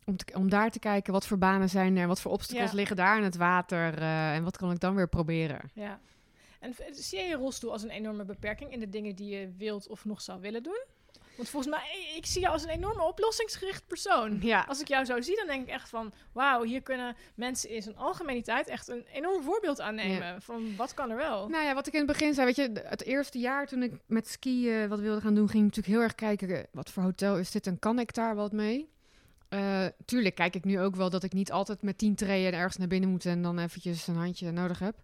Om, 0.09 0.16
te- 0.16 0.34
om 0.34 0.50
daar 0.50 0.70
te 0.70 0.78
kijken 0.78 1.12
wat 1.12 1.26
voor 1.26 1.38
banen 1.38 1.68
zijn 1.68 1.96
er. 1.96 2.06
Wat 2.06 2.20
voor 2.20 2.32
obstacles 2.32 2.70
Ja. 2.70 2.76
liggen 2.76 2.96
daar 2.96 3.16
in 3.16 3.22
het 3.24 3.36
water. 3.36 3.98
eh, 3.98 4.34
en 4.34 4.44
wat 4.44 4.56
kan 4.56 4.70
ik 4.70 4.80
dan 4.80 4.94
weer 4.94 5.09
proberen. 5.09 5.70
Ja. 5.74 6.00
En 6.61 6.74
zie 6.90 7.18
je 7.18 7.24
je 7.24 7.34
rolstoel 7.34 7.72
als 7.72 7.82
een 7.82 7.90
enorme 7.90 8.24
beperking 8.24 8.72
in 8.72 8.80
de 8.80 8.88
dingen 8.88 9.14
die 9.14 9.36
je 9.38 9.52
wilt 9.56 9.88
of 9.88 10.04
nog 10.04 10.20
zou 10.20 10.40
willen 10.40 10.62
doen? 10.62 10.84
Want 11.36 11.48
volgens 11.50 11.74
mij, 11.74 12.12
ik 12.16 12.26
zie 12.26 12.40
jou 12.40 12.52
als 12.52 12.62
een 12.62 12.68
enorme 12.68 13.02
oplossingsgericht 13.02 13.86
persoon. 13.86 14.38
Ja, 14.40 14.64
Als 14.68 14.80
ik 14.80 14.88
jou 14.88 15.04
zo 15.04 15.20
zie, 15.20 15.36
dan 15.36 15.46
denk 15.46 15.62
ik 15.66 15.72
echt 15.74 15.88
van... 15.88 16.12
Wauw, 16.32 16.62
hier 16.62 16.82
kunnen 16.82 17.16
mensen 17.34 17.70
in 17.70 17.82
zijn 17.82 17.96
algemeniteit 17.96 18.68
echt 18.68 18.88
een 18.88 19.04
enorm 19.12 19.42
voorbeeld 19.42 19.80
aan 19.80 19.94
nemen. 19.94 20.42
Van 20.42 20.76
wat 20.76 20.94
kan 20.94 21.11
er 21.11 21.16
wel? 21.16 21.48
Nou 21.48 21.64
ja, 21.64 21.74
wat 21.74 21.86
ik 21.86 21.92
in 21.92 21.98
het 21.98 22.09
begin 22.09 22.34
zei, 22.34 22.46
weet 22.46 22.56
je, 22.56 22.72
het 22.84 23.02
eerste 23.04 23.38
jaar 23.38 23.66
toen 23.66 23.82
ik 23.82 23.92
met 24.06 24.28
skiën 24.28 24.88
wat 24.88 25.00
wilde 25.00 25.20
gaan 25.20 25.34
doen, 25.34 25.48
ging 25.48 25.59
ik 25.66 25.76
natuurlijk 25.76 25.94
heel 25.94 26.02
erg 26.04 26.14
kijken, 26.14 26.48
eh, 26.59 26.64
wat 26.72 26.90
voor 26.90 27.02
hotel 27.02 27.38
is 27.38 27.50
dit 27.50 27.66
en 27.66 27.78
kan 27.78 27.98
ik 27.98 28.14
daar 28.14 28.34
wat 28.34 28.52
mee? 28.52 28.88
Eh, 29.49 29.86
tuurlijk 30.05 30.34
kijk 30.34 30.55
ik 30.55 30.64
nu 30.64 30.80
ook 30.80 30.96
wel 30.96 31.11
dat 31.11 31.22
ik 31.22 31.32
niet 31.32 31.53
altijd 31.53 31.82
met 31.82 31.99
tien 31.99 32.14
treden 32.14 32.59
ergens 32.59 32.76
naar 32.76 32.88
binnen 32.88 33.11
moet 33.11 33.26
en 33.26 33.42
dan 33.42 33.59
eventjes 33.59 34.07
een 34.07 34.16
handje 34.16 34.51
nodig 34.51 34.78
heb. 34.78 34.94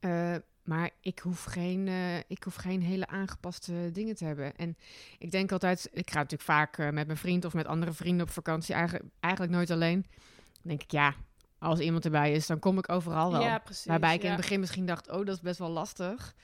Eh, 0.00 0.34
maar 0.62 0.90
ik 1.00 1.18
hoef, 1.18 1.44
geen, 1.44 1.88
eh, 1.88 2.18
ik 2.18 2.42
hoef 2.42 2.54
geen 2.54 2.82
hele 2.82 3.06
aangepaste 3.06 3.90
dingen 3.92 4.14
te 4.14 4.24
hebben. 4.24 4.56
En 4.56 4.76
ik 5.18 5.30
denk 5.30 5.52
altijd, 5.52 5.88
ik 5.92 6.10
ga 6.10 6.16
natuurlijk 6.16 6.42
vaak 6.42 6.78
met 6.78 7.06
mijn 7.06 7.16
vriend 7.16 7.44
of 7.44 7.54
met 7.54 7.66
andere 7.66 7.92
vrienden 7.92 8.26
op 8.26 8.32
vakantie, 8.32 8.74
eigenlijk, 8.74 9.04
eigenlijk 9.20 9.54
nooit 9.54 9.70
alleen. 9.70 10.06
Dan 10.52 10.62
denk 10.62 10.82
ik, 10.82 10.90
ja, 10.90 11.14
als 11.58 11.78
iemand 11.78 12.04
erbij 12.04 12.32
is, 12.32 12.46
dan 12.46 12.58
kom 12.58 12.78
ik 12.78 12.88
overal 12.88 13.32
wel. 13.32 13.40
Ja, 13.40 13.58
precies. 13.58 13.84
Waarbij 13.84 14.14
ik 14.14 14.22
in 14.22 14.30
het 14.30 14.40
begin 14.40 14.60
misschien 14.60 14.86
dacht, 14.86 15.10
oh, 15.10 15.24
dat 15.24 15.34
is 15.34 15.40
best 15.40 15.58
wel 15.58 15.70
lastig. 15.70 16.34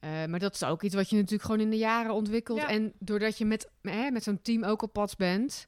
Maar 0.00 0.38
dat 0.38 0.54
is 0.54 0.64
ook 0.64 0.82
iets 0.82 0.94
wat 0.94 1.10
je 1.10 1.16
natuurlijk 1.16 1.42
gewoon 1.42 1.60
in 1.60 1.70
de 1.70 1.76
jaren 1.76 2.12
ontwikkelt. 2.12 2.58
Ja. 2.58 2.68
En 2.68 2.92
doordat 2.98 3.38
je 3.38 3.44
met, 3.44 3.70
hè, 3.82 4.10
met 4.10 4.22
zo'n 4.22 4.42
team 4.42 4.64
ook 4.64 4.82
op 4.82 4.92
pad 4.92 5.16
bent, 5.16 5.66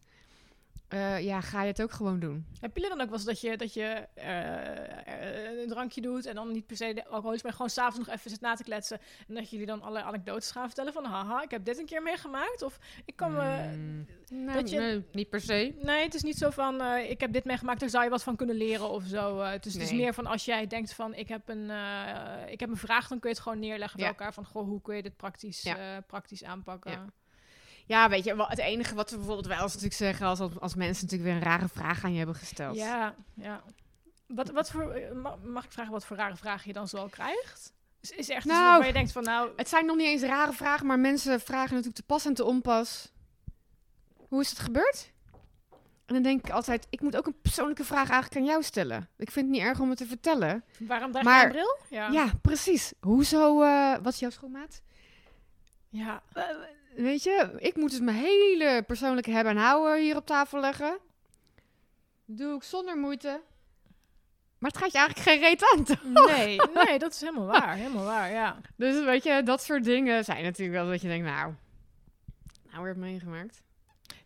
eh, 0.92 1.20
ja, 1.24 1.40
ga 1.40 1.62
je 1.62 1.66
het 1.68 1.82
ook 1.82 1.92
gewoon 1.92 2.20
doen. 2.20 2.46
Heb 2.60 2.76
je 2.76 2.88
dan 2.88 3.00
ook 3.00 3.06
wel 3.08 3.14
eens 3.16 3.24
dat 3.24 3.40
je, 3.40 3.56
dat 3.56 3.74
je 3.74 4.06
eh, 4.14 5.52
eh, 5.54 5.60
een 5.62 5.68
drankje 5.68 6.00
doet 6.00 6.26
en 6.26 6.34
dan 6.34 6.52
niet 6.52 6.66
per 6.66 6.76
se 6.76 6.94
de 6.94 7.06
alcoholisch, 7.06 7.42
maar 7.42 7.52
gewoon 7.52 7.70
s'avonds 7.70 7.98
nog 8.08 8.16
even 8.16 8.30
zit 8.30 8.40
na 8.40 8.54
te 8.54 8.62
kletsen 8.64 8.98
en 9.28 9.34
dat 9.34 9.50
jullie 9.50 9.66
dan 9.66 9.82
alle 9.82 10.02
anekdotes 10.02 10.50
gaan 10.50 10.66
vertellen 10.66 10.92
van 10.92 11.04
haha, 11.04 11.42
ik 11.42 11.50
heb 11.50 11.64
dit 11.64 11.78
een 11.78 11.86
keer 11.86 12.02
meegemaakt 12.02 12.62
of 12.62 12.78
ik 13.04 13.16
kan 13.16 13.32
me... 13.32 13.72
Mm, 13.76 14.06
dat 14.46 14.54
dat 14.54 14.70
je- 14.70 15.02
niet 15.12 15.28
per 15.30 15.40
se. 15.40 15.74
Nee, 15.82 16.02
het 16.02 16.14
is 16.14 16.22
niet 16.22 16.38
zo 16.38 16.50
van 16.50 16.82
ik 16.82 17.20
heb 17.20 17.32
dit 17.32 17.44
meegemaakt, 17.44 17.80
daar 17.80 17.90
zou 17.90 18.04
je 18.04 18.10
wat 18.10 18.22
van 18.22 18.36
kunnen 18.36 18.56
leren 18.56 18.88
of 18.90 19.04
zo. 19.04 19.36
dus 19.60 19.72
het 19.72 19.82
is 19.82 19.90
Nee. 19.90 20.00
meer 20.00 20.14
van 20.14 20.26
als 20.26 20.44
jij 20.44 20.66
denkt 20.66 20.92
van 20.92 21.14
ik 21.14 21.28
heb 21.28 21.48
een, 21.48 21.70
ik 22.48 22.60
heb 22.60 22.68
een 22.68 22.76
vraag, 22.76 23.08
dan 23.08 23.18
kun 23.18 23.28
je 23.30 23.34
het 23.34 23.44
gewoon 23.44 23.58
neerleggen 23.58 23.98
bij 23.98 24.08
elkaar 24.08 24.34
van 24.34 24.44
goh, 24.44 24.64
hoe 24.66 24.82
kun 24.82 24.96
je 24.96 25.02
dit 25.02 25.16
praktisch, 25.16 25.62
Ja. 25.62 26.00
praktisch 26.00 26.44
aanpakken. 26.44 26.90
Ja. 26.90 27.04
Ja, 27.90 28.08
weet 28.08 28.24
je, 28.24 28.36
wel, 28.36 28.46
het 28.48 28.58
enige 28.58 28.94
wat 28.94 29.10
we 29.10 29.16
bijvoorbeeld 29.16 29.46
wel 29.46 29.56
eens 29.62 29.66
natuurlijk 29.74 29.94
zeggen, 29.94 30.26
als, 30.26 30.40
als 30.40 30.74
mensen 30.74 31.04
natuurlijk 31.04 31.30
weer 31.30 31.40
een 31.40 31.48
rare 31.56 31.68
vraag 31.68 32.04
aan 32.04 32.10
je 32.12 32.16
hebben 32.16 32.34
gesteld. 32.36 32.76
Ja, 32.76 33.14
ja. 33.34 33.62
Wat, 34.26 34.50
wat 34.50 34.70
voor, 34.70 34.90
eh, 34.90 35.12
ma- 35.12 35.36
mag 35.44 35.64
ik 35.64 35.72
vragen 35.72 35.92
wat 35.92 36.04
voor 36.04 36.16
rare 36.16 36.36
vragen 36.36 36.66
je 36.66 36.72
dan 36.72 36.88
zoal 36.88 37.08
krijgt? 37.08 37.72
Is, 38.00 38.10
is 38.10 38.28
echt 38.28 38.44
iets 38.44 38.54
Nou, 38.54 38.64
waarvan 38.66 38.86
je 38.86 38.92
denkt 38.92 39.12
van 39.12 39.22
nou, 39.22 39.50
Het 39.56 39.68
zijn 39.68 39.86
nog 39.86 39.96
niet 39.96 40.06
eens 40.06 40.22
rare 40.22 40.52
vragen, 40.52 40.86
maar 40.86 40.98
mensen 40.98 41.40
vragen 41.40 41.68
natuurlijk 41.68 41.94
te 41.96 42.02
pas 42.02 42.24
en 42.26 42.34
te 42.34 42.44
onpas. 42.44 43.12
Hoe 44.28 44.40
is 44.40 44.50
het 44.50 44.58
gebeurd? 44.58 45.12
En 46.06 46.14
dan 46.14 46.22
denk 46.22 46.46
ik 46.46 46.52
altijd, 46.52 46.86
ik 46.90 47.00
moet 47.00 47.16
ook 47.16 47.26
een 47.26 47.40
persoonlijke 47.42 47.84
vraag 47.84 48.10
eigenlijk 48.10 48.36
aan 48.40 48.50
jou 48.50 48.62
stellen. 48.62 49.08
Ik 49.16 49.30
vind 49.30 49.46
het 49.46 49.54
niet 49.54 49.64
erg 49.64 49.80
om 49.80 49.88
het 49.88 49.98
te 49.98 50.06
vertellen. 50.06 50.64
waarom 50.78 51.10
draag 51.12 51.24
maar- 51.24 51.38
je 51.40 51.44
een 51.46 51.50
bril? 51.50 51.78
Ja. 51.88 52.08
Ja, 52.08 52.30
precies. 52.42 52.92
Hoezo, 53.00 53.62
eh, 53.62 53.96
wat 54.02 54.12
is 54.12 54.18
jouw 54.18 54.30
schoonmaat? 54.30 54.82
ja. 55.88 56.22
Eh, 56.32 56.44
weet 56.94 57.22
je, 57.22 57.50
ik 57.58 57.76
moet 57.76 57.90
dus 57.90 58.00
mijn 58.00 58.16
hele 58.16 58.82
persoonlijke 58.86 59.30
hebben 59.30 59.56
en 59.56 59.62
houden 59.62 60.02
hier 60.02 60.16
op 60.16 60.26
tafel 60.26 60.60
leggen. 60.60 60.98
Doe 62.24 62.56
ik 62.56 62.62
zonder 62.62 62.98
moeite. 62.98 63.40
Maar 64.58 64.70
het 64.70 64.78
gaat 64.78 64.92
je 64.92 64.98
eigenlijk 64.98 65.28
geen 65.28 65.40
reet 65.40 65.72
aan, 65.72 65.84
toch? 65.84 66.28
Nee, 66.28 66.60
nee, 66.74 66.98
dat 66.98 67.12
is 67.12 67.20
helemaal 67.20 67.46
waar. 67.46 67.74
Helemaal 67.74 68.04
waar, 68.04 68.30
ja. 68.30 68.56
Dus 68.76 69.04
weet 69.04 69.22
je, 69.22 69.42
dat 69.42 69.62
soort 69.62 69.84
dingen 69.84 70.24
zijn 70.24 70.42
natuurlijk 70.42 70.78
wel 70.78 70.90
dat 70.90 71.00
je 71.00 71.08
denkt, 71.08 71.26
nou, 71.26 71.54
nou 72.70 72.84
weer 72.84 72.98
meegemaakt. 72.98 73.62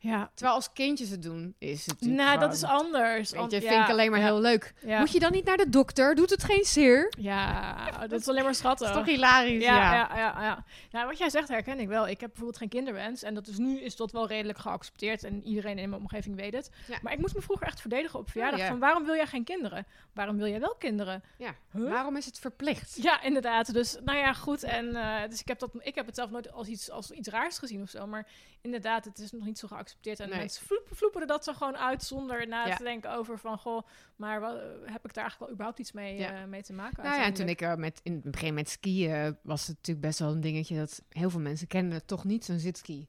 Ja. 0.05 0.31
Terwijl 0.35 0.57
als 0.57 0.73
kindjes 0.73 1.09
het 1.11 1.23
doen, 1.23 1.55
is 1.59 1.87
het 1.87 2.01
natuurlijk 2.01 2.23
Nou, 2.23 2.39
dat 2.39 2.53
is 2.53 2.63
anders. 2.65 3.35
An- 3.35 3.51
je, 3.51 3.61
ja, 3.61 3.69
vind 3.71 3.83
ik 3.83 3.91
alleen 3.91 4.11
maar 4.11 4.21
ja, 4.21 4.25
heel 4.25 4.41
leuk. 4.41 4.75
Ja. 4.87 4.99
Moet 4.99 5.13
je 5.13 5.19
dan 5.19 5.33
niet 5.33 5.45
naar 5.45 5.57
de 5.57 5.69
dokter? 5.69 6.15
Doet 6.15 6.31
het 6.31 6.45
geen 6.45 6.65
zeer? 6.65 7.13
Ja, 7.19 8.07
dat 8.07 8.21
is 8.21 8.29
alleen 8.29 8.45
maar 8.45 8.55
schattig. 8.55 8.89
Dat 8.89 8.97
is 8.97 9.03
toch 9.03 9.15
hilarisch? 9.15 9.63
ja, 9.63 9.93
Ja, 9.95 10.43
ja. 10.43 10.65
Nou, 10.91 11.07
wat 11.07 11.19
jij 11.19 11.31
zegt 11.31 11.49
herken 11.49 11.79
ik 11.81 11.89
wel. 11.89 12.09
Ik 12.09 12.21
heb 12.21 12.29
bijvoorbeeld 12.29 12.59
geen 12.59 12.69
kinderwens. 12.69 13.23
En 13.23 13.35
dat 13.35 13.47
is 13.47 13.59
nu 13.59 13.81
is 13.81 13.97
dat 13.97 14.13
wel 14.13 14.27
redelijk 14.27 14.59
geaccepteerd. 14.59 15.25
En 15.25 15.43
iedereen 15.47 15.79
in 15.79 15.89
mijn 15.89 16.01
omgeving 16.03 16.37
weet 16.37 16.53
het. 16.53 16.71
Maar 17.03 17.13
ik 17.13 17.19
moest 17.19 17.35
me 17.35 17.41
vroeger 17.43 17.67
echt 17.67 17.81
verdedigen 17.81 18.19
op 18.19 18.31
verjaardag. 18.31 18.61
ja. 18.61 18.67
Van 18.69 18.79
waarom 18.79 19.05
wil 19.05 19.15
jij 19.15 19.27
geen 19.27 19.45
kinderen? 19.45 19.87
Waarom 20.13 20.37
wil 20.37 20.47
jij 20.47 20.61
wel 20.61 20.75
kinderen? 20.79 21.23
Ja. 21.39 21.55
Huh? 21.73 21.91
Waarom 21.91 22.17
is 22.17 22.27
het 22.27 22.39
verplicht? 22.39 22.97
Ja, 23.03 23.23
inderdaad. 23.23 23.73
Dus 23.73 23.97
nou 24.05 24.19
ja, 24.19 24.33
goed. 24.33 24.63
En 24.63 24.97
eh, 24.97 25.29
dus 25.29 25.41
ik 25.41 25.49
heb, 25.49 25.59
dat, 25.59 25.71
ik 25.79 25.95
heb 25.95 26.07
het 26.07 26.15
zelf 26.15 26.31
nooit 26.31 26.53
als 26.53 26.69
iets, 26.69 26.91
als 26.91 27.11
iets 27.11 27.29
raars 27.29 27.59
gezien 27.59 27.83
of 27.83 27.91
zo. 27.91 28.07
Maar 28.07 28.27
inderdaad, 28.61 29.05
het 29.05 29.19
is 29.19 29.33
nog 29.33 29.45
niet 29.45 29.59
zo 29.59 29.69
geaccepteerd. 29.69 29.93
En 30.03 30.29
Nee. 30.29 30.39
mensen 30.39 30.67
vloep- 30.67 30.89
vloeperen 30.91 31.27
dat 31.27 31.45
zo 31.45 31.53
gewoon 31.53 31.77
uit 31.77 32.03
zonder 32.03 32.49
na 32.49 32.67
Ja. 32.67 32.77
te 32.77 32.83
denken 32.83 33.13
over 33.13 33.39
van... 33.39 33.59
Goh, 33.59 33.83
maar 34.17 34.41
wat, 34.41 34.53
heb 34.85 35.05
ik 35.05 35.15
daar 35.15 35.23
eigenlijk 35.25 35.39
wel 35.39 35.51
überhaupt 35.51 35.79
iets 35.79 35.93
mee, 35.93 36.19
Ja. 36.19 36.33
eh, 36.33 36.45
mee 36.45 36.63
te 36.63 36.73
maken? 36.73 37.03
Nou 37.05 37.17
ja, 37.17 37.25
en 37.25 37.35
toen 37.35 37.49
ik 37.49 37.61
er 37.61 37.79
met, 37.79 38.01
in 38.03 38.13
het 38.13 38.31
begin 38.31 38.55
met 38.55 38.69
skiën 38.69 39.37
was 39.43 39.67
het 39.67 39.77
natuurlijk 39.77 40.07
best 40.07 40.19
wel 40.19 40.31
een 40.31 40.41
dingetje 40.41 40.77
dat 40.77 41.03
heel 41.09 41.31
veel 41.31 41.41
mensen 41.41 41.67
kennen 41.67 42.07
toch 42.07 42.25
niet 42.25 42.45
zo'n 42.45 42.59
zitski. 42.59 43.07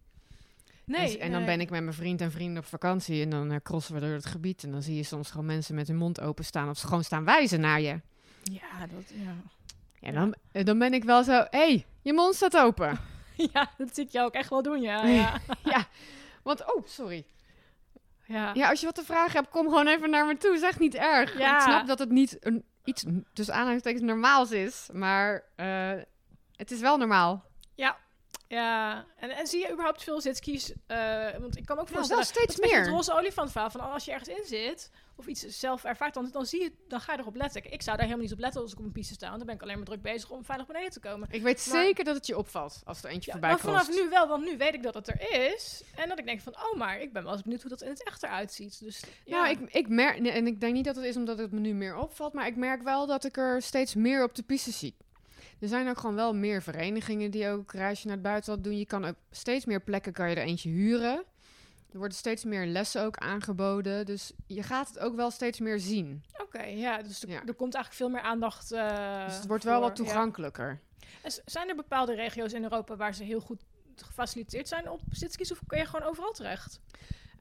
Nee, 0.85 1.13
en, 1.13 1.19
en 1.19 1.31
dan 1.31 1.41
nee. 1.43 1.49
ben 1.49 1.61
ik 1.61 1.69
met 1.69 1.81
mijn 1.83 1.95
vriend 1.95 2.21
en 2.21 2.31
vrienden 2.31 2.57
op 2.63 2.69
vakantie 2.69 3.21
en 3.23 3.29
dan 3.29 3.51
eh, 3.51 3.57
crossen 3.63 3.93
we 3.93 3.99
door 3.99 4.09
het 4.09 4.25
gebied 4.25 4.63
en 4.63 4.71
dan 4.71 4.81
zie 4.81 4.95
je 4.95 5.03
soms 5.03 5.31
gewoon 5.31 5.45
mensen 5.45 5.75
met 5.75 5.87
hun 5.87 5.97
mond 5.97 6.21
open 6.21 6.45
staan 6.45 6.69
of 6.69 6.77
ze 6.77 6.87
gewoon 6.87 7.03
staan 7.03 7.25
wijzen 7.25 7.59
naar 7.59 7.81
je. 7.81 8.01
Ja, 8.43 8.87
dat, 8.93 9.09
ja. 9.13 9.35
En 9.99 10.13
dan, 10.13 10.35
eh, 10.51 10.63
dan 10.65 10.79
ben 10.79 10.93
ik 10.93 11.03
wel 11.03 11.23
zo, 11.23 11.31
hé, 11.31 11.45
hey, 11.49 11.85
je 12.01 12.13
mond 12.13 12.35
staat 12.35 12.57
open. 12.57 12.99
ja, 13.53 13.71
dat 13.77 13.95
zie 13.95 14.05
ik 14.05 14.11
jou 14.11 14.27
ook 14.27 14.33
echt 14.33 14.49
wel 14.49 14.61
doen, 14.61 14.81
ja. 14.81 15.05
Ja, 15.15 15.39
ja, 15.63 15.87
want, 16.45 16.73
oh, 16.75 16.85
sorry. 16.87 17.25
ja. 18.25 18.51
Ja, 18.53 18.69
als 18.69 18.79
je 18.79 18.85
wat 18.85 18.95
te 18.95 19.03
vragen 19.03 19.31
hebt, 19.39 19.49
kom 19.49 19.65
gewoon 19.65 19.87
even 19.87 20.09
naar 20.09 20.25
me 20.25 20.37
toe. 20.37 20.53
Is 20.53 20.61
echt 20.61 20.79
niet 20.79 20.95
erg. 20.95 21.37
Ja. 21.37 21.55
Ik 21.55 21.61
snap 21.61 21.87
dat 21.87 21.99
het 21.99 22.09
niet 22.09 22.37
een, 22.39 22.65
iets 22.83 23.03
tussen 23.33 23.55
aanhalingstekens 23.55 24.03
normaals 24.03 24.51
is, 24.51 24.89
maar 24.93 25.43
eh, 25.55 25.93
het 26.55 26.71
is 26.71 26.79
wel 26.79 26.97
normaal. 26.97 27.43
Ja, 28.47 29.05
en, 29.17 29.29
en 29.29 29.47
zie 29.47 29.59
je 29.61 29.71
überhaupt 29.71 30.03
veel 30.03 30.21
zitskis? 30.21 30.73
Eh, 30.87 31.29
want 31.39 31.57
ik 31.57 31.65
kan 31.65 31.75
me 31.75 31.81
ook 31.81 31.87
Ja, 31.89 31.95
voorstellen... 31.95 32.23
wel 32.23 32.33
steeds 32.33 32.55
dat 32.55 32.65
meer. 32.65 32.79
Het 32.79 32.89
roze 32.89 33.13
olifantverhaal 33.13 33.69
van 33.69 33.91
als 33.91 34.05
je 34.05 34.11
ergens 34.11 34.29
in 34.29 34.43
zit 34.45 34.91
of 35.15 35.27
iets 35.27 35.41
zelf 35.59 35.83
ervaart, 35.83 36.13
dan, 36.13 36.29
dan 36.31 36.45
zie 36.45 36.61
je, 36.63 36.71
dan 36.87 36.99
ga 36.99 37.13
je 37.13 37.19
erop 37.19 37.35
letten. 37.35 37.71
Ik 37.71 37.81
zou 37.81 37.97
daar 37.97 38.05
helemaal 38.05 38.23
niet 38.25 38.33
op 38.33 38.39
letten 38.39 38.61
als 38.61 38.71
ik 38.71 38.79
op 38.79 38.85
een 38.85 38.91
piste 38.91 39.13
sta. 39.13 39.25
want 39.25 39.37
Dan 39.37 39.45
ben 39.47 39.55
ik 39.55 39.61
alleen 39.61 39.75
maar 39.75 39.85
druk 39.85 40.01
bezig 40.01 40.29
om 40.31 40.43
veilig 40.45 40.67
beneden 40.67 40.91
te 40.91 40.99
komen. 40.99 41.27
Ik 41.31 41.41
weet 41.41 41.67
Maar- 41.71 41.83
zeker 41.83 42.03
dat 42.03 42.15
het 42.15 42.27
je 42.27 42.37
opvalt 42.37 42.81
als 42.85 43.03
er 43.03 43.09
eentje 43.09 43.25
Ja, 43.25 43.31
voorbij 43.31 43.49
maar 43.49 43.59
vanaf 43.59 43.89
nu 43.89 44.09
wel, 44.09 44.27
want 44.27 44.43
nu 44.45 44.57
weet 44.57 44.73
ik 44.73 44.83
dat 44.83 44.93
het 44.93 45.07
er 45.07 45.51
is. 45.53 45.83
En 45.95 46.09
dat 46.09 46.19
ik 46.19 46.25
denk 46.25 46.41
van, 46.41 46.53
oh, 46.55 46.77
maar 46.77 47.01
ik 47.01 47.13
ben 47.13 47.23
wel 47.23 47.31
eens 47.33 47.41
benieuwd 47.41 47.61
hoe 47.61 47.69
dat 47.69 47.81
in 47.81 47.89
het 47.89 48.03
echt 48.03 48.23
eruit 48.23 48.53
ziet. 48.53 48.79
Dus, 48.79 49.03
ja. 49.25 49.37
Nou, 49.43 49.49
ik, 49.49 49.73
ik 49.73 49.87
merk, 49.89 50.19
nee, 50.19 50.31
en 50.31 50.47
ik 50.47 50.59
denk 50.59 50.73
niet 50.73 50.85
dat 50.85 50.95
het 50.95 51.05
is 51.05 51.15
omdat 51.15 51.37
het 51.37 51.51
me 51.51 51.59
nu 51.59 51.73
meer 51.73 51.95
opvalt, 51.97 52.33
maar 52.33 52.47
ik 52.47 52.55
merk 52.55 52.81
wel 52.83 53.05
dat 53.07 53.23
ik 53.25 53.37
er 53.37 53.61
steeds 53.61 53.95
meer 53.95 54.23
op 54.23 54.35
de 54.35 54.43
piste 54.43 54.71
zie. 54.71 54.95
Er 55.59 55.67
zijn 55.67 55.89
ook 55.89 55.97
gewoon 55.99 56.15
wel 56.15 56.33
meer 56.33 56.61
verenigingen 56.61 57.31
die 57.31 57.47
ook 57.49 57.71
reisje 57.73 58.05
naar 58.07 58.15
het 58.15 58.25
buitenland 58.25 58.63
doen. 58.63 58.77
Je 58.77 58.85
kan 58.85 59.07
op 59.07 59.15
steeds 59.31 59.65
meer 59.65 59.81
plekken 59.81 60.13
kan 60.13 60.29
je 60.29 60.35
er 60.35 60.43
eentje 60.43 60.69
huren. 60.69 61.23
Er 61.95 62.01
worden 62.01 62.17
steeds 62.19 62.43
meer 62.43 62.65
lessen 62.65 63.03
ook 63.03 63.17
aangeboden. 63.17 64.05
Dus 64.05 64.31
je 64.47 64.63
gaat 64.63 64.87
het 64.87 64.99
ook 64.99 65.15
wel 65.15 65.31
steeds 65.31 65.59
meer 65.59 65.79
zien. 65.79 66.23
Oké, 66.41 66.63
ja, 66.63 67.01
dus 67.01 67.21
er, 67.23 67.29
Ja. 67.29 67.35
er 67.45 67.53
komt 67.53 67.73
eigenlijk 67.73 67.93
veel 67.93 68.09
meer 68.09 68.21
aandacht 68.21 68.71
uh, 68.71 69.25
dus 69.25 69.35
het 69.35 69.47
wordt 69.47 69.63
wel 69.63 69.81
wat 69.81 69.95
toegankelijker. 69.95 70.79
En 71.21 71.31
zijn 71.45 71.69
er 71.69 71.75
bepaalde 71.75 72.15
regio's 72.15 72.53
in 72.53 72.63
Europa 72.63 72.95
waar 72.95 73.13
ze 73.15 73.23
heel 73.23 73.39
goed 73.39 73.61
gefaciliteerd 73.95 74.67
zijn 74.67 74.89
op 74.89 75.01
zitskis? 75.11 75.51
Of 75.51 75.59
kun 75.67 75.77
je 75.77 75.85
gewoon 75.85 76.07
overal 76.09 76.31
terecht? 76.31 76.79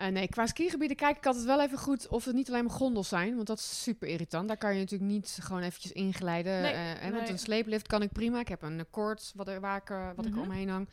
Uh, 0.00 0.07
nee, 0.07 0.28
qua 0.28 0.46
skigebieden 0.46 0.96
kijk 0.96 1.16
ik 1.16 1.26
altijd 1.26 1.44
wel 1.44 1.61
even 1.62 1.78
goed 1.78 2.09
of 2.09 2.24
het 2.24 2.34
niet 2.34 2.48
alleen 2.48 2.64
maar 2.64 2.74
gondels 2.74 3.09
zijn. 3.09 3.34
Want 3.34 3.46
dat 3.46 3.59
is 3.59 3.82
super 3.82 4.09
irritant. 4.09 4.48
Daar 4.48 4.57
kan 4.57 4.72
je 4.74 4.80
natuurlijk 4.80 5.11
niet 5.11 5.38
gewoon 5.42 5.62
eventjes 5.62 5.92
inglijden. 5.92 6.62
Nee, 6.62 6.72
uh, 6.72 7.02
en 7.05 7.11
nee. 7.12 7.20
Met 7.20 7.28
een 7.28 7.38
sleeplift 7.38 7.86
kan 7.86 8.02
ik 8.02 8.12
prima. 8.12 8.40
Ik 8.40 8.48
heb 8.48 8.62
een 8.62 8.86
koord 8.90 9.32
wat, 9.34 9.48
er, 9.48 9.61
waar 9.61 9.76
ik, 9.76 9.88
wat 10.16 10.26
Mhm. 10.26 10.34
ik 10.38 10.42
omheen 10.42 10.68
hang. 10.68 10.88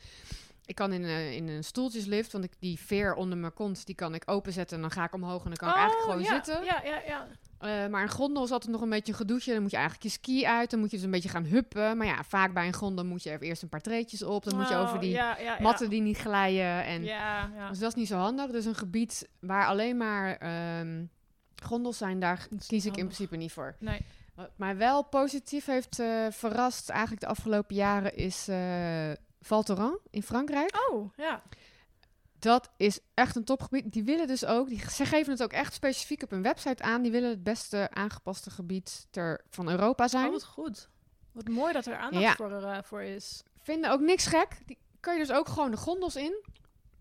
Ik 0.66 0.74
kan 0.74 0.92
in, 0.92 1.02
uh, 1.02 1.32
in 1.32 1.48
een 1.48 1.64
stoeltjeslift, 1.64 2.32
want 2.32 2.44
ik, 2.44 2.52
die 2.58 2.78
veer 2.78 3.14
onder 3.14 3.38
mijn 3.38 3.54
kont, 3.54 3.86
die 3.86 3.94
kan 3.94 4.14
ik 4.14 4.22
openzetten. 4.26 4.76
En 4.76 4.82
dan 4.82 4.90
ga 4.90 5.04
ik 5.04 5.14
omhoog 5.14 5.42
en 5.44 5.48
dan 5.48 5.56
kan 5.56 5.68
ik 5.68 5.74
eigenlijk 5.74 6.04
gewoon 6.04 6.20
Oh, 6.24 6.26
ja, 6.28 6.34
zitten. 6.34 6.64
Ja, 6.64 6.80
ja, 6.84 7.02
ja. 7.06 7.26
Uh, 7.84 7.90
maar 7.90 8.02
een 8.02 8.08
gondel 8.10 8.44
is 8.44 8.50
altijd 8.50 8.72
nog 8.72 8.80
een 8.80 8.88
beetje 8.88 9.12
een 9.12 9.18
gedoetje. 9.18 9.52
Dan 9.52 9.62
moet 9.62 9.70
je 9.70 9.76
eigenlijk 9.76 10.06
je 10.06 10.12
ski 10.12 10.46
uit. 10.46 10.70
Dan 10.70 10.80
moet 10.80 10.90
je 10.90 10.96
dus 10.96 11.04
een 11.04 11.10
beetje 11.10 11.28
gaan 11.28 11.44
huppen. 11.44 11.96
Maar 11.96 12.06
ja, 12.06 12.24
vaak 12.24 12.52
bij 12.52 12.66
een 12.66 12.72
gondel 12.72 13.04
moet 13.04 13.22
je 13.22 13.30
even 13.30 13.46
eerst 13.46 13.62
een 13.62 13.68
paar 13.68 13.80
treetjes 13.80 14.22
op. 14.22 14.44
Dan 14.44 14.56
moet 14.58 14.68
je 14.68 14.74
Oh, 14.74 14.80
over 14.80 15.00
die 15.00 15.10
ja, 15.10 15.38
ja, 15.38 15.42
ja. 15.42 15.56
matten 15.60 15.90
die 15.90 16.00
niet 16.00 16.18
glijden. 16.18 16.84
En 16.84 17.04
Ja, 17.04 17.50
ja. 17.56 17.68
dus 17.68 17.78
dat 17.78 17.88
is 17.88 17.94
niet 17.94 18.08
zo 18.08 18.16
handig. 18.16 18.50
Dus 18.50 18.64
een 18.64 18.74
gebied 18.74 19.28
waar 19.40 19.66
alleen 19.66 19.96
maar 19.96 20.36
ehm, 20.36 21.04
gondels 21.62 21.96
zijn, 21.98 22.20
daar 22.20 22.48
kies 22.66 22.86
ik 22.86 22.96
in 22.96 23.04
principe 23.04 23.36
niet 23.36 23.52
voor. 23.52 23.76
Nee. 23.78 24.00
Wat 24.34 24.50
mij 24.56 24.76
wel 24.76 25.04
positief 25.04 25.66
heeft 25.66 25.98
eh, 25.98 26.26
verrast 26.30 26.88
eigenlijk 26.88 27.20
de 27.20 27.26
afgelopen 27.26 27.74
jaren 27.74 28.16
is 28.16 28.48
eh 28.48 29.10
Val 29.42 29.62
Thorens 29.62 29.98
in 30.10 30.22
Frankrijk. 30.22 30.88
Oh, 30.90 31.10
ja. 31.16 31.42
Dat 32.38 32.70
is 32.76 33.00
echt 33.14 33.36
een 33.36 33.44
topgebied. 33.44 33.92
Die 33.92 34.04
willen 34.04 34.26
dus 34.26 34.44
ook, 34.44 34.68
die, 34.68 34.90
ze 34.90 35.04
geven 35.06 35.32
het 35.32 35.42
ook 35.42 35.52
echt 35.52 35.74
specifiek 35.74 36.22
op 36.22 36.30
hun 36.30 36.42
website 36.42 36.82
aan. 36.82 37.02
Die 37.02 37.12
willen 37.12 37.30
het 37.30 37.42
beste 37.42 37.88
aangepaste 37.90 38.50
gebied 38.50 39.06
ter, 39.10 39.40
van 39.50 39.70
Europa 39.70 40.08
zijn. 40.08 40.26
Oh, 40.26 40.32
wat 40.32 40.44
goed. 40.44 40.88
Wat 41.32 41.48
mooi 41.48 41.72
dat 41.72 41.86
er 41.86 41.96
aandacht 41.96 42.24
Ja. 42.24 42.34
voor, 42.34 42.52
eh, 42.62 42.78
voor 42.82 43.02
is. 43.02 43.42
Vinden 43.62 43.90
ook 43.90 44.00
niks 44.00 44.26
gek. 44.26 44.58
Die 44.66 44.78
kan 45.00 45.14
je 45.14 45.20
dus 45.26 45.32
ook 45.36 45.48
gewoon 45.48 45.70
de 45.70 45.76
gondels 45.76 46.16
in. 46.16 46.44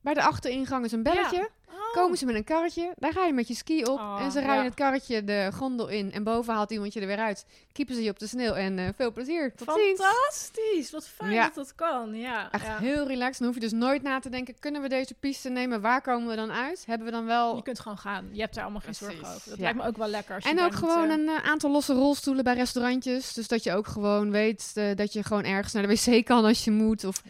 Bij 0.02 0.14
de 0.14 0.22
achteringang 0.24 0.86
is 0.86 0.92
een 0.92 1.04
belletje. 1.04 1.50
Oh. 1.74 1.94
Komen 1.94 2.18
ze 2.18 2.26
met 2.26 2.36
een 2.36 2.44
karretje, 2.44 2.94
daar 2.96 3.12
ga 3.14 3.26
je 3.26 3.34
met 3.34 3.48
je 3.48 3.56
ski 3.56 3.84
op 3.84 4.00
Oh, 4.00 4.18
en 4.22 4.32
ze 4.32 4.40
rijden 4.40 4.58
ja. 4.58 4.64
het 4.64 4.74
karretje 4.74 5.24
de 5.24 5.50
gondel 5.54 5.88
in 5.88 6.12
en 6.12 6.24
boven 6.24 6.54
haalt 6.54 6.72
iemand 6.72 6.94
je 6.94 7.00
er 7.00 7.08
weer 7.08 7.18
uit. 7.18 7.46
Kiepen 7.72 7.96
ze 7.96 8.04
je 8.04 8.10
op 8.10 8.20
de 8.20 8.28
sneeuw 8.28 8.54
en 8.54 8.80
eh, 8.80 8.88
veel 8.96 9.12
plezier. 9.12 9.54
Tot 9.56 9.74
ziens. 9.78 10.00
Fantastisch. 10.00 10.92
Wat 10.92 11.08
fijn 11.08 11.32
Ja. 11.32 11.44
dat 11.44 11.54
dat 11.56 11.76
kan. 11.76 12.16
Ja, 12.16 12.52
Echt 12.52 12.66
ja. 12.66 12.78
heel 12.78 13.08
relaxed. 13.08 13.38
Dan 13.38 13.48
hoef 13.48 13.56
je 13.56 13.62
dus 13.62 13.72
nooit 13.72 14.02
na 14.02 14.20
te 14.20 14.30
denken, 14.30 14.56
kunnen 14.60 14.82
we 14.82 14.90
deze 14.90 15.14
piste 15.14 15.50
nemen? 15.50 15.82
Waar 15.82 16.02
komen 16.02 16.30
we 16.30 16.36
dan 16.36 16.52
uit? 16.52 16.84
Hebben 16.86 17.06
we 17.08 17.14
dan 17.14 17.26
wel... 17.26 17.56
Je 17.56 17.64
kunt 17.64 17.80
gewoon 17.80 17.98
gaan. 17.98 18.30
Je 18.32 18.42
hebt 18.42 18.54
daar 18.54 18.64
allemaal 18.64 18.82
geen 18.82 18.96
zorgen 18.96 19.28
over. 19.28 19.50
Dat 19.50 19.60
lijkt 19.60 19.78
me 19.78 19.88
ook 19.88 19.98
wel 19.98 20.08
lekker. 20.08 20.36
Als 20.36 20.44
En 20.44 20.60
ook 20.60 20.70
niet, 20.70 20.80
gewoon 20.80 21.10
eh, 21.10 21.18
een 21.18 21.28
eh, 21.28 21.50
aantal 21.50 21.72
losse 21.72 21.94
rolstoelen 21.94 22.44
bij 22.44 22.54
restaurantjes. 22.54 23.34
Dus 23.34 23.48
dat 23.48 23.64
je 23.64 23.74
ook 23.74 23.88
gewoon 23.88 24.32
weet 24.32 24.74
dat 24.96 25.14
je 25.14 25.24
gewoon 25.24 25.44
ergens 25.44 25.74
naar 25.74 25.88
de 25.88 26.02
wc 26.06 26.26
kan 26.26 26.46
als 26.46 26.64
je 26.64 26.72
moet. 26.72 27.04
Of 27.04 27.24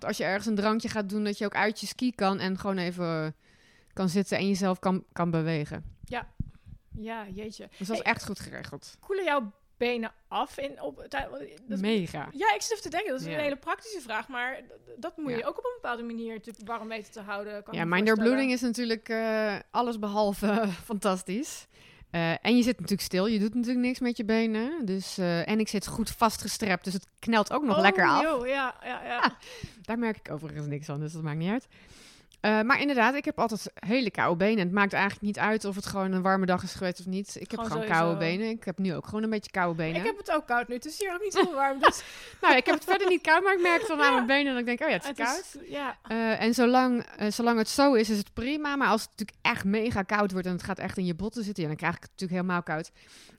als 0.00 0.16
je 0.16 0.24
ergens 0.24 0.46
een 0.46 0.54
drankje 0.54 0.88
gaat 0.88 1.08
doen, 1.08 1.24
dat 1.24 1.38
je 1.38 1.44
ook 1.44 1.54
uit 1.54 1.80
je 1.80 1.86
ski 1.86 2.14
kan 2.14 2.38
en 2.38 2.58
gewoon 2.58 2.78
even 2.78 3.34
kan 3.98 4.08
zitten 4.08 4.38
en 4.38 4.48
jezelf 4.48 4.78
kan, 4.78 5.04
kan 5.12 5.30
bewegen. 5.30 5.96
ja, 7.00 7.26
jeetje. 7.34 7.68
Dus 7.78 7.86
dat 7.86 7.96
is 7.96 8.02
Hey. 8.02 8.12
echt 8.12 8.24
goed 8.24 8.40
geregeld. 8.40 8.96
Koelen 9.00 9.24
jouw 9.24 9.52
benen 9.76 10.12
af 10.28 10.58
in 10.58 10.82
op 10.82 11.06
dat- 11.08 11.80
Mega. 11.80 12.28
Ja, 12.32 12.54
ik 12.54 12.62
zit 12.62 12.70
even 12.70 12.82
te 12.82 12.90
denken. 12.90 13.10
Dat 13.10 13.20
is 13.20 13.26
Ja. 13.26 13.32
een 13.32 13.40
hele 13.40 13.56
praktische 13.56 14.00
vraag, 14.00 14.28
maar 14.28 14.60
dat 14.96 15.16
moet 15.16 15.30
je 15.30 15.36
Ja. 15.38 15.46
ook 15.46 15.58
op 15.58 15.64
een 15.64 15.78
bepaalde 15.80 16.02
manier 16.02 16.34
natuurlijk 16.34 16.66
warm 16.68 16.88
weten 16.88 17.12
te 17.12 17.20
houden. 17.20 17.62
Kan 17.62 17.74
Ja, 17.74 18.00
doorbloeding 18.02 18.52
is 18.52 18.60
natuurlijk 18.60 19.08
eh 19.08 19.56
alles 19.70 19.98
behalve 19.98 20.64
fantastisch. 20.90 21.66
Eh, 22.10 22.30
en 22.46 22.56
je 22.56 22.62
zit 22.62 22.74
natuurlijk 22.74 23.02
stil, 23.08 23.26
je 23.26 23.38
doet 23.38 23.54
natuurlijk 23.54 23.86
niks 23.86 23.98
met 24.00 24.16
je 24.16 24.24
benen. 24.24 24.86
Dus, 24.86 25.18
eh, 25.18 25.48
en 25.48 25.60
ik 25.60 25.68
zit 25.68 25.86
goed 25.86 26.10
vastgestrept, 26.10 26.84
dus 26.84 26.92
het 26.92 27.06
knelt 27.18 27.52
ook 27.52 27.62
nog 27.64 27.76
Oh, 27.76 27.82
lekker 27.82 28.06
af. 28.08 28.22
ja, 28.46 28.74
ja, 28.84 29.02
ja. 29.04 29.36
Daar 29.82 29.98
merk 29.98 30.16
ik 30.16 30.30
overigens 30.30 30.66
niks 30.66 30.86
van, 30.86 31.00
dus 31.00 31.12
dat 31.12 31.22
maakt 31.22 31.38
niet 31.38 31.50
uit. 31.50 31.66
Eh, 32.40 32.60
maar 32.60 32.80
inderdaad, 32.80 33.14
ik 33.14 33.24
heb 33.24 33.38
altijd 33.38 33.70
hele 33.74 34.10
koude 34.10 34.36
benen. 34.36 34.58
Het 34.58 34.72
maakt 34.72 34.92
eigenlijk 34.92 35.22
niet 35.22 35.38
uit 35.38 35.64
of 35.64 35.74
het 35.74 35.86
gewoon 35.86 36.12
een 36.12 36.22
warme 36.22 36.46
dag 36.46 36.62
is 36.62 36.74
geweest 36.74 37.00
of 37.00 37.06
niet. 37.06 37.36
Ik 37.40 37.50
heb 37.50 37.60
Gewoon 37.60 37.70
sowieso. 37.70 37.92
koude 37.94 38.18
benen. 38.18 38.48
Ik 38.48 38.64
heb 38.64 38.78
nu 38.78 38.94
ook 38.94 39.04
gewoon 39.04 39.22
een 39.22 39.30
beetje 39.30 39.50
koude 39.50 39.74
benen. 39.76 40.00
Ik 40.00 40.06
heb 40.06 40.16
het 40.18 40.30
ook 40.32 40.46
koud 40.46 40.68
nu. 40.68 40.74
Het 40.74 40.84
is 40.86 40.98
hier 41.00 41.12
ook 41.14 41.22
niet 41.22 41.32
zo 41.32 41.52
warm. 41.54 41.78
Dus 41.88 42.02
Nou, 42.40 42.56
ik 42.56 42.66
heb 42.66 42.74
het 42.74 42.84
verder 42.84 43.08
niet 43.08 43.22
koud, 43.22 43.42
maar 43.42 43.54
ik 43.54 43.60
merk 43.62 43.78
het 43.78 43.88
dan 43.88 43.98
aan 44.00 44.04
Ja. 44.04 44.12
mijn 44.14 44.26
benen 44.26 44.50
dat 44.52 44.60
ik 44.60 44.66
denk, 44.66 44.80
oh 44.80 44.88
ja, 44.88 44.92
het 44.94 45.02
is 45.02 45.08
het 45.08 45.18
koud. 45.18 45.38
is, 45.62 45.70
ja. 45.70 45.96
Eh, 46.08 46.42
en 46.42 46.54
zolang, 46.54 47.02
eh, 47.16 47.30
zolang 47.30 47.58
het 47.58 47.68
zo 47.68 47.94
is, 47.94 48.10
is 48.10 48.18
het 48.18 48.32
prima. 48.32 48.76
Maar 48.76 48.88
als 48.88 49.00
het 49.00 49.10
natuurlijk 49.10 49.38
echt 49.42 49.64
mega 49.64 50.02
koud 50.02 50.32
wordt 50.32 50.46
en 50.46 50.52
het 50.52 50.62
gaat 50.62 50.78
echt 50.78 50.96
in 50.96 51.04
je 51.04 51.14
botten 51.14 51.44
zitten, 51.44 51.62
ja, 51.62 51.68
dan 51.68 51.78
krijg 51.78 51.94
ik 51.96 52.02
het 52.02 52.10
natuurlijk 52.10 52.40
helemaal 52.40 52.62
koud. 52.62 52.90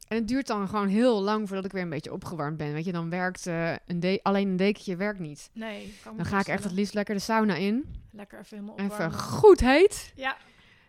En 0.09 0.17
het 0.17 0.27
duurt 0.27 0.47
dan 0.47 0.67
gewoon 0.67 0.87
heel 0.87 1.21
lang 1.21 1.47
voordat 1.47 1.65
ik 1.65 1.71
weer 1.71 1.81
een 1.81 1.89
beetje 1.89 2.13
opgewarmd 2.13 2.57
ben. 2.57 2.73
Weet 2.73 2.85
je, 2.85 2.91
dan 2.91 3.09
werkt 3.09 3.47
eh, 3.47 3.71
een 3.85 3.99
de- 3.99 4.19
alleen 4.23 4.47
een 4.47 4.57
dekentje 4.57 4.95
werkt 4.95 5.19
niet. 5.19 5.49
Nee, 5.53 5.97
kan 6.03 6.17
Dan 6.17 6.25
ga 6.25 6.39
ik 6.39 6.47
echt 6.47 6.63
het 6.63 6.71
liefst 6.73 6.93
lekker 6.93 7.15
de 7.15 7.21
sauna 7.21 7.55
in. 7.55 7.95
Lekker 8.11 8.39
even 8.39 8.57
helemaal 8.57 8.77
Even 8.79 8.91
opwarmen. 8.91 9.19
goed 9.19 9.59
heet. 9.59 10.11
Ja, 10.15 10.37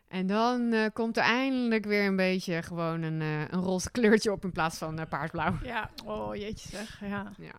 En 0.08 0.26
dan 0.26 0.72
eh, 0.72 0.84
komt 0.92 1.16
er 1.16 1.22
eindelijk 1.22 1.84
weer 1.84 2.06
een 2.06 2.16
beetje 2.16 2.62
gewoon 2.62 3.02
een, 3.02 3.20
eh, 3.20 3.40
een 3.40 3.60
roze 3.60 3.90
kleurtje 3.90 4.32
op 4.32 4.44
in 4.44 4.52
plaats 4.52 4.78
van 4.78 5.06
paardsblauw. 5.08 5.54
ja. 5.62 5.90
Oh, 6.04 6.34
jeetje 6.34 6.68
zeg. 6.68 7.00
Ja. 7.00 7.32
Ja. 7.38 7.52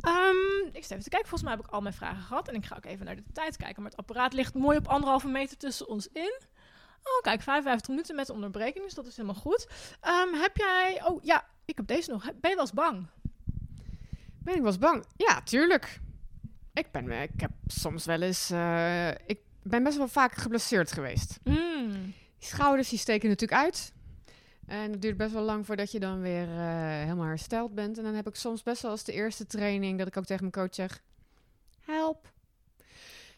Ehm, 0.00 0.66
ik 0.72 0.84
sta 0.84 0.92
even 0.94 1.02
te 1.04 1.08
kijken. 1.10 1.28
Volgens 1.28 1.42
mij 1.42 1.52
heb 1.52 1.64
ik 1.66 1.70
al 1.70 1.80
mijn 1.80 1.94
vragen 1.94 2.22
gehad. 2.22 2.48
En 2.48 2.54
ik 2.54 2.64
ga 2.66 2.76
ook 2.76 2.84
even 2.84 3.04
naar 3.04 3.16
de 3.16 3.22
tijd 3.32 3.56
kijken. 3.56 3.82
Maar 3.82 3.90
het 3.90 4.00
apparaat 4.00 4.32
ligt 4.32 4.54
mooi 4.54 4.76
op 4.78 4.88
anderhalve 4.88 5.28
meter 5.28 5.56
tussen 5.56 5.88
ons 5.88 6.08
in. 6.12 6.40
Oh, 7.02 7.20
kijk, 7.22 7.42
55 7.42 7.88
minuten 7.88 8.14
met 8.14 8.30
onderbreking. 8.30 8.84
Dus 8.84 8.94
dat 8.94 9.06
is 9.06 9.16
helemaal 9.16 9.40
goed. 9.40 9.68
Ehm, 10.00 10.34
heb 10.34 10.56
jij... 10.56 11.02
Oh, 11.06 11.22
ja. 11.24 11.44
Ik 11.64 11.76
heb 11.76 11.86
deze 11.86 12.10
nog. 12.10 12.22
Ben 12.24 12.50
je 12.50 12.56
wel 12.56 12.60
eens 12.60 12.72
bang? 12.72 13.06
Ben 14.38 14.54
ik 14.54 14.60
wel 14.60 14.68
eens 14.70 14.78
bang? 14.78 15.04
Ja, 15.16 15.42
tuurlijk. 15.42 16.00
Ik, 16.72 16.90
ben, 16.90 17.10
eh, 17.10 17.22
ik 17.22 17.40
heb 17.40 17.50
soms 17.66 18.04
wel 18.04 18.20
eens... 18.22 18.50
eh, 18.50 19.08
ik 19.10 19.38
ben 19.62 19.82
best 19.82 19.96
wel 19.96 20.08
vaak 20.08 20.34
geblesseerd 20.34 20.92
geweest. 20.92 21.38
Mm. 21.44 21.90
Die 22.38 22.48
schouders 22.48 22.88
die 22.88 22.98
steken 22.98 23.28
natuurlijk 23.28 23.60
uit. 23.62 23.92
En 24.66 24.90
het 24.90 25.02
duurt 25.02 25.16
best 25.16 25.32
wel 25.32 25.42
lang 25.42 25.66
voordat 25.66 25.92
je 25.92 26.00
dan 26.00 26.20
weer 26.20 26.48
eh, 26.48 26.56
helemaal 27.02 27.26
hersteld 27.26 27.74
bent. 27.74 27.98
En 27.98 28.04
dan 28.04 28.14
heb 28.14 28.28
ik 28.28 28.34
soms 28.34 28.62
best 28.62 28.82
wel 28.82 28.90
als 28.90 29.04
de 29.04 29.12
eerste 29.12 29.46
training 29.46 29.98
dat 29.98 30.06
ik 30.06 30.16
ook 30.16 30.24
tegen 30.24 30.42
mijn 30.42 30.52
coach 30.52 30.74
zeg... 30.74 31.02
Help. 31.80 32.32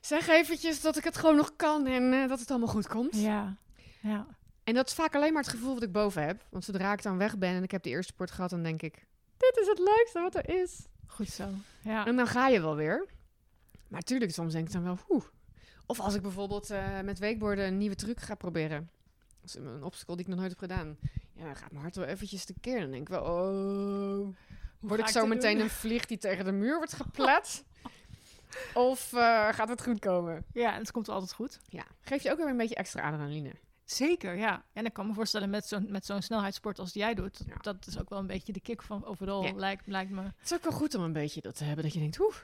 Zeg 0.05 0.28
eventjes 0.28 0.80
dat 0.80 0.96
ik 0.96 1.05
het 1.05 1.16
gewoon 1.16 1.36
nog 1.36 1.57
kan 1.57 1.86
en 1.86 2.12
eh, 2.12 2.28
dat 2.28 2.40
het 2.40 2.50
allemaal 2.50 2.68
goed 2.68 2.86
komt. 2.86 3.20
Ja. 3.20 3.57
Ja. 4.00 4.26
En 4.64 4.74
dat 4.74 4.86
is 4.86 4.94
vaak 4.94 5.14
alleen 5.14 5.32
maar 5.32 5.42
het 5.42 5.50
gevoel 5.50 5.74
wat 5.74 5.82
ik 5.82 5.92
boven 5.92 6.24
heb. 6.26 6.44
Want 6.50 6.64
zodra 6.64 6.92
ik 6.92 7.02
dan 7.02 7.18
weg 7.18 7.38
ben 7.38 7.55
en 7.55 7.62
ik 7.62 7.70
heb 7.70 7.82
de 7.82 7.90
eerste 7.90 8.12
sport 8.12 8.30
gehad, 8.30 8.50
dan 8.50 8.62
denk 8.62 8.82
ik... 8.82 9.07
Dit 9.36 9.57
is 9.61 9.66
het 9.66 9.78
leukste 9.78 10.20
wat 10.20 10.34
er 10.34 10.62
is. 10.62 10.86
Goed 11.07 11.28
zo. 11.28 11.48
Ja. 11.82 12.07
En 12.07 12.16
dan 12.16 12.26
ga 12.26 12.48
je 12.48 12.61
wel 12.61 12.76
weer. 12.76 13.07
Maar 13.88 14.00
tuurlijk, 14.00 14.32
soms 14.32 14.52
denk 14.52 14.66
ik 14.66 14.72
dan 14.72 14.82
wel, 14.82 14.98
oeh. 15.09 15.24
Of 15.86 16.00
als 16.00 16.14
ik 16.14 16.22
bijvoorbeeld 16.22 16.70
eh, 16.70 17.00
met 17.00 17.18
wakeboarden 17.18 17.66
een 17.66 17.78
nieuwe 17.78 17.96
truc 17.96 18.20
ga 18.20 18.34
proberen. 18.34 18.90
Dat 19.40 19.48
is 19.48 19.55
een 19.55 19.82
obstacle 19.82 20.16
die 20.16 20.24
ik 20.24 20.30
nog 20.30 20.38
nooit 20.38 20.50
heb 20.50 20.61
gedaan. 20.61 20.98
Ja, 21.32 21.44
dan 21.44 21.57
gaat 21.57 21.70
mijn 21.70 21.82
hart 21.82 21.96
wel 21.96 22.07
eventjes 22.07 22.44
tekeer. 22.44 22.80
Dan 22.80 22.90
denk 22.90 23.02
ik 23.02 23.09
wel, 23.09 23.22
oh... 23.22 24.36
Word 24.80 25.00
ik 25.00 25.09
zo 25.09 25.26
meteen 25.26 25.55
doen? 25.55 25.64
een 25.64 25.70
vlieg 25.70 26.07
die 26.07 26.18
tegen 26.18 26.44
de 26.44 26.52
muur 26.52 26.76
wordt 26.76 26.92
geplet? 27.02 27.64
Of 28.74 29.12
eh, 29.12 29.48
gaat 29.48 29.68
het 29.68 29.82
goed 29.82 29.98
komen? 29.98 30.44
Ja, 30.52 30.72
en 30.74 30.78
het 30.80 30.90
komt 30.90 31.09
altijd 31.09 31.32
goed. 31.32 31.59
Ja, 31.68 31.84
geef 32.00 32.22
je 32.22 32.30
ook 32.30 32.36
weer 32.38 32.48
een 32.48 32.57
beetje 32.57 32.74
extra 32.74 33.02
adrenaline. 33.02 33.52
Zeker, 33.84 34.36
ja. 34.36 34.64
En 34.72 34.84
ik 34.84 34.92
kan 34.92 35.07
me 35.07 35.12
voorstellen 35.14 35.50
met 35.50 35.66
zo'n, 35.66 35.86
met 35.90 36.07
zo'n 36.07 36.22
snelheidssport 36.22 36.78
als 36.78 36.92
die 36.92 37.02
jij 37.02 37.14
doet. 37.14 37.38
Dat, 37.38 37.46
Ja. 37.48 37.55
dat 37.61 37.86
is 37.86 37.98
ook 37.98 38.09
wel 38.09 38.18
een 38.18 38.26
beetje 38.26 38.52
de 38.52 38.61
kick 38.61 38.82
van 38.82 39.05
overal, 39.05 39.44
Ja. 39.44 39.52
lijkt, 39.52 39.86
lijkt 39.86 40.11
me. 40.11 40.22
Het 40.22 40.34
is 40.44 40.55
ook 40.55 40.62
wel 40.62 40.72
goed 40.72 40.94
om 40.94 41.02
een 41.02 41.12
beetje 41.12 41.40
dat 41.40 41.57
te 41.57 41.64
hebben. 41.64 41.84
Dat 41.84 41.92
je 41.92 41.98
denkt, 42.00 42.20
oeh, 42.20 42.34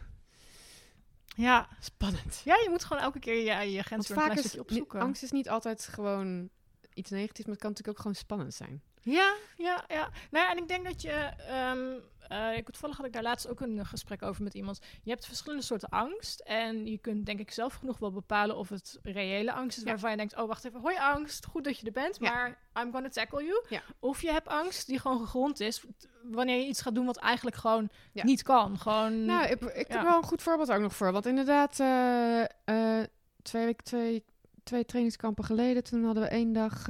Ja. 1.37 1.69
spannend. 1.81 2.41
ja, 2.45 2.55
je 2.55 2.67
moet 2.71 2.85
gewoon 2.85 3.03
elke 3.03 3.19
keer 3.19 3.35
je, 3.63 3.73
je 3.73 3.83
grens 3.83 4.09
weer 4.09 4.19
een 4.19 4.37
is 4.37 4.53
ni- 4.55 4.61
opzoeken. 4.61 5.01
angst 5.01 5.23
is 5.23 5.31
niet 5.31 5.49
altijd 5.49 5.87
gewoon 5.87 6.49
iets 6.95 7.11
negatiefs, 7.11 7.45
maar 7.47 7.55
het 7.55 7.61
kan 7.63 7.71
natuurlijk 7.71 7.99
ook 7.99 8.03
gewoon 8.05 8.17
spannend 8.23 8.55
zijn. 8.55 8.83
Ja, 9.03 9.35
ja, 9.57 9.85
ja. 9.89 10.11
Nou 10.31 10.45
ja, 10.45 10.51
en 10.51 10.57
ik 10.57 10.69
denk 10.69 10.85
dat 10.85 11.03
je... 11.03 11.31
ehm 11.49 12.01
eh, 12.31 12.57
ik, 12.57 12.65
toevallig 12.65 12.97
had 12.97 13.07
ik 13.07 13.13
daar 13.13 13.23
laatst 13.23 13.49
ook 13.49 13.61
een 13.61 13.79
eh, 13.79 13.87
gesprek 13.87 14.23
over 14.23 14.43
met 14.43 14.55
iemand. 14.55 14.81
Je 15.03 15.11
hebt 15.11 15.27
verschillende 15.27 15.65
soorten 15.65 15.89
angst. 15.89 16.41
En 16.41 16.87
je 16.87 16.99
kunt 16.99 17.27
denk 17.27 17.39
ik 17.39 17.51
zelf 17.51 17.75
genoeg 17.75 17.99
wel 17.99 18.13
bepalen 18.13 18.57
of 18.57 18.69
het 18.69 18.99
reële 19.03 19.53
angst 19.53 19.77
is. 19.77 19.83
Ja. 19.83 19.91
Waarvan 19.91 20.11
je 20.11 20.17
denkt, 20.17 20.37
oh 20.37 20.47
wacht 20.47 20.65
even, 20.65 20.81
hoi 20.81 20.97
angst. 20.99 21.47
Goed 21.47 21.65
dat 21.65 21.79
je 21.79 21.87
er 21.87 21.93
bent, 21.93 22.17
Ja. 22.21 22.33
maar 22.33 22.59
I'm 22.83 22.93
gonna 22.93 23.09
tackle 23.09 23.45
you. 23.45 23.65
Ja. 23.69 23.83
Of 23.99 24.23
je 24.23 24.33
hebt 24.33 24.49
angst 24.49 24.87
die 24.87 24.99
gewoon 24.99 25.21
gegrond 25.21 25.61
is. 25.61 25.85
Wanneer 26.23 26.59
je 26.59 26.67
iets 26.67 26.83
gaat 26.83 26.95
doen 26.95 27.07
wat 27.07 27.17
eigenlijk 27.17 27.57
gewoon 27.57 27.89
niet 28.13 28.43
kan. 28.43 28.79
Gewoon... 28.79 29.25
Nou, 29.25 29.47
ik, 29.47 29.89
heb 29.89 30.03
wel 30.03 30.17
een 30.17 30.23
goed 30.23 30.43
voorbeeld 30.43 30.71
ook 30.71 30.81
nog 30.81 30.95
voor. 30.95 31.13
Want 31.13 31.27
inderdaad, 31.27 31.81
eh, 31.81 32.41
eh, 32.43 33.07
twee, 33.43 33.65
weken, 33.65 33.85
twee, 33.85 34.25
twee 34.65 34.85
trainingskampen 34.85 35.45
geleden, 35.45 35.85
toen 35.85 36.05
hadden 36.05 36.23
we 36.23 36.29
één 36.29 36.53
dag 36.53 36.87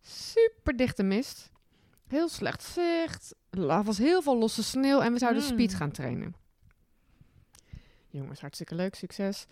super 0.00 0.76
dichte 0.76 1.02
mist. 1.02 1.50
Heel 2.06 2.28
slecht 2.28 2.62
zicht. 2.62 3.34
Er 3.50 3.82
was 3.84 3.98
heel 3.98 4.22
veel 4.22 4.38
losse 4.38 4.62
sneeuw 4.62 5.00
en 5.00 5.12
we 5.12 5.18
zouden 5.18 5.42
Mm. 5.42 5.48
speed 5.48 5.74
gaan 5.74 5.90
trainen. 5.90 6.34
Jongens, 8.10 8.40
hartstikke 8.40 8.74
leuk, 8.74 8.94
succes. 8.94 9.46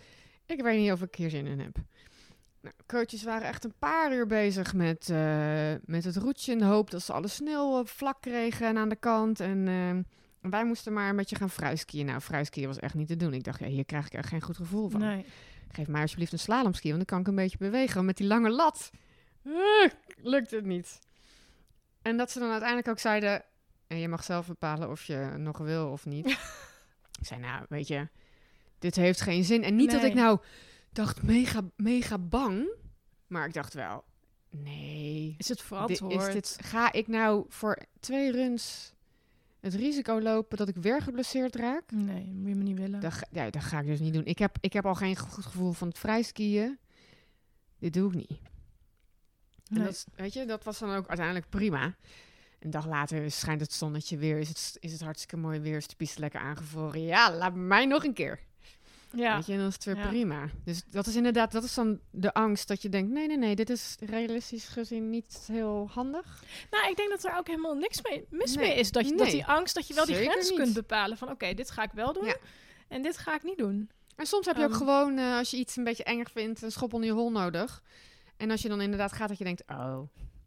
Ik 0.45 0.61
weet 0.61 0.79
niet 0.79 0.91
of 0.91 1.01
ik 1.01 1.15
hier 1.15 1.29
zin 1.29 1.45
in 1.47 1.59
heb. 1.59 1.77
Nou, 2.61 2.75
coaches 2.85 3.23
waren 3.23 3.47
echt 3.47 3.63
een 3.63 3.73
paar 3.79 4.13
uur 4.13 4.27
bezig 4.27 4.73
met, 4.73 5.09
eh, 5.09 5.73
met 5.85 6.03
het 6.03 6.15
roetje 6.15 6.51
in 6.51 6.57
de 6.57 6.65
hoop 6.65 6.91
dat 6.91 7.01
ze 7.01 7.13
alle 7.13 7.27
sneeuw 7.27 7.79
eh, 7.79 7.85
vlak 7.85 8.21
kregen 8.21 8.67
en 8.67 8.77
aan 8.77 8.89
de 8.89 8.95
kant. 8.95 9.39
En 9.39 9.67
eh, 9.67 10.49
wij 10.51 10.65
moesten 10.65 10.93
maar 10.93 11.09
een 11.09 11.15
beetje 11.15 11.35
gaan 11.35 11.49
fruiskiën. 11.49 12.05
Nou, 12.05 12.19
fruiskiën 12.19 12.67
was 12.67 12.79
echt 12.79 12.93
niet 12.93 13.07
te 13.07 13.15
doen. 13.17 13.33
Ik 13.33 13.43
dacht, 13.43 13.59
ja, 13.59 13.67
hier 13.67 13.85
krijg 13.85 14.05
ik 14.05 14.13
echt 14.13 14.29
geen 14.29 14.41
goed 14.41 14.55
gevoel 14.57 14.89
van. 14.89 14.99
nee. 14.99 15.25
Geef 15.71 15.87
mij 15.87 16.01
alsjeblieft 16.01 16.31
een 16.31 16.39
slalomski, 16.39 16.87
want 16.87 16.97
dan 16.97 17.05
kan 17.05 17.19
ik 17.19 17.27
een 17.27 17.43
beetje 17.43 17.57
bewegen. 17.57 18.05
Met 18.05 18.17
die 18.17 18.27
lange 18.27 18.49
lat 18.49 18.89
eh, 19.49 19.89
lukt 20.17 20.51
het 20.51 20.65
niet. 20.65 20.99
En 22.01 22.17
dat 22.17 22.31
ze 22.31 22.39
dan 22.39 22.49
uiteindelijk 22.49 22.87
ook 22.89 22.99
zeiden... 22.99 23.43
En 23.87 23.97
je 23.97 24.07
mag 24.07 24.23
zelf 24.23 24.47
bepalen 24.47 24.89
of 24.89 25.03
je 25.03 25.33
nog 25.37 25.57
wil 25.57 25.91
of 25.91 26.05
niet. 26.05 26.25
ik 27.19 27.25
zei, 27.25 27.39
nou, 27.39 27.65
weet 27.69 27.87
je, 27.87 28.07
dit 28.79 28.95
heeft 28.95 29.21
geen 29.21 29.43
zin. 29.43 29.63
En 29.63 29.75
niet 29.75 29.91
dat 29.91 30.03
ik 30.03 30.13
nou 30.13 30.39
dacht, 30.91 31.23
mega, 31.23 31.61
mega 31.75 32.17
bang. 32.17 32.69
Maar 33.27 33.45
ik 33.47 33.53
dacht 33.53 33.73
wel, 33.73 34.03
nee, 34.49 35.35
Is 35.37 35.49
het 35.49 35.61
verantwoord? 35.61 36.27
Is 36.27 36.33
dit, 36.33 36.57
ga 36.61 36.91
ik 36.91 37.07
nou 37.07 37.45
voor 37.49 37.77
twee 37.99 38.31
runs 38.31 38.93
het 39.59 39.73
risico 39.73 40.21
lopen 40.21 40.57
dat 40.57 40.67
ik 40.67 40.75
weer 40.75 41.01
geblesseerd 41.01 41.55
raak? 41.55 41.91
Nee, 41.91 42.25
moet 42.33 42.49
je 42.49 42.55
me 42.55 42.63
niet 42.63 42.77
willen. 42.77 42.99
Dat, 42.99 43.13
ga- 43.13 43.27
ja, 43.31 43.49
dat 43.49 43.63
ga 43.63 43.79
ik 43.79 43.85
dus 43.85 43.99
niet 43.99 44.13
doen. 44.13 44.25
Ik 44.25 44.37
heb, 44.39 44.57
ik 44.61 44.73
heb 44.73 44.85
al 44.85 44.95
geen 44.95 45.17
goed 45.17 45.45
gevoel 45.45 45.71
van 45.71 45.87
het 45.87 45.99
vrijskiën. 45.99 46.79
Dit 47.79 47.93
doe 47.93 48.09
ik 48.09 48.15
niet. 48.15 48.39
En 49.69 49.75
Nee. 49.77 49.85
dat, 49.85 50.05
weet 50.15 50.33
je, 50.33 50.45
dat 50.45 50.63
was 50.63 50.79
dan 50.79 50.95
ook 50.95 51.07
uiteindelijk 51.07 51.49
prima. 51.49 51.95
Een 52.59 52.69
dag 52.71 52.87
later 52.87 53.31
schijnt 53.31 53.61
het 53.61 53.73
zonnetje 53.73 54.17
weer. 54.17 54.39
Is 54.39 54.47
het, 54.49 54.77
is 54.79 54.91
het 54.91 55.01
hartstikke 55.01 55.37
mooi 55.37 55.59
weer. 55.59 55.77
Is 55.77 55.87
de 55.87 55.95
piste 55.95 56.19
lekker 56.19 56.39
aangevroren. 56.39 57.01
Ja, 57.01 57.31
laat 57.35 57.53
mij 57.55 57.85
nog 57.85 58.03
een 58.03 58.13
keer. 58.13 58.39
ja. 59.11 59.35
Weet 59.35 59.45
je, 59.45 59.51
en 59.51 59.57
dan 59.57 59.67
is 59.67 59.73
het 59.73 59.83
weer 59.83 59.95
Ja. 59.97 60.07
prima. 60.07 60.49
Dus 60.63 60.81
dat 60.89 61.07
is 61.07 61.15
inderdaad, 61.15 61.51
dat 61.51 61.63
is 61.63 61.73
dan 61.73 61.99
de 62.11 62.33
angst 62.33 62.67
dat 62.67 62.81
je 62.81 62.89
denkt... 62.89 63.11
nee, 63.11 63.27
nee, 63.27 63.37
nee, 63.37 63.55
dit 63.55 63.69
is 63.69 63.95
realistisch 63.99 64.65
gezien 64.67 65.09
niet 65.09 65.39
heel 65.51 65.89
handig. 65.91 66.43
Nou, 66.71 66.89
ik 66.89 66.95
denk 66.97 67.09
dat 67.09 67.23
er 67.25 67.37
ook 67.37 67.47
helemaal 67.47 67.75
niks 67.75 68.01
mee, 68.01 68.25
mis 68.29 68.55
Nee. 68.55 68.67
mee 68.67 68.77
is. 68.79 68.91
Dat, 68.91 69.07
je, 69.09 69.15
dat 69.15 69.29
die 69.29 69.45
angst, 69.45 69.75
dat 69.75 69.87
je 69.87 69.93
wel 69.93 70.05
die 70.05 70.15
grens 70.15 70.49
niet. 70.49 70.59
kunt 70.59 70.73
bepalen. 70.73 71.17
Van 71.17 71.29
oké, 71.29 71.53
dit 71.53 71.71
ga 71.71 71.83
ik 71.83 71.91
wel 71.93 72.13
doen. 72.13 72.25
Ja. 72.25 72.35
En 72.87 73.01
dit 73.01 73.17
ga 73.17 73.35
ik 73.35 73.43
niet 73.43 73.57
doen. 73.57 73.89
En 74.15 74.25
soms 74.25 74.45
heb 74.45 74.55
je 74.57 74.63
ook 74.63 74.69
Ehm. 74.69 74.77
gewoon, 74.77 75.17
eh, 75.17 75.37
als 75.37 75.51
je 75.51 75.57
iets 75.57 75.75
een 75.75 75.83
beetje 75.83 76.03
enger 76.03 76.29
vindt, 76.33 76.61
een 76.61 76.71
schop 76.71 76.93
onder 76.93 77.09
je 77.09 77.15
hol 77.15 77.31
nodig. 77.31 77.83
En 78.37 78.51
als 78.51 78.61
je 78.61 78.69
dan 78.69 78.81
inderdaad 78.81 79.11
gaat 79.13 79.27
dat 79.29 79.37
je 79.37 79.43
denkt, 79.43 79.63
oh, 79.71 79.99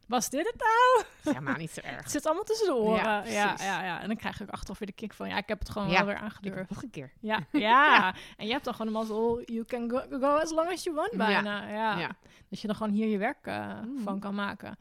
Was 0.06 0.28
dit 0.30 0.46
het 0.46 0.54
nou? 0.58 1.06
is 1.24 1.32
helemaal 1.32 1.56
niet 1.56 1.70
zo 1.70 1.80
erg. 1.90 2.02
Het 2.02 2.10
zit 2.10 2.26
allemaal 2.26 2.44
tussen 2.44 2.66
de 2.66 2.74
oren. 2.74 2.96
Ja, 3.02 3.24
Ja, 3.24 3.54
ja, 3.58 3.84
ja, 3.84 4.00
En 4.00 4.06
dan 4.06 4.16
krijg 4.16 4.38
je 4.38 4.44
ook 4.44 4.50
achteraf 4.50 4.78
weer 4.78 4.88
de 4.88 4.94
kick 4.94 5.12
van... 5.12 5.28
Ja, 5.28 5.36
ik 5.36 5.48
heb 5.48 5.58
het 5.58 5.70
gewoon 5.70 5.88
Ja. 5.88 5.96
wel 5.96 6.04
weer 6.06 6.14
Ik 6.14 6.20
aangedurfd. 6.22 6.70
nog 6.70 6.82
een 6.82 6.90
keer. 6.90 7.12
Ja, 7.20 7.38
ja. 7.52 8.14
En 8.36 8.46
je 8.46 8.52
hebt 8.52 8.64
dan 8.64 8.74
gewoon 8.74 8.86
een 8.86 8.98
mazzel... 8.98 9.42
You 9.44 9.64
can 9.64 9.90
go, 9.90 10.18
go 10.20 10.26
as 10.36 10.50
long 10.50 10.68
as 10.70 10.82
you 10.82 10.96
want 10.96 11.10
Ja. 11.10 11.16
bijna. 11.16 11.68
Ja. 11.68 11.98
Ja. 11.98 12.10
Dat 12.48 12.60
je 12.60 12.66
dan 12.66 12.76
gewoon 12.76 12.92
hier 12.92 13.06
je 13.08 13.18
werk 13.18 13.46
eh, 13.46 13.80
Mm. 13.82 14.00
van 14.02 14.20
kan 14.20 14.34
maken. 14.34 14.76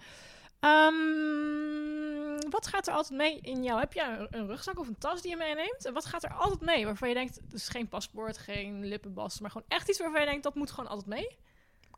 Ehm, 0.59 2.49
wat 2.49 2.67
gaat 2.67 2.87
er 2.87 2.93
altijd 2.93 3.17
mee 3.19 3.39
in 3.41 3.63
jou? 3.63 3.79
Heb 3.79 3.93
je 3.93 4.01
een, 4.03 4.27
een 4.39 4.47
rugzak 4.47 4.79
of 4.79 4.87
een 4.87 4.97
tas 4.97 5.21
die 5.21 5.31
je 5.31 5.37
meeneemt? 5.37 5.85
En 5.85 5.93
wat 5.93 6.05
gaat 6.05 6.23
er 6.23 6.33
altijd 6.33 6.61
mee? 6.61 6.85
Waarvan 6.85 7.07
je 7.09 7.13
denkt, 7.13 7.39
dus 7.51 7.67
geen 7.69 7.87
paspoort, 7.87 8.37
geen 8.37 8.85
lippenbas, 8.85 9.39
maar 9.39 9.51
gewoon 9.51 9.67
echt 9.67 9.89
iets 9.89 9.99
waarvan 9.99 10.19
je 10.21 10.25
denkt, 10.27 10.43
dat 10.43 10.55
moet 10.55 10.71
gewoon 10.71 10.89
altijd 10.89 11.07
mee? 11.07 11.37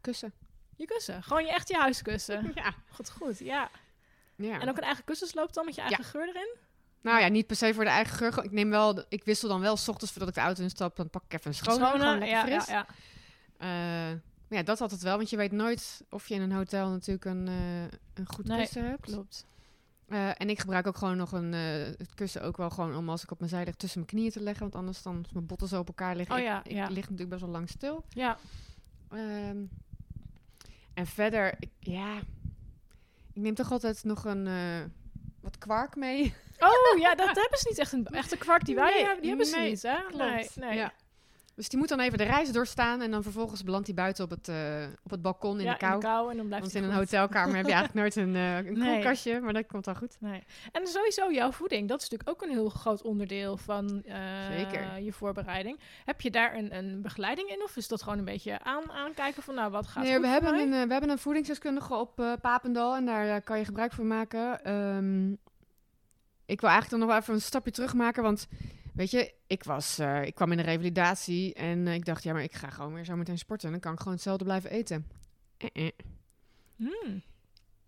Kussen. 0.01 0.34
Je 0.76 0.86
kussen. 0.86 1.24
Gewoon 1.24 1.45
je 1.45 1.51
echt 1.51 1.67
je 1.67 1.76
huiskussen. 1.78 2.51
Ja. 2.55 2.74
Goed, 2.89 3.09
goed, 3.09 3.39
ja. 3.39 3.69
ja. 4.36 4.59
En 4.59 4.69
ook 4.69 4.78
een 4.78 4.84
eigen 4.84 5.03
kussensloop 5.03 5.53
dan 5.53 5.65
met 5.65 5.76
je 5.76 5.82
eigen 5.82 6.03
geur 6.03 6.28
erin? 6.28 6.55
Nou 7.01 7.22
ja, 7.22 7.28
niet 7.28 7.47
per 7.47 7.55
se 7.55 7.74
voor 7.74 7.84
de 7.84 7.89
eigen 7.89 8.15
geur. 8.15 8.43
Ik 8.43 8.51
neem 8.51 8.69
wel, 8.69 9.03
ik 9.09 9.24
wissel 9.24 9.49
dan 9.49 9.61
wel 9.61 9.78
's 9.78 9.88
ochtends 9.88 10.11
voordat 10.11 10.30
ik 10.30 10.36
de 10.36 10.41
auto 10.41 10.63
instap, 10.63 10.95
dan 10.95 11.09
pak 11.09 11.24
ik 11.24 11.34
even 11.34 11.47
een 11.47 11.53
schone, 11.53 11.97
lekker 11.97 12.28
ja, 12.28 12.41
fris. 12.41 12.65
ja, 12.65 12.74
ja. 12.74 12.86
Eh, 13.57 14.17
maar 14.47 14.59
ja, 14.59 14.63
dat 14.63 14.82
altijd 14.82 15.01
wel, 15.01 15.17
want 15.17 15.30
je 15.30 15.38
weet 15.38 15.51
nooit 15.51 16.01
of 16.09 16.28
je 16.28 16.34
in 16.36 16.41
een 16.41 16.51
hotel 16.51 16.89
natuurlijk 16.89 17.26
een, 17.26 17.47
eh, 17.47 17.84
een 18.13 18.28
goed 18.28 18.47
Nee, 18.47 18.59
kussen 18.59 18.86
hebt. 18.86 19.01
Klopt. 19.01 19.45
Eh, 20.07 20.41
en 20.41 20.49
ik 20.49 20.59
gebruik 20.59 20.88
ook 20.88 20.97
gewoon 20.97 21.17
nog 21.17 21.32
een, 21.32 21.53
het 21.53 22.13
kussen 22.15 22.41
ook 22.41 22.57
wel 22.57 22.69
gewoon 22.69 22.95
om 22.95 23.09
als 23.09 23.24
ik 23.24 23.32
op 23.32 23.39
mijn 23.39 23.51
zij 23.51 23.65
lig 23.65 23.76
tussen 23.76 23.99
mijn 23.99 24.11
knieën 24.11 24.32
te 24.32 24.41
leggen, 24.41 24.61
want 24.61 24.76
anders 24.76 25.01
dan 25.01 25.17
als 25.24 25.32
mijn 25.32 25.45
botten 25.45 25.67
zo 25.67 25.80
op 25.80 25.88
elkaar 25.88 26.15
liggen. 26.15 26.36
Oh 26.36 26.41
ik, 26.41 26.47
ja, 26.47 26.63
ik 26.63 26.72
ja. 26.72 26.88
lig 26.88 27.01
natuurlijk 27.01 27.30
best 27.30 27.41
wel 27.41 27.49
lang 27.49 27.69
stil. 27.69 28.05
Ja. 28.09 28.38
Ehm, 29.09 29.57
en 31.02 31.08
verder, 31.08 31.54
ik- 31.60 31.70
ja, 31.80 32.18
ik 33.34 33.41
neem 33.41 33.56
toch 33.56 33.72
altijd 33.72 34.04
nog 34.04 34.26
een 34.26 34.47
eh, 34.47 34.80
wat 35.39 35.58
kwark 35.58 35.95
mee. 35.95 36.34
Oh 36.60 36.99
ja, 36.99 37.16
dat 37.16 37.36
hebben 37.41 37.60
ze 37.60 37.68
niet 37.70 37.78
echt 37.78 37.91
een 37.91 38.06
echte 38.06 38.38
kwark 38.38 38.66
die 38.66 38.76
wij 38.76 38.89
Nee, 38.93 39.04
hebben. 39.04 39.20
Die 39.22 39.30
hebben 39.30 39.47
ze 39.47 39.56
nee, 39.56 39.70
niet, 39.70 39.82
hè? 39.82 39.95
Klopt. 39.95 40.18
Nee, 40.20 40.49
nee. 40.56 40.78
Ja. 40.78 40.93
Dus 41.56 41.70
die 41.70 41.80
moet 41.80 41.89
dan 41.89 41.99
even 41.99 42.18
de 42.18 42.24
reis 42.24 42.52
doorstaan 42.52 43.02
en 43.02 43.12
dan 43.12 43.24
vervolgens 43.24 43.64
belandt 43.64 43.86
hij 43.88 43.95
buiten 43.95 44.24
op 44.24 44.30
het, 44.30 44.47
eh, 44.47 44.84
op 45.04 45.12
het 45.12 45.22
balkon 45.22 45.58
in 45.60 45.66
ja, 45.66 45.72
de 45.72 45.78
kou. 45.78 45.93
in 45.93 45.99
de 45.99 46.06
kou 46.06 46.32
en 46.32 46.38
dan 46.38 46.45
blijft 46.47 46.64
Want 46.72 46.84
in 46.84 46.89
een 46.89 46.95
hotelkamer 46.95 47.56
heb 47.56 47.66
je 47.66 47.72
eigenlijk 47.74 47.93
nooit 47.93 48.16
een, 48.16 48.36
eh 48.36 48.58
een 48.58 48.78
Nee. 48.80 48.93
koelkastje, 48.93 49.39
maar 49.39 49.54
dat 49.54 49.66
komt 49.68 49.86
dan 49.86 49.95
goed. 49.95 50.16
Nee. 50.20 50.43
En 50.72 50.88
sowieso 50.88 51.32
jouw 51.32 51.52
voeding, 51.52 51.88
dat 51.89 52.02
is 52.02 52.10
natuurlijk 52.10 52.30
ook 52.30 52.49
een 52.49 52.56
heel 52.56 52.70
groot 52.70 53.02
onderdeel 53.02 53.58
van 53.58 54.04
eh, 54.04 54.16
Zeker. 54.58 54.99
je 55.02 55.14
voorbereiding. 55.14 55.80
Heb 56.06 56.22
je 56.22 56.32
daar 56.32 56.56
een, 56.58 56.76
een 56.76 57.02
begeleiding 57.02 57.49
in 57.49 57.64
of 57.64 57.76
is 57.78 57.88
dat 57.88 58.04
gewoon 58.04 58.18
een 58.18 58.26
beetje 58.26 58.60
aan, 58.64 58.91
aankijken 58.91 59.43
van 59.43 59.56
nou 59.56 59.72
wat 59.72 59.88
gaat 59.88 60.04
Nee, 60.04 60.20
we, 60.20 60.28
hebben 60.28 60.52
mij? 60.52 60.64
een, 60.64 60.88
we 60.88 60.91
hebben 60.91 61.10
een 61.10 61.18
voedingsdeskundige 61.20 61.93
op 61.95 62.38
Papendal 62.41 62.95
en 62.95 63.06
daar 63.06 63.41
kan 63.41 63.58
je 63.60 63.66
gebruik 63.66 63.93
van 63.93 64.08
maken. 64.08 64.64
Ehm, 64.64 65.32
ik 66.45 66.62
wil 66.62 66.70
eigenlijk 66.70 66.89
dan 66.89 66.99
nog 66.99 67.10
wel 67.10 67.18
even 67.18 67.34
een 67.34 67.41
stapje 67.41 67.72
terug 67.72 67.93
maken, 67.93 68.24
want 68.24 68.47
weet 68.94 69.12
je, 69.12 69.34
ik, 69.48 69.64
was, 69.64 70.00
eh, 70.00 70.26
ik 70.26 70.36
kwam 70.36 70.52
in 70.52 70.58
de 70.58 70.64
revalidatie 70.64 71.54
en 71.54 71.88
eh, 71.88 71.94
ik 71.94 72.06
dacht, 72.06 72.24
ja, 72.24 72.34
maar 72.34 72.44
ik 72.44 72.54
ga 72.54 72.70
gewoon 72.70 72.94
weer 72.94 73.06
zo 73.06 73.16
meteen 73.16 73.38
sporten 73.38 73.66
en 73.66 73.72
dan 73.72 73.82
kan 73.82 73.94
ik 73.94 73.98
gewoon 73.98 74.14
hetzelfde 74.14 74.44
blijven 74.44 74.70
eten. 74.70 75.08
Eh, 75.58 75.86
eh. 75.86 75.92
Hmm. 76.76 77.22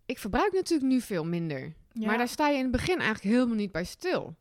Ik 0.05 0.19
verbruik 0.19 0.53
natuurlijk 0.53 0.91
nu 0.91 1.01
veel 1.01 1.25
minder. 1.25 1.73
Ja. 1.91 2.07
Maar 2.07 2.17
daar 2.17 2.27
sta 2.27 2.47
je 2.47 2.57
in 2.57 2.61
het 2.61 2.71
begin 2.71 2.99
eigenlijk 2.99 3.35
helemaal 3.35 3.55
niet 3.55 3.71
bij 3.71 3.83
stil. 3.83 4.35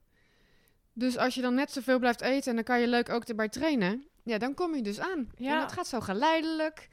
Dus 0.93 1.17
als 1.17 1.35
je 1.35 1.41
dan 1.41 1.55
net 1.55 1.71
zoveel 1.71 1.99
blijft 1.99 2.21
eten 2.21 2.51
en 2.51 2.55
dan 2.55 2.65
kan 2.65 2.81
je 2.81 2.87
leuk 2.87 3.09
ook 3.09 3.25
erbij 3.25 3.49
trainen, 3.49 4.07
ja, 4.23 4.39
dan 4.39 4.55
kom 4.55 4.75
je 4.75 4.83
dus 4.83 5.01
aan. 5.01 5.31
Ja. 5.37 5.53
En 5.53 5.61
dat 5.61 5.73
gaat 5.73 5.87
zo 5.87 6.01
geleidelijk. 6.01 6.89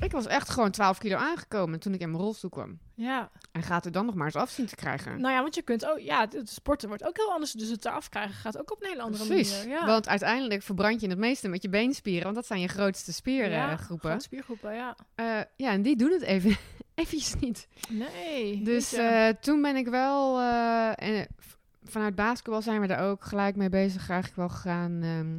Ik 0.00 0.12
was 0.12 0.26
echt 0.26 0.48
gewoon 0.50 0.70
12 0.70 0.98
kilo 0.98 1.16
aangekomen 1.16 1.80
toen 1.80 1.94
ik 1.94 2.00
in 2.00 2.10
mijn 2.10 2.22
rolstoel 2.22 2.50
kwam. 2.50 2.78
ja, 2.94 3.30
En 3.52 3.62
gaat 3.62 3.84
er 3.84 3.92
dan 3.92 4.06
nog 4.06 4.14
maar 4.14 4.26
eens 4.26 4.36
af 4.36 4.50
zien 4.50 4.66
te 4.66 4.74
krijgen. 4.74 5.20
nou 5.20 5.34
ja, 5.34 5.42
want 5.42 5.54
je 5.54 5.62
kunt 5.62 5.86
ook, 5.86 5.98
ja, 5.98 6.28
het 6.30 6.50
sporten 6.50 6.88
wordt 6.88 7.04
ook 7.04 7.16
heel 7.16 7.32
anders, 7.32 7.52
dus 7.52 7.68
het 7.68 7.84
eraf 7.84 8.08
krijgen 8.08 8.34
gaat 8.34 8.58
ook 8.58 8.72
op 8.72 8.82
een 8.82 8.88
hele 8.88 9.02
andere 9.02 9.26
Precies. 9.26 9.58
manier. 9.58 9.74
Ja. 9.78 9.86
Want 9.86 10.08
uiteindelijk 10.08 10.62
verbrand 10.62 11.00
je 11.00 11.08
het 11.08 11.18
meeste 11.18 11.48
met 11.48 11.62
je 11.62 11.68
beenspieren, 11.68 12.22
want 12.24 12.34
dat 12.34 12.46
zijn 12.46 12.60
je 12.60 12.68
grootste 12.68 13.10
ja, 13.10 13.16
spiergroepen. 13.16 14.08
grote 14.10 14.24
spiergroepen, 14.24 14.74
ja. 14.74 14.96
Eh, 15.14 15.40
ja, 15.56 15.70
en 15.70 15.82
die 15.82 15.96
doen 15.96 16.10
het 16.10 16.22
even 16.22 16.56
eventjes 16.94 17.34
niet. 17.34 17.68
Nee. 17.88 18.62
Dus 18.62 18.92
eh, 18.92 19.28
toen 19.28 19.62
ben 19.62 19.76
ik 19.76 19.88
wel, 19.88 20.40
eh, 20.40 21.02
en 21.02 21.26
vanuit 21.84 22.14
basketbal 22.14 22.62
zijn 22.62 22.80
we 22.80 22.86
daar 22.86 23.10
ook 23.10 23.24
gelijk 23.24 23.56
mee 23.56 23.68
bezig 23.68 24.08
eigenlijk 24.08 24.36
wel 24.38 24.48
gegaan 24.48 25.02
ehm, 25.02 25.34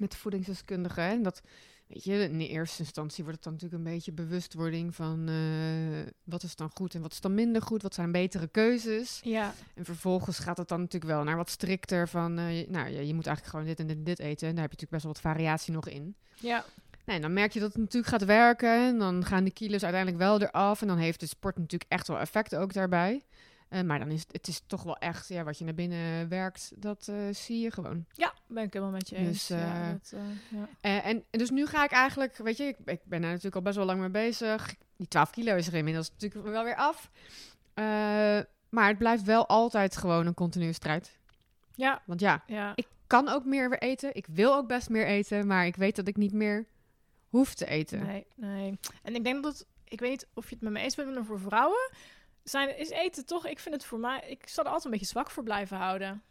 met 0.00 0.10
de 0.10 0.16
voedingsdeskundige. 0.16 1.00
En 1.00 1.22
dat, 1.22 1.42
weet 1.88 2.04
je, 2.04 2.12
in 2.12 2.38
de 2.38 2.48
eerste 2.48 2.82
instantie 2.82 3.24
wordt 3.24 3.44
het 3.44 3.44
dan 3.44 3.52
natuurlijk 3.52 3.84
een 3.84 3.92
beetje 3.92 4.12
bewustwording 4.12 4.94
van 4.94 5.28
eh, 5.28 6.12
wat 6.24 6.42
is 6.42 6.56
dan 6.56 6.70
goed 6.74 6.94
en 6.94 7.02
wat 7.02 7.12
is 7.12 7.20
dan 7.20 7.34
minder 7.34 7.62
goed, 7.62 7.82
wat 7.82 7.94
zijn 7.94 8.12
betere 8.12 8.48
keuzes. 8.48 9.20
ja, 9.22 9.54
En 9.74 9.84
vervolgens 9.84 10.38
gaat 10.38 10.58
het 10.58 10.68
dan 10.68 10.80
natuurlijk 10.80 11.12
wel 11.12 11.24
naar 11.24 11.36
wat 11.36 11.50
strikter 11.50 12.08
van, 12.08 12.38
eh, 12.38 12.68
nou 12.68 12.88
ja, 12.88 13.00
je 13.00 13.14
moet 13.14 13.26
eigenlijk 13.26 13.46
gewoon 13.46 13.66
dit 13.66 13.80
en 13.80 13.86
dit 13.86 13.96
en 13.96 14.04
dit 14.04 14.18
eten. 14.18 14.48
En 14.48 14.54
daar 14.54 14.64
heb 14.64 14.72
je 14.72 14.86
natuurlijk 14.86 14.90
best 14.90 15.02
wel 15.02 15.12
wat 15.12 15.20
variatie 15.22 15.72
nog 15.72 15.88
in. 15.88 16.16
ja, 16.34 16.64
Nee, 17.08 17.16
en 17.16 17.22
dan 17.22 17.32
merk 17.32 17.52
je 17.52 17.60
dat 17.60 17.72
het 17.72 17.80
natuurlijk 17.80 18.12
gaat 18.12 18.24
werken. 18.24 18.86
En 18.86 18.98
dan 18.98 19.24
gaan 19.24 19.44
de 19.44 19.50
kilo's 19.50 19.82
uiteindelijk 19.82 20.22
wel 20.22 20.40
eraf. 20.40 20.80
En 20.80 20.88
dan 20.88 20.98
heeft 20.98 21.20
de 21.20 21.26
sport 21.26 21.58
natuurlijk 21.58 21.90
echt 21.90 22.08
wel 22.08 22.18
effect 22.18 22.56
ook 22.56 22.72
daarbij. 22.72 23.22
Eh, 23.68 23.82
maar 23.82 23.98
dan 23.98 24.10
is 24.10 24.20
het, 24.20 24.32
het 24.32 24.48
is 24.48 24.62
toch 24.66 24.82
wel 24.82 24.96
echt, 24.96 25.28
ja, 25.28 25.44
wat 25.44 25.58
je 25.58 25.64
naar 25.64 25.74
binnen 25.74 26.28
werkt, 26.28 26.72
dat 26.76 27.08
eh, 27.08 27.16
zie 27.32 27.60
je 27.60 27.70
gewoon. 27.70 28.04
Ja, 28.12 28.34
ben 28.46 28.64
ik 28.64 28.72
helemaal 28.72 28.94
met 28.94 29.08
je 29.08 29.16
eens. 29.16 29.46
Dus, 29.46 29.58
ja, 29.58 29.84
eh, 29.84 29.92
dat, 29.92 30.14
ja. 30.48 30.68
En, 30.80 31.02
en 31.02 31.24
dus 31.30 31.50
nu 31.50 31.66
ga 31.66 31.84
ik 31.84 31.90
eigenlijk, 31.90 32.36
weet 32.36 32.56
je, 32.56 32.64
ik, 32.64 32.76
ik 32.84 33.00
ben 33.04 33.20
daar 33.20 33.30
natuurlijk 33.30 33.56
al 33.56 33.62
best 33.62 33.76
wel 33.76 33.86
lang 33.86 34.00
mee 34.00 34.10
bezig. 34.10 34.74
Die 34.96 35.08
12 35.08 35.30
kilo 35.30 35.56
is 35.56 35.66
er 35.66 35.74
inmiddels 35.74 36.10
natuurlijk 36.10 36.50
wel 36.50 36.64
weer 36.64 36.76
af. 36.76 37.10
Maar 38.68 38.88
het 38.88 38.98
blijft 38.98 39.22
wel 39.24 39.46
altijd 39.46 39.96
gewoon 39.96 40.26
een 40.26 40.34
continue 40.34 40.72
strijd. 40.72 41.18
ja, 41.74 42.02
Want 42.06 42.20
ja, 42.20 42.42
ja. 42.46 42.72
ik 42.74 42.86
kan 43.06 43.28
ook 43.28 43.44
meer 43.44 43.70
weer 43.70 43.78
eten. 43.78 44.14
Ik 44.14 44.26
wil 44.26 44.54
ook 44.54 44.68
best 44.68 44.88
meer 44.88 45.06
eten, 45.06 45.46
maar 45.46 45.66
ik 45.66 45.76
weet 45.76 45.96
dat 45.96 46.08
ik 46.08 46.16
niet 46.16 46.32
meer 46.32 46.66
hoef 47.28 47.54
te 47.54 47.66
eten. 47.66 48.06
Nee, 48.06 48.26
nee. 48.34 48.78
En 49.02 49.14
ik 49.14 49.24
denk 49.24 49.42
dat 49.42 49.58
het, 49.58 49.66
ik 49.84 50.00
weet 50.00 50.10
niet 50.10 50.26
of 50.34 50.48
je 50.48 50.54
het 50.54 50.64
met 50.64 50.72
me 50.72 50.78
eens 50.78 50.94
bent, 50.94 51.14
maar 51.14 51.24
voor 51.24 51.40
vrouwen 51.40 51.90
zijn, 52.50 52.78
is 52.78 52.90
eten 52.90 53.26
toch, 53.26 53.46
ik 53.46 53.58
vind 53.58 53.74
het 53.74 53.84
voor 53.84 53.98
mij, 53.98 54.20
ik 54.28 54.48
zal 54.48 54.62
er 54.64 54.68
altijd 54.70 54.84
een 54.84 54.90
beetje 54.98 55.06
zwak 55.14 55.30
voor 55.30 55.42
blijven 55.42 55.76
houden. 55.76 56.22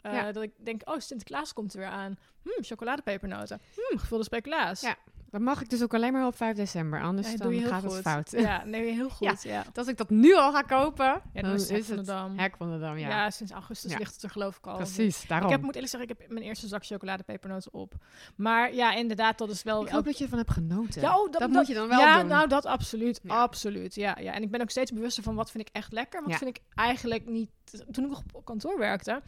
Eh, 0.00 0.12
Ja. 0.12 0.32
Dat 0.32 0.42
ik 0.42 0.52
denk, 0.56 0.80
oh, 0.88 0.98
Sinterklaas 0.98 1.52
komt 1.52 1.72
er 1.72 1.78
weer 1.78 1.88
aan. 1.88 2.18
Hm, 2.42 2.62
chocoladepepernoten. 2.62 3.60
Hm, 3.74 3.96
gevulde 3.98 4.24
speculaas. 4.24 4.80
Ja, 4.80 4.96
Dat 5.34 5.42
mag 5.42 5.60
ik 5.60 5.70
dus 5.70 5.82
ook 5.82 5.94
alleen 5.94 6.12
maar 6.12 6.26
op 6.26 6.36
5 6.36 6.56
december, 6.56 7.02
anders 7.02 7.36
dan 7.36 7.52
gaat 7.60 7.82
goed. 7.82 7.92
het 7.92 8.00
fout. 8.00 8.30
Ja, 8.30 8.64
nee, 8.66 8.92
heel 8.92 9.08
goed. 9.08 9.42
Ja, 9.42 9.50
ja. 9.52 9.64
Als 9.74 9.86
ik 9.86 9.96
dat 9.96 10.10
nu 10.10 10.34
al 10.34 10.52
ga 10.52 10.62
kopen, 10.62 11.04
ja 11.04 11.20
dan 11.32 11.50
dat 11.50 11.60
is, 11.60 11.68
het 11.68 11.76
hek 12.36 12.56
van 12.56 12.70
de 12.70 12.78
dam. 12.78 12.98
Ja, 12.98 13.08
Ja, 13.08 13.30
sinds 13.30 13.52
augustus 13.52 13.96
ligt 13.98 14.14
het 14.14 14.22
er 14.22 14.30
geloof 14.30 14.56
ik 14.56 14.66
al. 14.66 14.76
precies. 14.76 15.26
Daarom. 15.26 15.46
Ik 15.46 15.52
heb, 15.52 15.64
moet 15.64 15.74
eerlijk 15.74 15.92
zeggen, 15.92 16.10
ik 16.10 16.16
heb 16.18 16.30
mijn 16.30 16.44
eerste 16.44 16.66
zak 16.66 16.86
chocoladepepernoten 16.86 17.72
op. 17.74 17.94
Maar 18.36 18.74
ja, 18.74 18.94
inderdaad, 18.94 19.38
dat 19.38 19.50
is 19.50 19.62
wel... 19.62 19.82
Ik 19.82 19.88
hoop 19.88 20.04
dat 20.04 20.18
je 20.18 20.24
ervan 20.24 20.38
hebt 20.38 20.50
genoten. 20.50 21.00
Ja, 21.00 21.18
oh, 21.18 21.32
dat, 21.32 21.50
moet 21.50 21.66
je 21.66 21.74
dan 21.74 21.88
wel 21.88 21.98
ja, 21.98 22.18
doen. 22.18 22.28
nou 22.28 22.48
dat 22.48 22.66
absoluut. 22.66 23.20
Absoluut, 23.26 23.94
ja, 23.94 24.16
ja. 24.20 24.32
En 24.32 24.42
ik 24.42 24.50
ben 24.50 24.60
ook 24.60 24.70
steeds 24.70 24.92
bewuster 24.92 25.22
van 25.22 25.34
wat 25.34 25.50
vind 25.50 25.68
ik 25.68 25.74
echt 25.74 25.92
lekker. 25.92 26.22
Wat 26.22 26.36
vind 26.36 26.56
ik 26.56 26.62
eigenlijk 26.74 27.26
niet... 27.26 27.50
Toen 27.90 28.04
ik 28.04 28.10
nog 28.10 28.22
op 28.32 28.44
kantoor 28.44 28.78
werkte... 28.78 29.22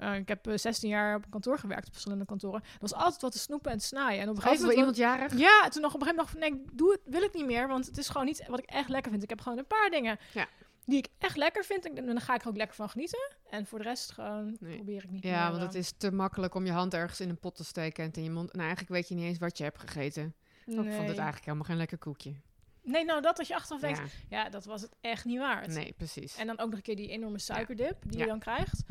eh, 0.00 0.14
ik 0.16 0.28
heb 0.28 0.46
eh, 0.46 0.56
16 0.56 0.88
jaar 0.88 1.16
op 1.16 1.24
kantoor 1.30 1.58
gewerkt, 1.58 1.86
op 1.86 1.92
verschillende 1.92 2.24
kantoren. 2.24 2.60
Er 2.62 2.78
was 2.80 2.94
altijd 2.94 3.22
wat 3.22 3.32
te 3.32 3.38
snoepen 3.38 3.70
en 3.72 3.78
te 3.78 3.84
snijden. 3.84 4.20
En 4.22 4.28
op 4.28 4.36
een 4.36 4.42
gegeven 4.42 4.60
moment... 4.60 4.78
iemand 4.78 4.96
jarig. 4.96 5.38
Ja, 5.38 5.68
toen 5.68 5.82
nog 5.82 5.94
op 5.94 6.00
een 6.00 6.06
gegeven 6.06 6.06
moment 6.06 6.16
dacht 6.16 6.34
ik 6.34 6.38
van, 6.40 6.66
nee, 6.66 6.76
doe 6.76 6.90
het, 6.92 7.00
wil 7.04 7.22
ik 7.22 7.34
niet 7.34 7.46
meer. 7.46 7.68
Want 7.68 7.86
het 7.86 7.98
is 7.98 8.08
gewoon 8.08 8.26
niet 8.26 8.46
wat 8.48 8.58
ik 8.58 8.64
echt 8.70 8.88
lekker 8.88 9.10
vind. 9.10 9.22
Ik 9.22 9.28
heb 9.28 9.40
gewoon 9.40 9.58
een 9.58 9.66
paar 9.66 9.90
dingen 9.90 10.18
Ja. 10.32 10.46
die 10.84 10.98
ik 10.98 11.08
echt 11.18 11.36
lekker 11.36 11.64
vind. 11.64 11.92
En 11.92 12.06
dan 12.06 12.20
ga 12.20 12.34
ik 12.34 12.42
er 12.42 12.48
ook 12.48 12.56
lekker 12.56 12.76
van 12.76 12.88
genieten. 12.88 13.32
En 13.50 13.66
voor 13.66 13.78
de 13.78 13.84
rest 13.84 14.12
gewoon 14.12 14.56
Nee. 14.60 14.74
probeer 14.76 15.04
ik 15.04 15.10
niet 15.10 15.22
Ja, 15.22 15.40
meer, 15.42 15.50
want 15.50 15.56
eh, 15.60 15.66
het 15.66 15.74
is 15.74 15.92
te 15.96 16.12
makkelijk 16.12 16.54
om 16.54 16.64
je 16.66 16.72
hand 16.72 16.94
ergens 16.94 17.20
in 17.20 17.28
een 17.28 17.38
pot 17.38 17.54
te 17.56 17.64
steken 17.64 18.04
en 18.04 18.10
in 18.12 18.22
je 18.22 18.30
mond. 18.30 18.46
Nou, 18.52 18.58
eigenlijk 18.60 18.90
weet 18.90 19.08
je 19.08 19.14
niet 19.14 19.24
eens 19.24 19.38
wat 19.38 19.58
je 19.58 19.64
hebt 19.64 19.78
gegeten. 19.78 20.34
Ik 20.66 20.74
vond 20.74 20.86
het 20.88 20.96
eigenlijk 20.98 21.44
helemaal 21.44 21.64
geen 21.64 21.76
lekker 21.76 21.98
koekje. 21.98 22.34
Nee, 22.82 23.04
nou 23.04 23.20
dat 23.20 23.36
dat 23.36 23.46
je 23.46 23.54
achteraf 23.54 23.80
denkt, 23.80 23.98
Ja, 23.98 24.04
ja, 24.44 24.48
dat 24.48 24.64
was 24.64 24.82
het 24.82 24.96
echt 25.00 25.24
niet 25.24 25.38
waard. 25.38 25.66
nee, 25.66 25.94
precies. 25.96 26.36
En 26.36 26.46
dan 26.46 26.58
ook 26.58 26.66
nog 26.68 26.76
een 26.76 26.82
keer 26.82 26.96
die 26.96 27.08
enorme 27.08 27.38
suikerdip 27.38 27.96
die 28.06 28.18
Ja. 28.18 28.24
je 28.24 28.30
dan 28.30 28.38
krijgt. 28.38 28.82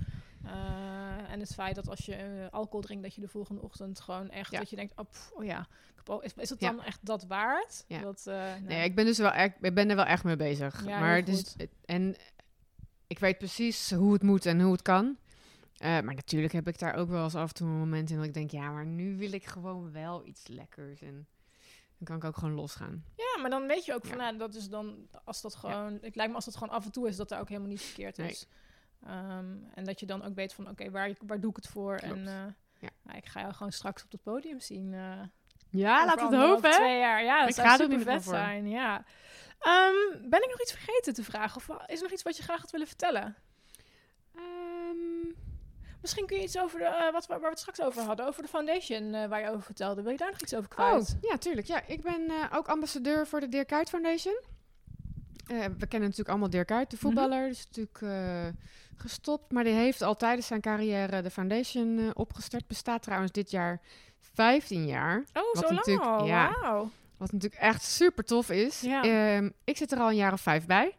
Eh, 0.54 1.32
en 1.32 1.40
het 1.40 1.54
feit 1.54 1.76
dat 1.76 1.90
als 1.90 2.06
je 2.06 2.16
eh, 2.16 2.48
alcohol 2.52 2.82
drinkt, 2.82 3.04
dat 3.04 3.16
je 3.16 3.22
de 3.22 3.28
volgende 3.28 3.62
ochtend 3.62 4.00
gewoon 4.00 4.30
echt, 4.30 4.52
Ja. 4.52 4.60
dat 4.60 4.70
je 4.70 4.76
denkt, 4.76 4.94
oh, 4.98 5.06
pff, 5.10 5.32
oh 5.32 5.44
ja, 5.46 5.68
is, 6.22 6.34
is 6.34 6.50
het 6.50 6.60
Ja. 6.60 6.72
dan 6.72 6.84
echt 6.84 7.00
dat 7.06 7.26
waard? 7.26 7.84
Ja. 7.88 8.02
Dat, 8.02 8.28
eh, 8.28 8.36
nee. 8.36 8.62
Nee, 8.62 8.84
ik 8.84 8.96
ben 8.96 9.06
dus 9.06 9.18
wel 9.18 9.32
echt, 9.32 9.54
ik 9.62 9.74
ben 9.74 9.90
er 9.90 9.96
wel 9.96 10.06
echt 10.06 10.24
mee 10.24 10.36
bezig. 10.36 10.86
Maar 10.86 11.24
dus, 11.24 11.56
en 11.86 12.16
ik 13.08 13.20
weet 13.20 13.38
precies 13.38 13.92
hoe 13.94 14.14
het 14.14 14.24
moet 14.24 14.46
en 14.46 14.62
hoe 14.62 14.72
het 14.72 14.82
kan. 14.82 15.18
Maar 15.80 16.16
natuurlijk 16.16 16.54
heb 16.54 16.68
ik 16.68 16.80
daar 16.80 16.96
ook 16.96 17.10
wel 17.10 17.24
eens 17.24 17.36
af 17.36 17.48
en 17.50 17.56
toe 17.56 17.68
een 17.68 17.78
moment 17.78 18.10
in 18.10 18.16
dat 18.16 18.26
ik 18.26 18.34
denk, 18.34 18.52
ja, 18.52 18.72
maar 18.72 18.86
nu 18.86 19.18
wil 19.18 19.32
ik 19.34 19.46
gewoon 19.46 19.92
wel 19.92 20.26
iets 20.26 20.48
lekkers. 20.48 21.02
En 21.02 21.28
dan 21.98 22.08
kan 22.08 22.16
ik 22.18 22.24
ook 22.24 22.38
gewoon 22.38 22.56
losgaan. 22.56 23.04
Ja, 23.16 23.42
maar 23.42 23.50
dan 23.50 23.68
weet 23.68 23.86
je 23.86 23.94
ook 23.94 24.06
van, 24.06 24.18
nou, 24.18 24.38
dat 24.38 24.56
is 24.56 24.70
dan, 24.70 25.08
als 25.24 25.42
dat 25.42 25.56
gewoon, 25.56 26.00
het 26.02 26.16
lijkt 26.16 26.30
me 26.30 26.36
als 26.36 26.46
dat 26.46 26.56
gewoon 26.58 26.74
af 26.74 26.86
en 26.86 26.92
toe 26.92 27.08
is, 27.08 27.16
dat 27.16 27.30
daar 27.30 27.40
ook 27.40 27.48
helemaal 27.48 27.70
niet 27.70 27.82
verkeerd 27.82 28.18
Nee. 28.18 28.38
Ehm, 29.06 29.46
en 29.74 29.84
dat 29.84 30.00
je 30.00 30.06
dan 30.06 30.24
ook 30.24 30.36
weet 30.36 30.54
van, 30.54 30.70
oké, 30.70 30.90
waar, 30.92 31.12
waar 31.26 31.40
doe 31.40 31.50
ik 31.50 31.56
het 31.56 31.68
voor? 31.68 31.96
Klopt. 31.96 32.14
En 32.16 32.28
eh, 32.28 32.34
Ja. 32.80 32.90
nou, 33.04 33.18
ik 33.18 33.26
ga 33.26 33.40
jou 33.42 33.54
gewoon 33.54 33.72
straks 33.72 34.04
op 34.04 34.12
het 34.12 34.24
podium 34.24 34.60
zien. 34.60 34.94
eh, 34.94 35.00
Ja, 35.70 36.06
laat 36.06 36.22
het 36.22 36.34
hopen, 36.36 36.70
hè? 36.70 36.76
Twee 36.76 36.98
jaar, 37.00 37.24
ja, 37.24 37.40
dat 37.40 37.50
Ik 37.50 37.56
zou 37.56 37.68
ga 37.68 37.74
er 37.74 37.80
super 37.80 38.02
vet 38.02 38.24
voor. 38.24 38.34
zijn, 38.34 38.70
ja. 38.70 39.04
Ehm, 39.60 40.30
ben 40.30 40.44
ik 40.44 40.50
nog 40.50 40.62
iets 40.62 40.72
vergeten 40.72 41.14
te 41.14 41.24
vragen? 41.24 41.56
Of 41.56 41.70
is 41.88 41.96
er 41.98 42.04
nog 42.04 42.12
iets 42.12 42.24
wat 42.24 42.38
je 42.38 42.44
graag 42.44 42.62
had 42.62 42.72
willen 42.72 42.88
vertellen? 42.88 43.36
Ehm, 44.36 45.28
Misschien 46.02 46.26
kun 46.26 46.38
je 46.38 46.44
iets 46.44 46.58
over 46.60 46.80
de, 46.80 46.86
eh, 46.86 47.12
wat, 47.12 47.28
waar 47.28 47.40
we 47.40 47.48
het 47.48 47.60
straks 47.60 47.82
over 47.82 48.02
hadden, 48.04 48.28
over 48.28 48.42
de 48.44 48.48
foundation 48.50 49.14
eh, 49.14 49.28
waar 49.28 49.42
je 49.42 49.50
over 49.50 49.62
vertelde. 49.62 50.02
Wil 50.02 50.12
je 50.12 50.18
daar 50.18 50.32
nog 50.32 50.42
iets 50.42 50.54
over 50.56 50.70
oh, 50.70 50.76
kwijt? 50.90 51.18
ja, 51.22 51.38
tuurlijk. 51.38 51.68
Ja, 51.68 51.82
ik 51.88 52.02
ben 52.02 52.30
eh, 52.30 52.58
ook 52.58 52.68
ambassadeur 52.68 53.28
voor 53.28 53.40
de 53.40 53.48
Dirk 53.50 53.68
Kuyt 53.68 53.90
Foundation. 53.90 54.40
Eh, 55.50 55.58
we 55.78 55.88
kennen 55.88 56.02
natuurlijk 56.10 56.30
allemaal 56.30 56.50
Dirk 56.50 56.68
Kuyt, 56.68 56.90
de 56.90 56.96
Mhm. 56.96 57.06
voetballer. 57.06 57.42
Die 57.42 57.50
is 57.52 57.66
natuurlijk 57.66 58.02
eh, 58.02 58.48
gestopt, 58.98 59.52
maar 59.52 59.64
die 59.64 59.74
heeft 59.74 60.02
al 60.02 60.16
tijdens 60.16 60.48
zijn 60.48 60.62
carrière 60.62 61.22
de 61.22 61.30
foundation 61.30 62.00
eh, 62.00 62.10
opgestart. 62.14 62.68
Bestaat 62.68 63.02
trouwens 63.04 63.32
dit 63.32 63.52
jaar 63.52 63.82
15 64.20 64.86
jaar. 64.88 65.18
Oh, 65.34 65.54
Wat 65.54 65.68
zo 65.68 65.74
lang 65.74 66.00
al? 66.08 66.26
ja. 66.26 66.56
Wauw. 66.62 66.90
Wat 67.18 67.32
natuurlijk 67.32 67.62
echt 67.62 67.84
super 67.84 68.24
tof 68.24 68.50
is. 68.50 68.82
Ja. 68.82 69.04
Ehm, 69.04 69.50
ik 69.64 69.78
zit 69.78 69.92
er 69.92 70.00
al 70.00 70.10
een 70.10 70.16
jaar 70.16 70.34
of 70.34 70.42
vijf 70.42 70.66
bij. 70.66 70.96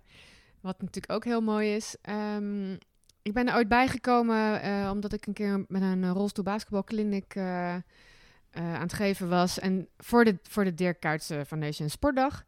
Wat 0.60 0.80
natuurlijk 0.80 1.12
ook 1.12 1.24
heel 1.24 1.40
mooi 1.40 1.74
is. 1.74 1.96
Ehm, 2.02 2.72
ik 3.22 3.32
ben 3.32 3.48
er 3.48 3.54
ooit 3.54 3.68
bijgekomen 3.68 4.60
omdat 4.90 5.12
ik 5.12 5.26
een 5.26 5.32
keer 5.32 5.64
met 5.68 5.82
een 5.82 6.12
rolstoel 6.12 6.44
basketbalclinic 6.44 7.36
aan 7.36 7.84
het 8.80 8.92
geven 8.92 9.28
was. 9.28 9.58
En 9.58 9.88
voor 9.98 10.24
de, 10.24 10.38
voor 10.42 10.64
de 10.64 10.74
Dirk 10.74 11.18
Foundation 11.46 11.88
Sportdag. 11.88 12.44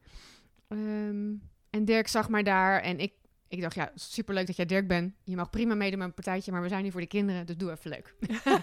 Ehm, 0.69 1.31
en 1.73 1.85
Dirk 1.85 2.09
zag 2.09 2.29
mij 2.29 2.43
daar 2.43 2.81
en 2.81 2.99
ik, 2.99 3.13
ik 3.49 3.61
dacht, 3.61 3.75
ja, 3.75 3.91
superleuk 3.95 4.47
dat 4.47 4.57
jij 4.57 4.67
Dirk 4.67 4.89
bent. 4.89 5.15
Je 5.25 5.37
mag 5.37 5.51
prima 5.51 5.75
meedoen 5.75 5.99
met 5.99 6.09
een 6.09 6.15
partijtje, 6.15 6.53
maar 6.53 6.63
we 6.63 6.69
zijn 6.69 6.83
hier 6.83 6.93
voor 6.93 7.01
de 7.01 7.07
kinderen, 7.07 7.47
dus 7.47 7.57
doe 7.57 7.71
even 7.71 7.91
leuk. 7.91 8.15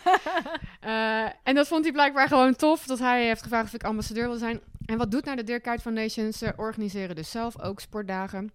Eh, 0.80 1.26
en 1.44 1.56
dat 1.56 1.68
vond 1.68 1.84
hij 1.84 1.94
blijkbaar 1.94 2.28
gewoon 2.28 2.56
tof, 2.56 2.86
dat 2.86 3.00
hij 3.00 3.26
heeft 3.26 3.42
gevraagd 3.44 3.66
of 3.66 3.74
ik 3.74 3.84
ambassadeur 3.84 4.28
wil 4.28 4.38
zijn. 4.38 4.60
En 4.86 4.98
wat 4.98 5.12
doet 5.12 5.26
nou 5.26 5.38
de 5.38 5.44
Dirk 5.44 5.64
Kuyt 5.64 5.82
Foundation? 5.82 6.34
Ze 6.34 6.54
organiseren 6.58 7.16
dus 7.16 7.32
zelf 7.32 7.62
ook 7.62 7.80
sportdagen. 7.80 8.52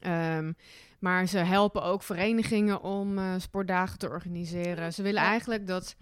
Ehm, 0.00 0.52
maar 0.98 1.26
ze 1.26 1.38
helpen 1.38 1.82
ook 1.82 2.02
verenigingen 2.02 2.82
om 2.82 3.18
eh, 3.18 3.34
sportdagen 3.38 3.98
te 3.98 4.08
organiseren. 4.08 4.92
Ze 4.92 5.02
willen 5.02 5.22
Ja. 5.22 5.28
eigenlijk 5.28 5.66
dat 5.66 5.96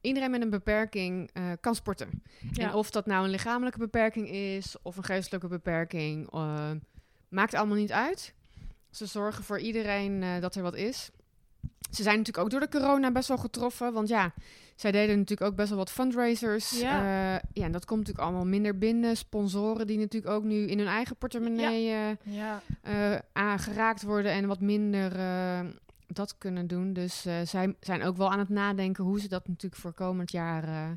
iedereen 0.00 0.30
met 0.30 0.42
een 0.42 0.50
beperking 0.50 1.30
eh, 1.32 1.42
kan 1.60 1.74
sporten. 1.74 2.22
Ja. 2.52 2.68
En 2.68 2.74
of 2.74 2.90
dat 2.90 3.06
nou 3.06 3.24
een 3.24 3.30
lichamelijke 3.30 3.78
beperking 3.78 4.30
is 4.30 4.76
of 4.82 4.96
een 4.96 5.04
geestelijke 5.04 5.48
beperking, 5.48 6.32
eh, 6.32 6.70
maakt 7.28 7.54
allemaal 7.54 7.76
niet 7.76 7.92
uit. 7.92 8.34
Ze 8.90 9.06
zorgen 9.06 9.44
voor 9.44 9.58
iedereen 9.58 10.22
eh, 10.22 10.40
dat 10.40 10.54
er 10.54 10.62
wat 10.62 10.76
is. 10.76 11.10
Ze 11.90 12.02
zijn 12.02 12.16
natuurlijk 12.16 12.44
ook 12.44 12.50
door 12.50 12.60
de 12.60 12.78
corona 12.78 13.10
best 13.10 13.28
wel 13.28 13.38
getroffen. 13.38 13.92
Want 13.92 14.08
ja, 14.08 14.32
zij 14.76 14.92
deden 14.92 15.18
natuurlijk 15.18 15.50
ook 15.50 15.56
best 15.56 15.68
wel 15.68 15.78
wat 15.78 15.90
fundraisers. 15.90 16.80
Ja. 16.80 17.04
Ja, 17.04 17.42
ja 17.52 17.64
en 17.64 17.72
dat 17.72 17.84
komt 17.84 17.98
natuurlijk 17.98 18.26
allemaal 18.26 18.46
minder 18.46 18.78
binnen. 18.78 19.16
Sponsoren 19.16 19.86
die 19.86 19.98
natuurlijk 19.98 20.32
ook 20.32 20.44
nu 20.44 20.66
in 20.66 20.78
hun 20.78 20.88
eigen 20.88 21.16
portemonnee 21.16 21.90
eh, 21.90 22.34
ja. 22.34 22.62
eh, 22.82 23.18
aangeraakt 23.32 24.02
worden 24.02 24.32
en 24.32 24.46
wat 24.46 24.60
minder 24.60 25.16
eh, 25.18 25.60
dat 26.06 26.38
kunnen 26.38 26.66
doen. 26.66 26.92
Dus 26.92 27.26
eh, 27.26 27.34
zij 27.44 27.74
zijn 27.80 28.02
ook 28.02 28.16
wel 28.16 28.32
aan 28.32 28.38
het 28.38 28.48
nadenken 28.48 29.04
hoe 29.04 29.20
ze 29.20 29.28
dat 29.28 29.48
natuurlijk 29.48 29.80
voor 29.80 29.92
komend 29.92 30.30
jaar 30.30 30.64
eh, 30.64 30.90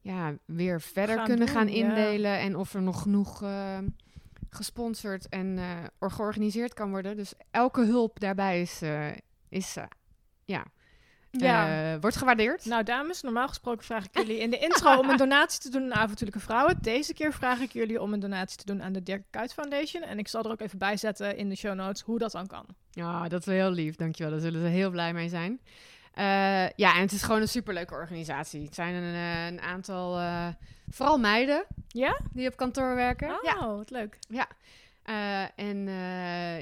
ja, 0.00 0.34
weer 0.44 0.80
verder 0.80 1.16
Gaan 1.16 1.26
kunnen 1.26 1.46
doen, 1.46 1.56
gaan 1.56 1.68
indelen. 1.68 2.38
En 2.38 2.56
of 2.56 2.74
er 2.74 2.82
nog 2.82 3.02
genoeg 3.02 3.42
eh, 3.42 3.78
gesponsord 4.50 5.28
en 5.28 5.58
or- 5.98 6.10
georganiseerd 6.10 6.74
kan 6.74 6.90
worden. 6.90 7.16
Dus 7.16 7.32
elke 7.50 7.84
hulp 7.84 8.20
daarbij 8.20 8.60
is, 8.60 8.82
eh, 8.82 9.08
is 9.48 9.76
eh, 9.76 9.84
ja, 10.44 10.64
ja. 11.30 11.98
wordt 12.00 12.16
gewaardeerd. 12.16 12.64
Nou, 12.64 12.82
dames, 12.82 13.22
normaal 13.22 13.48
gesproken 13.48 13.84
vraag 13.84 14.04
ik 14.04 14.16
jullie 14.16 14.38
in 14.38 14.50
de 14.50 14.58
intro 14.68 14.98
om 14.98 15.10
een 15.10 15.16
donatie 15.16 15.60
te 15.60 15.70
doen 15.70 15.82
aan 15.82 16.02
avontuurlijke 16.02 16.44
vrouwen. 16.44 16.78
Deze 16.80 17.14
keer 17.14 17.32
vraag 17.32 17.60
ik 17.60 17.72
jullie 17.72 18.00
om 18.02 18.12
een 18.12 18.20
donatie 18.20 18.58
te 18.58 18.64
doen 18.66 18.82
aan 18.82 18.92
de 18.92 19.02
Dirk 19.02 19.24
Kuyt 19.30 19.52
Foundation. 19.52 20.02
En 20.02 20.18
ik 20.18 20.28
zal 20.28 20.44
er 20.44 20.50
ook 20.50 20.60
even 20.60 20.78
bij 20.78 20.96
zetten 20.96 21.36
in 21.36 21.48
de 21.48 21.56
show 21.56 21.74
notes 21.74 22.00
hoe 22.00 22.18
dat 22.18 22.32
dan 22.32 22.46
kan. 22.46 22.66
Ja, 22.90 23.28
dat 23.28 23.40
is 23.40 23.46
wel 23.46 23.54
heel 23.54 23.70
lief. 23.70 23.96
Dankjewel. 23.96 24.32
Daar 24.32 24.40
zullen 24.40 24.60
ze 24.60 24.66
heel 24.66 24.90
blij 24.90 25.12
mee 25.12 25.28
zijn. 25.28 25.60
Eh, 26.18 26.68
ja, 26.76 26.94
en 26.94 27.00
het 27.00 27.12
is 27.12 27.22
gewoon 27.22 27.40
een 27.40 27.48
superleuke 27.48 27.94
organisatie. 27.94 28.64
Het 28.64 28.74
zijn 28.74 28.94
een, 28.94 29.14
eh, 29.14 29.46
een 29.46 29.60
aantal, 29.60 30.18
eh, 30.18 30.48
vooral 30.90 31.18
meiden 31.18 31.64
Ja? 31.88 32.18
die 32.32 32.48
op 32.48 32.56
kantoor 32.56 32.94
werken. 32.94 33.28
Oh, 33.30 33.42
Ja. 33.42 33.76
wat 33.76 33.90
leuk. 33.90 34.18
Eh, 35.02 35.58
en 35.58 35.88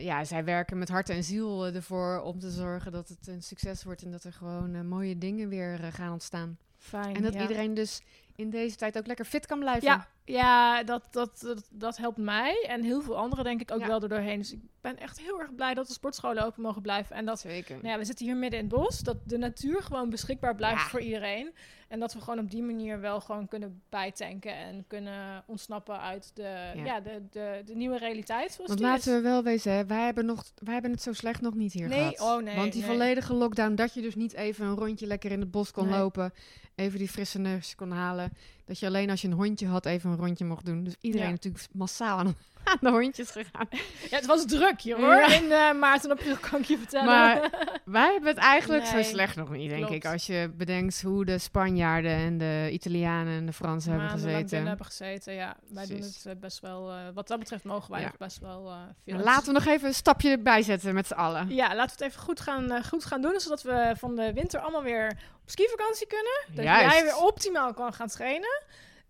ja, 0.03 0.25
zij 0.25 0.45
werken 0.45 0.79
met 0.79 0.89
hart 0.89 1.09
en 1.09 1.25
ziel 1.25 1.67
ervoor 1.67 2.21
om 2.21 2.39
te 2.39 2.51
zorgen 2.51 2.93
dat 2.93 3.09
het 3.09 3.27
een 3.27 3.43
succes 3.43 3.85
wordt 3.85 4.03
en 4.03 4.11
dat 4.11 4.25
er 4.25 4.33
gewoon 4.33 4.89
mooie 4.89 5.19
dingen 5.19 5.49
weer 5.49 5.79
gaan 5.93 6.13
ontstaan. 6.13 6.59
Fijn. 6.79 7.15
En 7.15 7.23
dat 7.23 7.35
ja. 7.35 7.41
iedereen 7.41 7.75
dus 7.75 8.01
in 8.35 8.51
deze 8.51 8.77
tijd 8.77 8.99
ook 8.99 9.07
lekker 9.07 9.25
fit 9.25 9.47
kan 9.47 9.59
blijven. 9.59 9.89
Ja, 9.89 10.09
ja 10.27 10.83
dat, 10.85 11.09
dat, 11.11 11.41
dat, 11.41 11.69
dat 11.73 11.97
helpt 11.97 12.17
mij 12.19 12.65
en 12.69 12.83
heel 12.83 13.03
veel 13.03 13.17
anderen 13.17 13.45
denk 13.45 13.61
ik 13.61 13.71
ook 13.71 13.81
Ja. 13.81 13.87
wel 13.87 14.03
er 14.03 14.09
doorheen. 14.09 14.39
Dus 14.39 14.53
ik 14.53 14.61
ben 14.81 14.99
echt 14.99 15.21
heel 15.21 15.41
erg 15.41 15.55
blij 15.55 15.75
dat 15.75 15.87
de 15.87 15.93
sportscholen 15.93 16.45
open 16.45 16.63
mogen 16.63 16.83
blijven. 16.83 17.17
En 17.17 17.25
dat, 17.25 17.41
Zeker. 17.41 17.75
nou 17.77 17.89
ja, 17.89 17.99
we 17.99 18.05
zitten 18.05 18.27
hier 18.27 18.37
midden 18.37 18.59
in 18.61 18.67
het 18.67 18.75
bos, 18.75 18.99
dat 19.01 19.17
de 19.25 19.39
natuur 19.39 19.83
gewoon 19.83 20.11
beschikbaar 20.11 20.55
blijft 20.55 20.81
Ja. 20.83 20.89
voor 20.89 21.01
iedereen. 21.01 21.55
En 21.89 22.01
dat 22.01 22.13
we 22.15 22.21
gewoon 22.21 22.39
op 22.39 22.51
die 22.51 22.63
manier 22.63 23.01
wel 23.01 23.21
gewoon 23.21 23.49
kunnen 23.49 23.83
bijtanken 23.89 24.55
en 24.55 24.85
kunnen 24.87 25.45
ontsnappen 25.47 26.01
uit 26.01 26.31
de, 26.35 26.43
ja. 26.75 26.85
Ja. 26.85 27.01
de, 27.01 27.23
de, 27.31 27.63
de 27.65 27.75
nieuwe 27.75 27.99
realiteit. 27.99 28.53
Zoals 28.53 28.69
Want 28.69 28.79
die 28.81 28.89
laten 28.89 29.13
is. 29.13 29.17
we 29.17 29.29
wel 29.29 29.43
wezen, 29.43 29.73
hè, 29.73 29.87
wij, 29.87 30.05
hebben 30.05 30.27
nog, 30.27 30.45
wij 30.63 30.73
hebben 30.73 30.91
het 30.91 31.03
zo 31.03 31.13
slecht 31.13 31.41
nog 31.41 31.55
niet 31.55 31.73
hier 31.73 31.89
Nee, 31.89 32.15
gehad. 32.15 32.21
oh 32.39 32.43
nee, 32.43 32.57
Want 32.57 32.73
die 32.73 32.83
nee. 32.83 32.91
volledige 32.91 33.35
lockdown, 33.35 33.75
dat 33.75 33.95
je 33.95 34.01
dus 34.03 34.15
niet 34.15 34.33
even 34.33 34.67
een 34.67 34.75
rondje 34.77 35.07
lekker 35.07 35.31
in 35.31 35.41
het 35.41 35.51
bos 35.51 35.71
kon 35.71 35.89
Nee. 35.89 35.99
lopen, 35.99 36.33
even 36.75 36.99
die 36.99 37.09
frisse 37.09 37.39
neus 37.39 37.75
kon 37.75 37.91
halen. 37.91 38.33
Dat 38.67 38.79
je 38.79 38.87
alleen 38.87 39.11
als 39.11 39.21
je 39.23 39.29
een 39.29 39.35
hondje 39.35 39.67
had 39.67 39.87
even 39.87 40.11
een 40.11 40.17
rondje 40.17 40.45
mocht 40.45 40.65
doen. 40.67 40.85
Dus 40.85 40.95
iedereen 41.01 41.27
Ja. 41.27 41.33
natuurlijk 41.33 41.67
massaal 41.73 42.19
aan, 42.19 42.35
aan 42.73 42.79
de 42.81 42.91
hondjes 42.91 43.31
gegaan. 43.31 43.69
Ja, 44.11 44.17
het 44.17 44.27
was 44.27 44.45
druk 44.47 44.81
hier 44.81 44.97
hoor, 44.97 45.15
Ja. 45.15 45.27
in 45.27 45.53
eh, 45.53 45.73
maart 45.73 46.05
en 46.05 46.11
april 46.11 46.37
kan 46.51 46.61
ik 46.61 46.67
je 46.67 46.79
vertellen. 46.79 47.07
Maar 47.07 47.51
wij 47.85 48.11
hebben 48.13 48.29
het 48.31 48.39
eigenlijk 48.39 48.83
Nee, 48.93 49.03
zo 49.03 49.09
slecht 49.11 49.37
nog 49.37 49.51
niet, 49.51 49.69
denk 49.69 49.87
klopt. 49.87 50.05
ik. 50.05 50.13
Als 50.13 50.27
je 50.27 50.51
bedenkt 50.57 51.03
hoe 51.03 51.25
de 51.25 51.39
Spanjaarden 51.39 52.11
en 52.17 52.39
de 52.39 52.69
Italianen 52.73 53.39
en 53.39 53.47
de 53.47 53.53
Fransen 53.53 53.93
hebben 53.93 54.11
gezeten. 54.11 54.67
hebben 54.67 54.87
gezeten, 54.87 55.35
ja. 55.35 55.57
Wij 55.69 55.87
doen 55.87 56.01
het 56.01 56.23
eh, 56.27 56.33
best 56.41 56.61
wel, 56.61 56.91
eh, 56.91 56.97
wat 57.15 57.29
dat 57.29 57.39
betreft 57.39 57.65
mogen 57.65 57.91
wij 57.93 58.01
Ja. 58.01 58.13
best 58.19 58.39
wel 58.39 58.69
eh, 58.71 58.77
veel. 59.05 59.19
Laten 59.25 59.47
we 59.47 59.53
nog 59.53 59.67
even 59.67 59.89
een 59.89 59.95
stapje 59.95 60.31
erbij 60.31 60.63
zetten 60.63 60.95
met 60.95 61.07
z'n 61.07 61.15
allen. 61.15 61.49
Ja, 61.55 61.67
laten 61.75 61.99
we 61.99 62.05
het 62.05 62.13
even 62.13 62.23
goed 62.23 62.41
gaan, 62.41 62.85
goed 62.85 63.05
gaan 63.05 63.21
doen, 63.21 63.41
zodat 63.41 63.63
we 63.63 63.95
van 63.99 64.17
de 64.17 64.33
winter 64.33 64.61
allemaal 64.61 64.83
weer 64.83 65.09
op 65.43 65.51
skivakantie 65.51 66.07
kunnen. 66.07 66.45
Dat 66.55 66.65
Juist. 66.65 66.95
jij 66.95 67.03
weer 67.05 67.17
optimaal 67.17 67.75
kan 67.75 67.93
gaan 67.93 68.09
trainen. 68.09 68.63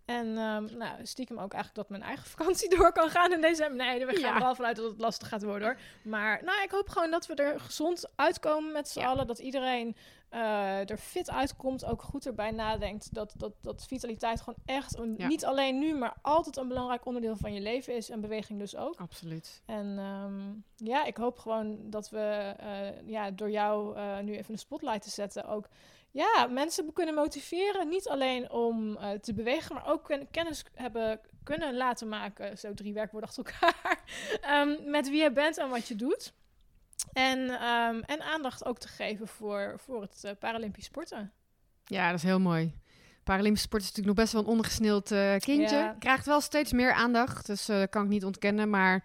En 0.07 0.37
ehm, 0.37 0.77
nou, 0.77 1.05
stiekem 1.05 1.37
ook 1.39 1.53
eigenlijk 1.53 1.75
dat 1.75 1.89
mijn 1.89 2.01
eigen 2.01 2.25
vakantie 2.35 2.69
door 2.69 2.91
kan 2.91 3.09
gaan 3.09 3.33
in 3.33 3.41
december. 3.41 3.85
Nee, 3.85 4.05
we 4.05 4.11
gaan 4.11 4.19
Ja. 4.21 4.35
er 4.35 4.41
wel 4.41 4.55
vanuit 4.55 4.75
dat 4.75 4.85
het 4.91 4.99
lastig 5.01 5.27
gaat 5.27 5.43
worden 5.43 5.67
hoor. 5.67 5.77
Maar 6.03 6.43
nou, 6.43 6.63
ik 6.63 6.71
hoop 6.71 6.89
gewoon 6.89 7.11
dat 7.11 7.25
we 7.27 7.35
er 7.35 7.59
gezond 7.59 8.05
uitkomen 8.15 8.71
met 8.71 8.87
z'n 8.89 8.99
Ja. 8.99 9.07
allen. 9.07 9.27
Dat 9.27 9.39
iedereen 9.39 9.95
eh, 10.29 10.89
er 10.89 10.97
fit 10.97 11.29
uitkomt. 11.31 11.85
Ook 11.85 12.01
goed 12.01 12.25
erbij 12.25 12.51
nadenkt 12.51 13.13
dat, 13.13 13.33
dat, 13.37 13.51
dat 13.61 13.85
vitaliteit 13.87 14.39
gewoon 14.41 14.59
echt, 14.65 14.97
een- 14.97 15.15
Ja. 15.17 15.27
niet 15.27 15.45
alleen 15.45 15.79
nu, 15.79 15.95
maar 15.95 16.13
altijd 16.21 16.57
een 16.57 16.67
belangrijk 16.67 17.05
onderdeel 17.05 17.35
van 17.35 17.53
je 17.53 17.61
leven 17.61 17.95
is. 17.95 18.09
En 18.09 18.21
beweging 18.21 18.59
dus 18.59 18.75
ook. 18.75 18.95
Absoluut. 18.99 19.61
En 19.65 19.95
ehm, 19.97 20.87
ja, 20.89 21.05
ik 21.05 21.17
hoop 21.17 21.37
gewoon 21.39 21.77
dat 21.89 22.09
we 22.09 22.53
eh, 22.59 23.07
ja, 23.09 23.31
door 23.31 23.49
jou 23.51 23.95
eh, 23.95 24.19
nu 24.19 24.35
even 24.37 24.53
de 24.53 24.59
spotlight 24.59 25.01
te 25.01 25.09
zetten 25.09 25.45
ook 25.45 25.67
ja, 26.17 26.47
mensen 26.49 26.93
kunnen 26.93 27.15
motiveren. 27.15 27.87
Niet 27.87 28.07
alleen 28.07 28.51
om 28.51 28.97
eh, 28.97 29.11
te 29.11 29.33
bewegen, 29.33 29.75
maar 29.75 29.87
ook 29.87 30.03
ken- 30.03 30.27
kennis 30.31 30.63
hebben 30.73 31.19
kunnen 31.43 31.75
laten 31.75 32.09
maken. 32.09 32.57
Zo 32.57 32.73
drie 32.73 32.93
werkwoorden 32.93 33.29
achter 33.29 33.45
elkaar. 33.45 34.03
ehm, 34.41 34.89
met 34.91 35.09
wie 35.09 35.21
je 35.21 35.31
bent 35.31 35.57
en 35.57 35.69
wat 35.69 35.87
je 35.87 35.95
doet. 35.95 36.33
En, 37.13 37.49
ehm, 37.49 37.99
en 37.99 38.21
aandacht 38.21 38.65
ook 38.65 38.79
te 38.79 38.87
geven 38.87 39.27
voor, 39.27 39.73
voor 39.77 40.01
het 40.01 40.23
eh, 40.23 40.31
Paralympisch 40.39 40.85
sporten. 40.85 41.31
Ja, 41.85 42.07
dat 42.09 42.17
is 42.17 42.23
heel 42.23 42.39
mooi. 42.39 42.73
Paralympische 43.23 43.67
sport 43.67 43.81
is 43.81 43.87
natuurlijk 43.87 44.15
nog 44.17 44.25
best 44.25 44.33
wel 44.35 44.43
een 44.43 44.49
ondergesneeld 44.49 45.11
eh, 45.11 45.35
kindje. 45.37 45.75
Ja. 45.75 45.95
Krijgt 45.99 46.25
wel 46.25 46.41
steeds 46.41 46.71
meer 46.71 46.93
aandacht, 46.93 47.45
dus 47.45 47.65
dat 47.65 47.89
kan 47.89 48.03
ik 48.03 48.09
niet 48.09 48.25
ontkennen. 48.25 48.69
Maar 48.69 49.03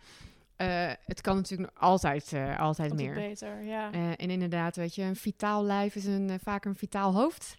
eh, 0.56 0.92
het 1.04 1.20
kan 1.20 1.36
natuurlijk 1.36 1.70
nog 1.72 1.82
altijd, 1.82 2.32
eh, 2.32 2.60
altijd 2.60 2.90
Altijd 2.90 3.08
meer. 3.08 3.14
beter, 3.14 3.62
ja. 3.62 3.92
Eh, 3.92 4.10
en 4.10 4.30
inderdaad, 4.30 4.76
weet 4.76 4.94
je, 4.94 5.02
een 5.02 5.16
vitaal 5.16 5.64
lijf 5.64 5.94
is 5.94 6.04
een, 6.04 6.40
vaak 6.42 6.64
een 6.64 6.76
vitaal 6.76 7.14
hoofd. 7.14 7.56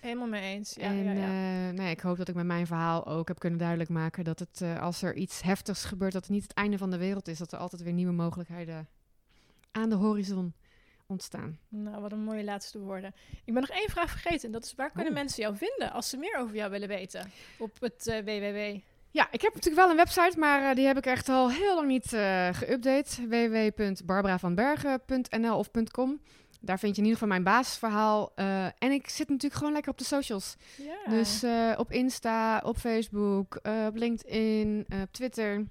Helemaal 0.00 0.28
mee 0.28 0.54
eens. 0.54 0.74
Ja, 0.74 0.82
en 0.82 1.04
ja, 1.04 1.12
ja. 1.12 1.70
nee, 1.70 1.90
ik 1.90 2.00
hoop 2.00 2.16
dat 2.16 2.28
ik 2.28 2.34
met 2.34 2.46
mijn 2.46 2.66
verhaal 2.66 3.06
ook 3.06 3.28
heb 3.28 3.38
kunnen 3.38 3.58
duidelijk 3.58 3.90
maken 3.90 4.24
dat 4.24 4.38
het, 4.38 4.62
als 4.80 5.02
er 5.02 5.14
iets 5.14 5.42
heftigs 5.42 5.84
gebeurt, 5.84 6.12
dat 6.12 6.22
het 6.22 6.30
niet 6.30 6.42
het 6.42 6.52
einde 6.52 6.78
van 6.78 6.90
de 6.90 6.98
wereld 6.98 7.28
is. 7.28 7.38
Dat 7.38 7.52
er 7.52 7.58
altijd 7.58 7.82
weer 7.82 7.92
nieuwe 7.92 8.12
mogelijkheden 8.12 8.88
aan 9.72 9.88
de 9.88 9.94
horizon 9.94 10.54
ontstaan. 11.06 11.58
Nou, 11.68 12.00
wat 12.00 12.12
een 12.12 12.24
mooie 12.24 12.44
laatste 12.44 12.78
woorden. 12.78 13.14
Ik 13.44 13.52
ben 13.52 13.62
nog 13.62 13.70
één 13.70 13.90
vraag 13.90 14.10
vergeten. 14.10 14.46
En 14.46 14.52
dat 14.52 14.64
is 14.64 14.74
waar 14.74 14.90
kunnen 14.90 15.12
Oeh. 15.12 15.20
mensen 15.20 15.42
jou 15.42 15.56
vinden 15.56 15.92
als 15.92 16.08
ze 16.08 16.16
meer 16.16 16.38
over 16.38 16.54
jou 16.54 16.70
willen 16.70 16.88
weten? 16.88 17.30
Op 17.58 17.80
het 17.80 18.04
www. 18.24 18.78
Ja, 19.12 19.28
ik 19.30 19.40
heb 19.40 19.54
natuurlijk 19.54 19.82
wel 19.82 19.90
een 19.90 19.96
website, 19.96 20.38
maar 20.38 20.70
eh, 20.70 20.74
die 20.74 20.86
heb 20.86 20.96
ik 20.96 21.06
echt 21.06 21.28
al 21.28 21.50
heel 21.50 21.74
lang 21.74 21.88
niet 21.88 22.12
eh 22.12 22.48
geüpdate. 22.52 23.28
www.barbaravanbergen.nl 23.28 25.58
of 25.58 25.70
.com. 25.90 26.20
Daar 26.60 26.78
vind 26.78 26.96
je 26.96 27.02
in 27.02 27.08
ieder 27.08 27.20
geval 27.20 27.28
mijn 27.28 27.42
basisverhaal. 27.42 28.32
Eh, 28.34 28.64
en 28.64 28.92
ik 28.92 29.08
zit 29.08 29.28
natuurlijk 29.28 29.54
gewoon 29.54 29.72
lekker 29.72 29.92
op 29.92 29.98
de 29.98 30.04
socials. 30.04 30.56
Dus 31.08 31.44
op 31.76 31.92
Insta, 31.92 32.58
op 32.58 32.76
Facebook, 32.76 33.60
op 33.86 33.96
LinkedIn, 33.96 34.86
op 35.02 35.12
Twitter. 35.12 35.64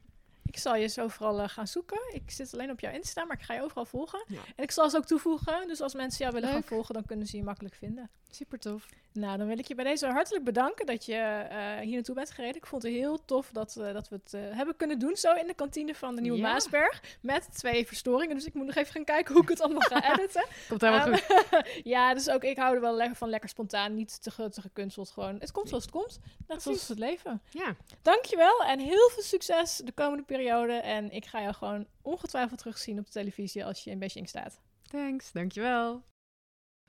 Ik 0.49 0.57
zal 0.57 0.75
je 0.75 0.87
zo 0.87 1.07
vooral 1.07 1.39
eh, 1.41 1.49
gaan 1.49 1.67
zoeken. 1.67 1.99
Ik 2.13 2.31
zit 2.31 2.53
alleen 2.53 2.71
op 2.71 2.79
jouw 2.79 2.91
Insta, 2.91 3.25
maar 3.25 3.37
ik 3.37 3.43
ga 3.43 3.53
je 3.53 3.61
overal 3.63 3.85
volgen. 3.85 4.23
Ja. 4.27 4.39
En 4.55 4.63
ik 4.63 4.71
zal 4.71 4.89
ze 4.89 4.97
ook 4.97 5.05
toevoegen. 5.05 5.67
Dus 5.67 5.81
als 5.81 5.93
mensen 5.93 6.19
jou 6.19 6.33
willen 6.33 6.49
Leuk. 6.49 6.57
gaan 6.57 6.67
volgen, 6.69 6.93
dan 6.93 7.05
kunnen 7.05 7.27
ze 7.27 7.37
je 7.37 7.43
makkelijk 7.43 7.75
vinden. 7.75 8.09
Super 8.31 8.59
tof. 8.59 8.85
Nou, 9.13 9.37
dan 9.37 9.47
wil 9.47 9.59
ik 9.59 9.67
je 9.67 9.75
bij 9.75 9.85
deze 9.85 10.07
hartelijk 10.07 10.43
bedanken 10.45 10.85
dat 10.85 11.05
je 11.05 11.15
eh, 11.15 11.77
hier 11.79 11.93
naartoe 11.93 12.15
bent 12.15 12.31
gereden. 12.31 12.55
Ik 12.55 12.65
vond 12.65 12.83
het 12.83 12.91
heel 12.91 13.25
tof 13.25 13.49
dat, 13.51 13.75
eh, 13.75 13.93
dat 13.93 14.09
we 14.09 14.19
het 14.23 14.31
hebben 14.55 14.75
kunnen 14.77 14.99
doen 14.99 15.15
zo 15.15 15.33
in 15.33 15.47
de 15.47 15.53
kantine 15.53 15.95
van 15.95 16.15
de 16.15 16.21
Nieuwe 16.21 16.37
Ja. 16.37 16.51
Maasberg. 16.51 17.01
Met 17.21 17.47
twee 17.53 17.87
verstoringen. 17.87 18.35
Dus 18.35 18.45
ik 18.45 18.53
moet 18.53 18.65
nog 18.65 18.75
even 18.75 18.91
gaan 18.93 19.03
kijken 19.03 19.33
hoe 19.33 19.43
ik 19.43 19.49
het 19.49 19.61
allemaal 19.61 19.81
ga 19.81 20.03
editen. 20.13 20.45
Komt 20.67 20.81
helemaal 20.81 21.07
Ehm, 21.07 21.17
goed. 21.17 21.65
ja, 21.93 22.13
dus 22.13 22.29
ook 22.29 22.43
ik 22.43 22.57
hou 22.57 22.75
er 22.75 22.81
wel 22.81 23.13
van 23.15 23.29
lekker 23.29 23.49
spontaan. 23.49 23.95
Niet 23.95 24.21
te, 24.23 24.49
te 24.49 24.61
gekunsteld. 24.61 25.09
Gewoon, 25.09 25.35
het 25.39 25.51
komt 25.51 25.67
zoals 25.69 25.83
het 25.83 25.93
komt. 25.93 26.19
Net 26.47 26.61
zoals 26.61 26.87
het 26.87 26.99
leven. 26.99 27.41
Ja, 27.49 27.75
Dankjewel 28.01 28.63
en 28.63 28.79
heel 28.79 29.09
veel 29.09 29.23
succes 29.23 29.81
de 29.85 29.91
komende 29.91 30.23
periode. 30.23 30.38
En 30.47 31.11
ik 31.11 31.25
ga 31.25 31.41
jou 31.41 31.53
gewoon 31.53 31.87
ongetwijfeld 32.01 32.59
terugzien 32.59 32.99
op 32.99 33.05
de 33.05 33.11
televisie 33.11 33.65
als 33.65 33.83
je 33.83 33.89
in 33.89 33.99
Beijing 33.99 34.27
staat. 34.29 34.61
thanks. 34.81 35.31
Dankjewel. 35.31 36.03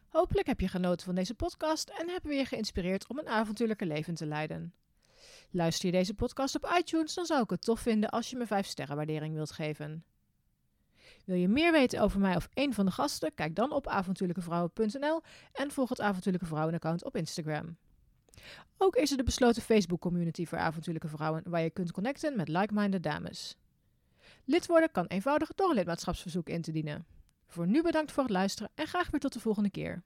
Hopelijk 0.09 0.47
heb 0.47 0.61
je 0.61 0.69
genoten 0.69 1.07
van 1.07 1.15
deze 1.15 1.35
podcast 1.35 1.89
en 1.89 2.09
hebben 2.09 2.31
we 2.31 2.37
je 2.37 2.45
geïnspireerd 2.45 3.09
om 3.09 3.19
een 3.19 3.29
avontuurlijke 3.29 3.87
leven 3.87 4.15
te 4.15 4.27
leiden. 4.27 4.75
Luister 5.51 5.87
je 5.87 5.93
deze 5.93 6.15
podcast 6.15 6.55
op 6.55 6.75
iTunes, 6.79 7.15
dan 7.15 7.27
zou 7.27 7.43
ik 7.43 7.51
het 7.51 7.63
tof 7.63 7.81
vinden 7.81 8.11
als 8.11 8.31
je 8.31 8.37
me 8.37 8.47
5 8.47 8.67
sterren 8.67 8.97
waardering 8.97 9.35
wilt 9.35 9.53
geven. 9.53 10.05
Wil 11.25 11.37
je 11.37 11.49
meer 11.49 11.73
weten 11.73 12.01
over 12.01 12.21
mij 12.21 12.37
of 12.37 12.49
een 12.55 12.75
van 12.75 12.87
de 12.87 12.93
gasten? 12.93 13.35
Kijk 13.35 13.55
dan 13.55 13.73
op 13.73 13.89
avontuurlijkevrouwen.nl 13.89 15.21
en 15.53 15.71
volg 15.71 15.89
het 15.89 16.01
Avontuurlijke 16.01 16.47
Vrouwen 16.47 16.75
account 16.75 17.05
op 17.05 17.17
Instagram. 17.17 17.77
Ook 18.77 18.97
is 18.97 19.11
er 19.11 19.17
de 19.17 19.23
besloten 19.23 19.63
Facebook 19.63 20.01
community 20.01 20.47
voor 20.47 20.59
avontuurlijke 20.59 21.09
vrouwen 21.09 21.43
waar 21.47 21.63
je 21.63 21.71
kunt 21.71 21.93
connecten 21.93 22.37
met 22.37 22.49
like-minded 22.49 23.03
dames. 23.03 23.57
Lid 24.45 24.67
worden 24.67 24.91
kan 24.91 25.07
eenvoudig 25.07 25.55
door 25.55 25.69
een 25.69 25.75
lidmaatschapsverzoek 25.75 26.49
in 26.49 26.63
te 26.63 26.73
dienen. 26.73 27.07
Voor 27.47 27.67
nu 27.67 27.83
bedankt 27.83 28.13
voor 28.13 28.23
het 28.23 28.33
luisteren 28.33 28.71
en 28.75 28.87
graag 28.87 29.11
weer 29.11 29.21
tot 29.21 29.33
de 29.33 29.41
volgende 29.41 29.71
keer. 29.71 30.03